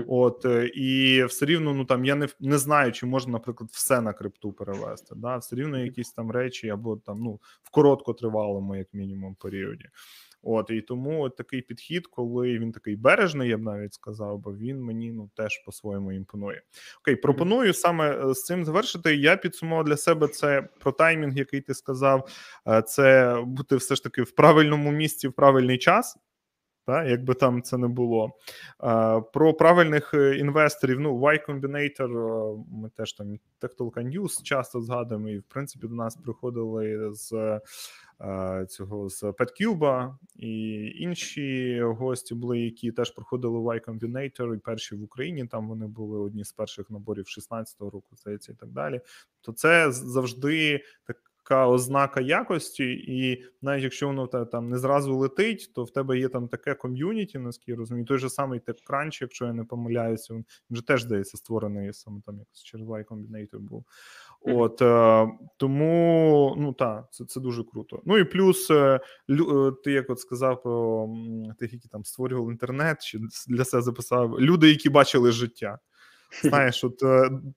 От 0.07 0.45
е, 0.45 0.67
і 0.67 1.23
все 1.23 1.45
рівно, 1.45 1.73
ну 1.73 1.85
там 1.85 2.05
я 2.05 2.15
не 2.15 2.27
не 2.39 2.57
знаю, 2.57 2.91
чи 2.91 3.05
можна, 3.05 3.31
наприклад, 3.31 3.69
все 3.73 4.01
на 4.01 4.13
крипту 4.13 4.51
перевести. 4.51 5.15
Да, 5.15 5.37
все 5.37 5.55
рівно 5.55 5.79
якісь 5.79 6.11
там 6.11 6.31
речі, 6.31 6.69
або 6.69 6.97
там 6.97 7.19
ну 7.19 7.39
в 7.63 7.69
короткотривалому, 7.71 8.75
як 8.75 8.87
мінімум, 8.93 9.35
періоді. 9.35 9.85
От 10.43 10.69
і 10.69 10.81
тому 10.81 11.23
от 11.23 11.35
такий 11.35 11.61
підхід, 11.61 12.07
коли 12.07 12.59
він 12.59 12.71
такий 12.71 12.95
бережний, 12.95 13.49
я 13.49 13.57
б 13.57 13.61
навіть 13.61 13.93
сказав, 13.93 14.39
бо 14.39 14.55
він 14.55 14.81
мені 14.81 15.11
ну 15.11 15.29
теж 15.35 15.63
по-своєму 15.65 16.11
імпонує. 16.11 16.61
Окей, 17.01 17.15
пропоную 17.15 17.73
саме 17.73 18.29
е, 18.29 18.33
з 18.33 18.43
цим 18.43 18.65
завершити. 18.65 19.15
Я 19.15 19.37
підсумував 19.37 19.85
для 19.85 19.97
себе 19.97 20.27
це 20.27 20.61
про 20.79 20.91
таймінг, 20.91 21.37
який 21.37 21.61
ти 21.61 21.73
сказав. 21.73 22.29
Е, 22.67 22.81
це 22.81 23.35
бути 23.45 23.75
все 23.75 23.95
ж 23.95 24.03
таки 24.03 24.21
в 24.21 24.31
правильному 24.31 24.91
місці 24.91 25.27
в 25.27 25.33
правильний 25.33 25.77
час 25.77 26.17
та, 26.89 27.03
якби 27.03 27.33
там 27.33 27.61
це 27.61 27.77
не 27.77 27.87
було. 27.87 28.31
Про 29.33 29.53
правильних 29.53 30.13
е, 30.13 30.37
інвесторів. 30.37 30.99
Ну, 30.99 31.19
Y 31.19 31.47
Combinator, 31.47 32.09
ми 32.71 32.89
теж 32.89 33.13
там 33.13 33.39
Techtalka 33.61 34.19
News 34.19 34.43
часто 34.43 34.81
згадуємо, 34.81 35.29
і 35.29 35.37
в 35.37 35.43
принципі 35.43 35.87
до 35.87 35.95
нас 35.95 36.15
приходили 36.15 37.13
з. 37.13 37.59
Цього 38.69 39.09
з 39.09 39.23
PetCube 39.23 40.15
і 40.35 40.85
інші 40.87 41.81
гості 41.81 42.35
були, 42.35 42.59
які 42.59 42.91
теж 42.91 43.11
проходили 43.11 43.59
Y 43.59 43.85
Combinator, 43.85 44.55
і 44.55 44.57
перші 44.57 44.95
в 44.95 45.03
Україні. 45.03 45.45
Там 45.45 45.67
вони 45.67 45.87
були 45.87 46.19
одні 46.19 46.43
з 46.43 46.51
перших 46.51 46.89
наборів 46.89 47.25
16-го 47.25 47.89
року, 47.89 48.15
здається, 48.15 48.51
і 48.51 48.55
так 48.55 48.69
далі. 48.69 49.01
То 49.41 49.51
це 49.51 49.91
завжди 49.91 50.83
так 51.05 51.28
така 51.49 51.67
ознака 51.67 52.21
якості, 52.21 52.83
і 53.07 53.43
навіть 53.61 53.83
якщо 53.83 54.07
воно 54.07 54.27
там 54.27 54.69
не 54.69 54.77
зразу 54.77 55.17
летить, 55.17 55.71
то 55.75 55.83
в 55.83 55.91
тебе 55.91 56.19
є 56.19 56.29
там 56.29 56.47
таке 56.47 56.73
ком'юніті, 56.73 57.39
наскільки 57.39 57.71
я 57.71 57.77
розумію. 57.77 58.05
Той 58.05 58.17
же 58.17 58.29
самий 58.29 58.59
TechCrunch, 58.59 59.17
якщо 59.21 59.45
я 59.45 59.53
не 59.53 59.63
помиляюся, 59.63 60.33
він 60.33 60.45
вже 60.69 60.87
теж 60.87 61.01
здається 61.01 61.37
створений 61.37 61.93
саме 61.93 62.21
там 62.25 62.39
якось 62.39 62.63
через 62.63 62.87
Y 62.87 63.05
Combinator 63.05 63.59
був. 63.59 63.85
От 64.41 64.81
е, 64.81 65.27
тому 65.57 66.55
ну 66.57 66.73
так, 66.73 67.07
це 67.11 67.25
це 67.25 67.39
дуже 67.39 67.63
круто. 67.63 68.01
Ну 68.05 68.17
і 68.17 68.23
плюс 68.23 68.71
е, 68.71 68.99
е, 69.29 69.71
ти 69.83 69.91
як 69.91 70.09
от 70.09 70.19
сказав 70.19 70.63
про 70.63 71.09
тих, 71.59 71.73
які 71.73 71.87
там 71.87 72.05
створювали 72.05 72.51
інтернет, 72.51 73.01
чи 73.01 73.19
для 73.47 73.65
себе 73.65 73.83
записав 73.83 74.39
люди, 74.39 74.69
які 74.69 74.89
бачили 74.89 75.31
життя. 75.31 75.79
Знаєш, 76.43 76.83
от 76.83 77.03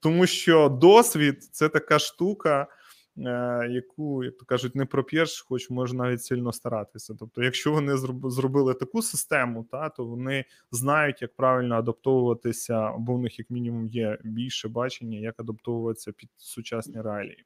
тому 0.01 0.27
що 0.27 0.69
досвід 0.69 1.43
це 1.43 1.69
така 1.69 1.99
штука. 1.99 2.67
Е, 3.17 3.67
яку, 3.71 4.23
як 4.23 4.37
то 4.37 4.45
кажуть, 4.45 4.75
не 4.75 4.85
проп'єш, 4.85 5.41
хоч 5.41 5.69
може 5.69 5.95
навіть 5.95 6.23
сильно 6.23 6.53
старатися. 6.53 7.15
Тобто, 7.19 7.43
якщо 7.43 7.71
вони 7.71 7.97
зробили 8.23 8.73
таку 8.73 9.01
систему, 9.01 9.67
та 9.71 9.89
то 9.89 10.05
вони 10.05 10.45
знають, 10.71 11.21
як 11.21 11.35
правильно 11.35 11.75
адаптовуватися, 11.75 12.73
або 12.73 13.13
у 13.13 13.17
них 13.17 13.39
як 13.39 13.49
мінімум 13.49 13.87
є 13.87 14.17
більше 14.23 14.67
бачення, 14.67 15.19
як 15.19 15.39
адаптовуватися 15.39 16.11
під 16.11 16.29
сучасні 16.37 17.01
реалії. 17.01 17.45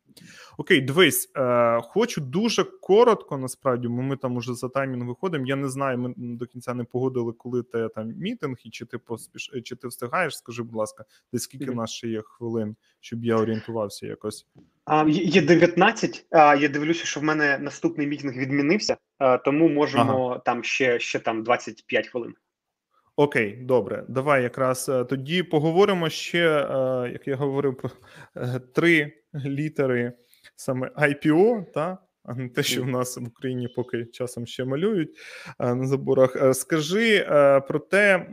Окей, 0.58 0.82
дивись, 0.82 1.32
е, 1.36 1.82
хочу 1.82 2.22
дуже 2.22 2.64
коротко, 2.64 3.38
насправді, 3.38 3.88
бо 3.88 4.02
ми 4.02 4.18
там 4.18 4.36
уже 4.36 4.54
за 4.54 4.70
таймінг 4.70 5.08
виходимо. 5.08 5.46
Я 5.48 5.56
не 5.56 5.70
знаю, 5.70 5.98
ми 5.98 6.14
до 6.18 6.46
кінця 6.46 6.74
не 6.74 6.84
погодили, 6.84 7.34
коли 7.34 7.64
ти 7.64 7.90
там 7.96 8.08
мітинг, 8.08 8.58
і 8.64 8.70
чи 8.70 8.86
ти 8.86 8.98
поспіш, 8.98 9.52
чи 9.64 9.76
ти 9.76 9.88
встигаєш? 9.88 10.38
Скажи, 10.38 10.64
будь 10.64 10.76
ласка, 10.76 11.06
десь 11.34 11.44
скільки 11.44 11.66
mm-hmm. 11.66 11.76
нас 11.76 11.92
ще 11.92 12.08
є 12.08 12.22
хвилин, 12.22 12.76
щоб 13.02 13.26
я 13.26 13.36
орієнтувався 13.36 14.08
якось. 14.08 14.46
Є 15.08 15.42
19. 15.42 16.26
А, 16.30 16.56
Я 16.56 16.68
дивлюся, 16.68 17.06
що 17.06 17.20
в 17.20 17.24
мене 17.24 17.58
наступний 17.58 18.08
мітинг 18.08 18.38
відмінився, 18.38 18.98
тому 19.46 19.70
можемо 19.70 20.28
ага. 20.28 20.40
там 20.40 20.64
ще 20.64 21.00
ще 21.00 21.20
там 21.20 21.44
25 21.44 22.08
хвилин. 22.08 22.34
Окей, 23.20 23.58
добре. 23.62 24.06
Давай 24.08 24.44
якраз 24.44 24.90
е, 24.90 25.06
тоді 25.06 25.44
поговоримо 25.44 26.10
ще, 26.10 26.48
е, 26.48 27.10
як 27.14 27.28
я 27.28 27.36
говорив, 27.36 27.78
про 27.78 27.90
е, 28.36 28.60
три 28.60 29.14
літери 29.46 30.14
саме 30.56 30.88
IPO, 30.88 31.72
та 31.74 31.98
а 32.24 32.34
не 32.34 32.50
те, 32.50 32.64
що 32.64 32.84
в 32.84 32.88
нас 32.88 33.18
в 33.18 33.28
Україні 33.28 33.68
поки 33.76 34.06
часом 34.06 34.48
ще 34.48 34.66
малюють 34.66 35.10
на 35.60 35.88
заборах. 35.88 36.56
Скажи 36.56 37.26
про 37.68 37.80
те, 37.80 38.30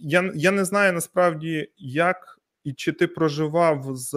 я 0.00 0.32
я 0.34 0.50
не 0.50 0.64
знаю 0.64 0.92
насправді, 0.92 1.68
як 1.76 2.38
і 2.64 2.72
чи 2.72 2.92
ти 2.92 3.06
проживав 3.06 3.96
з 3.96 4.14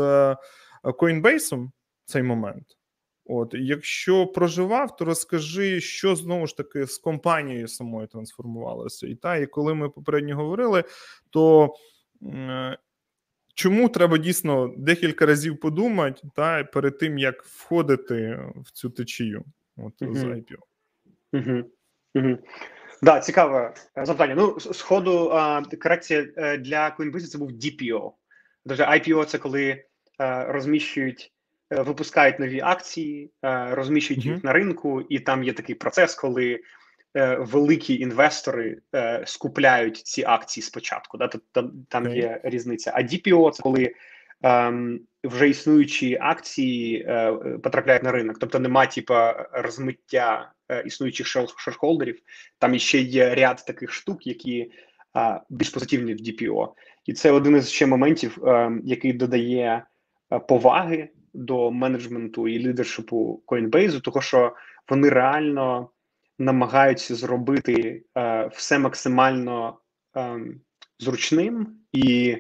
Coinbase 0.84 1.70
цей 2.06 2.24
момент. 2.24 2.78
От, 3.26 3.54
якщо 3.54 4.28
проживав, 4.28 4.96
то 4.96 5.06
розкажи, 5.06 5.82
що 5.82 6.16
знову 6.16 6.48
ж 6.48 6.58
таки 6.58 6.86
з 6.86 6.98
компанією 6.98 7.68
самою 7.68 8.08
трансформувалося. 8.08 9.08
І 9.08 9.16
та, 9.16 9.36
і 9.36 9.46
коли 9.46 9.74
ми 9.74 9.90
попередньо 9.90 10.36
говорили, 10.36 10.84
то 11.30 11.76
е, 12.24 12.78
чому 13.54 13.90
треба 13.90 14.18
дійсно 14.18 14.74
декілька 14.78 15.26
разів 15.26 15.60
подумати, 15.60 16.22
та 16.36 16.64
перед 16.64 16.98
тим 16.98 17.18
як 17.18 17.44
входити 17.44 18.40
в 18.56 18.72
цю 18.72 18.90
течію 18.90 19.44
от, 19.78 20.02
uh-huh. 20.02 20.16
з 20.16 20.24
IPO? 20.24 20.58
Угу. 21.34 21.64
Угу. 22.16 22.38
Да, 23.02 23.20
цікаве 23.20 23.74
запитання. 23.96 24.36
Ну, 24.36 24.60
з 24.60 24.82
ходу 24.82 25.34
корекція 25.84 26.28
е, 26.38 26.58
для 26.58 26.96
Coinbase 27.00 27.20
це 27.28 27.38
був 27.38 27.52
DPO. 27.52 28.12
Тобто 28.68 28.84
IPO 28.84 29.26
це 29.26 29.38
коли 29.38 29.64
е, 29.70 29.84
розміщують 30.48 31.36
Е, 31.72 31.82
випускають 31.82 32.40
нові 32.40 32.62
акції, 32.62 33.32
е, 33.46 33.76
розміщують 33.76 34.26
їх 34.26 34.44
на 34.44 34.54
ринку, 34.54 35.02
і 35.02 35.20
там 35.20 35.44
є 35.44 35.54
такий 35.54 35.76
процес, 35.76 36.16
коли 36.16 36.60
великі 37.40 38.00
інвестори 38.00 38.78
скупляють 39.26 39.98
ці 39.98 40.24
акції 40.28 40.64
спочатку. 40.64 41.18
Да? 41.18 41.30
Там, 41.52 41.72
там 41.90 42.16
є 42.16 42.42
різниця. 42.44 42.92
А 42.96 43.02
DPO– 43.02 43.52
це 43.52 43.64
коли 43.64 43.94
ем, 44.44 45.00
вже 45.24 45.50
існуючі 45.50 46.18
акції 46.22 47.08
потрапляють 47.64 48.04
на 48.04 48.12
ринок, 48.12 48.40
тобто 48.40 48.60
нема 48.60 48.86
типа 48.86 49.50
розмиття 49.54 50.52
існуючих 50.86 51.28
шерхолдерів. 51.58 52.20
Там 52.60 52.76
іще 52.76 52.98
є 52.98 53.36
ряд 53.36 53.64
таких 53.68 53.94
штук, 53.94 54.28
які 54.28 54.72
більш 55.50 55.70
позитивні 55.70 56.14
в 56.14 56.18
DPO. 56.18 56.70
І 57.06 57.14
це 57.14 57.32
один 57.32 57.56
із 57.56 57.70
ще 57.70 57.86
моментів, 57.86 58.48
ем, 58.48 58.82
який 58.86 59.14
додає 59.14 59.84
поваги 60.48 61.10
до 61.34 61.72
менеджменту 61.72 62.48
і 62.48 62.60
лідершипу 62.60 63.44
Coinbase, 63.48 64.02
того 64.02 64.22
що 64.22 64.56
вони 64.90 65.10
реально 65.10 65.90
намагаються 66.40 67.16
зробити 67.16 68.04
е, 68.18 68.50
все 68.54 68.80
максимально 68.80 69.78
е, 70.18 70.40
зручним 71.00 71.68
і 71.92 72.38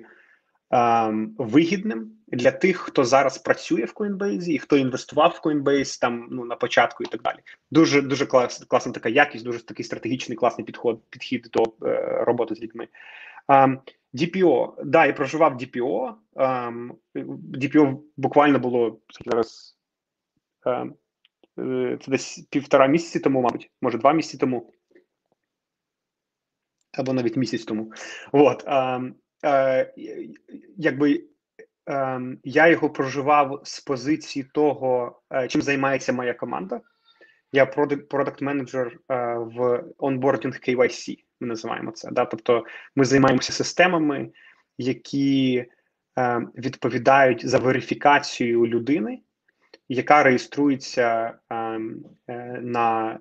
е, 0.73 1.13
вигідним 1.37 2.11
для 2.27 2.51
тих, 2.51 2.77
хто 2.77 3.03
зараз 3.03 3.37
працює 3.37 3.85
в 3.85 3.93
Coinbase 3.93 4.49
і 4.49 4.59
хто 4.59 4.77
інвестував 4.77 5.39
в 5.41 5.47
Coinbase 5.47 6.01
там 6.01 6.27
ну 6.31 6.45
на 6.45 6.55
початку 6.55 7.03
і 7.03 7.07
так 7.07 7.21
далі. 7.21 7.37
Дуже 7.71 8.01
дуже 8.01 8.25
клас, 8.25 8.65
класна 8.67 8.91
така 8.91 9.09
якість, 9.09 9.45
дуже 9.45 9.65
такий 9.65 9.85
стратегічний 9.85 10.37
класний 10.37 10.65
підход 10.65 11.01
підхід 11.09 11.49
до 11.53 11.87
е, 11.87 12.23
роботи 12.25 12.55
з 12.55 12.61
людьми. 12.61 12.87
DPO, 14.15 14.73
да, 14.83 15.05
і 15.05 15.15
проживав 15.15 15.57
DPO. 15.57 16.13
Um, 16.35 16.91
DPO 17.53 18.01
буквально 18.17 18.59
було 18.59 18.99
зараз 19.25 19.77
um, 20.65 20.93
це 21.97 22.11
десь 22.11 22.39
півтора 22.51 22.87
місяці 22.87 23.19
тому, 23.19 23.41
мабуть, 23.41 23.71
може 23.81 23.97
два 23.97 24.13
місяці 24.13 24.37
тому. 24.37 24.73
Або 26.91 27.13
навіть 27.13 27.37
місяць 27.37 27.63
тому. 27.63 27.91
От, 28.31 28.67
um, 28.67 29.13
uh, 29.43 29.87
якби 30.77 31.23
um, 31.85 32.37
я 32.43 32.67
його 32.67 32.89
проживав 32.89 33.61
з 33.63 33.79
позиції 33.79 34.45
того, 34.53 35.21
uh, 35.29 35.47
чим 35.47 35.61
займається 35.61 36.13
моя 36.13 36.33
команда. 36.33 36.81
Я 37.51 37.65
продакт 37.65 38.41
менеджер 38.41 38.99
в 39.37 39.83
онбордінг 39.97 40.53
KYC 40.55 41.24
ми 41.39 41.47
називаємо 41.47 41.91
це. 41.91 42.11
Да? 42.11 42.25
Тобто 42.25 42.65
ми 42.95 43.05
займаємося 43.05 43.53
системами, 43.53 44.29
які 44.77 45.65
е, 46.17 46.41
відповідають 46.57 47.47
за 47.47 47.57
верифікацію 47.57 48.67
людини, 48.67 49.19
яка 49.89 50.23
реєструється 50.23 51.33
е, 51.49 51.55
е, 52.27 52.59
на 52.61 53.19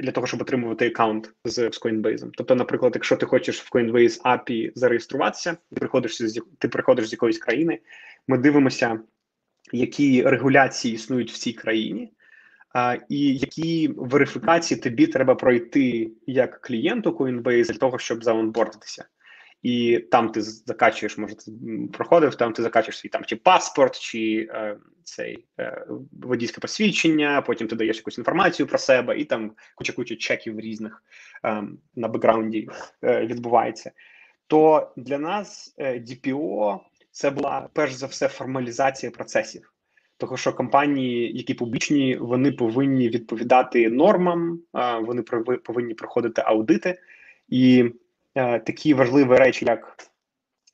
для 0.00 0.12
того, 0.12 0.26
щоб 0.26 0.42
отримувати 0.42 0.86
аккаунт 0.86 1.32
з, 1.44 1.54
з 1.54 1.82
Coinbase. 1.82 2.30
Тобто, 2.32 2.54
наприклад, 2.54 2.92
якщо 2.94 3.16
ти 3.16 3.26
хочеш 3.26 3.60
в 3.60 3.76
Coinbase 3.76 4.22
API 4.22 4.72
зареєструватися, 4.74 5.56
ти 5.70 5.76
приходиш 5.76 6.22
з 6.22 6.40
ти 6.58 6.68
приходиш 6.68 7.08
з 7.08 7.12
якоїсь 7.12 7.38
країни, 7.38 7.78
ми 8.28 8.38
дивимося, 8.38 9.00
які 9.72 10.22
регуляції 10.22 10.94
існують 10.94 11.32
в 11.32 11.38
цій 11.38 11.52
країні 11.52 12.12
і 13.08 13.36
які 13.36 13.88
верифікації 13.96 14.80
тобі 14.80 15.06
треба 15.06 15.34
пройти 15.34 16.10
як 16.26 16.60
клієнту 16.60 17.10
Coinbase 17.10 17.66
для 17.66 17.78
того, 17.78 17.98
щоб 17.98 18.24
заонбордитися. 18.24 19.04
І 19.62 19.98
там 20.10 20.28
ти 20.28 20.42
закачуєш, 20.42 21.18
може, 21.18 21.34
ти 21.34 21.52
проходив, 21.92 22.34
там 22.34 22.52
ти 22.52 22.62
закачуєш 22.62 22.98
свій 22.98 23.08
там 23.08 23.24
чи 23.24 23.36
паспорт, 23.36 23.98
чи 23.98 24.48
е, 24.50 24.76
цей 25.04 25.46
е, 25.60 25.86
водійське 26.22 26.60
посвідчення, 26.60 27.42
потім 27.42 27.68
ти 27.68 27.76
даєш 27.76 27.96
якусь 27.96 28.18
інформацію 28.18 28.66
про 28.66 28.78
себе, 28.78 29.18
і 29.18 29.24
там 29.24 29.52
куча-куча 29.74 30.16
чеків 30.16 30.60
різних 30.60 31.02
е, 31.44 31.62
на 31.94 32.08
бекграунді 32.08 32.68
е, 33.04 33.26
відбувається. 33.26 33.92
То 34.46 34.92
для 34.96 35.18
нас 35.18 35.74
е, 35.78 35.94
DPO 35.94 36.80
це 37.10 37.30
була 37.30 37.68
перш 37.72 37.92
за 37.92 38.06
все 38.06 38.28
формалізація 38.28 39.12
процесів. 39.12 39.73
Того, 40.16 40.36
що 40.36 40.52
компанії, 40.52 41.36
які 41.36 41.54
публічні, 41.54 42.16
вони 42.16 42.52
повинні 42.52 43.08
відповідати 43.08 43.90
нормам, 43.90 44.60
вони 45.02 45.22
повинні 45.64 45.94
проходити 45.94 46.42
аудити, 46.46 46.98
і 47.48 47.90
е, 48.34 48.58
такі 48.58 48.94
важливі 48.94 49.36
речі, 49.36 49.64
як 49.64 49.96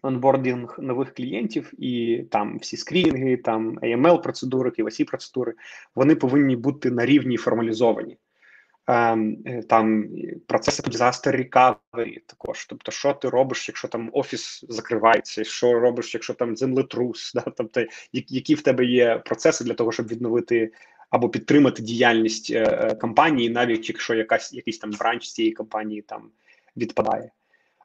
онбординг 0.02 0.76
нових 0.78 1.14
клієнтів, 1.14 1.72
і 1.78 2.24
там 2.30 2.58
всі 2.58 2.76
скрінінги, 2.76 3.36
там 3.36 3.78
aml 3.78 4.22
процедури, 4.22 4.70
KYC 4.70 5.04
процедури, 5.04 5.54
вони 5.94 6.14
повинні 6.14 6.56
бути 6.56 6.90
на 6.90 7.06
рівні 7.06 7.36
формалізовані. 7.36 8.16
Ем, 8.90 9.36
е, 9.46 9.62
там 9.62 10.08
процеси 10.46 10.82
disaster 10.82 11.36
recovery 11.36 12.18
також. 12.26 12.66
Тобто, 12.66 12.92
що 12.92 13.12
ти 13.12 13.28
робиш, 13.28 13.68
якщо 13.68 13.88
там 13.88 14.10
офіс 14.12 14.64
закривається, 14.68 15.44
що 15.44 15.80
робиш, 15.80 16.14
якщо 16.14 16.34
там 16.34 16.56
землетрус, 16.56 17.32
да? 17.34 17.40
тобто, 17.40 17.84
які 18.12 18.54
в 18.54 18.62
тебе 18.62 18.84
є 18.84 19.18
процеси 19.18 19.64
для 19.64 19.74
того, 19.74 19.92
щоб 19.92 20.08
відновити 20.08 20.72
або 21.10 21.28
підтримати 21.28 21.82
діяльність 21.82 22.50
е, 22.50 22.62
е, 22.62 22.94
компанії, 22.94 23.50
навіть 23.50 23.88
якщо 23.88 24.14
якась 24.14 24.52
якийсь 24.52 24.78
там 24.78 24.90
бранч 24.90 25.28
цієї 25.28 25.52
компанії 25.52 26.02
там 26.02 26.30
відпадає. 26.76 27.30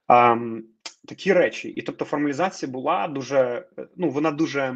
Ем, 0.09 0.63
такі 1.07 1.33
речі, 1.33 1.69
і 1.69 1.81
тобто 1.81 2.05
формалізація 2.05 2.71
була 2.71 3.07
дуже 3.07 3.65
ну 3.95 4.09
вона 4.09 4.31
дуже 4.31 4.75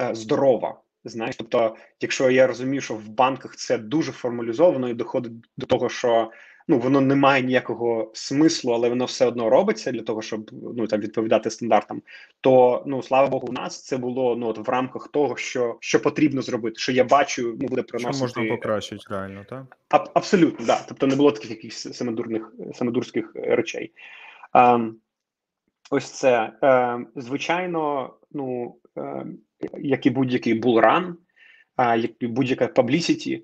е, 0.00 0.14
здорова. 0.14 0.80
Знаєш, 1.04 1.36
тобто, 1.36 1.76
якщо 2.00 2.30
я 2.30 2.46
розумію, 2.46 2.80
що 2.80 2.94
в 2.94 3.08
банках 3.08 3.56
це 3.56 3.78
дуже 3.78 4.12
формалізовано 4.12 4.88
і 4.88 4.94
доходить 4.94 5.32
до 5.56 5.66
того, 5.66 5.88
що 5.88 6.30
ну 6.68 6.78
воно 6.78 7.00
не 7.00 7.14
має 7.14 7.42
ніякого 7.42 8.10
смислу, 8.14 8.72
але 8.72 8.88
воно 8.88 9.04
все 9.04 9.26
одно 9.26 9.50
робиться 9.50 9.92
для 9.92 10.02
того, 10.02 10.22
щоб 10.22 10.50
ну 10.76 10.86
там 10.86 11.00
відповідати 11.00 11.50
стандартам. 11.50 12.02
То 12.40 12.82
ну 12.86 13.02
слава 13.02 13.28
Богу, 13.28 13.46
у 13.48 13.52
нас 13.52 13.84
це 13.84 13.96
було 13.96 14.36
ну 14.36 14.46
от 14.46 14.68
в 14.68 14.70
рамках 14.70 15.08
того, 15.08 15.36
що 15.36 15.76
що 15.80 16.02
потрібно 16.02 16.42
зробити, 16.42 16.78
що 16.78 16.92
я 16.92 17.04
бачу, 17.04 17.56
ну 17.60 17.68
буде 17.68 17.82
приносити... 17.82 18.28
Що 18.28 18.40
можна 18.40 18.56
покращити 18.56 19.04
реально, 19.10 19.44
так? 19.48 19.76
А, 19.88 20.04
абсолютно, 20.14 20.66
да. 20.66 20.84
Тобто 20.88 21.06
не 21.06 21.16
було 21.16 21.32
таких 21.32 21.50
якихось 21.50 21.96
самодурних 21.96 22.52
самодурських 22.74 23.32
речей. 23.34 23.92
А, 24.52 24.88
Ось 25.92 26.10
це 26.10 26.52
е, 26.62 26.98
звичайно, 27.16 28.14
ну. 28.32 28.76
Е, 28.98 29.26
як 29.78 30.06
і 30.06 30.10
будь-який 30.10 30.54
булран, 30.54 31.16
як 31.78 32.10
і 32.20 32.26
будь-яка 32.26 32.66
publicity, 32.66 33.42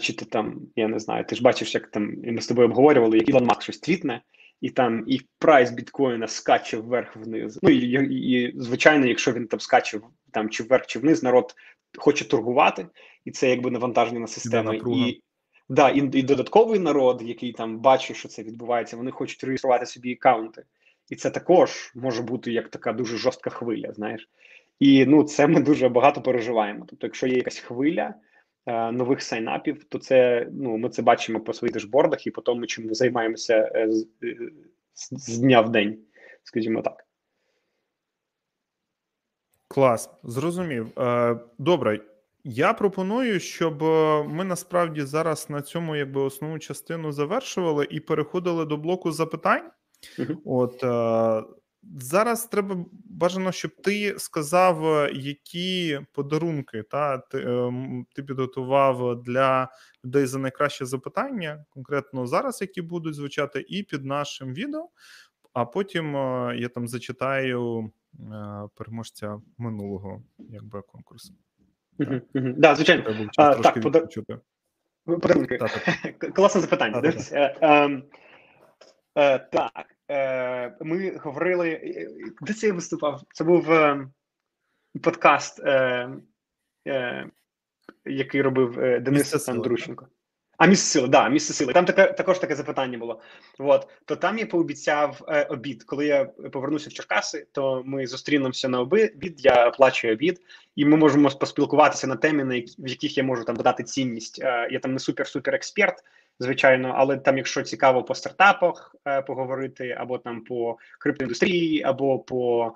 чи 0.00 0.12
ти 0.12 0.24
там, 0.24 0.60
я 0.76 0.88
не 0.88 0.98
знаю, 0.98 1.24
ти 1.24 1.36
ж 1.36 1.42
бачиш, 1.42 1.74
як 1.74 1.90
там 1.90 2.14
ми 2.24 2.40
з 2.40 2.46
тобою 2.46 2.68
обговорювали, 2.68 3.18
як 3.18 3.28
Ілон 3.28 3.44
Маск 3.44 3.62
щось 3.62 3.78
твітне, 3.78 4.22
і 4.60 4.70
там 4.70 5.04
і 5.06 5.20
прайс 5.38 5.70
біткоїна 5.70 6.28
скаче 6.28 6.76
вверх 6.76 7.16
вниз. 7.16 7.58
Ну 7.62 7.70
і, 7.70 7.76
і, 7.76 8.30
і 8.30 8.52
звичайно, 8.56 9.06
якщо 9.06 9.32
він 9.32 9.46
там 9.46 9.60
скаче 9.60 10.00
там 10.30 10.50
чи 10.50 10.62
вверх, 10.62 10.86
чи 10.86 10.98
вниз, 10.98 11.22
народ 11.22 11.54
хоче 11.98 12.28
торгувати, 12.28 12.86
і 13.24 13.30
це 13.30 13.50
якби 13.50 13.70
навантаження 13.70 14.20
на 14.20 14.26
систему. 14.26 14.74
І 14.74 15.22
да, 15.68 15.90
і, 15.90 16.18
і 16.18 16.22
додатковий 16.22 16.78
народ, 16.78 17.22
який 17.24 17.52
там 17.52 17.78
бачить, 17.78 18.16
що 18.16 18.28
це 18.28 18.42
відбувається, 18.42 18.96
вони 18.96 19.10
хочуть 19.10 19.44
реєструвати 19.44 19.86
собі 19.86 20.12
аккаунти. 20.12 20.64
І 21.10 21.16
це 21.16 21.30
також 21.30 21.92
може 21.94 22.22
бути 22.22 22.52
як 22.52 22.68
така 22.68 22.92
дуже 22.92 23.16
жорстка 23.16 23.50
хвиля. 23.50 23.92
Знаєш, 23.92 24.28
і 24.78 25.06
ну 25.06 25.22
це 25.22 25.46
ми 25.46 25.60
дуже 25.60 25.88
багато 25.88 26.22
переживаємо. 26.22 26.84
Тобто, 26.88 27.06
якщо 27.06 27.26
є 27.26 27.36
якась 27.36 27.58
хвиля 27.58 28.14
е, 28.66 28.92
нових 28.92 29.22
сайнапів, 29.22 29.84
то 29.84 29.98
це 29.98 30.48
ну 30.52 30.76
ми 30.76 30.88
це 30.88 31.02
бачимо 31.02 31.40
по 31.40 31.52
своїх 31.52 31.72
дешбордах 31.72 32.26
і 32.26 32.30
по 32.30 32.40
тому, 32.40 32.66
чим 32.66 32.86
ми 32.86 32.94
займаємося 32.94 33.72
е, 33.74 33.90
з, 33.90 34.06
е, 34.22 34.36
з 34.94 35.38
дня 35.38 35.60
в 35.60 35.70
день, 35.70 35.98
скажімо 36.44 36.82
так. 36.82 37.04
Клас, 39.68 40.10
зрозумів. 40.22 40.90
Добре, 41.58 42.00
я 42.44 42.72
пропоную, 42.72 43.40
щоб 43.40 43.82
ми 44.28 44.44
насправді 44.44 45.02
зараз 45.02 45.50
на 45.50 45.62
цьому 45.62 45.96
якби 45.96 46.20
основну 46.20 46.58
частину 46.58 47.12
завершували 47.12 47.86
і 47.90 48.00
переходили 48.00 48.64
до 48.64 48.76
блоку 48.76 49.12
запитань. 49.12 49.70
Uh-huh. 50.18 50.36
От 50.44 50.84
Зараз 51.98 52.46
треба 52.46 52.84
бажано, 53.04 53.52
щоб 53.52 53.70
ти 53.82 54.18
сказав, 54.18 54.86
е, 54.86 55.10
які 55.14 56.00
подарунки 56.12 56.82
та 56.82 57.18
ти, 57.18 57.38
ем, 57.38 58.06
ти 58.14 58.22
підготував 58.22 59.22
для 59.22 59.68
людей 60.04 60.26
за 60.26 60.38
найкраще 60.38 60.86
запитання, 60.86 61.64
конкретно 61.70 62.26
зараз, 62.26 62.60
які 62.60 62.82
будуть 62.82 63.14
звучати, 63.14 63.64
і 63.68 63.82
під 63.82 64.04
нашим 64.04 64.54
відео. 64.54 64.88
А 65.52 65.64
потім 65.64 66.16
е, 66.16 66.56
я 66.58 66.68
там 66.68 66.88
зачитаю 66.88 67.78
е, 67.80 67.90
переможця 68.74 69.40
минулого 69.58 70.22
якби 70.38 70.82
конкурсу. 70.82 71.34
Так, 71.98 72.22
да, 72.34 72.74
звичайно. 72.74 73.28
А, 73.36 73.54
так, 73.54 73.80
подар... 73.80 74.08
Подарунки. 75.04 75.58
Класне 76.34 76.60
запитання. 76.60 77.12
Так. 79.52 79.93
Е, 80.10 80.76
ми 80.80 81.16
говорили. 81.16 81.70
Е, 81.70 82.08
де 82.40 82.52
це 82.52 82.66
я 82.66 82.72
виступав? 82.72 83.22
Це 83.32 83.44
був 83.44 83.72
е, 83.72 84.08
подкаст, 85.02 85.62
який 88.04 88.42
робив 88.42 89.02
Денис 89.02 89.48
Андрущенко. 89.48 90.08
А 90.56 90.66
місце 90.66 90.86
сили, 90.86 91.08
да, 91.08 91.28
місце 91.28 91.52
сили. 91.52 91.72
Там 91.72 91.84
таке 91.84 92.06
також 92.06 92.38
таке 92.38 92.54
запитання 92.54 92.98
було. 92.98 93.20
От 93.58 93.88
то 94.04 94.16
там 94.16 94.38
я 94.38 94.46
пообіцяв 94.46 95.24
е, 95.28 95.44
обід. 95.44 95.84
Коли 95.84 96.06
я 96.06 96.24
повернуся 96.24 96.90
в 96.90 96.92
Черкаси, 96.92 97.46
то 97.52 97.82
ми 97.86 98.06
зустрінемося 98.06 98.68
на 98.68 98.80
обід. 98.80 99.34
Я 99.38 99.68
оплачую 99.68 100.12
обід, 100.12 100.40
і 100.76 100.84
ми 100.84 100.96
можемо 100.96 101.30
поспілкуватися 101.30 102.06
на 102.06 102.16
темі, 102.16 102.44
на 102.44 102.54
які 102.54 102.74
в 102.78 102.88
яких 102.88 103.18
я 103.18 103.24
можу 103.24 103.44
там 103.44 103.56
додати 103.56 103.84
цінність. 103.84 104.42
Е, 104.42 104.68
я 104.70 104.78
там 104.78 104.92
не 104.92 104.98
супер-супер 104.98 105.54
експерт, 105.54 106.04
звичайно, 106.38 106.94
але 106.96 107.16
там, 107.16 107.36
якщо 107.36 107.62
цікаво 107.62 108.02
по 108.02 108.14
стартапах 108.14 108.96
е, 109.08 109.22
поговорити, 109.22 109.96
або 109.98 110.18
там 110.18 110.40
по 110.40 110.78
криптоіндустрії, 110.98 111.82
або 111.82 112.18
по 112.18 112.72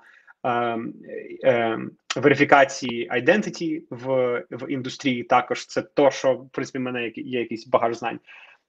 верифікації 2.15 3.09
identity 3.11 3.81
в 3.89 4.05
в 4.51 4.71
індустрії, 4.71 5.23
також 5.23 5.65
це 5.65 5.81
то, 5.81 6.11
що 6.11 6.33
в 6.33 6.49
принципі 6.49 6.77
в 6.77 6.81
мене 6.81 7.11
є 7.15 7.39
якийсь 7.39 7.67
багаж 7.67 7.97
знань. 7.97 8.19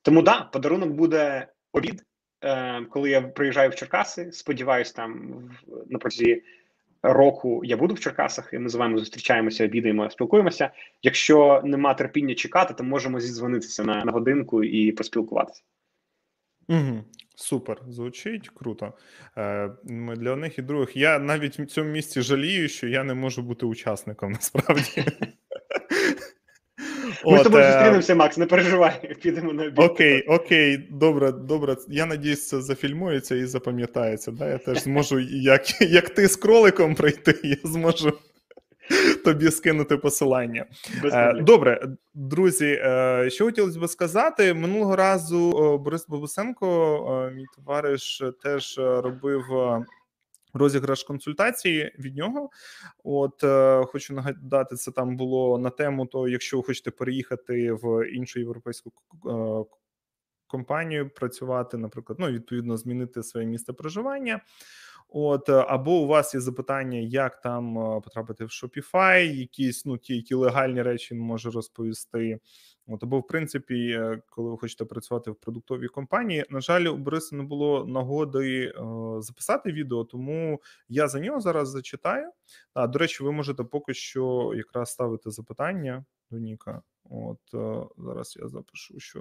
Тому 0.02 0.22
да, 0.22 0.40
подарунок 0.40 0.90
буде 0.90 1.46
обід, 1.72 2.02
е, 2.44 2.84
коли 2.84 3.10
я 3.10 3.22
приїжджаю 3.22 3.70
в 3.70 3.74
Черкаси. 3.74 4.32
Сподіваюсь, 4.32 4.92
там 4.92 5.42
на 5.90 5.98
протязі 5.98 6.42
року 7.02 7.60
я 7.64 7.76
буду 7.76 7.94
в 7.94 8.00
Черкасах, 8.00 8.52
і 8.52 8.58
ми 8.58 8.68
з 8.68 8.74
вами 8.74 8.98
зустрічаємося, 8.98 9.64
обідаємо, 9.64 10.10
спілкуємося. 10.10 10.70
Якщо 11.02 11.62
нема 11.64 11.94
терпіння 11.94 12.34
чекати, 12.34 12.74
то 12.74 12.84
можемо 12.84 13.20
зідзвонитися 13.20 13.84
на, 13.84 14.04
на 14.04 14.12
годинку 14.12 14.64
і 14.64 14.92
поспілкуватися. 14.92 15.62
Угу. 16.68 17.04
Супер, 17.40 17.78
звучить 17.88 18.50
круто. 18.54 18.92
Е, 19.38 19.70
Ми 19.84 20.16
для 20.16 20.32
одних 20.32 20.58
і 20.58 20.62
других. 20.62 20.96
Я 20.96 21.18
навіть 21.18 21.58
в 21.58 21.66
цьому 21.66 21.90
місці 21.90 22.22
жалію, 22.22 22.68
що 22.68 22.88
я 22.88 23.04
не 23.04 23.14
можу 23.14 23.42
бути 23.42 23.66
учасником 23.66 24.32
насправді. 24.32 25.04
Ми 27.26 27.38
з 27.38 27.42
тобою 27.42 27.64
е, 27.64 27.72
зустрінемося, 27.72 28.14
Макс, 28.14 28.38
не 28.38 28.46
переживай, 28.46 29.16
підемо 29.22 29.52
на 29.52 29.62
обід. 29.64 29.78
Окей, 29.78 30.22
окей, 30.22 30.88
добре, 30.90 31.32
добре. 31.32 31.76
Я 31.88 32.06
надіюсь, 32.06 32.48
це 32.48 32.60
зафільмується 32.60 33.36
і 33.36 33.46
запам'ятається. 33.46 34.30
Да? 34.30 34.48
Я 34.48 34.58
теж 34.58 34.78
зможу, 34.78 35.20
як 35.30 35.80
як 35.80 36.10
ти 36.10 36.28
з 36.28 36.36
кроликом 36.36 36.94
прийти, 36.94 37.34
я 37.42 37.56
зможу 37.64 38.12
тобі 39.24 39.50
скинути 39.50 39.96
посилання. 39.96 40.66
Е, 41.04 41.32
добре, 41.32 41.96
друзі. 42.14 42.80
Е, 42.84 43.28
що 43.30 43.44
хотілося 43.44 43.80
би 43.80 43.88
сказати 43.88 44.54
минулого 44.54 44.96
разу. 44.96 45.78
Борис 45.84 46.08
Бабусенко, 46.08 47.30
мій 47.34 47.46
товариш, 47.56 48.22
теж 48.42 48.78
робив 48.78 49.44
розіграш 50.52 51.04
консультації 51.04 51.94
від 51.98 52.16
нього. 52.16 52.50
От 53.04 53.44
е, 53.44 53.84
хочу 53.84 54.14
нагадати, 54.14 54.76
це 54.76 54.90
там 54.90 55.16
було 55.16 55.58
на 55.58 55.70
тему, 55.70 56.06
то 56.06 56.28
якщо 56.28 56.56
ви 56.56 56.62
хочете 56.62 56.90
переїхати 56.90 57.72
в 57.72 58.08
іншу 58.12 58.40
європейську 58.40 58.92
е, 59.26 59.64
компанію, 60.46 61.10
працювати, 61.10 61.76
наприклад, 61.76 62.18
ну 62.20 62.26
відповідно 62.26 62.76
змінити 62.76 63.22
своє 63.22 63.46
місце 63.46 63.72
проживання. 63.72 64.40
От 65.12 65.48
е, 65.48 65.64
або 65.68 65.92
у 65.92 66.06
вас 66.06 66.34
є 66.34 66.40
запитання, 66.40 66.98
як 66.98 67.40
там 67.40 67.78
е, 67.78 68.00
потрапити 68.00 68.44
в 68.44 68.48
Shopify, 68.48 69.34
якісь 69.34 69.86
ну 69.86 69.98
ті, 69.98 70.16
які 70.16 70.34
легальні 70.34 70.82
речі 70.82 71.14
він 71.14 71.22
може 71.22 71.50
розповісти. 71.50 72.38
От 72.86 73.02
або 73.02 73.20
в 73.20 73.26
принципі, 73.26 73.90
е, 73.90 74.22
коли 74.28 74.50
ви 74.50 74.58
хочете 74.58 74.84
працювати 74.84 75.30
в 75.30 75.34
продуктовій 75.34 75.88
компанії, 75.88 76.44
на 76.50 76.60
жаль, 76.60 76.84
у 76.84 76.96
Бориса 76.96 77.36
не 77.36 77.42
було 77.42 77.86
нагоди 77.86 78.72
записати 79.18 79.72
відео, 79.72 80.04
тому 80.04 80.60
я 80.88 81.08
за 81.08 81.20
нього 81.20 81.40
зараз 81.40 81.68
зачитаю. 81.68 82.30
А 82.74 82.86
до 82.86 82.98
речі, 82.98 83.24
ви 83.24 83.32
можете 83.32 83.64
поки 83.64 83.94
що 83.94 84.52
якраз 84.56 84.90
ставити 84.90 85.30
запитання 85.30 86.04
до 86.30 86.38
Ніка. 86.38 86.82
От 87.10 87.54
е, 87.54 87.86
зараз 87.98 88.36
я 88.40 88.48
запишу, 88.48 89.00
що 89.00 89.20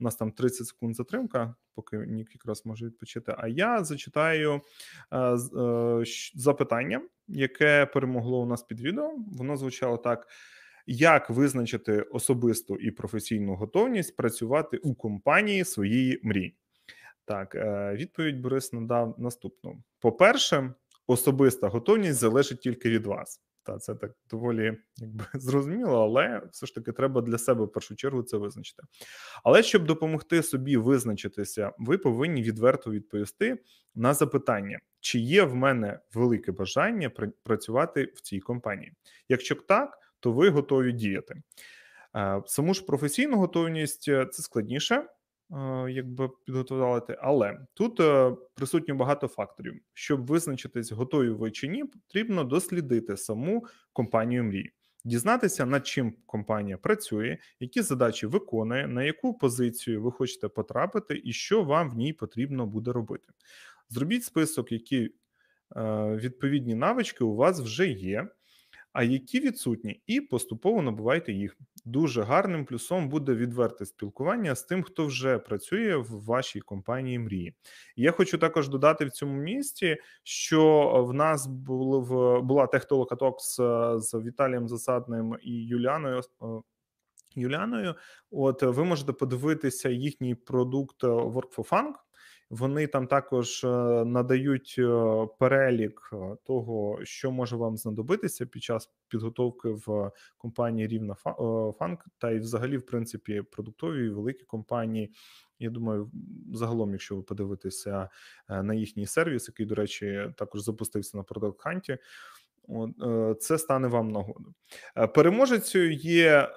у 0.00 0.04
нас 0.04 0.16
там 0.16 0.32
30 0.32 0.66
секунд 0.66 0.96
затримка, 0.96 1.54
поки 1.74 1.96
Нік 1.96 2.30
якраз 2.34 2.66
може 2.66 2.86
відпочити. 2.86 3.34
А 3.38 3.48
я 3.48 3.84
зачитаю 3.84 4.60
е, 5.10 5.18
е, 5.18 6.04
запитання, 6.34 7.02
яке 7.28 7.86
перемогло 7.86 8.40
у 8.40 8.46
нас 8.46 8.62
під 8.62 8.80
відео. 8.80 9.14
Воно 9.32 9.56
звучало 9.56 9.96
так. 9.96 10.28
Як 10.86 11.30
визначити 11.30 12.02
особисту 12.02 12.76
і 12.76 12.90
професійну 12.90 13.54
готовність 13.54 14.16
працювати 14.16 14.76
у 14.76 14.94
компанії 14.94 15.64
своєї 15.64 16.20
мрії? 16.22 16.56
Так, 17.24 17.54
відповідь 17.94 18.40
Борис 18.40 18.72
надав 18.72 19.14
наступну: 19.18 19.82
по-перше, 20.00 20.74
особиста 21.06 21.68
готовність 21.68 22.18
залежить 22.18 22.60
тільки 22.60 22.90
від 22.90 23.06
вас. 23.06 23.40
Та 23.62 23.78
це 23.78 23.94
так 23.94 24.12
доволі 24.30 24.78
якби 24.96 25.24
зрозуміло, 25.34 26.02
але 26.02 26.42
все 26.52 26.66
ж 26.66 26.74
таки 26.74 26.92
треба 26.92 27.20
для 27.20 27.38
себе 27.38 27.64
в 27.64 27.72
першу 27.72 27.96
чергу 27.96 28.22
це 28.22 28.36
визначити. 28.36 28.82
Але 29.44 29.62
щоб 29.62 29.84
допомогти 29.84 30.42
собі 30.42 30.76
визначитися, 30.76 31.72
ви 31.78 31.98
повинні 31.98 32.42
відверто 32.42 32.90
відповісти 32.90 33.58
на 33.94 34.14
запитання, 34.14 34.78
чи 35.00 35.18
є 35.18 35.42
в 35.42 35.54
мене 35.54 36.00
велике 36.14 36.52
бажання 36.52 37.10
працювати 37.42 38.12
в 38.14 38.20
цій 38.20 38.40
компанії. 38.40 38.92
Якщо 39.28 39.54
так, 39.54 39.98
то 40.20 40.32
ви 40.32 40.48
готові 40.48 40.92
діяти. 40.92 41.34
Е, 42.16 42.42
саму 42.46 42.74
ж 42.74 42.84
професійну 42.84 43.36
готовність 43.36 44.08
е, 44.08 44.26
це 44.26 44.42
складніше. 44.42 45.06
Е, 45.52 45.90
якби 45.90 46.28
підготувати. 46.28 47.16
Але 47.20 47.58
тут 47.74 48.00
е, 48.00 48.36
присутньо 48.54 48.94
багато 48.94 49.28
факторів. 49.28 49.80
Щоб 49.94 50.26
визначитись, 50.26 50.92
готові 50.92 51.28
ви 51.28 51.50
чи 51.50 51.68
ні, 51.68 51.84
потрібно 51.84 52.44
дослідити 52.44 53.16
саму 53.16 53.66
компанію 53.92 54.44
мрії. 54.44 54.72
Дізнатися, 55.04 55.66
над 55.66 55.86
чим 55.86 56.14
компанія 56.26 56.78
працює, 56.78 57.38
які 57.60 57.82
задачі 57.82 58.26
виконує, 58.26 58.86
на 58.86 59.02
яку 59.02 59.34
позицію 59.34 60.02
ви 60.02 60.12
хочете 60.12 60.48
потрапити, 60.48 61.20
і 61.24 61.32
що 61.32 61.62
вам 61.62 61.90
в 61.90 61.94
ній 61.94 62.12
потрібно 62.12 62.66
буде 62.66 62.92
робити. 62.92 63.28
Зробіть 63.88 64.24
список, 64.24 64.72
які 64.72 65.04
е, 65.04 65.10
відповідні 66.16 66.74
навички 66.74 67.24
у 67.24 67.34
вас 67.34 67.60
вже 67.60 67.88
є, 67.88 68.28
а 68.92 69.02
які 69.02 69.40
відсутні, 69.40 70.02
і 70.06 70.20
поступово 70.20 70.82
набувайте 70.82 71.32
їх. 71.32 71.56
Дуже 71.84 72.22
гарним 72.22 72.64
плюсом 72.64 73.08
буде 73.08 73.34
відверте 73.34 73.86
спілкування 73.86 74.54
з 74.54 74.62
тим, 74.62 74.82
хто 74.82 75.06
вже 75.06 75.38
працює 75.38 75.96
в 75.96 76.24
вашій 76.24 76.60
компанії 76.60 77.18
мрії. 77.18 77.54
Я 77.96 78.12
хочу 78.12 78.38
також 78.38 78.68
додати 78.68 79.04
в 79.04 79.10
цьому 79.10 79.42
місці, 79.42 79.96
що 80.24 80.92
в 81.08 81.14
нас 81.14 81.46
було 81.46 82.00
в 82.00 82.42
була 82.42 82.66
Техтолокатокс 82.66 83.56
з 83.96 84.14
Віталієм 84.14 84.68
Засадним 84.68 85.36
і 85.42 85.52
Юліаною. 85.52 86.20
Е, 86.42 86.46
Юліаною, 87.34 87.94
от 88.30 88.62
ви 88.62 88.84
можете 88.84 89.12
подивитися 89.12 89.88
їхній 89.88 90.34
продукт 90.34 91.04
Work 91.04 91.54
for 91.56 91.68
Funk, 91.68 91.92
Вони 92.50 92.86
там 92.86 93.06
також 93.06 93.64
надають 94.04 94.80
перелік 95.38 96.10
того, 96.44 96.98
що 97.02 97.30
може 97.30 97.56
вам 97.56 97.76
знадобитися 97.76 98.46
під 98.46 98.62
час 98.62 98.90
підготовки 99.08 99.68
в 99.68 100.10
компанії 100.38 100.88
Рівна 100.88 101.14
Фанк, 101.78 102.04
та 102.18 102.30
й 102.30 102.38
взагалі, 102.38 102.76
в 102.76 102.86
принципі, 102.86 103.42
продуктові 103.42 104.08
великі 104.08 104.44
компанії. 104.44 105.12
Я 105.58 105.70
думаю, 105.70 106.10
загалом, 106.52 106.92
якщо 106.92 107.16
ви 107.16 107.22
подивитеся 107.22 108.08
на 108.48 108.74
їхній 108.74 109.06
сервіс, 109.06 109.48
який, 109.48 109.66
до 109.66 109.74
речі, 109.74 110.32
також 110.36 110.60
запустився 110.60 111.16
на 111.16 111.22
Product 111.22 111.56
Hunt, 111.56 111.98
це 113.38 113.58
стане 113.58 113.88
вам 113.88 114.08
нагодою. 114.08 114.54
Переможецею 115.14 115.92
є 115.92 116.48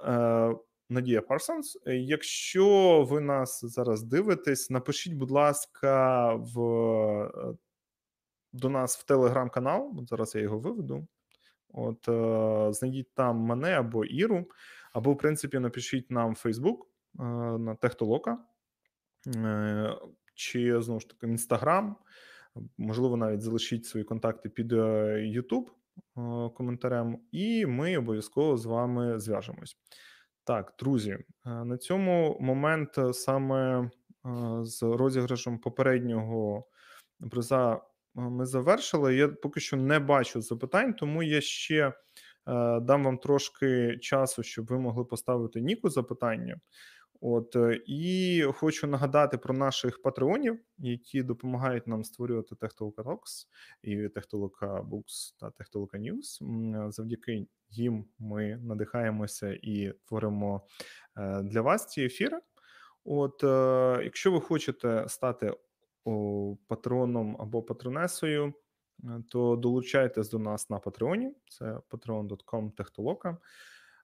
Надія 0.94 1.22
Парсонс. 1.22 1.78
Якщо 1.86 3.02
ви 3.10 3.22
нас 3.22 3.66
зараз 3.66 4.04
дивитесь, 4.04 4.70
напишіть, 4.70 5.14
будь 5.14 5.32
ласка, 5.32 6.34
в 6.34 6.54
до 8.54 8.70
нас 8.70 8.98
в 8.98 9.04
телеграм-канал. 9.04 10.06
Зараз 10.10 10.36
я 10.36 10.42
його 10.42 10.60
виведу. 10.60 11.08
От 11.70 12.06
знайдіть 12.76 13.14
там 13.14 13.38
мене 13.38 13.72
або 13.72 14.06
Іру, 14.06 14.46
або, 14.94 15.14
в 15.14 15.18
принципі, 15.18 15.60
напишіть 15.60 16.12
нам 16.12 16.32
в 16.32 16.36
Фейсбук 16.36 16.88
на 17.14 17.76
Техтолока, 17.82 18.38
е, 19.28 19.98
чи 20.34 20.82
знову 20.82 21.00
ж 21.00 21.10
таки 21.10 21.28
Інстаграм. 21.28 21.96
Можливо, 22.78 23.18
навіть 23.18 23.42
залишіть 23.42 23.86
свої 23.86 24.04
контакти 24.04 24.50
під 24.50 24.74
YouTube 24.74 25.66
е, 25.68 26.50
коментарем, 26.50 27.20
і 27.32 27.66
ми 27.66 27.98
обов'язково 27.98 28.58
з 28.58 28.66
вами 28.66 29.20
зв'яжемось. 29.20 29.78
Так, 30.44 30.74
друзі, 30.80 31.12
е, 31.12 31.50
на 31.50 31.78
цьому 31.78 32.38
момент 32.40 32.98
е, 32.98 33.14
саме 33.14 33.90
з 34.62 34.84
розіграшем 34.84 35.60
попереднього 35.60 36.68
приза 37.32 37.82
ми 38.16 38.46
завершили. 38.46 39.16
Я 39.16 39.28
поки 39.28 39.60
що 39.60 39.78
не 39.78 40.00
бачу 40.00 40.42
запитань, 40.42 40.94
тому 40.94 41.24
я 41.24 41.42
ще 41.42 41.94
дам 42.82 43.04
вам 43.04 43.18
трошки 43.18 43.98
часу, 44.02 44.44
щоб 44.44 44.66
ви 44.66 44.80
могли 44.80 45.06
поставити 45.06 45.62
Ніку 45.62 45.90
запитання. 45.90 46.60
От 47.26 47.56
е, 47.56 47.82
і 47.86 48.42
хочу 48.54 48.88
нагадати 48.88 49.38
про 49.38 49.54
наших 49.54 50.02
патреонів, 50.02 50.60
які 50.78 51.24
допомагають 51.24 51.88
нам 51.88 52.04
створювати 52.04 52.56
Техтолока 52.56 53.02
Talks 53.02 53.48
і 53.82 54.10
Техтолока 54.10 54.82
Books 54.82 55.36
та 55.40 55.52
Техтолока 55.52 55.98
News. 55.98 56.92
Завдяки 56.92 57.48
їм 57.70 58.06
ми 58.20 58.58
надихаємося 58.58 59.60
і 59.62 59.94
творимо 60.08 60.62
е, 61.18 61.42
для 61.42 61.62
вас 61.62 61.88
ці 61.88 62.02
ефіри. 62.02 62.40
От, 63.04 63.44
е, 63.44 64.04
якщо 64.04 64.32
ви 64.32 64.42
хочете 64.42 65.06
стати 65.08 65.54
патроном 66.68 67.38
або 67.40 67.64
патронесою, 67.64 68.54
то 69.30 69.56
долучайтесь 69.56 70.30
до 70.30 70.40
нас 70.40 70.70
на 70.70 70.80
Патреоні. 70.80 71.34
Це 71.48 71.80
patreon.com 71.90 72.72
Техтолока. 72.72 73.38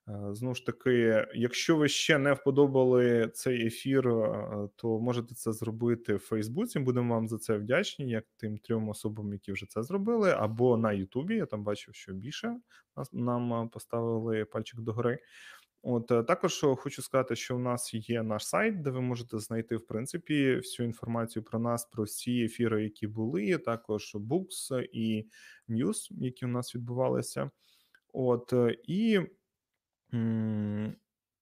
Е, 0.09 0.35
знову 0.35 0.55
ж 0.55 0.65
таки, 0.65 1.25
якщо 1.35 1.75
ви 1.75 1.87
ще 1.89 2.17
не 2.17 2.33
вподобали 2.33 3.31
цей 3.33 3.67
ефір, 3.67 4.07
е, 4.07 4.69
то 4.75 4.99
можете 4.99 5.35
це 5.35 5.53
зробити 5.53 6.15
в 6.15 6.19
Фейсбуці. 6.19 6.79
Будемо 6.79 7.15
вам 7.15 7.27
за 7.27 7.37
це 7.37 7.57
вдячні, 7.57 8.09
як 8.09 8.25
тим 8.37 8.57
трьом 8.57 8.89
особам, 8.89 9.33
які 9.33 9.51
вже 9.51 9.65
це 9.65 9.83
зробили, 9.83 10.31
або 10.31 10.77
на 10.77 10.93
Ютубі. 10.93 11.35
Я 11.35 11.45
там 11.45 11.63
бачив, 11.63 11.95
що 11.95 12.13
більше 12.13 12.55
нам 13.13 13.53
е, 13.53 13.69
поставили 13.73 14.45
пальчик 14.45 14.79
догори. 14.79 15.19
От 15.81 16.07
також 16.07 16.65
хочу 16.77 17.01
сказати, 17.01 17.35
що 17.35 17.55
у 17.55 17.59
нас 17.59 17.93
є 17.93 18.23
наш 18.23 18.47
сайт, 18.47 18.81
де 18.81 18.89
ви 18.89 19.01
можете 19.01 19.39
знайти 19.39 19.75
в 19.75 19.87
принципі 19.87 20.55
всю 20.55 20.87
інформацію 20.87 21.43
про 21.43 21.59
нас, 21.59 21.85
про 21.85 22.03
всі 22.03 22.43
ефіри, 22.43 22.83
які 22.83 23.07
були, 23.07 23.57
також 23.57 24.15
букс 24.15 24.71
і 24.93 25.25
ньюс, 25.67 26.11
які 26.11 26.45
у 26.45 26.49
нас 26.49 26.75
відбувалися. 26.75 27.51
От 28.13 28.53
і. 28.83 29.19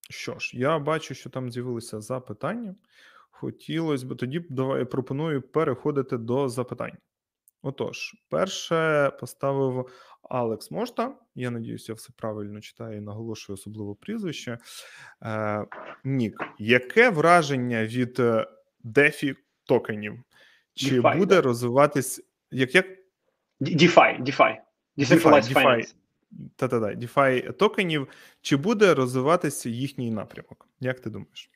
Що 0.10 0.40
ж, 0.40 0.58
я 0.58 0.80
бачу, 0.80 1.14
що 1.14 1.30
там 1.30 1.52
з'явилися 1.52 2.02
запитання. 2.02 2.76
Хотілося 3.32 4.06
б 4.06 4.16
тоді 4.16 4.46
давай 4.50 4.86
пропоную 4.86 5.42
переходити 5.42 6.18
до 6.18 6.50
запитань. 6.50 6.98
Отож, 7.62 8.16
перше 8.30 9.12
поставив 9.20 9.88
Алекс 10.22 10.72
Мошта. 10.72 11.16
Я 11.36 11.52
надіюся, 11.52 11.92
я 11.92 11.96
все 11.96 12.10
правильно 12.18 12.62
читаю 12.62 12.98
і 12.98 13.02
наголошую 13.02 13.54
особливо 13.54 13.96
прізвище. 13.96 14.58
Е, 15.22 15.66
Нік, 16.04 16.44
яке 16.58 17.10
враження 17.10 17.86
від 17.86 18.20
DeFi 18.86 19.36
токенів? 19.66 20.24
Чи 20.74 21.02
DeFi, 21.02 21.18
буде 21.18 21.36
да. 21.36 21.42
розвиватись 21.42 22.22
як 22.52 22.76
як? 22.76 22.86
DeFi, 23.62 24.24
DeFi. 24.24 24.58
DeFi, 24.98 25.54
Finance 25.54 25.96
та-та-та, 26.56 26.86
DeFi 26.96 27.54
токенів, 27.54 28.08
чи 28.42 28.58
буде 28.58 28.94
розвиватися 28.94 29.70
їхній 29.70 30.12
напрямок? 30.12 30.68
Як 30.80 31.00
ти 31.00 31.10
думаєш? 31.10 31.52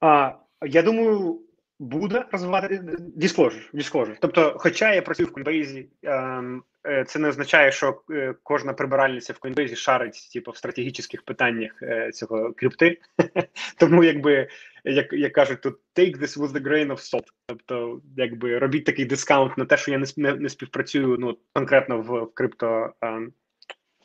А, 0.00 0.32
Я 0.66 0.82
думаю, 0.82 1.40
буде 1.78 2.24
розвивати 2.32 2.80
Disclosure, 3.16 3.74
Disclosure. 3.74 4.16
Тобто, 4.20 4.54
хоча 4.58 4.94
я 4.94 5.02
працюю 5.02 5.28
в 5.28 5.32
Coinbase, 5.32 5.86
ем, 6.02 6.62
е, 6.86 7.04
це 7.04 7.18
не 7.18 7.28
означає, 7.28 7.72
що 7.72 8.02
е, 8.10 8.34
кожна 8.42 8.72
прибиральниця 8.72 9.32
в 9.32 9.36
Coinbase 9.36 9.76
шарить 9.76 10.30
типу, 10.32 10.50
в 10.50 10.56
стратегічних 10.56 11.22
питаннях 11.22 11.82
е, 11.82 12.12
цього 12.12 12.52
крипти. 12.52 13.00
Тому, 13.78 14.04
якби 14.04 14.48
як 14.84 15.12
як 15.12 15.32
кажуть, 15.32 15.60
тут 15.60 15.78
take 15.96 16.18
this 16.18 16.38
with 16.38 16.52
the 16.52 16.62
grain 16.62 16.86
of 16.86 17.14
salt. 17.14 17.26
Тобто, 17.46 18.00
якби 18.16 18.58
робіть 18.58 18.84
такий 18.84 19.04
дискаунт 19.04 19.58
на 19.58 19.64
те, 19.64 19.76
що 19.76 19.90
я 19.90 19.98
не 19.98 20.06
не, 20.16 20.34
не 20.34 20.48
співпрацюю 20.48 21.16
ну 21.18 21.38
конкретно 21.52 22.00
в, 22.00 22.22
в 22.22 22.34
крипто 22.34 22.92
ем, 23.00 23.32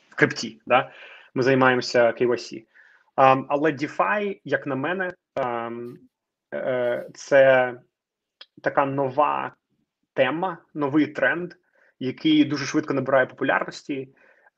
в 0.08 0.14
крипті. 0.14 0.60
Да? 0.66 0.92
Ми 1.34 1.42
займаємося 1.42 2.10
KYC. 2.10 2.64
Um, 3.16 3.44
але 3.48 3.72
DeFi, 3.72 4.40
як 4.44 4.66
на 4.66 4.76
мене, 4.76 5.12
um, 5.36 5.94
е, 5.94 5.96
це 7.14 7.74
така 8.62 8.86
нова 8.86 9.54
тема, 10.14 10.58
новий 10.74 11.06
тренд, 11.06 11.54
який 11.98 12.44
дуже 12.44 12.66
швидко 12.66 12.94
набирає 12.94 13.26
популярності. 13.26 14.08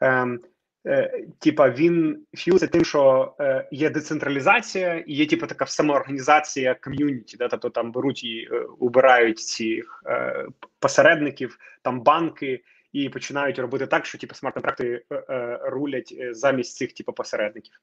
Um, 0.00 0.38
е, 0.86 1.24
Типа 1.38 1.70
він 1.70 2.26
філиться 2.34 2.66
тим, 2.66 2.84
що 2.84 3.34
е, 3.40 3.68
є 3.70 3.90
децентралізація, 3.90 4.94
і 4.94 5.14
є 5.14 5.26
типу, 5.26 5.46
така 5.46 5.66
самоорганізація 5.66 6.74
ком'юніті, 6.74 7.36
да, 7.36 7.48
тобто 7.48 7.70
там 7.70 7.92
беруть 7.92 8.24
і 8.24 8.48
е, 8.52 8.58
убирають 8.78 9.38
цих 9.38 10.02
е, 10.06 10.46
посередників, 10.78 11.58
там 11.82 12.00
банки 12.00 12.62
і 12.92 13.08
починають 13.08 13.58
робити 13.58 13.86
так, 13.86 14.06
що 14.06 14.18
типу, 14.18 14.34
смарт-контракти 14.34 15.02
е, 15.12 15.24
е, 15.28 15.58
рулять 15.62 16.14
е, 16.20 16.34
замість 16.34 16.76
цих 16.76 16.92
типу, 16.92 17.12
посередників. 17.12 17.74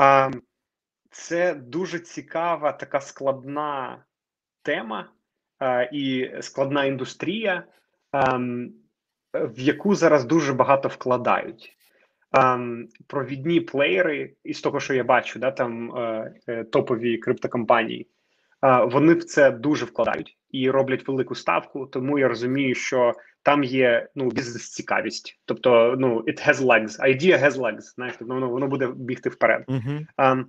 Е, 0.00 0.30
це 1.10 1.54
дуже 1.54 1.98
цікава, 1.98 2.72
така 2.72 3.00
складна 3.00 4.04
тема 4.62 5.08
е, 5.62 5.90
і 5.92 6.30
складна 6.40 6.84
індустрія, 6.84 7.64
е, 8.14 8.38
в 9.34 9.60
яку 9.60 9.94
зараз 9.94 10.24
дуже 10.24 10.52
багато 10.52 10.88
вкладають. 10.88 11.74
Um, 12.32 12.84
провідні 13.06 13.60
плеєри, 13.60 14.32
із 14.44 14.60
того, 14.60 14.80
що 14.80 14.94
я 14.94 15.04
бачу, 15.04 15.38
да, 15.38 15.50
там 15.50 15.92
uh, 15.92 16.30
uh, 16.48 16.64
топові 16.64 17.18
криптокомпанії, 17.18 18.08
uh, 18.62 18.90
вони 18.90 19.14
в 19.14 19.24
це 19.24 19.50
дуже 19.50 19.84
вкладають 19.84 20.38
і 20.50 20.70
роблять 20.70 21.08
велику 21.08 21.34
ставку. 21.34 21.86
Тому 21.86 22.18
я 22.18 22.28
розумію, 22.28 22.74
що 22.74 23.12
там 23.42 23.64
є 23.64 24.08
ну 24.14 24.30
бізнес-цікавість, 24.30 25.40
тобто 25.44 25.96
ну 25.98 26.20
it 26.20 26.48
has 26.48 26.54
legs, 26.54 27.00
idea 27.00 27.42
has 27.42 27.50
legs, 27.50 27.80
знаєш, 27.80 28.14
тобто 28.18 28.34
воно 28.34 28.48
воно 28.48 28.66
буде 28.66 28.92
бігти 28.96 29.28
вперед. 29.28 29.64
Um, 30.18 30.44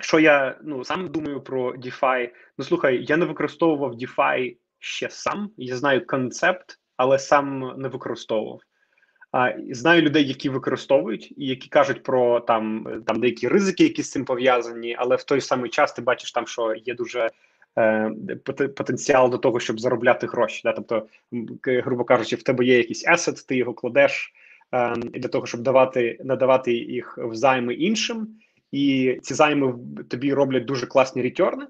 що 0.00 0.18
я 0.18 0.58
ну 0.62 0.84
сам 0.84 1.08
думаю 1.08 1.40
про 1.40 1.74
DeFi? 1.74 2.30
Ну 2.58 2.64
слухай, 2.64 3.04
я 3.08 3.16
не 3.16 3.26
використовував 3.26 3.94
DeFi 3.94 4.56
ще 4.78 5.10
сам. 5.10 5.50
Я 5.56 5.76
знаю 5.76 6.06
концепт, 6.06 6.78
але 6.96 7.18
сам 7.18 7.74
не 7.76 7.88
використовував. 7.88 8.60
А 9.32 9.52
знаю 9.70 10.02
людей, 10.02 10.28
які 10.28 10.48
використовують 10.48 11.30
і 11.36 11.46
які 11.46 11.68
кажуть 11.68 12.02
про 12.02 12.40
там 12.40 12.86
там 13.06 13.20
деякі 13.20 13.48
ризики, 13.48 13.84
які 13.84 14.02
з 14.02 14.10
цим 14.10 14.24
пов'язані, 14.24 14.96
але 14.98 15.16
в 15.16 15.22
той 15.22 15.40
самий 15.40 15.70
час 15.70 15.92
ти 15.92 16.02
бачиш 16.02 16.32
там, 16.32 16.46
що 16.46 16.74
є 16.74 16.94
дуже 16.94 17.30
Е, 17.78 18.10
потенціал 18.76 19.30
до 19.30 19.38
того, 19.38 19.60
щоб 19.60 19.80
заробляти 19.80 20.26
гроші. 20.26 20.60
Да? 20.64 20.72
Тобто, 20.72 21.06
грубо 21.64 22.04
кажучи, 22.04 22.36
в 22.36 22.42
тебе 22.42 22.64
є 22.64 22.76
якийсь 22.76 23.08
асет, 23.08 23.46
ти 23.46 23.56
його 23.56 23.74
кладеш 23.74 24.32
е, 24.74 24.94
для 24.96 25.28
того, 25.28 25.46
щоб 25.46 25.60
давати 25.60 26.18
надавати 26.24 26.72
їх 26.72 27.18
в 27.18 27.34
займи 27.34 27.74
іншим, 27.74 28.28
і 28.72 29.18
ці 29.22 29.34
займи 29.34 29.74
тобі 30.10 30.34
роблять 30.34 30.64
дуже 30.64 30.86
класні 30.86 31.22
ретерни. 31.22 31.66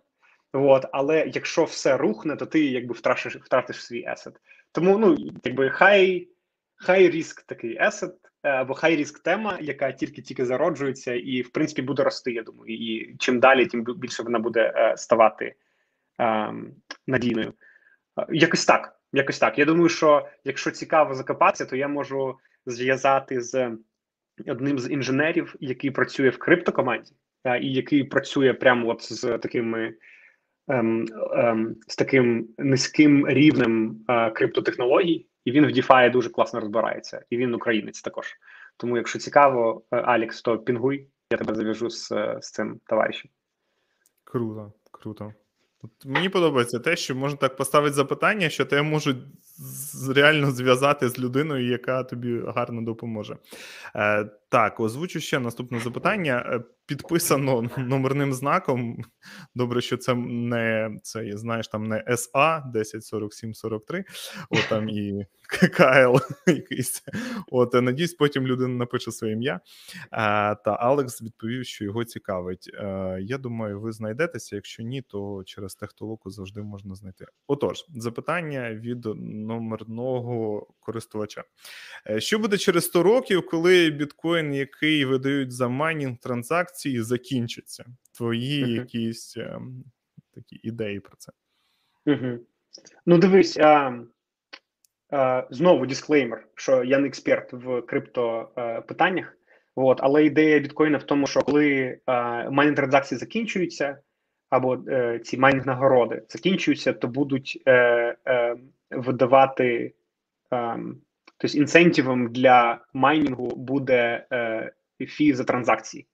От, 0.53 0.85
але 0.93 1.31
якщо 1.35 1.65
все 1.65 1.97
рухне, 1.97 2.37
то 2.37 2.47
ти 2.47 2.65
якби 2.65 2.95
втратиш 2.95 3.37
втратиш 3.37 3.85
свій 3.85 4.05
асет. 4.05 4.35
Тому 4.73 4.99
ну 4.99 5.17
якби 5.45 5.71
хай 5.71 6.29
хай 6.77 7.11
ріск 7.11 7.43
такий 7.43 7.79
асет 7.79 8.15
е, 8.43 8.49
або 8.49 8.75
хай 8.75 8.97
ріск 8.97 9.23
тема, 9.23 9.59
яка 9.61 9.93
тільки-тільки 9.93 10.47
зароджується, 10.47 11.15
і 11.15 11.43
в 11.43 11.51
принципі 11.51 11.83
буде 11.83 12.03
рости. 12.03 12.33
Я 12.33 12.43
думаю, 12.43 12.75
і 12.75 13.17
чим 13.19 13.41
далі, 13.41 13.67
тим 13.67 13.85
більше 13.85 14.23
вона 14.23 14.39
буде 14.39 14.95
ставати 14.97 15.55
ем, 16.19 16.75
надійною. 17.07 17.53
Якось 18.29 18.65
так. 18.67 19.01
Якось 19.13 19.39
так. 19.39 19.59
Я 19.59 19.65
думаю, 19.65 19.89
що 19.89 20.29
якщо 20.45 20.71
цікаво 20.71 21.15
закопатися, 21.15 21.67
то 21.67 21.77
я 21.77 21.89
можу 21.89 22.39
зв'язати 22.67 23.41
з 23.41 23.77
одним 24.47 24.79
з 24.79 24.91
інженерів, 24.91 25.55
який 25.61 25.91
працює 25.91 26.29
в 26.29 26.39
криптокоманді, 26.39 27.13
і 27.61 27.73
який 27.73 28.05
працює 28.05 28.53
прямо 28.53 28.89
от 28.89 29.13
з 29.13 29.39
такими 29.39 29.95
ем, 30.69 31.07
ем, 31.33 31.77
з 31.87 31.97
таким 31.97 32.49
низьким 32.59 33.29
рівнем 33.29 34.05
е, 34.09 34.31
криптотехнологій, 34.31 35.27
і 35.45 35.53
він 35.53 35.67
в 35.67 35.69
DeFi 35.69 36.13
дуже 36.13 36.31
класно 36.31 36.61
розбирається, 36.61 37.25
і 37.31 37.37
він 37.37 37.55
українець 37.55 38.03
також. 38.03 38.35
Тому, 38.77 38.97
якщо 38.97 39.19
цікаво, 39.19 39.83
е, 39.93 39.97
Алікс, 39.97 40.43
то 40.43 40.59
пінгуй, 40.59 41.07
я 41.31 41.39
тебе 41.39 41.55
зав'яжу 41.55 41.91
з, 41.91 42.09
з 42.41 42.51
цим 42.51 42.81
товаришем. 42.87 43.31
Круто, 44.25 44.73
круто. 44.91 45.33
От 45.83 45.91
Мені 46.07 46.29
подобається 46.29 46.79
те, 46.79 46.97
що 46.97 47.15
можна 47.15 47.39
так 47.39 47.57
поставити 47.57 47.95
запитання, 47.95 48.49
що 48.49 48.65
тебе 48.65 48.83
можуть 48.83 49.17
реально 50.15 50.51
зв'язати 50.51 51.09
з 51.09 51.19
людиною, 51.19 51.69
яка 51.71 52.03
тобі 52.05 52.41
гарно 52.47 52.83
допоможе. 52.83 53.37
Е, 53.97 54.31
Так, 54.51 54.81
озвучу 54.81 55.21
ще 55.21 55.39
наступне 55.39 55.81
запитання. 55.81 56.45
Е, 56.47 56.61
підписано 56.87 57.71
номерним 57.79 58.33
знаком. 58.33 59.05
Добре, 59.55 59.81
що 59.81 59.97
це 59.97 60.15
не 60.15 60.91
це, 61.03 61.37
знаєш, 61.37 61.69
там 61.69 61.85
не 61.85 62.05
СА 62.17 62.63
104743, 62.75 64.05
от 64.51 64.69
там 64.69 64.89
і 64.89 65.27
ККЛ 65.49 66.17
якийсь. 66.47 67.03
От 67.51 67.75
надіюсь, 67.75 68.15
потім 68.15 68.47
людина 68.47 68.75
напише 68.75 69.13
своє 69.13 69.33
ім'я. 69.33 69.61
А, 70.11 70.55
Та 70.55 70.71
Алекс 70.71 71.23
відповів, 71.23 71.65
що 71.65 71.85
його 71.85 72.05
цікавить. 72.05 72.71
А, 72.79 73.19
Я 73.21 73.39
думаю, 73.39 73.81
ви 73.81 73.93
знайдетеся. 73.93 74.57
Якщо 74.57 74.83
ні, 74.83 75.03
то 75.03 75.43
через 75.47 75.75
техтолоку 75.75 76.31
завжди 76.31 76.63
можна 76.63 76.95
знайти. 76.95 77.27
Отож, 77.47 77.85
запитання 77.89 78.75
від 78.75 79.07
номерного 79.49 80.67
користувача: 80.81 81.45
е, 82.11 82.21
що 82.21 82.39
буде 82.39 82.59
через 82.59 82.85
100 82.85 83.03
років, 83.03 83.47
коли 83.47 83.91
біткоін, 83.91 84.55
який 84.55 85.05
видають 85.05 85.53
за 85.53 85.69
майнінг 85.69 86.19
транзакції, 86.19 87.03
закінчиться? 87.03 87.85
Твої 88.17 88.65
uh-huh. 88.65 88.79
якісь 88.79 89.37
а, 89.37 89.61
такі 90.35 90.61
ідеї 90.63 91.01
про 91.01 91.17
це? 91.19 91.33
Uh-huh. 92.07 92.39
Ну, 93.07 93.19
дивись. 93.19 93.57
а... 93.57 94.01
Е, 95.13 95.47
знову 95.51 95.87
дисклеймер, 95.87 96.47
що 96.55 96.85
я 96.85 96.99
не 96.99 97.09
експерт 97.09 97.53
в 97.53 97.83
крипто 97.83 98.53
е, 98.57 98.81
питаннях. 98.81 99.35
От, 99.75 99.99
але 100.03 100.25
ідея 100.25 100.59
біткоїна 100.59 100.99
в 100.99 101.03
тому, 101.03 101.27
що 101.27 101.41
коли 101.41 101.69
е, 101.71 102.01
майнінг 102.51 102.77
транзакції 102.77 103.19
закінчуються, 103.19 103.99
або 104.51 104.79
е, 104.89 105.19
ці 105.19 105.39
майнінг 105.39 105.67
нагороди 105.67 106.23
закінчуються, 106.29 106.93
то 106.93 107.09
будуть 107.09 107.63
е, 107.67 107.73
е, 108.27 108.57
видавати 108.91 109.95
е, 110.53 110.79
тобто 111.39 111.59
incentive 111.59 112.19
ом 112.19 112.33
для 112.33 112.85
майнінгу 112.93 113.49
буде 113.49 114.27
е, 114.33 114.73
fee 115.07 115.35
за 115.35 115.45
транзакції. 115.45 116.07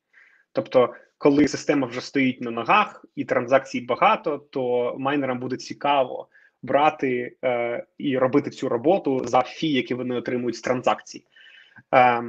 Тобто, 0.53 0.95
коли 1.19 1.49
система 1.49 1.87
вже 1.87 2.01
стоїть 2.01 2.41
на 2.41 2.51
ногах 2.51 3.05
і 3.15 3.25
транзакцій 3.25 3.81
багато, 3.81 4.39
то 4.39 4.95
майнерам 4.99 5.39
буде 5.39 5.57
цікаво 5.57 6.29
брати 6.63 7.37
е, 7.45 7.87
і 7.99 8.19
робити 8.19 8.51
цю 8.51 8.69
роботу 8.69 9.23
за 9.25 9.43
фі, 9.43 9.69
які 9.69 9.95
вони 9.95 10.15
отримують 10.15 10.57
з 10.57 10.61
транзакцій. 10.61 11.25
Е, 11.95 12.23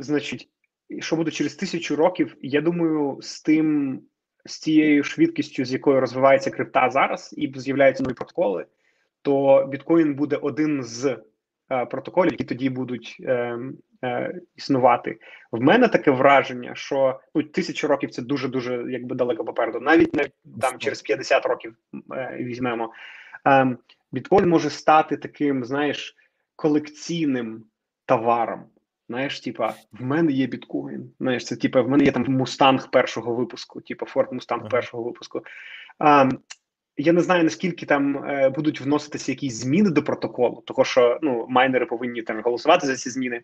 Значить, 0.00 0.48
що 0.98 1.16
буде 1.16 1.30
через 1.30 1.54
тисячу 1.54 1.96
років, 1.96 2.36
я 2.42 2.60
думаю, 2.60 3.18
з 3.20 3.42
тим, 3.42 4.00
з 4.44 4.58
тією 4.58 5.04
швидкістю, 5.04 5.64
з 5.64 5.72
якою 5.72 6.00
розвивається 6.00 6.50
крипта 6.50 6.90
зараз, 6.90 7.34
і 7.38 7.52
з'являються 7.56 8.02
нові 8.02 8.14
протоколи, 8.14 8.66
то 9.22 9.66
біткоін 9.70 10.14
буде 10.14 10.36
один 10.36 10.82
з 10.82 11.18
е, 11.72 11.86
протоколів, 11.86 12.32
які 12.32 12.44
тоді 12.44 12.70
будуть 12.70 13.16
е, 13.20 13.58
е, 14.04 14.40
існувати. 14.56 15.18
В 15.52 15.60
мене 15.60 15.88
таке 15.88 16.10
враження, 16.10 16.74
що 16.74 17.20
ну, 17.34 17.42
тисячу 17.42 17.88
років 17.88 18.10
це 18.10 18.22
дуже 18.22 18.48
дуже 18.48 18.84
якби 18.88 19.16
далеко 19.16 19.44
попереду, 19.44 19.80
навіть 19.80 20.14
навіть 20.14 20.34
там 20.60 20.78
через 20.78 21.02
50 21.02 21.46
років 21.46 21.76
візьмемо. 22.38 22.92
Ем, 23.44 23.78
біткоін 24.12 24.48
може 24.48 24.70
стати 24.70 25.16
таким, 25.16 25.64
знаєш, 25.64 26.16
колекційним 26.56 27.64
товаром. 28.06 28.64
Знаєш, 29.08 29.40
типа, 29.40 29.74
в 29.92 30.02
мене 30.02 30.32
є 30.32 30.46
біткоін. 30.46 31.10
Знаєш, 31.20 31.44
це 31.46 31.56
типа 31.56 31.80
в 31.80 31.88
мене 31.88 32.04
є 32.04 32.12
там 32.12 32.24
мустанг 32.28 32.90
першого 32.90 33.34
випуску, 33.34 33.80
типа 33.80 34.06
Форд 34.06 34.32
Мустанг 34.32 34.68
першого 34.68 35.02
випуску. 35.02 35.42
А, 35.98 36.28
Я 37.00 37.12
не 37.12 37.20
знаю, 37.20 37.44
наскільки 37.44 37.86
там 37.86 38.16
е, 38.16 38.48
будуть 38.48 38.80
вноситися 38.80 39.32
якісь 39.32 39.54
зміни 39.54 39.90
до 39.90 40.02
протоколу, 40.02 40.62
тому 40.66 40.84
що 40.84 41.18
ну, 41.22 41.46
майнери 41.48 41.86
повинні 41.86 42.22
там 42.22 42.42
голосувати 42.42 42.86
за 42.86 42.96
ці 42.96 43.10
зміни. 43.10 43.40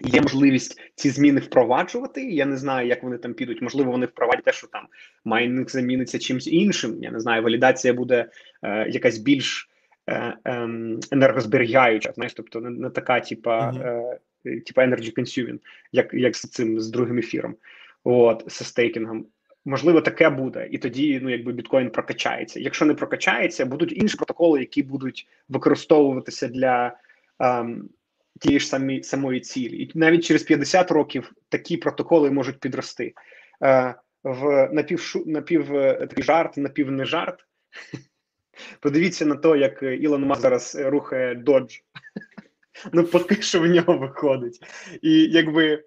Є 0.00 0.20
можливість 0.20 0.80
ці 0.94 1.10
зміни 1.10 1.40
впроваджувати. 1.40 2.24
Я 2.24 2.46
не 2.46 2.56
знаю, 2.56 2.88
як 2.88 3.02
вони 3.02 3.18
там 3.18 3.34
підуть. 3.34 3.62
Можливо, 3.62 3.92
вони 3.92 4.06
впровадять 4.06 4.44
те, 4.44 4.52
що 4.52 4.66
там 4.66 4.86
майнинг 5.24 5.68
заміниться 5.68 6.18
чимось 6.18 6.46
іншим. 6.46 7.02
Я 7.02 7.10
не 7.10 7.20
знаю, 7.20 7.42
валідація 7.42 7.94
буде 7.94 8.30
е, 8.62 8.88
якась 8.88 9.18
більш 9.18 9.68
е, 10.06 10.36
е, 10.44 10.68
енергозберігаюча. 11.10 12.12
Знаєш, 12.12 12.34
тобто 12.34 12.60
не, 12.60 12.70
не 12.70 12.90
така, 12.90 13.20
типа 13.20 13.70
е, 13.70 14.60
типа 14.60 14.86
energy 14.86 15.18
consuming, 15.18 15.58
як 15.92 16.14
як 16.14 16.36
з 16.36 16.40
цим 16.40 16.80
з 16.80 16.90
другим 16.90 17.18
ефіром, 17.18 17.56
от 18.04 18.44
з 18.46 18.66
стейкінгом. 18.66 19.26
Можливо, 19.68 20.00
таке 20.00 20.30
буде, 20.30 20.68
і 20.70 20.78
тоді 20.78 21.20
ну 21.22 21.30
якби 21.30 21.52
біткоін 21.52 21.90
прокачається. 21.90 22.60
Якщо 22.60 22.84
не 22.84 22.94
прокачається, 22.94 23.66
будуть 23.66 23.92
інші 23.92 24.16
протоколи, 24.16 24.60
які 24.60 24.82
будуть 24.82 25.28
використовуватися 25.48 26.48
для. 26.48 26.96
Ем, 27.38 27.88
тієї 28.40 28.60
ж 28.60 28.66
самі 28.66 29.02
самої 29.02 29.40
цілі, 29.40 29.82
і 29.82 29.90
навіть 29.94 30.24
через 30.24 30.42
50 30.42 30.90
років 30.90 31.32
такі 31.48 31.76
протоколи 31.76 32.30
можуть 32.30 32.60
підрости. 32.60 33.14
Е, 33.62 33.94
В 34.22 34.68
напів 34.72 35.14
напів 35.26 35.74
е, 35.76 35.94
такий 35.94 36.24
жарт, 36.24 36.56
напів 36.56 36.90
не 36.90 37.04
жарт. 37.04 37.40
Подивіться 38.80 39.26
на 39.26 39.36
те, 39.36 39.58
як 39.58 39.82
Ілон 39.82 40.24
Маск 40.24 40.42
зараз 40.42 40.76
рухає 40.80 41.34
додж. 41.34 41.74
Ну, 42.92 43.04
поки 43.04 43.42
що 43.42 43.60
в 43.60 43.66
нього 43.66 43.98
виходить. 43.98 44.60
І 45.02 45.22
якби 45.22 45.84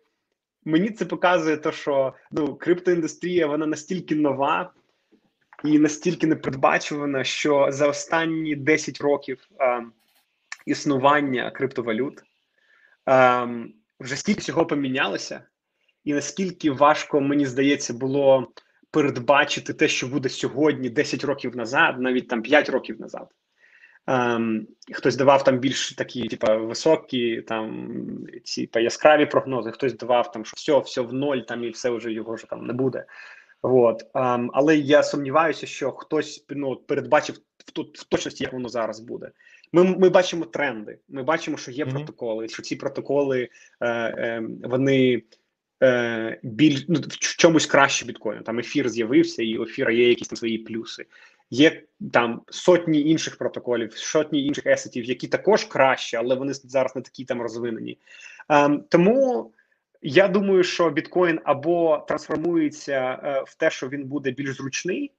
мені 0.66 0.90
це 0.90 1.06
показує, 1.06 1.58
те, 1.58 1.72
що 1.72 2.14
ну, 2.32 2.56
криптоіндустрія 2.56 3.48
вона 3.48 3.66
настільки 3.66 4.16
нова 4.16 4.74
і 5.64 5.80
настільки 5.80 6.28
непередбачувана, 6.28 7.24
що 7.24 7.68
за 7.72 7.88
останні 7.88 8.56
10 8.56 9.02
років 9.02 9.48
е, 9.60 9.84
існування 10.66 11.52
криптовалют 11.52 12.24
ем, 13.06 13.74
вже 14.00 14.16
стільки 14.16 14.40
всього 14.40 14.66
помінялося, 14.66 15.44
і 16.04 16.14
наскільки 16.14 16.72
важко, 16.72 17.22
мені 17.22 17.46
здається, 17.46 17.94
було 17.94 18.52
передбачити 18.92 19.74
те, 19.74 19.88
що 19.88 20.08
буде 20.08 20.30
сьогодні, 20.30 20.90
10 20.90 21.24
років 21.24 21.56
назад, 21.56 22.00
навіть 22.00 22.28
там 22.28 22.42
5 22.42 22.70
років 22.70 23.02
назад. 23.02 23.28
Ем, 24.08 24.68
Хтось 24.94 25.16
давав 25.16 25.44
там 25.44 25.60
більш 25.60 25.94
такі, 25.94 26.28
типа, 26.28 26.56
високі, 26.56 27.42
там 27.42 27.94
ці 28.44 28.70
яскраві 28.76 29.26
прогнози, 29.26 29.72
хтось 29.72 29.94
давав 29.94 30.32
там, 30.32 30.46
що 30.46 30.54
все, 30.58 30.80
все 30.80 31.02
в 31.02 31.14
ноль, 31.14 31.40
там 31.40 31.64
і 31.64 31.70
все 31.70 31.90
вже 31.90 32.12
його 32.12 32.38
ж 32.38 32.46
там 32.50 32.66
не 32.66 32.74
буде. 32.74 33.06
От. 33.62 34.14
Um, 34.14 34.48
але 34.54 34.78
я 34.78 35.04
сумніваюся, 35.04 35.68
що 35.68 35.92
хтось 35.92 36.46
ну, 36.50 36.76
передбачив 36.76 37.36
в, 37.58 37.72
тут 37.72 38.00
в 38.00 38.04
точності, 38.04 38.44
як 38.44 38.54
воно 38.54 38.70
зараз 38.70 39.00
буде. 39.00 39.32
Ми 39.74 39.84
ми 39.84 40.10
бачимо 40.10 40.46
тренди. 40.46 41.00
Ми 41.10 41.24
бачимо, 41.24 41.58
що 41.58 41.72
є 41.72 41.86
mm-hmm. 41.86 41.92
протоколи, 41.92 42.48
що 42.48 42.62
ці 42.62 42.76
протоколи 42.76 43.50
е, 43.80 43.88
е, 43.90 44.44
вони 44.64 45.24
е, 45.84 46.40
біль 46.44 46.80
ну, 46.88 47.00
в 47.00 47.18
чомусь 47.18 47.66
краще 47.66 48.06
біткоїну. 48.06 48.44
Там 48.44 48.60
ефір 48.60 48.90
з'явився, 48.90 49.44
і 49.44 49.58
у 49.58 49.64
ефіра 49.64 49.92
є 49.92 50.10
якісь 50.10 50.28
там 50.28 50.38
свої 50.38 50.58
плюси. 50.58 51.06
Є 51.52 51.84
там 52.14 52.42
сотні 52.50 53.02
інших 53.02 53.38
протоколів, 53.38 53.98
сотні 53.98 54.46
інших 54.46 54.66
есетів, 54.66 55.06
які 55.06 55.28
також 55.28 55.64
краще, 55.64 56.18
але 56.18 56.36
вони 56.36 56.54
зараз 56.54 56.96
не 56.96 57.02
такі 57.02 57.26
там 57.26 57.42
розвинені. 57.42 57.98
Е, 58.52 58.80
тому. 58.90 59.52
Я 60.04 60.28
думаю, 60.28 60.64
що 60.64 60.90
біткоін 60.90 61.40
або 61.44 62.06
трансформується 62.08 63.20
е, 63.24 63.44
в 63.48 63.56
те, 63.56 63.70
що 63.70 63.90
він 63.90 64.04
буде 64.04 64.32
більш 64.32 64.56
зручний, 64.58 65.12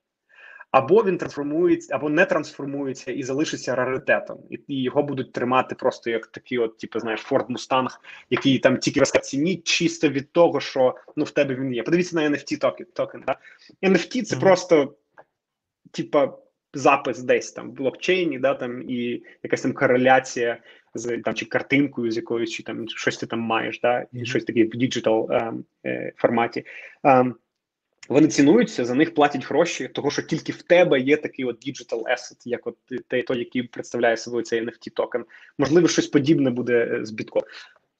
або 0.72 1.04
він 1.04 1.18
трансформується, 1.18 1.94
або 1.94 2.09
не 2.09 2.24
трансформується 2.24 3.12
і 3.12 3.22
залишиться 3.22 3.74
раритетом, 3.74 4.38
і, 4.50 4.60
і 4.68 4.82
його 4.82 5.02
будуть 5.02 5.32
тримати 5.32 5.74
просто 5.74 6.10
як 6.10 6.26
такий, 6.26 6.59
от, 6.59 6.78
типу, 6.78 7.00
знаєш, 7.00 7.26
Ford 7.30 7.46
Mustang, 7.46 7.88
який 8.30 8.59
там 8.59 8.78
тільки 8.78 9.00
росте 9.00 9.18
ціні, 9.18 9.56
чисто 9.56 10.09
від 10.09 10.32
того, 10.32 10.60
що 10.60 10.94
ну 11.16 11.24
в 11.24 11.30
тебе 11.30 11.54
він 11.54 11.74
є. 11.74 11.82
Подивіться 11.82 12.16
на 12.16 12.30
NFT 12.30 12.59
токен. 12.59 12.86
токен 12.92 13.22
да? 13.26 13.36
NFT 13.82 14.22
це 14.22 14.36
mm-hmm. 14.36 14.40
просто, 14.40 14.94
типа, 15.93 16.39
запис 16.74 17.23
десь 17.23 17.52
там 17.52 17.70
в 17.70 17.74
блокчейні, 17.74 18.39
да, 18.39 18.55
там 18.55 18.90
і 18.90 19.23
якась 19.43 19.62
там 19.62 19.73
кореляція 19.73 20.59
з 20.94 21.19
там 21.19 21.35
чи 21.35 21.47
картинкою, 21.47 22.10
з 22.10 22.16
якоюсь 22.16 22.51
чи 22.51 22.62
там 22.62 22.89
щось 22.89 23.16
ти 23.16 23.27
там 23.27 23.40
маєш, 23.40 23.81
да, 23.81 24.06
і 24.12 24.24
щось 24.24 24.44
таке 24.44 24.64
в 24.64 24.70
digital 24.70 25.32
е, 25.32 25.52
е, 25.86 26.12
форматі. 26.16 26.64
Е, 27.06 27.32
вони 28.09 28.28
цінуються, 28.28 28.85
за 28.85 28.94
них 28.94 29.14
платять 29.14 29.47
гроші, 29.47 29.89
того 29.89 30.10
що 30.10 30.23
тільки 30.23 30.52
в 30.52 30.62
тебе 30.62 31.01
є 31.01 31.16
такий 31.16 31.44
от 31.44 31.66
digital 31.66 32.02
asset, 32.02 32.43
як 32.44 32.66
от 32.66 32.77
той, 33.09 33.23
той, 33.23 33.39
який 33.39 33.62
представляє 33.62 34.16
собою 34.16 34.44
цей 34.44 34.60
NFT 34.66 34.90
токен. 34.94 35.24
Можливо, 35.59 35.89
щось 35.89 36.06
подібне 36.06 36.51
буде 36.51 36.89
е, 36.93 37.05
з 37.05 37.10
бітком. 37.10 37.43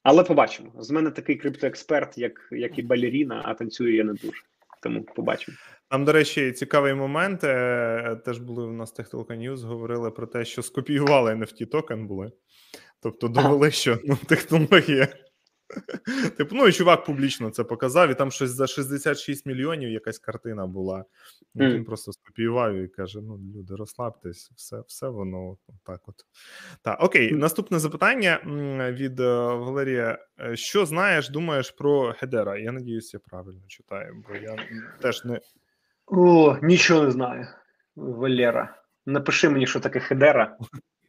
Але 0.03 0.23
побачимо. 0.23 0.71
З 0.79 0.91
мене 0.91 1.11
такий 1.11 1.35
криптоексперт, 1.35 2.17
як 2.17 2.47
як 2.51 2.79
і 2.79 2.81
балеріна, 2.81 3.41
а 3.45 3.53
танцюю 3.53 3.95
я 3.95 4.03
не 4.03 4.13
дуже. 4.13 4.41
Тому 4.81 5.03
побачимо. 5.03 5.57
Там, 5.93 6.05
до 6.05 6.11
речі, 6.11 6.51
цікавий 6.51 6.93
момент. 6.93 7.43
Е, 7.43 8.21
теж 8.25 8.39
були 8.39 8.65
у 8.65 8.71
нас 8.71 8.91
Техтолка 8.91 9.33
News, 9.33 9.57
говорили 9.57 10.11
про 10.11 10.27
те, 10.27 10.45
що 10.45 10.63
скопіювали 10.63 11.33
NFT 11.33 11.65
токен 11.65 12.07
були. 12.07 12.31
Тобто 13.01 13.27
довели, 13.27 13.71
що 13.71 13.99
ну, 14.03 14.17
технологія 14.27 15.07
Типу, 16.37 16.55
ну 16.55 16.67
і 16.67 16.71
чувак 16.71 17.05
публічно 17.05 17.49
це 17.49 17.63
показав, 17.63 18.09
і 18.09 18.15
там 18.15 18.31
щось 18.31 18.49
за 18.49 18.67
66 18.67 19.45
мільйонів 19.45 19.89
якась 19.89 20.19
картина 20.19 20.67
була. 20.67 21.05
Mm. 21.55 21.73
Він 21.73 21.85
просто 21.85 22.11
скопіював 22.13 22.75
і 22.75 22.87
каже: 22.87 23.19
ну, 23.21 23.39
люди, 23.55 23.75
розслабтесь, 23.75 24.51
все 24.55 24.83
все 24.87 25.07
воно 25.07 25.57
так 25.83 26.01
от. 26.05 26.15
Так, 26.81 27.03
окей, 27.03 27.31
наступне 27.31 27.79
запитання 27.79 28.41
від 28.97 29.19
е, 29.19 29.33
Валерія. 29.35 30.17
Е, 30.39 30.55
що 30.55 30.85
знаєш, 30.85 31.29
думаєш 31.29 31.71
про 31.71 32.13
Хедера? 32.13 32.57
Я 32.57 32.71
надіюся, 32.71 33.17
я 33.17 33.21
правильно 33.29 33.63
читаю, 33.67 34.23
бо 34.27 34.35
я 34.35 34.55
теж 35.01 35.25
не. 35.25 35.39
О, 36.05 36.57
нічого 36.61 37.03
не 37.03 37.11
знаю, 37.11 37.47
Валера. 37.95 38.77
Напиши 39.05 39.49
мені, 39.49 39.67
що 39.67 39.79
таке 39.79 39.99
Хедера. 39.99 40.57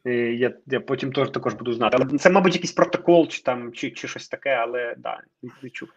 Я 0.05 0.53
я 0.65 0.79
потім 0.79 1.13
теж 1.13 1.29
також 1.29 1.53
буду 1.53 1.73
знати. 1.73 1.97
Але 1.99 2.17
це, 2.17 2.29
мабуть, 2.29 2.53
якийсь 2.53 2.71
протокол 2.71 3.27
чи 3.27 3.43
там, 3.43 3.73
чи 3.73 3.91
чи 3.91 4.07
щось 4.07 4.27
таке, 4.27 4.49
але 4.49 4.95
да, 4.97 5.19
не 5.63 5.69
чув. 5.69 5.89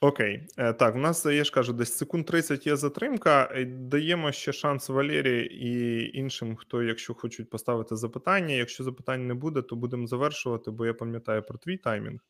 Окей, 0.00 0.42
е, 0.58 0.72
так, 0.72 0.94
в 0.94 0.98
нас, 0.98 1.26
я 1.26 1.44
ж 1.44 1.52
кажу, 1.52 1.72
десь 1.72 1.96
секунд 1.96 2.26
30 2.26 2.66
є 2.66 2.76
затримка. 2.76 3.48
Е, 3.52 3.64
даємо 3.64 4.32
ще 4.32 4.52
шанс 4.52 4.88
Валерії 4.88 5.66
і 5.66 6.10
іншим, 6.18 6.56
хто, 6.56 6.82
якщо 6.82 7.14
хочуть 7.14 7.50
поставити 7.50 7.96
запитання. 7.96 8.54
Якщо 8.54 8.84
запитань 8.84 9.26
не 9.26 9.34
буде, 9.34 9.62
то 9.62 9.76
будемо 9.76 10.06
завершувати, 10.06 10.70
бо 10.70 10.86
я 10.86 10.94
пам'ятаю 10.94 11.42
про 11.42 11.58
твій 11.58 11.76
таймінг. 11.76 12.20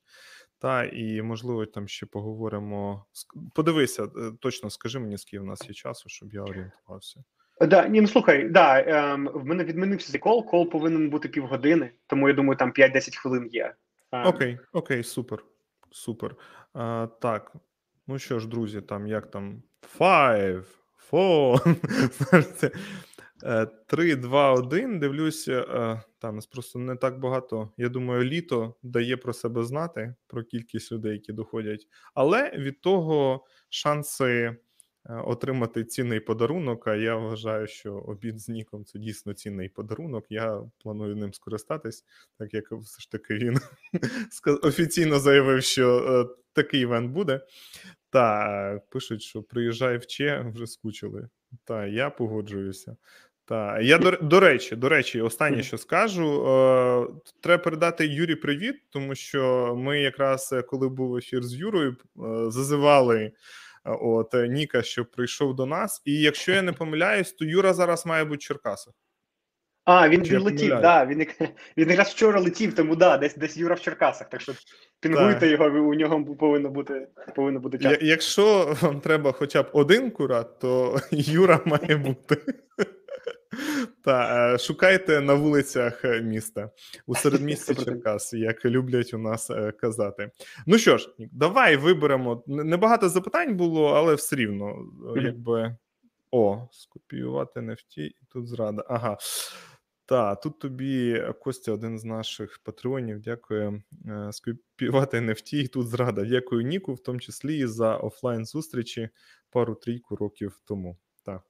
Та 0.58 0.84
і 0.84 1.22
можливо 1.22 1.66
там 1.66 1.88
ще 1.88 2.06
поговоримо. 2.06 3.04
Подивися, 3.54 4.04
е, 4.04 4.08
точно 4.40 4.70
скажи 4.70 4.98
мені, 4.98 5.18
скільки 5.18 5.40
в 5.40 5.46
нас 5.46 5.68
є 5.68 5.74
часу, 5.74 6.08
щоб 6.08 6.32
я 6.32 6.42
орієнтувався. 6.42 7.24
Да, 7.60 7.88
ні, 7.88 8.00
ну 8.00 8.06
слухай, 8.06 8.48
да, 8.48 8.80
ем, 8.80 9.30
в 9.34 9.44
мене 9.44 9.64
відмінився 9.64 10.12
цей 10.12 10.20
кол, 10.20 10.46
кол 10.46 10.70
повинен 10.70 11.10
бути 11.10 11.28
півгодини, 11.28 11.90
тому 12.06 12.28
я 12.28 12.34
думаю, 12.34 12.56
там 12.56 12.72
5-10 12.72 13.16
хвилин 13.16 13.48
є. 13.52 13.74
Ем. 14.12 14.26
Окей, 14.26 14.58
окей, 14.72 15.02
супер. 15.02 15.44
Супер. 15.90 16.36
А, 16.74 17.08
Так, 17.20 17.52
ну 18.06 18.18
що 18.18 18.38
ж, 18.38 18.48
друзі, 18.48 18.80
там 18.80 19.06
як 19.06 19.30
там 19.30 19.62
five, 19.98 20.64
four, 21.12 21.76
3, 23.86 24.16
2, 24.16 24.52
1. 24.52 24.98
Дивлюся, 24.98 25.52
е, 25.52 26.02
там 26.18 26.34
нас 26.34 26.46
просто 26.46 26.78
не 26.78 26.96
так 26.96 27.20
багато. 27.20 27.70
Я 27.76 27.88
думаю, 27.88 28.24
літо 28.24 28.74
дає 28.82 29.16
про 29.16 29.32
себе 29.32 29.64
знати, 29.64 30.14
про 30.26 30.44
кількість 30.44 30.92
людей, 30.92 31.12
які 31.12 31.32
доходять, 31.32 31.86
але 32.14 32.50
від 32.50 32.80
того 32.80 33.44
шанси. 33.68 34.56
Е, 35.08 35.14
отримати 35.14 35.84
цінний 35.84 36.20
подарунок. 36.20 36.86
А 36.86 36.94
я 36.94 37.16
вважаю, 37.16 37.66
що 37.66 37.94
обід 37.94 38.40
з 38.40 38.48
Ніком 38.48 38.84
це 38.84 38.98
дійсно 38.98 39.32
цінний 39.34 39.68
подарунок. 39.68 40.26
Я 40.30 40.62
планую 40.78 41.16
ним 41.16 41.34
скористатись, 41.34 42.04
так 42.38 42.54
як 42.54 42.72
все 42.72 43.00
ж 43.00 43.10
таки 43.10 43.34
він 43.34 43.58
офіційно 44.62 45.18
заявив, 45.18 45.62
що 45.62 45.98
е, 45.98 46.36
такий 46.52 46.80
івент 46.80 47.10
буде. 47.10 47.40
Та 48.10 48.80
пишуть, 48.90 49.22
що 49.22 49.42
приїжджай 49.42 49.98
в 49.98 50.06
Че, 50.06 50.52
вже 50.54 50.66
скучили. 50.66 51.28
Та 51.64 51.86
я 51.86 52.10
погоджуюся. 52.10 52.96
Та 53.48 53.80
я 53.80 53.98
до, 53.98 54.10
до 54.10 54.40
речі, 54.40 54.76
до 54.76 54.88
речі, 54.88 55.20
останнє, 55.20 55.62
що 55.62 55.78
скажу, 55.78 56.48
е, 56.48 57.06
треба 57.40 57.62
передати 57.62 58.06
Юрі 58.06 58.34
привіт, 58.34 58.76
тому 58.90 59.14
що 59.14 59.74
ми 59.78 60.00
якраз 60.00 60.54
коли 60.66 60.88
був 60.88 61.16
ефір 61.16 61.42
з 61.42 61.54
Юрою, 61.54 61.90
е, 61.90 62.50
зазивали 62.50 63.32
от 63.84 64.34
е, 64.34 64.48
Ніка, 64.48 64.82
що 64.82 65.04
прийшов 65.04 65.54
до 65.54 65.66
нас. 65.66 66.02
І 66.04 66.20
якщо 66.20 66.52
я 66.52 66.62
не 66.62 66.72
помиляюсь, 66.72 67.32
то 67.32 67.44
Юра 67.44 67.72
зараз 67.72 68.06
має 68.06 68.24
бути 68.24 68.36
в 68.36 68.40
Черкасах. 68.40 68.94
А, 69.84 70.08
він 70.08 70.22
він 70.22 70.40
летів, 70.40 70.80
да, 70.80 71.06
він 71.06 71.18
він 71.76 71.88
якраз 71.90 72.08
вчора 72.08 72.40
летів, 72.40 72.74
тому 72.74 72.96
да, 72.96 73.16
десь 73.16 73.36
десь 73.36 73.56
Юра 73.56 73.74
в 73.74 73.80
Черкасах. 73.80 74.28
Так 74.28 74.40
що 74.40 74.52
пінгуйте 75.00 75.40
так. 75.40 75.50
його, 75.50 75.64
у 75.64 75.94
нього 75.94 76.24
повинно 76.24 76.70
бути 76.70 77.08
повинно 77.36 77.60
бути 77.60 77.78
час. 77.78 77.98
Якщо 78.00 78.76
вам 78.80 79.00
треба 79.00 79.32
хоча 79.32 79.62
б 79.62 79.70
один 79.72 80.10
курат, 80.10 80.58
то 80.58 81.00
Юра 81.10 81.60
має 81.64 81.96
бути. 81.96 82.36
Та 84.02 84.54
е, 84.54 84.58
шукайте 84.58 85.20
на 85.20 85.34
вулицях 85.34 86.04
е, 86.04 86.22
міста 86.22 86.70
у 87.06 87.14
середмісті 87.14 87.74
Черкас, 87.74 88.32
як 88.32 88.64
люблять 88.64 89.14
у 89.14 89.18
нас 89.18 89.50
е, 89.50 89.72
казати. 89.72 90.30
Ну 90.66 90.78
що 90.78 90.98
ж, 90.98 91.14
давай 91.18 91.76
виберемо. 91.76 92.42
Небагато 92.46 93.08
запитань 93.08 93.56
було, 93.56 93.86
але 93.86 94.14
все 94.14 94.36
рівно, 94.36 94.86
якби 95.16 95.76
о, 96.30 96.68
скопіювати 96.70 97.60
NFT, 97.60 97.98
і 97.98 98.16
тут 98.32 98.48
зрада. 98.48 98.84
Ага. 98.88 99.18
Так, 100.08 100.40
тут 100.40 100.58
тобі 100.58 101.22
Костя, 101.40 101.72
один 101.72 101.98
з 101.98 102.04
наших 102.04 102.58
патреонів, 102.58 103.20
дякую. 103.20 103.82
Скопіювати 104.30 105.20
NFT, 105.20 105.54
і 105.54 105.68
тут 105.68 105.88
зрада. 105.88 106.24
Дякую 106.24 106.62
Ніку, 106.62 106.94
в 106.94 107.02
тому 107.02 107.20
числі 107.20 107.58
і 107.58 107.66
за 107.66 107.96
офлайн 107.96 108.46
зустрічі 108.46 109.08
пару-трійку 109.50 110.16
років 110.16 110.60
тому. 110.64 110.96
Так. 111.24 111.42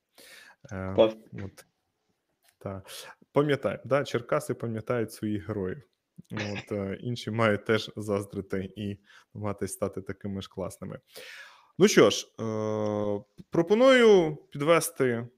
От. 0.97 1.17
Так. 2.67 2.87
Пам'ятаю, 3.33 3.79
да, 3.85 4.05
Черкаси 4.05 4.55
пам'ятають 4.55 5.13
своїх 5.13 5.49
героїв. 5.49 5.83
От, 6.33 6.73
е, 6.73 6.99
Інші 7.01 7.31
мають 7.31 7.65
теж 7.65 7.91
заздрити 7.97 8.73
і 8.77 8.99
намагатись 9.35 9.73
стати 9.73 10.01
такими 10.01 10.43
ж 10.43 10.49
класними. 10.49 10.99
Ну 11.79 11.89
що 11.89 12.11
ж, 12.11 12.27
е, 12.27 12.45
пропоную 13.51 14.37
підвести 14.37 15.29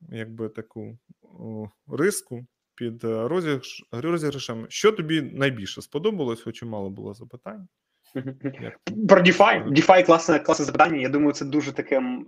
якби 0.00 0.48
таку 0.48 0.98
о, 1.22 1.68
риску 1.88 2.46
під 2.74 3.04
розіграш, 3.04 3.84
розіграшем. 3.92 4.66
Що 4.68 4.92
тобі 4.92 5.22
найбільше 5.22 5.82
сподобалось, 5.82 6.42
хоч 6.42 6.62
і 6.62 6.64
мало 6.64 6.90
було 6.90 7.14
запитань. 7.14 7.68
Про 9.08 9.22
DeFi. 9.22 9.68
DeFi 9.68 10.06
класне 10.06 10.38
класне 10.38 10.64
запитання. 10.64 11.00
Я 11.00 11.08
думаю, 11.08 11.32
це 11.32 11.44
дуже 11.44 11.72
таке 11.72 11.96
е, 11.98 12.24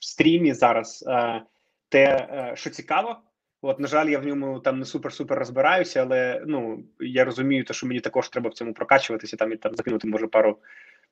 в 0.00 0.04
стрімі 0.04 0.54
зараз. 0.54 1.04
Е, 1.08 1.42
те, 1.88 2.04
е, 2.04 2.52
що 2.56 2.70
цікаво. 2.70 3.16
От, 3.64 3.80
на 3.80 3.88
жаль, 3.88 4.10
я 4.10 4.18
в 4.18 4.26
ньому 4.26 4.60
там 4.60 4.78
не 4.78 4.84
супер-супер 4.84 5.34
розбираюся, 5.34 6.02
але 6.02 6.42
ну 6.46 6.84
я 7.00 7.24
розумію, 7.24 7.64
то, 7.64 7.74
що 7.74 7.86
мені 7.86 8.00
також 8.00 8.28
треба 8.28 8.50
в 8.50 8.54
цьому 8.54 8.74
прокачуватися 8.74 9.36
там 9.36 9.52
і 9.52 9.56
там 9.56 9.74
закинути, 9.74 10.08
може, 10.08 10.26
пару 10.26 10.58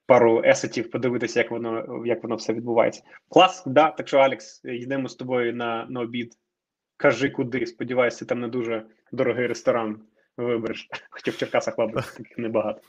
пару 0.07 0.43
есетів, 0.45 0.91
подивитися, 0.91 1.41
як 1.41 1.51
воно 1.51 2.03
як 2.07 2.23
воно 2.23 2.37
все 2.37 2.53
відбувається. 2.53 3.03
Клас, 3.29 3.63
да. 3.67 3.91
Так 3.91 4.09
що, 4.09 4.19
Алекс, 4.19 4.61
йдемо 4.65 5.09
з 5.09 5.15
тобою 5.15 5.55
на 5.55 5.87
на 5.91 6.01
обід. 6.01 6.35
Кажи 6.97 7.31
куди. 7.31 7.67
Сподіваюся, 7.67 8.25
там 8.25 8.41
не 8.41 8.49
дуже 8.49 8.87
дорогий 9.13 9.47
ресторан 9.47 10.01
вибереш. 10.37 10.89
Хоча 11.11 11.31
в 11.31 11.37
Черкасах, 11.37 11.79
мабуть, 11.79 12.05
таких 12.17 12.39
небагато. 12.39 12.81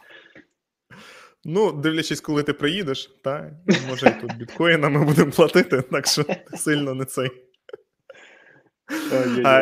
Ну, 1.45 1.72
дивлячись, 1.72 2.22
коли 2.22 2.44
ти 2.44 2.53
приїдеш, 2.53 3.06
та 3.23 3.52
може 3.90 4.07
і 4.07 4.22
тут 4.22 4.38
біткоїнами 4.38 5.06
будемо 5.06 5.31
платити, 5.31 5.81
так 5.81 6.07
що 6.07 6.26
сильно 6.53 6.94
не 6.94 7.06
цей. 7.06 7.52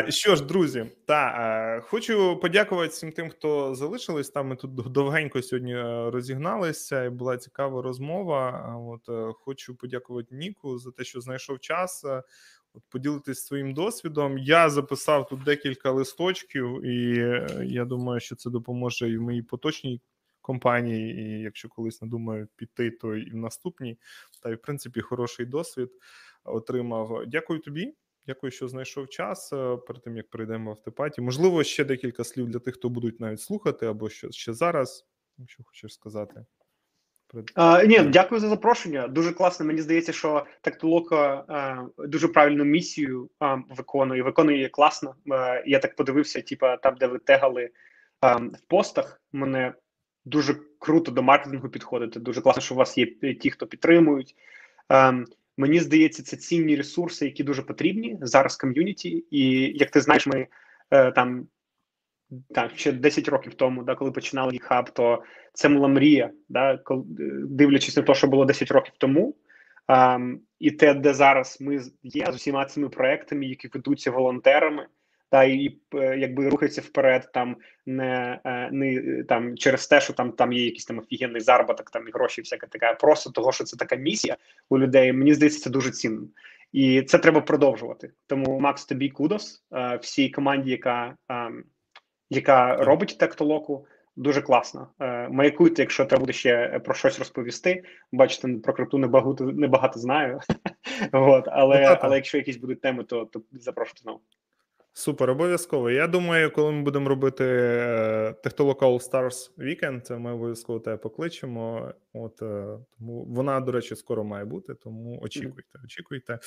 Що 0.09 0.35
ж, 0.35 0.45
друзі, 0.45 0.85
та 1.05 1.81
хочу 1.85 2.39
подякувати 2.41 2.89
всім 2.89 3.11
тим, 3.11 3.29
хто 3.29 3.75
залишились. 3.75 4.29
Там 4.29 4.47
ми 4.47 4.55
тут 4.55 4.73
довгенько 4.73 5.41
сьогодні 5.41 5.75
е, 5.75 6.09
розігналися, 6.11 7.03
і 7.03 7.09
була 7.09 7.37
цікава 7.37 7.81
розмова. 7.81 8.75
От 8.87 9.09
е, 9.09 9.33
хочу 9.33 9.75
подякувати 9.75 10.35
Ніку 10.35 10.77
за 10.77 10.91
те, 10.91 11.03
що 11.03 11.21
знайшов 11.21 11.59
час. 11.59 12.05
Е, 12.05 12.23
от 12.73 12.83
поділитись 12.89 13.45
своїм 13.45 13.73
досвідом. 13.73 14.37
Я 14.37 14.69
записав 14.69 15.27
тут 15.27 15.43
декілька 15.43 15.91
листочків, 15.91 16.85
і 16.85 17.15
я 17.73 17.85
думаю, 17.85 18.19
що 18.19 18.35
це 18.35 18.49
допоможе 18.49 19.09
і 19.09 19.17
в 19.17 19.21
моїй 19.21 19.41
поточній 19.41 20.01
компанії. 20.41 21.21
І 21.21 21.41
якщо 21.41 21.69
колись 21.69 22.01
надумаю 22.01 22.47
піти, 22.55 22.91
то 22.91 23.15
і 23.15 23.31
в 23.31 23.35
наступній. 23.35 23.97
Та 24.43 24.49
й 24.49 24.55
в 24.55 24.61
принципі 24.61 25.01
хороший 25.01 25.45
досвід 25.45 25.89
отримав. 26.43 27.23
Дякую 27.27 27.59
тобі. 27.59 27.93
Дякую, 28.27 28.51
що 28.51 28.67
знайшов 28.67 29.09
час 29.09 29.53
е, 29.53 29.77
перед 29.87 30.03
тим, 30.03 30.17
як 30.17 30.29
перейдемо 30.29 30.69
в 30.69 30.73
автопаті. 30.73 31.21
Можливо, 31.21 31.63
ще 31.63 31.85
декілька 31.85 32.23
слів 32.23 32.47
для 32.47 32.59
тих, 32.59 32.75
хто 32.75 32.89
будуть 32.89 33.19
навіть 33.19 33.41
слухати, 33.41 33.85
або 33.85 34.09
що 34.09 34.31
ще 34.31 34.53
зараз, 34.53 35.05
якщо 35.37 35.63
хочеш 35.63 35.93
сказати. 35.93 36.45
А, 37.55 37.83
Ні, 37.83 37.99
дякую 37.99 38.41
за 38.41 38.49
запрошення. 38.49 39.07
Дуже 39.07 39.31
класно. 39.31 39.65
Мені 39.65 39.81
здається, 39.81 40.13
що 40.13 40.45
Тактолока 40.61 41.45
дуже 41.97 42.27
правильну 42.27 42.63
місію 42.63 43.29
а, 43.39 43.55
виконує. 43.55 44.23
Виконує 44.23 44.69
класно. 44.69 45.15
А, 45.31 45.61
я 45.65 45.79
так 45.79 45.95
подивився, 45.95 46.41
типа 46.41 46.77
там, 46.77 46.95
де 46.95 47.07
ви 47.07 47.19
тегали 47.19 47.69
а, 48.19 48.35
в 48.35 48.61
постах. 48.67 49.21
Мене 49.31 49.73
дуже 50.25 50.55
круто 50.79 51.11
до 51.11 51.23
маркетингу 51.23 51.69
підходити. 51.69 52.19
Дуже 52.19 52.41
класно, 52.41 52.61
що 52.61 52.75
у 52.75 52.77
вас 52.77 52.97
є 52.97 53.05
ті, 53.35 53.49
хто 53.49 53.67
підтримують. 53.67 54.35
Мені 55.61 55.79
здається, 55.79 56.23
це 56.23 56.37
цінні 56.37 56.75
ресурси, 56.75 57.25
які 57.25 57.43
дуже 57.43 57.61
потрібні 57.61 58.17
зараз 58.21 58.55
ком'юніті. 58.57 59.25
І 59.31 59.71
як 59.77 59.91
ти 59.91 60.01
знаєш, 60.01 60.27
ми 60.27 60.47
е, 60.91 61.11
там 61.11 61.47
так, 62.55 62.71
ще 62.75 62.91
10 62.91 63.27
років 63.27 63.53
тому, 63.53 63.83
да, 63.83 63.95
коли 63.95 64.11
починали 64.11 64.51
GitHub, 64.51 64.91
то 64.93 65.23
це 65.53 65.69
була 65.69 65.87
мрія, 65.87 66.31
да, 66.49 66.77
коли, 66.77 67.03
дивлячись 67.49 67.97
на 67.97 68.03
те, 68.03 68.13
що 68.13 68.27
було 68.27 68.45
10 68.45 68.71
років 68.71 68.93
тому, 68.97 69.35
Um, 69.87 70.37
і 70.59 70.71
те, 70.71 70.93
де 70.93 71.13
зараз 71.13 71.57
ми 71.61 71.81
є 72.03 72.25
з 72.31 72.35
усіма 72.35 72.65
цими 72.65 72.89
проектами, 72.89 73.45
які 73.45 73.67
ведуться 73.67 74.11
волонтерами, 74.11 74.87
та 75.31 75.43
і 75.43 75.77
е, 75.95 76.17
якби 76.17 76.49
рухаються 76.49 76.81
вперед, 76.81 77.29
там 77.33 77.55
не 77.85 78.39
не 78.71 79.23
там 79.23 79.57
через 79.57 79.87
те, 79.87 80.01
що 80.01 80.13
там 80.13 80.31
там 80.31 80.53
є 80.53 80.65
якийсь 80.65 80.85
там 80.85 80.99
офігенний 80.99 81.41
заробіток, 81.41 81.91
там 81.91 82.07
і 82.07 82.11
гроші, 82.11 82.41
всяка 82.41 82.67
така, 82.67 82.93
просто 82.93 83.29
того, 83.29 83.51
що 83.51 83.63
це 83.63 83.77
така 83.77 83.95
місія 83.95 84.37
у 84.69 84.79
людей. 84.79 85.13
Мені 85.13 85.33
здається, 85.33 85.59
це 85.59 85.69
дуже 85.69 85.91
цінно. 85.91 86.27
І 86.71 87.01
це 87.01 87.17
треба 87.17 87.41
продовжувати. 87.41 88.11
Тому 88.27 88.59
Макс, 88.59 88.85
тобі 88.85 89.09
кудос 89.09 89.63
е, 89.73 89.99
всій 90.01 90.29
команді, 90.29 90.71
яка 90.71 91.15
яка 92.29 92.75
робить 92.75 93.17
тектолоку, 93.19 93.85
дуже 94.15 94.41
класно. 94.41 94.87
Е, 94.99 95.29
маякуйте, 95.29 95.81
якщо 95.81 96.05
треба 96.05 96.19
буде 96.19 96.33
ще 96.33 96.79
про 96.79 96.93
щось 96.93 97.19
розповісти. 97.19 97.83
Бачите, 98.11 98.47
про 98.63 98.73
крипту 98.73 98.97
небагато 98.97 99.45
небагато 99.45 99.99
знаю. 99.99 100.39
От, 101.11 101.47
але 101.47 101.89
ну, 101.89 101.97
але 102.01 102.15
якщо 102.15 102.37
якісь 102.37 102.57
будуть 102.57 102.81
теми, 102.81 103.03
то 103.03 103.25
то 103.25 103.41
запрошуйте 103.51 104.01
знову. 104.01 104.21
Супер, 104.93 105.29
обов'язково. 105.29 105.89
Я 105.89 106.07
думаю, 106.07 106.51
коли 106.51 106.71
ми 106.71 106.81
будемо 106.81 107.09
робити 107.09 107.43
Technolocal 108.43 108.79
All 108.79 109.11
Stars 109.11 109.51
Weekend, 109.57 110.19
ми 110.19 110.33
обов'язково 110.33 110.79
тебе 110.79 110.97
покличемо. 110.97 111.93
От 112.13 112.41
е, 112.41 112.77
тому 112.97 113.25
вона, 113.25 113.59
до 113.59 113.71
речі, 113.71 113.95
скоро 113.95 114.23
має 114.23 114.45
бути, 114.45 114.73
тому 114.73 115.19
очікуйте, 115.21 115.79
очікуйте. 115.85 116.39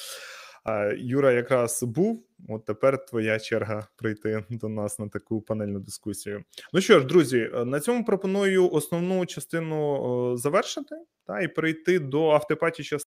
Юра 0.97 1.33
якраз 1.33 1.83
був. 1.83 2.27
От 2.49 2.65
тепер 2.65 3.05
твоя 3.05 3.39
черга 3.39 3.87
прийти 3.97 4.45
до 4.51 4.69
нас 4.69 4.99
на 4.99 5.09
таку 5.09 5.41
панельну 5.41 5.81
дискусію. 5.81 6.45
Ну 6.73 6.81
що 6.81 7.01
ж, 7.01 7.07
друзі, 7.07 7.51
е, 7.55 7.65
на 7.65 7.81
цьому 7.81 8.05
пропоную 8.05 8.71
основну 8.71 9.27
частину 9.27 10.37
завершити 10.37 10.97
та 11.27 11.41
і 11.41 11.49
перейти 11.49 11.99
до 11.99 12.31
автопаті 12.31 12.85
частини. 12.85 13.01